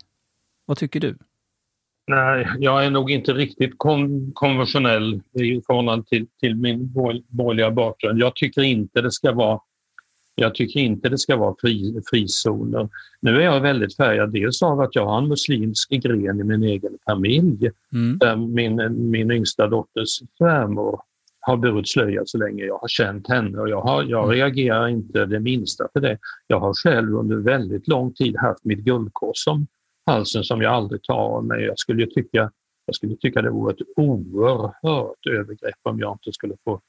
Vad 0.65 0.77
tycker 0.77 0.99
du? 0.99 1.17
Nej, 2.11 2.47
jag 2.59 2.85
är 2.85 2.89
nog 2.89 3.11
inte 3.11 3.33
riktigt 3.33 3.73
kon 3.77 4.31
konventionell 4.33 5.21
i 5.33 5.61
förhållande 5.67 6.05
till, 6.05 6.27
till 6.39 6.55
min 6.55 6.87
borg- 6.87 7.23
borgerliga 7.27 7.71
bakgrund. 7.71 8.19
Jag 8.19 8.35
tycker 8.35 8.61
inte 8.61 9.01
det 9.01 9.11
ska 9.11 9.31
vara 9.31 9.59
jag 10.35 10.55
tycker 10.55 10.79
inte 10.79 11.09
det 11.09 11.17
ska 11.17 11.37
vara 11.37 11.55
fri, 11.61 12.01
frizoner. 12.09 12.89
Nu 13.19 13.35
är 13.35 13.41
jag 13.41 13.61
väldigt 13.61 13.95
färgad 13.95 14.33
dels 14.33 14.63
av 14.63 14.81
att 14.81 14.95
jag 14.95 15.05
har 15.05 15.17
en 15.17 15.27
muslimsk 15.27 15.89
gren 15.89 16.39
i 16.39 16.43
min 16.43 16.63
egen 16.63 16.97
familj. 17.05 17.71
Där 18.19 18.35
min, 18.35 19.09
min 19.11 19.31
yngsta 19.31 19.67
dotters 19.67 20.21
svärmor 20.37 21.01
har 21.39 21.57
burit 21.57 21.89
slöja 21.89 22.21
så 22.25 22.37
länge 22.37 22.63
jag 22.63 22.77
har 22.77 22.87
känt 22.87 23.29
henne 23.29 23.57
och 23.59 23.69
jag, 23.69 23.81
har, 23.81 24.03
jag 24.03 24.33
reagerar 24.33 24.87
inte 24.87 25.25
det 25.25 25.39
minsta 25.39 25.87
för 25.93 25.99
det. 25.99 26.17
Jag 26.47 26.59
har 26.59 26.73
själv 26.73 27.15
under 27.15 27.35
väldigt 27.35 27.87
lång 27.87 28.13
tid 28.13 28.37
haft 28.37 28.65
mitt 28.65 28.79
guldkors 28.79 29.47
om 29.47 29.67
halsen 30.05 30.43
som 30.43 30.61
jag 30.61 30.73
aldrig 30.73 31.03
tar 31.03 31.15
av 31.15 31.45
mig. 31.45 31.63
Jag 31.63 31.79
skulle 31.79 32.07
tycka, 32.07 32.51
jag 32.85 32.95
skulle 32.95 33.15
tycka 33.15 33.41
det 33.41 33.49
vore 33.49 33.73
ett 33.73 33.87
oerhört 33.95 35.27
övergrepp 35.29 35.79
om 35.83 35.99
jag 35.99 36.13
inte 36.13 36.31
skulle 36.33 36.55
få, 36.63 36.81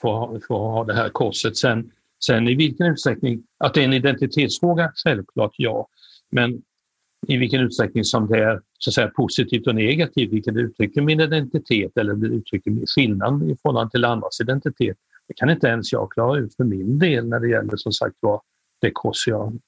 få, 0.00 0.12
ha- 0.12 0.40
få 0.48 0.58
ha 0.58 0.84
det 0.84 0.94
här 0.94 1.08
korset. 1.08 1.56
Sen, 1.56 1.90
sen 2.24 2.48
i 2.48 2.54
vilken 2.54 2.86
utsträckning, 2.86 3.42
att 3.58 3.74
det 3.74 3.80
är 3.80 3.84
en 3.84 3.92
identitetsfråga, 3.92 4.92
självklart 4.94 5.54
ja. 5.56 5.88
Men 6.30 6.62
i 7.26 7.36
vilken 7.36 7.60
utsträckning 7.60 8.04
som 8.04 8.26
det 8.26 8.38
är 8.38 8.60
så 8.78 8.90
att 8.90 8.94
säga, 8.94 9.08
positivt 9.08 9.66
och 9.66 9.74
negativt, 9.74 10.32
vilket 10.32 10.56
uttrycker 10.56 11.02
min 11.02 11.20
identitet 11.20 11.96
eller 11.96 12.26
uttrycker 12.26 12.70
min 12.70 12.86
skillnad 12.86 13.42
i 13.42 13.56
förhållande 13.62 13.90
till 13.90 14.04
andras 14.04 14.40
identitet. 14.40 14.96
Det 15.28 15.34
kan 15.34 15.50
inte 15.50 15.66
ens 15.66 15.92
jag 15.92 16.12
klara 16.12 16.38
ut 16.38 16.54
för 16.56 16.64
min 16.64 16.98
del 16.98 17.28
när 17.28 17.40
det 17.40 17.48
gäller 17.48 17.76
som 17.76 17.92
sagt 17.92 18.16
var 18.20 18.40
det 18.80 18.90
kors 18.90 19.28
jag 19.28 19.58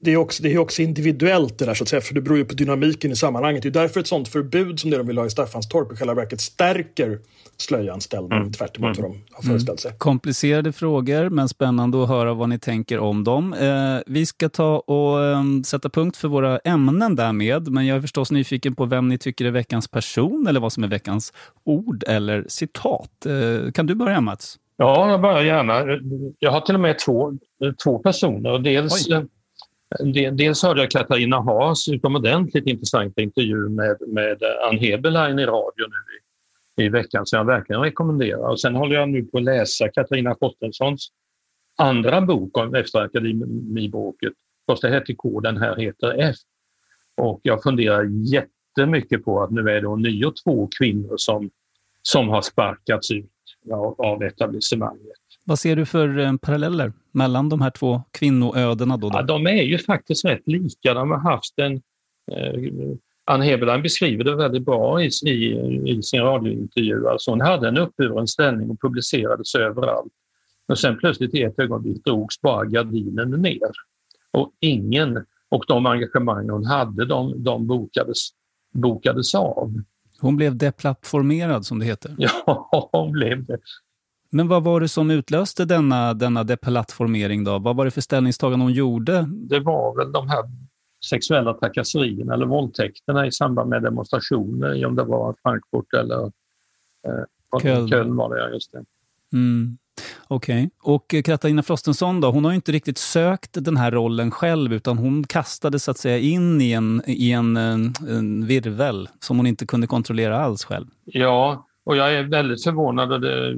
det 0.00 0.12
är, 0.12 0.16
också, 0.16 0.42
det 0.42 0.52
är 0.52 0.58
också 0.58 0.82
individuellt 0.82 1.58
det 1.58 1.64
där, 1.64 1.74
så 1.74 1.84
att 1.84 1.88
säga, 1.88 2.00
för 2.00 2.14
det 2.14 2.20
beror 2.20 2.38
ju 2.38 2.44
på 2.44 2.54
dynamiken 2.54 3.10
i 3.12 3.16
sammanhanget. 3.16 3.62
Det 3.62 3.68
är 3.68 3.70
därför 3.70 4.00
ett 4.00 4.06
sånt 4.06 4.28
förbud 4.28 4.80
som 4.80 4.90
det 4.90 4.96
de 4.96 5.06
vill 5.06 5.18
ha 5.18 5.26
i 5.26 5.30
Staffanstorp 5.30 5.92
i 5.92 5.96
själva 5.96 6.14
verket 6.14 6.40
stärker 6.40 7.18
slöjans 7.56 8.04
ställning, 8.04 8.32
Mm. 8.38 8.52
tvärt 8.52 8.78
emot 8.78 8.98
vad 8.98 9.10
de 9.10 9.18
har 9.32 9.42
föreställt 9.42 9.80
sig. 9.80 9.92
Komplicerade 9.98 10.72
frågor, 10.72 11.28
men 11.30 11.48
spännande 11.48 12.02
att 12.02 12.08
höra 12.08 12.34
vad 12.34 12.48
ni 12.48 12.58
tänker 12.58 12.98
om 12.98 13.24
dem. 13.24 13.52
Eh, 13.52 13.98
vi 14.06 14.26
ska 14.26 14.48
ta 14.48 14.78
och 14.78 15.24
eh, 15.24 15.42
sätta 15.66 15.88
punkt 15.88 16.16
för 16.16 16.28
våra 16.28 16.58
ämnen 16.58 17.16
därmed, 17.16 17.68
men 17.68 17.86
jag 17.86 17.96
är 17.96 18.00
förstås 18.00 18.30
nyfiken 18.30 18.74
på 18.74 18.84
vem 18.84 19.08
ni 19.08 19.18
tycker 19.18 19.44
är 19.44 19.50
veckans 19.50 19.88
person 19.88 20.46
eller 20.46 20.60
vad 20.60 20.72
som 20.72 20.84
är 20.84 20.88
veckans 20.88 21.32
ord 21.64 22.04
eller 22.06 22.44
citat. 22.48 23.26
Eh, 23.26 23.72
kan 23.72 23.86
du 23.86 23.94
börja 23.94 24.20
Mats? 24.20 24.56
Ja, 24.76 25.10
jag 25.10 25.20
börjar 25.20 25.42
gärna. 25.42 25.82
Jag 26.38 26.50
har 26.50 26.60
till 26.60 26.74
och 26.74 26.80
med 26.80 26.98
två, 26.98 27.32
två 27.84 27.98
personer. 27.98 28.58
Dels, 28.58 29.06
de- 29.06 29.28
dels 30.32 30.62
hörde 30.62 30.80
jag 30.80 30.90
Katarina 30.90 31.40
Haas 31.40 31.88
utomordentligt 31.88 32.66
intressanta 32.66 33.22
intervju 33.22 33.68
med, 33.68 33.96
med 34.08 34.42
Ann 34.68 34.78
Heberlein 34.78 35.38
i 35.38 35.46
radio 35.46 35.86
nu 35.86 36.82
i, 36.84 36.86
i 36.86 36.88
veckan 36.88 37.26
som 37.26 37.36
jag 37.36 37.44
verkligen 37.44 37.82
rekommenderar. 37.82 38.48
Och 38.50 38.60
sen 38.60 38.74
håller 38.74 38.96
jag 38.96 39.08
nu 39.08 39.22
på 39.24 39.38
att 39.38 39.44
läsa 39.44 39.88
Katarina 39.88 40.36
Frostenssons 40.38 41.12
andra 41.78 42.20
bok 42.20 42.58
om 42.58 42.74
efter 42.74 42.98
akademibråket. 42.98 44.32
Första 44.66 44.88
hette 44.88 45.14
K, 45.14 45.40
den 45.40 45.56
här 45.56 45.76
heter 45.76 46.16
F. 46.18 46.36
Och 47.16 47.40
jag 47.42 47.62
funderar 47.62 48.04
jättemycket 48.04 49.24
på 49.24 49.42
att 49.42 49.50
nu 49.50 49.60
är 49.70 49.80
det 49.80 49.86
ånyo 49.86 50.32
två 50.44 50.68
kvinnor 50.78 51.14
som, 51.16 51.50
som 52.02 52.28
har 52.28 52.42
sparkats 52.42 53.10
ut 53.10 53.30
av, 53.72 54.00
av 54.00 54.22
etablissemanget. 54.22 55.29
Vad 55.50 55.58
ser 55.58 55.76
du 55.76 55.86
för 55.86 56.18
eh, 56.18 56.36
paralleller 56.36 56.92
mellan 57.12 57.48
de 57.48 57.60
här 57.60 57.70
två 57.70 58.02
kvinnoödena? 58.10 58.96
Då, 58.96 59.08
då? 59.08 59.18
Ja, 59.18 59.22
de 59.22 59.46
är 59.46 59.62
ju 59.62 59.78
faktiskt 59.78 60.24
rätt 60.24 60.42
lika. 60.46 60.94
De 60.94 61.10
har 61.10 61.18
haft 61.18 61.58
en... 61.58 61.72
Eh, 62.32 62.96
Ann 63.24 63.42
Heberlein 63.42 63.82
beskriver 63.82 64.24
det 64.24 64.36
väldigt 64.36 64.64
bra 64.64 65.02
i, 65.02 65.10
i, 65.26 65.32
i 65.86 66.02
sin 66.02 66.20
radiointervju. 66.20 67.08
Alltså 67.08 67.30
hon 67.30 67.40
hade 67.40 67.68
en 67.68 67.78
uppburen 67.78 68.26
ställning 68.26 68.70
och 68.70 68.80
publicerades 68.80 69.54
överallt. 69.54 70.12
Och 70.68 70.78
sen 70.78 70.98
plötsligt 70.98 71.34
i 71.34 71.42
ett 71.42 71.58
ögonblick 71.58 72.04
drogs 72.04 72.40
bara 72.40 72.64
gardinen 72.64 73.30
ner. 73.30 73.70
Och 74.30 74.52
ingen, 74.60 75.24
och 75.48 75.64
de 75.68 75.86
engagemang 75.86 76.50
hon 76.50 76.66
hade, 76.66 77.04
de, 77.04 77.44
de 77.44 77.66
bokades, 77.66 78.28
bokades 78.74 79.34
av. 79.34 79.82
Hon 80.20 80.36
blev 80.36 80.56
deplattformerad 80.56 81.66
som 81.66 81.78
det 81.78 81.84
heter. 81.84 82.14
Ja, 82.18 82.88
hon 82.92 83.12
blev 83.12 83.44
det. 83.44 83.58
Men 84.32 84.48
vad 84.48 84.64
var 84.64 84.80
det 84.80 84.88
som 84.88 85.10
utlöste 85.10 85.64
denna, 85.64 86.14
denna 86.14 86.44
deplattformering 86.44 87.44
då? 87.44 87.58
Vad 87.58 87.76
var 87.76 87.84
det 87.84 87.90
för 87.90 88.00
ställningstagande 88.00 88.64
hon 88.64 88.72
gjorde? 88.72 89.26
det 89.28 89.60
var 89.60 89.96
väl 89.96 90.12
de 90.12 90.28
här 90.28 90.44
sexuella 91.04 91.54
trakasserierna 91.54 92.34
eller 92.34 92.46
våldtäkterna 92.46 93.26
i 93.26 93.32
samband 93.32 93.70
med 93.70 93.82
demonstrationer, 93.82 94.86
om 94.86 94.96
det 94.96 95.04
var 95.04 95.34
Frankfurt 95.42 95.94
eller 95.94 96.24
eh, 97.06 97.60
Köln. 97.62 97.88
Köln. 97.88 98.16
var 98.16 98.36
det, 98.36 98.54
just 98.54 98.72
det. 98.72 98.84
Mm. 99.32 99.78
Okej. 100.28 100.70
Och 100.82 101.14
eh, 101.14 101.22
Katarina 101.22 101.62
Frostenson 101.62 102.20
då, 102.20 102.30
hon 102.30 102.44
har 102.44 102.52
ju 102.52 102.54
inte 102.54 102.72
riktigt 102.72 102.98
sökt 102.98 103.64
den 103.64 103.76
här 103.76 103.90
rollen 103.90 104.30
själv 104.30 104.72
utan 104.72 104.98
hon 104.98 105.24
kastades 105.24 105.84
så 105.84 105.90
att 105.90 105.98
säga 105.98 106.18
in 106.18 106.60
i 106.60 106.72
en, 106.72 107.02
i 107.06 107.32
en, 107.32 107.56
en, 107.56 107.94
en 108.08 108.46
virvel 108.46 109.08
som 109.20 109.36
hon 109.36 109.46
inte 109.46 109.66
kunde 109.66 109.86
kontrollera 109.86 110.38
alls 110.38 110.64
själv. 110.64 110.86
Ja, 111.04 111.66
och 111.84 111.96
jag 111.96 112.14
är 112.14 112.22
väldigt 112.22 112.64
förvånad. 112.64 113.12
Och 113.12 113.20
det, 113.20 113.56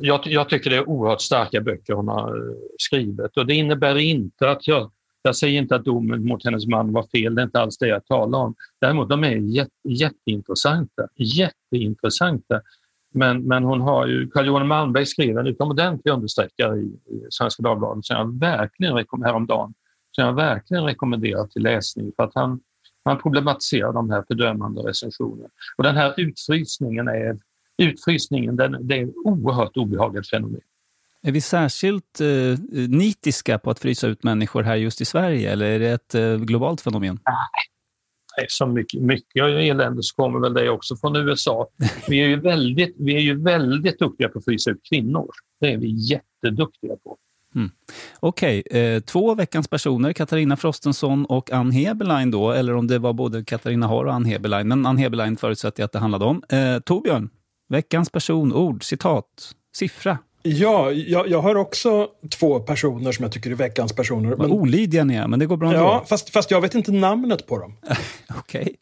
jag, 0.00 0.20
jag 0.26 0.48
tycker 0.48 0.70
det 0.70 0.76
är 0.76 0.88
oerhört 0.88 1.20
starka 1.20 1.60
böcker 1.60 1.92
hon 1.92 2.08
har 2.08 2.36
eh, 2.36 2.54
skrivit 2.78 3.36
och 3.36 3.46
det 3.46 3.54
innebär 3.54 3.98
inte 3.98 4.50
att 4.50 4.68
jag 4.68 4.90
jag 5.26 5.36
säger 5.36 5.58
inte 5.60 5.76
att 5.76 5.84
domen 5.84 6.26
mot 6.26 6.44
hennes 6.44 6.66
man 6.66 6.92
var 6.92 7.02
fel, 7.02 7.34
det 7.34 7.42
är 7.42 7.44
inte 7.44 7.60
alls 7.60 7.78
det 7.78 7.88
jag 7.88 8.06
talar 8.06 8.38
om. 8.38 8.54
Däremot 8.80 9.08
de 9.08 9.24
är 9.24 9.36
jätte, 9.36 9.70
jätteintressanta, 9.88 11.08
jätteintressanta. 11.16 12.60
Men, 13.14 13.42
men 13.42 13.64
hon 13.64 13.80
har 13.80 14.06
ju, 14.06 14.30
Carl-Johan 14.30 14.66
Malmberg 14.66 15.06
skrev 15.06 15.38
en 15.38 15.46
utomordentlig 15.46 16.12
understreckare 16.12 16.76
i, 16.76 16.84
i 16.84 17.26
Svenska 17.30 17.62
Dagbladet 17.62 18.04
som 18.04 18.16
jag 18.16 18.40
verkligen 18.40 19.06
häromdagen, 19.24 19.74
som 20.12 20.24
jag 20.24 20.32
verkligen 20.32 20.84
rekommenderar 20.84 21.46
till 21.46 21.62
läsning 21.62 22.12
för 22.16 22.22
att 22.22 22.34
han, 22.34 22.60
han 23.10 23.22
problematiserar 23.22 23.92
de 23.92 24.10
här 24.10 24.24
fördömande 24.28 24.80
recensionerna. 24.80 25.48
Och 25.76 25.84
den 25.84 25.96
här 25.96 26.14
utfrysningen 26.16 27.08
är, 27.08 27.38
utfrysningen, 27.78 28.56
den, 28.56 28.88
det 28.88 28.98
är 28.98 29.04
ett 29.04 29.14
oerhört 29.24 29.76
obehagligt 29.76 30.30
fenomen. 30.30 30.60
Är 31.22 31.32
vi 31.32 31.40
särskilt 31.40 32.20
eh, 32.20 32.58
nitiska 32.88 33.58
på 33.58 33.70
att 33.70 33.78
frysa 33.78 34.06
ut 34.06 34.22
människor 34.22 34.62
här 34.62 34.76
just 34.76 35.00
i 35.00 35.04
Sverige 35.04 35.52
eller 35.52 35.66
är 35.66 35.78
det 35.78 35.88
ett 35.88 36.14
eh, 36.14 36.36
globalt 36.36 36.80
fenomen? 36.80 37.18
Är 38.36 38.46
så 38.48 38.66
mycket, 38.66 39.02
mycket 39.02 39.42
elände 39.44 40.02
så 40.02 40.14
kommer 40.14 40.40
väl 40.40 40.54
det 40.54 40.70
också 40.70 40.96
från 40.96 41.16
USA. 41.16 41.68
Vi 42.08 42.22
är 42.22 42.28
ju 42.28 42.40
väldigt, 42.40 42.96
vi 42.98 43.16
är 43.16 43.20
ju 43.20 43.42
väldigt 43.42 43.98
duktiga 43.98 44.28
på 44.28 44.38
att 44.38 44.44
frysa 44.44 44.70
ut 44.70 44.80
kvinnor. 44.88 45.30
Det 45.60 45.72
är 45.72 45.76
vi 45.76 45.88
jätteduktiga 45.88 46.96
på. 46.96 47.18
Mm. 47.56 47.70
Okej, 48.20 48.62
okay. 48.66 48.80
eh, 48.80 49.00
två 49.00 49.34
veckans 49.34 49.68
personer, 49.68 50.12
Katarina 50.12 50.56
Frostenson 50.56 51.24
och 51.24 51.52
Ann 51.52 51.70
Heberlein 51.70 52.30
då, 52.30 52.52
eller 52.52 52.74
om 52.74 52.86
det 52.86 52.98
var 52.98 53.12
både 53.12 53.44
Katarina 53.44 53.86
Har 53.86 54.04
och 54.04 54.14
Ann 54.14 54.24
Heberlein, 54.24 54.68
men 54.68 54.86
Ann 54.86 54.96
Heberlein 54.96 55.36
förutsätter 55.36 55.80
jag 55.80 55.84
att 55.84 55.92
det 55.92 55.98
handlade 55.98 56.24
om. 56.24 56.42
Eh, 56.48 56.78
Torbjörn, 56.78 57.28
veckans 57.68 58.10
person, 58.10 58.52
ord, 58.52 58.84
citat, 58.84 59.24
siffra. 59.76 60.18
Ja, 60.42 60.90
jag, 60.92 61.28
jag 61.28 61.42
har 61.42 61.54
också 61.54 62.08
två 62.38 62.60
personer 62.60 63.12
som 63.12 63.22
jag 63.22 63.32
tycker 63.32 63.50
är 63.50 63.54
veckans 63.54 63.92
personer. 63.92 64.28
Vad 64.28 64.48
men... 64.48 64.50
olydiga 64.50 65.04
ni 65.04 65.14
är, 65.14 65.28
men 65.28 65.38
det 65.38 65.46
går 65.46 65.56
bra 65.56 65.68
ändå. 65.68 65.80
Ja, 65.80 66.04
fast, 66.08 66.30
fast 66.30 66.50
jag 66.50 66.60
vet 66.60 66.74
inte 66.74 66.92
namnet 66.92 67.46
på 67.46 67.58
dem. 67.58 67.76
Okej. 68.38 68.60
Okay. 68.60 68.74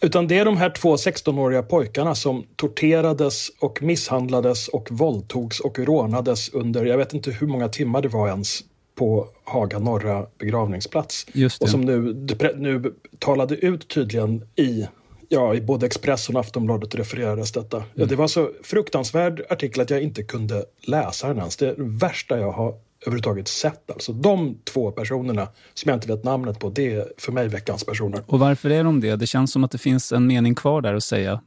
Utan 0.00 0.28
det 0.28 0.38
är 0.38 0.44
de 0.44 0.56
här 0.56 0.70
två 0.70 0.96
16-åriga 0.96 1.62
pojkarna 1.62 2.14
som 2.14 2.46
torterades 2.56 3.50
och 3.60 3.82
misshandlades 3.82 4.68
och 4.68 4.88
våldtogs 4.90 5.60
och 5.60 5.78
rånades 5.78 6.48
under, 6.48 6.84
jag 6.84 6.98
vet 6.98 7.14
inte 7.14 7.30
hur 7.30 7.46
många 7.46 7.68
timmar 7.68 8.02
det 8.02 8.08
var 8.08 8.28
ens, 8.28 8.60
på 8.94 9.28
Haga 9.44 9.78
norra 9.78 10.26
begravningsplats. 10.38 11.26
Och 11.60 11.68
som 11.68 11.80
nu, 11.80 12.26
nu 12.56 12.94
talade 13.18 13.54
ut 13.56 13.88
tydligen 13.88 14.44
i 14.56 14.86
ja, 15.28 15.54
i 15.54 15.60
både 15.60 15.86
Expressen 15.86 16.36
och 16.36 16.40
Aftonbladet 16.40 16.94
refererades 16.94 17.52
detta. 17.52 17.76
Mm. 17.76 17.88
Ja, 17.94 18.06
det 18.06 18.16
var 18.16 18.26
så 18.26 18.50
fruktansvärd 18.62 19.42
artikel 19.50 19.82
att 19.82 19.90
jag 19.90 20.02
inte 20.02 20.22
kunde 20.22 20.64
läsa 20.86 21.28
den 21.28 21.38
ens. 21.38 21.56
Det 21.56 21.68
är 21.68 21.74
det 21.76 21.82
värsta 21.82 22.38
jag 22.38 22.52
har 22.52 22.74
överhuvudtaget 23.06 23.48
sett. 23.48 23.90
Alltså 23.90 24.12
de 24.12 24.58
två 24.64 24.90
personerna 24.90 25.48
som 25.74 25.88
jag 25.88 25.96
inte 25.96 26.08
vet 26.08 26.24
namnet 26.24 26.58
på, 26.58 26.70
det 26.70 26.94
är 26.94 27.12
för 27.18 27.32
mig 27.32 27.48
veckans 27.48 27.84
personer. 27.84 28.22
Och 28.26 28.38
varför 28.38 28.70
är 28.70 28.84
de 28.84 29.00
det? 29.00 29.16
Det 29.16 29.26
känns 29.26 29.52
som 29.52 29.64
att 29.64 29.70
det 29.70 29.78
finns 29.78 30.12
en 30.12 30.26
mening 30.26 30.54
kvar 30.54 30.80
där 30.80 30.94
att 30.94 31.04
säga. 31.04 31.40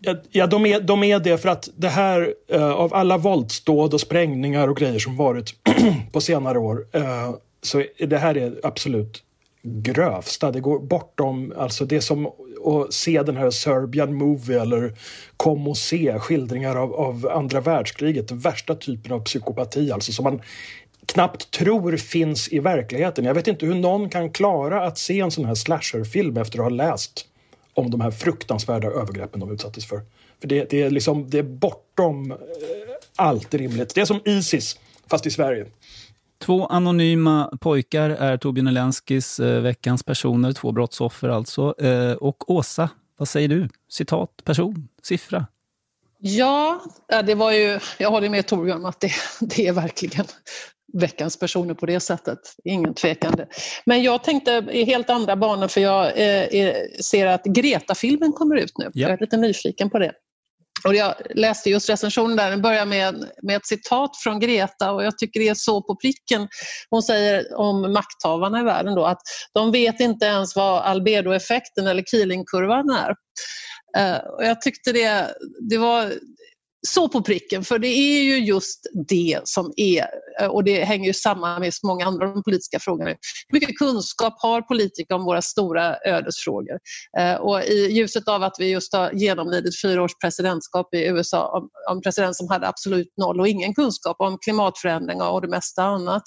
Ja, 0.00 0.16
ja 0.30 0.46
de, 0.46 0.66
är, 0.66 0.80
de 0.80 1.04
är 1.04 1.18
det 1.18 1.38
för 1.38 1.48
att 1.48 1.68
det 1.76 1.88
här, 1.88 2.34
uh, 2.54 2.62
av 2.62 2.94
alla 2.94 3.18
våldsdåd 3.18 3.94
och 3.94 4.00
sprängningar 4.00 4.68
och 4.68 4.76
grejer 4.76 4.98
som 4.98 5.16
varit 5.16 5.54
på 6.12 6.20
senare 6.20 6.58
år, 6.58 6.78
uh, 6.96 7.36
så 7.62 7.84
det 7.98 8.18
här 8.18 8.36
är 8.36 8.60
absolut 8.62 9.22
grövsta. 9.62 10.50
Det 10.50 10.60
går 10.60 10.78
bortom, 10.78 11.52
alltså 11.56 11.84
det 11.84 12.00
som 12.00 12.26
att 12.64 12.92
se 12.92 13.22
den 13.22 13.36
här 13.36 13.50
Serbian 13.50 14.14
Movie 14.14 14.60
eller 14.60 14.92
Kom 15.36 15.68
och 15.68 15.76
se 15.76 16.18
skildringar 16.18 16.76
av, 16.76 16.94
av 16.94 17.28
andra 17.32 17.60
världskriget, 17.60 18.30
värsta 18.30 18.74
typen 18.74 19.12
av 19.12 19.20
psykopati 19.20 19.92
alltså 19.92 20.12
som 20.12 20.24
man 20.24 20.40
knappt 21.06 21.50
tror 21.50 21.96
finns 21.96 22.48
i 22.48 22.58
verkligheten. 22.58 23.24
Jag 23.24 23.34
vet 23.34 23.46
inte 23.46 23.66
hur 23.66 23.74
någon 23.74 24.08
kan 24.08 24.30
klara 24.30 24.86
att 24.86 24.98
se 24.98 25.20
en 25.20 25.30
sån 25.30 25.44
här 25.44 25.54
slasherfilm 25.54 26.36
efter 26.36 26.58
att 26.58 26.64
ha 26.64 26.70
läst 26.70 27.26
om 27.74 27.90
de 27.90 28.00
här 28.00 28.10
fruktansvärda 28.10 28.88
övergreppen 28.88 29.40
de 29.40 29.52
utsattes 29.52 29.86
för. 29.86 30.00
För 30.40 30.48
det, 30.48 30.70
det 30.70 30.82
är, 30.82 30.90
liksom, 30.90 31.30
det 31.30 31.38
är 31.38 31.42
bortom 31.42 32.32
eh, 32.32 32.38
allt 33.16 33.54
rimligt. 33.54 33.94
Det 33.94 34.00
är 34.00 34.04
som 34.04 34.20
Isis, 34.24 34.78
fast 35.10 35.26
i 35.26 35.30
Sverige. 35.30 35.66
Två 36.38 36.66
anonyma 36.66 37.52
pojkar 37.60 38.10
är 38.10 38.36
Torbjörn 38.36 38.66
Elenskis 38.66 39.40
eh, 39.40 39.60
veckans 39.60 40.02
personer, 40.02 40.52
två 40.52 40.72
brottsoffer 40.72 41.28
alltså. 41.28 41.74
Eh, 41.78 42.12
och 42.12 42.50
Åsa, 42.50 42.88
vad 43.16 43.28
säger 43.28 43.48
du? 43.48 43.68
Citat, 43.88 44.30
person, 44.44 44.88
siffra? 45.02 45.46
Ja, 46.18 46.80
det 47.24 47.34
var 47.34 47.52
ju, 47.52 47.78
jag 47.98 48.10
håller 48.10 48.28
med 48.28 48.46
Torbjörn 48.46 48.78
om 48.78 48.84
att 48.84 49.00
det, 49.00 49.12
det 49.40 49.66
är 49.66 49.72
verkligen 49.72 50.24
veckans 50.92 51.38
personer 51.38 51.74
på 51.74 51.86
det 51.86 52.00
sättet. 52.00 52.38
Ingen 52.64 52.94
tvekande. 52.94 53.46
Men 53.86 54.02
jag 54.02 54.24
tänkte 54.24 54.64
i 54.70 54.84
helt 54.84 55.10
andra 55.10 55.36
banor 55.36 55.68
för 55.68 55.80
jag 55.80 56.06
eh, 56.06 56.74
ser 57.02 57.26
att 57.26 57.44
Greta-filmen 57.44 58.32
kommer 58.32 58.56
ut 58.56 58.78
nu. 58.78 58.84
Ja. 58.84 59.08
Jag 59.08 59.10
är 59.10 59.18
lite 59.18 59.36
nyfiken 59.36 59.90
på 59.90 59.98
det. 59.98 60.12
Och 60.84 60.94
jag 60.94 61.14
läste 61.34 61.70
just 61.70 61.90
recensionen 61.90 62.36
där, 62.36 62.50
den 62.50 62.62
börjar 62.62 62.86
med, 62.86 63.24
med 63.42 63.56
ett 63.56 63.66
citat 63.66 64.10
från 64.16 64.40
Greta 64.40 64.92
och 64.92 65.04
jag 65.04 65.18
tycker 65.18 65.40
det 65.40 65.48
är 65.48 65.54
så 65.54 65.82
på 65.82 65.96
pricken. 65.96 66.48
Hon 66.90 67.02
säger 67.02 67.58
om 67.58 67.92
makthavarna 67.92 68.60
i 68.60 68.64
världen 68.64 68.94
då 68.94 69.04
att 69.04 69.20
de 69.54 69.72
vet 69.72 70.00
inte 70.00 70.26
ens 70.26 70.56
vad 70.56 70.82
albedoeffekten 70.82 71.86
eller 71.86 72.02
Keelingkurvan 72.02 72.90
är. 72.90 73.14
Uh, 73.98 74.18
och 74.18 74.44
jag 74.44 74.60
tyckte 74.60 74.92
det, 74.92 75.34
det 75.70 75.78
var 75.78 76.12
så 76.86 77.08
på 77.08 77.22
pricken, 77.22 77.64
för 77.64 77.78
det 77.78 77.88
är 77.88 78.22
ju 78.22 78.38
just 78.38 78.86
det 79.08 79.40
som 79.44 79.72
är, 79.76 80.06
eh, 80.40 80.46
och 80.46 80.64
det 80.64 80.84
hänger 80.84 81.06
ju 81.06 81.12
samman 81.12 81.60
med 81.60 81.74
så 81.74 81.86
många 81.86 82.06
andra 82.06 82.26
de 82.26 82.42
politiska 82.42 82.78
frågorna. 82.80 83.10
Hur 83.48 83.60
mycket 83.60 83.78
kunskap 83.78 84.34
har 84.38 84.62
politiker 84.62 85.14
om 85.14 85.24
våra 85.24 85.42
stora 85.42 85.96
ödesfrågor? 86.04 86.78
Eh, 87.18 87.34
och 87.34 87.62
i 87.62 87.92
ljuset 87.92 88.28
av 88.28 88.42
att 88.42 88.56
vi 88.58 88.70
just 88.70 88.92
har 88.92 89.12
genomlidit 89.12 89.80
fyra 89.82 90.02
års 90.02 90.18
presidentskap 90.24 90.94
i 90.94 91.06
USA 91.06 91.58
om, 91.58 91.68
om 91.90 92.02
president 92.02 92.36
som 92.36 92.48
hade 92.48 92.68
absolut 92.68 93.12
noll 93.16 93.40
och 93.40 93.48
ingen 93.48 93.74
kunskap 93.74 94.16
om 94.18 94.38
klimatförändringar 94.38 95.30
och 95.30 95.40
det 95.40 95.48
mesta 95.48 95.82
annat, 95.82 96.22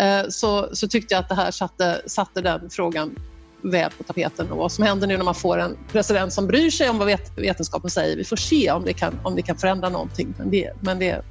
eh, 0.00 0.28
så, 0.28 0.68
så 0.72 0.88
tyckte 0.88 1.14
jag 1.14 1.20
att 1.20 1.28
det 1.28 1.34
här 1.34 1.50
satte, 1.50 2.02
satte 2.06 2.40
den 2.40 2.70
frågan 2.70 3.16
väl 3.62 3.90
på 3.98 4.02
tapeten 4.02 4.50
och 4.50 4.58
vad 4.58 4.72
som 4.72 4.84
händer 4.84 5.06
nu 5.06 5.16
när 5.16 5.24
man 5.24 5.34
får 5.34 5.58
en 5.58 5.76
president 5.92 6.32
som 6.32 6.46
bryr 6.46 6.70
sig 6.70 6.88
om 6.88 6.98
vad 6.98 7.18
vetenskapen 7.36 7.90
säger. 7.90 8.16
Vi 8.16 8.24
får 8.24 8.36
se 8.36 8.70
om 8.70 8.84
det 8.84 8.92
kan, 8.92 9.14
om 9.22 9.36
det 9.36 9.42
kan 9.42 9.56
förändra 9.56 9.88
någonting. 9.88 10.34
Men 10.38 10.50
det, 10.50 10.72
men, 10.80 10.98
det, 10.98 11.22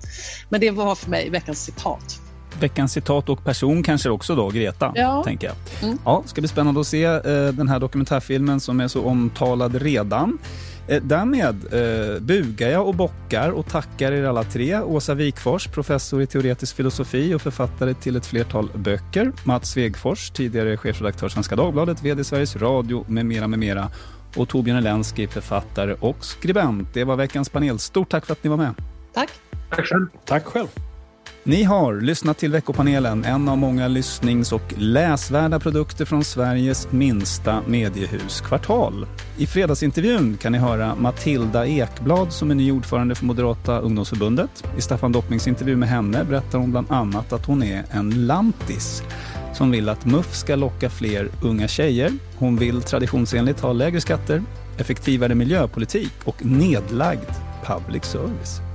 men 0.49 0.62
det 0.62 0.72
var 0.72 0.95
för 0.95 1.10
mig 1.10 1.30
veckans 1.30 1.64
citat. 1.64 2.20
Veckans 2.60 2.91
citat 2.91 3.30
och 3.30 3.44
person 3.44 3.84
kanske 3.84 4.10
också 4.10 4.36
då, 4.36 4.49
Greta, 4.49 4.91
ja. 4.95 5.24
tänker 5.24 5.48
jag. 5.48 5.56
Mm. 5.84 5.98
Ja, 6.06 6.24
ska 6.26 6.41
bli 6.41 6.48
spännande 6.48 6.82
att 6.82 6.88
se 6.88 7.04
eh, 7.04 7.22
den 7.54 7.68
här 7.70 7.80
dokumentärfilmen 7.80 8.60
som 8.60 8.80
är 8.80 8.88
så 8.88 9.06
omtalad 9.06 9.76
redan. 9.76 10.38
Eh, 10.88 11.01
därmed 11.03 11.73
eh, 11.73 12.19
bugar 12.19 12.69
jag 12.69 12.88
och 12.88 12.95
bockar 12.95 13.49
och 13.49 13.68
tackar 13.68 14.11
er 14.11 14.23
alla 14.23 14.43
tre. 14.43 14.80
Åsa 14.80 15.14
Wikfors, 15.14 15.68
professor 15.68 16.22
i 16.22 16.27
teoretisk 16.27 16.76
filosofi 16.76 17.34
och 17.34 17.41
författare 17.41 17.93
till 17.93 18.15
ett 18.15 18.26
flertal 18.26 18.69
böcker. 18.76 19.31
Mats 19.43 19.69
Svegfors, 19.69 20.30
tidigare 20.30 20.77
chefredaktör 20.77 21.30
Svenska 21.30 21.55
Dagbladet, 21.55 22.03
VD 22.03 22.23
Sveriges 22.23 22.55
Radio 22.55 23.05
med 23.07 23.26
mera, 23.26 23.47
med 23.47 23.59
mera. 23.59 23.89
Och 24.35 24.49
Torbjörn 24.49 24.77
Elensky, 24.77 25.27
författare 25.27 25.95
och 25.99 26.26
skribent. 26.26 26.93
Det 26.93 27.03
var 27.03 27.15
veckans 27.15 27.49
panel. 27.49 27.80
Stort 27.80 28.09
tack 28.09 28.26
för 28.26 28.34
att 28.34 28.43
ni 28.43 28.49
var 28.49 28.57
med. 28.57 28.73
Tack. 29.14 29.30
Tack 29.69 29.85
själv. 29.85 30.07
Tack 30.26 30.45
själv. 30.45 30.68
Ni 31.49 31.64
har 31.64 32.02
lyssnat 32.02 32.38
till 32.38 32.52
veckopanelen, 32.52 33.24
en 33.26 33.49
av 33.49 33.57
många 33.57 33.88
lyssnings 33.88 34.52
och 34.52 34.74
läsvärda 34.78 35.60
produkter 35.60 36.06
från 36.06 36.24
Sveriges 36.24 36.91
minsta 36.91 37.61
mediehus 37.68 38.41
Kvartal. 38.41 39.06
I 39.38 39.48
fredagsintervjun 39.48 40.38
kan 40.38 40.52
ni 40.52 40.57
höra 40.57 40.95
Matilda 40.95 41.68
Ekblad 41.68 42.34
som 42.34 42.52
är 42.52 42.56
ny 42.56 42.72
ordförande 42.72 43.15
för 43.15 43.26
Moderata 43.26 43.80
ungdomsförbundet. 43.80 44.64
I 44.78 44.82
Staffan 44.82 45.11
Doppnings 45.11 45.48
intervju 45.48 45.76
med 45.76 45.90
henne 45.90 46.24
berättar 46.24 46.60
hon 46.60 46.72
bland 46.72 46.91
annat 46.91 47.34
att 47.34 47.45
hon 47.45 47.64
är 47.64 47.84
en 47.91 48.28
lantis 48.28 49.03
som 49.53 49.72
vill 49.72 49.90
att 49.90 50.06
MUF 50.06 50.36
ska 50.36 50.56
locka 50.56 50.90
fler 50.90 51.30
unga 51.44 51.68
tjejer. 51.68 52.11
Hon 52.38 52.57
vill 52.57 52.82
traditionsenligt 52.82 53.60
ha 53.60 53.74
lägre 53.74 54.02
skatter, 54.02 54.44
effektivare 54.78 55.36
miljöpolitik 55.36 56.14
och 56.24 56.45
nedlagd 56.45 57.30
public 57.65 58.03
service. 58.03 58.66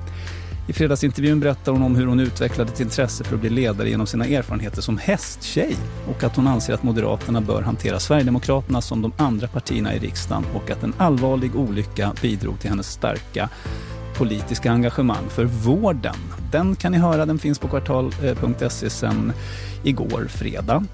I 0.66 0.72
fredagsintervjun 0.72 1.40
berättar 1.40 1.72
hon 1.72 1.82
om 1.82 1.96
hur 1.96 2.06
hon 2.06 2.20
utvecklade 2.20 2.72
ett 2.72 2.80
intresse 2.80 3.24
för 3.24 3.34
att 3.34 3.40
bli 3.40 3.50
ledare 3.50 3.88
genom 3.88 4.06
sina 4.06 4.26
erfarenheter 4.26 4.82
som 4.82 4.98
hästtjej 4.98 5.76
och 6.08 6.24
att 6.24 6.36
hon 6.36 6.46
anser 6.46 6.74
att 6.74 6.82
Moderaterna 6.82 7.40
bör 7.40 7.62
hantera 7.62 8.00
Sverigedemokraterna 8.00 8.80
som 8.80 9.02
de 9.02 9.12
andra 9.16 9.48
partierna 9.48 9.94
i 9.94 9.98
riksdagen 9.98 10.44
och 10.54 10.70
att 10.70 10.82
en 10.82 10.94
allvarlig 10.98 11.56
olycka 11.56 12.12
bidrog 12.22 12.60
till 12.60 12.70
hennes 12.70 12.92
starka 12.92 13.48
politiska 14.14 14.72
engagemang 14.72 15.28
för 15.28 15.44
vården. 15.44 16.14
Den 16.50 16.76
kan 16.76 16.92
ni 16.92 16.98
höra, 16.98 17.26
den 17.26 17.38
finns 17.38 17.58
på 17.58 17.68
kvartal.se 17.68 18.86
eh, 18.86 18.90
sen 18.90 19.32
igår 19.82 20.26
fredag. 20.28 20.84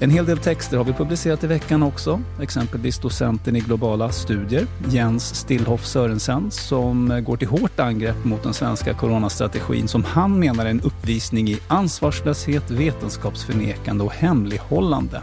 En 0.00 0.10
hel 0.10 0.26
del 0.26 0.38
texter 0.38 0.76
har 0.76 0.84
vi 0.84 0.92
publicerat 0.92 1.44
i 1.44 1.46
veckan 1.46 1.82
också, 1.82 2.20
exempelvis 2.42 2.98
docenten 2.98 3.56
i 3.56 3.60
globala 3.60 4.12
studier, 4.12 4.66
Jens 4.88 5.34
Stillhoff 5.34 5.86
Sörensen, 5.86 6.50
som 6.50 7.22
går 7.24 7.36
till 7.36 7.48
hårt 7.48 7.80
angrepp 7.80 8.24
mot 8.24 8.42
den 8.42 8.54
svenska 8.54 8.94
coronastrategin 8.94 9.88
som 9.88 10.04
han 10.04 10.38
menar 10.38 10.66
är 10.66 10.70
en 10.70 10.80
uppvisning 10.80 11.48
i 11.48 11.58
ansvarslöshet, 11.68 12.70
vetenskapsförnekande 12.70 14.04
och 14.04 14.12
hemlighållande. 14.12 15.22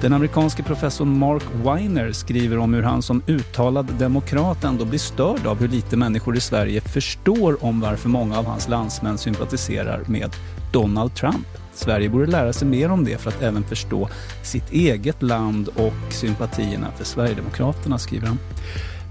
Den 0.00 0.12
amerikanske 0.12 0.62
professorn 0.62 1.18
Mark 1.18 1.44
Weiner 1.64 2.12
skriver 2.12 2.58
om 2.58 2.74
hur 2.74 2.82
han 2.82 3.02
som 3.02 3.22
uttalad 3.26 3.86
demokrat 3.98 4.64
ändå 4.64 4.84
blir 4.84 4.98
störd 4.98 5.46
av 5.46 5.60
hur 5.60 5.68
lite 5.68 5.96
människor 5.96 6.36
i 6.36 6.40
Sverige 6.40 6.80
förstår 6.80 7.64
om 7.64 7.80
varför 7.80 8.08
många 8.08 8.38
av 8.38 8.44
hans 8.44 8.68
landsmän 8.68 9.18
sympatiserar 9.18 10.02
med 10.06 10.30
Donald 10.72 11.14
Trump. 11.14 11.67
Sverige 11.78 12.08
borde 12.08 12.26
lära 12.26 12.52
sig 12.52 12.68
mer 12.68 12.90
om 12.90 13.04
det 13.04 13.18
för 13.18 13.30
att 13.30 13.42
även 13.42 13.64
förstå 13.64 14.08
sitt 14.42 14.72
eget 14.72 15.22
land 15.22 15.68
och 15.68 16.12
sympatierna 16.12 16.90
för 16.96 17.04
Sverigedemokraterna, 17.04 17.98
skriver 17.98 18.26
han. 18.26 18.38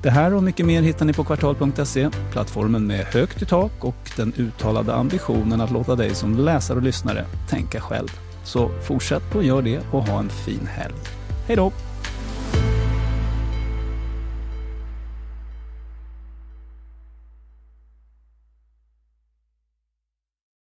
Det 0.04 0.10
här 0.10 0.34
och 0.34 0.44
mycket 0.44 0.66
mer 0.66 0.82
hittar 0.82 1.06
ni 1.06 1.14
på 1.14 1.24
kvartal.se, 1.24 2.10
plattformen 2.32 2.88
med 2.88 3.06
högt 3.06 3.42
i 3.42 3.46
tak 3.46 3.72
och 3.80 4.12
den 4.16 4.34
uttalade 4.38 4.94
ambitionen 4.94 5.62
att 5.62 5.72
låta 5.72 5.96
dig 5.96 6.16
som 6.16 6.38
läsare 6.38 6.78
och 6.78 6.84
lyssnare 6.84 7.26
tänka 7.50 7.82
själv. 7.82 8.08
Så 8.44 8.70
fortsätt 8.88 9.36
och 9.36 9.44
gör 9.44 9.62
det 9.62 9.80
och 9.92 10.04
ha 10.04 10.20
en 10.20 10.30
fin 10.30 10.68
helg. 10.68 10.96
Hej 11.48 11.56
då! 11.56 11.72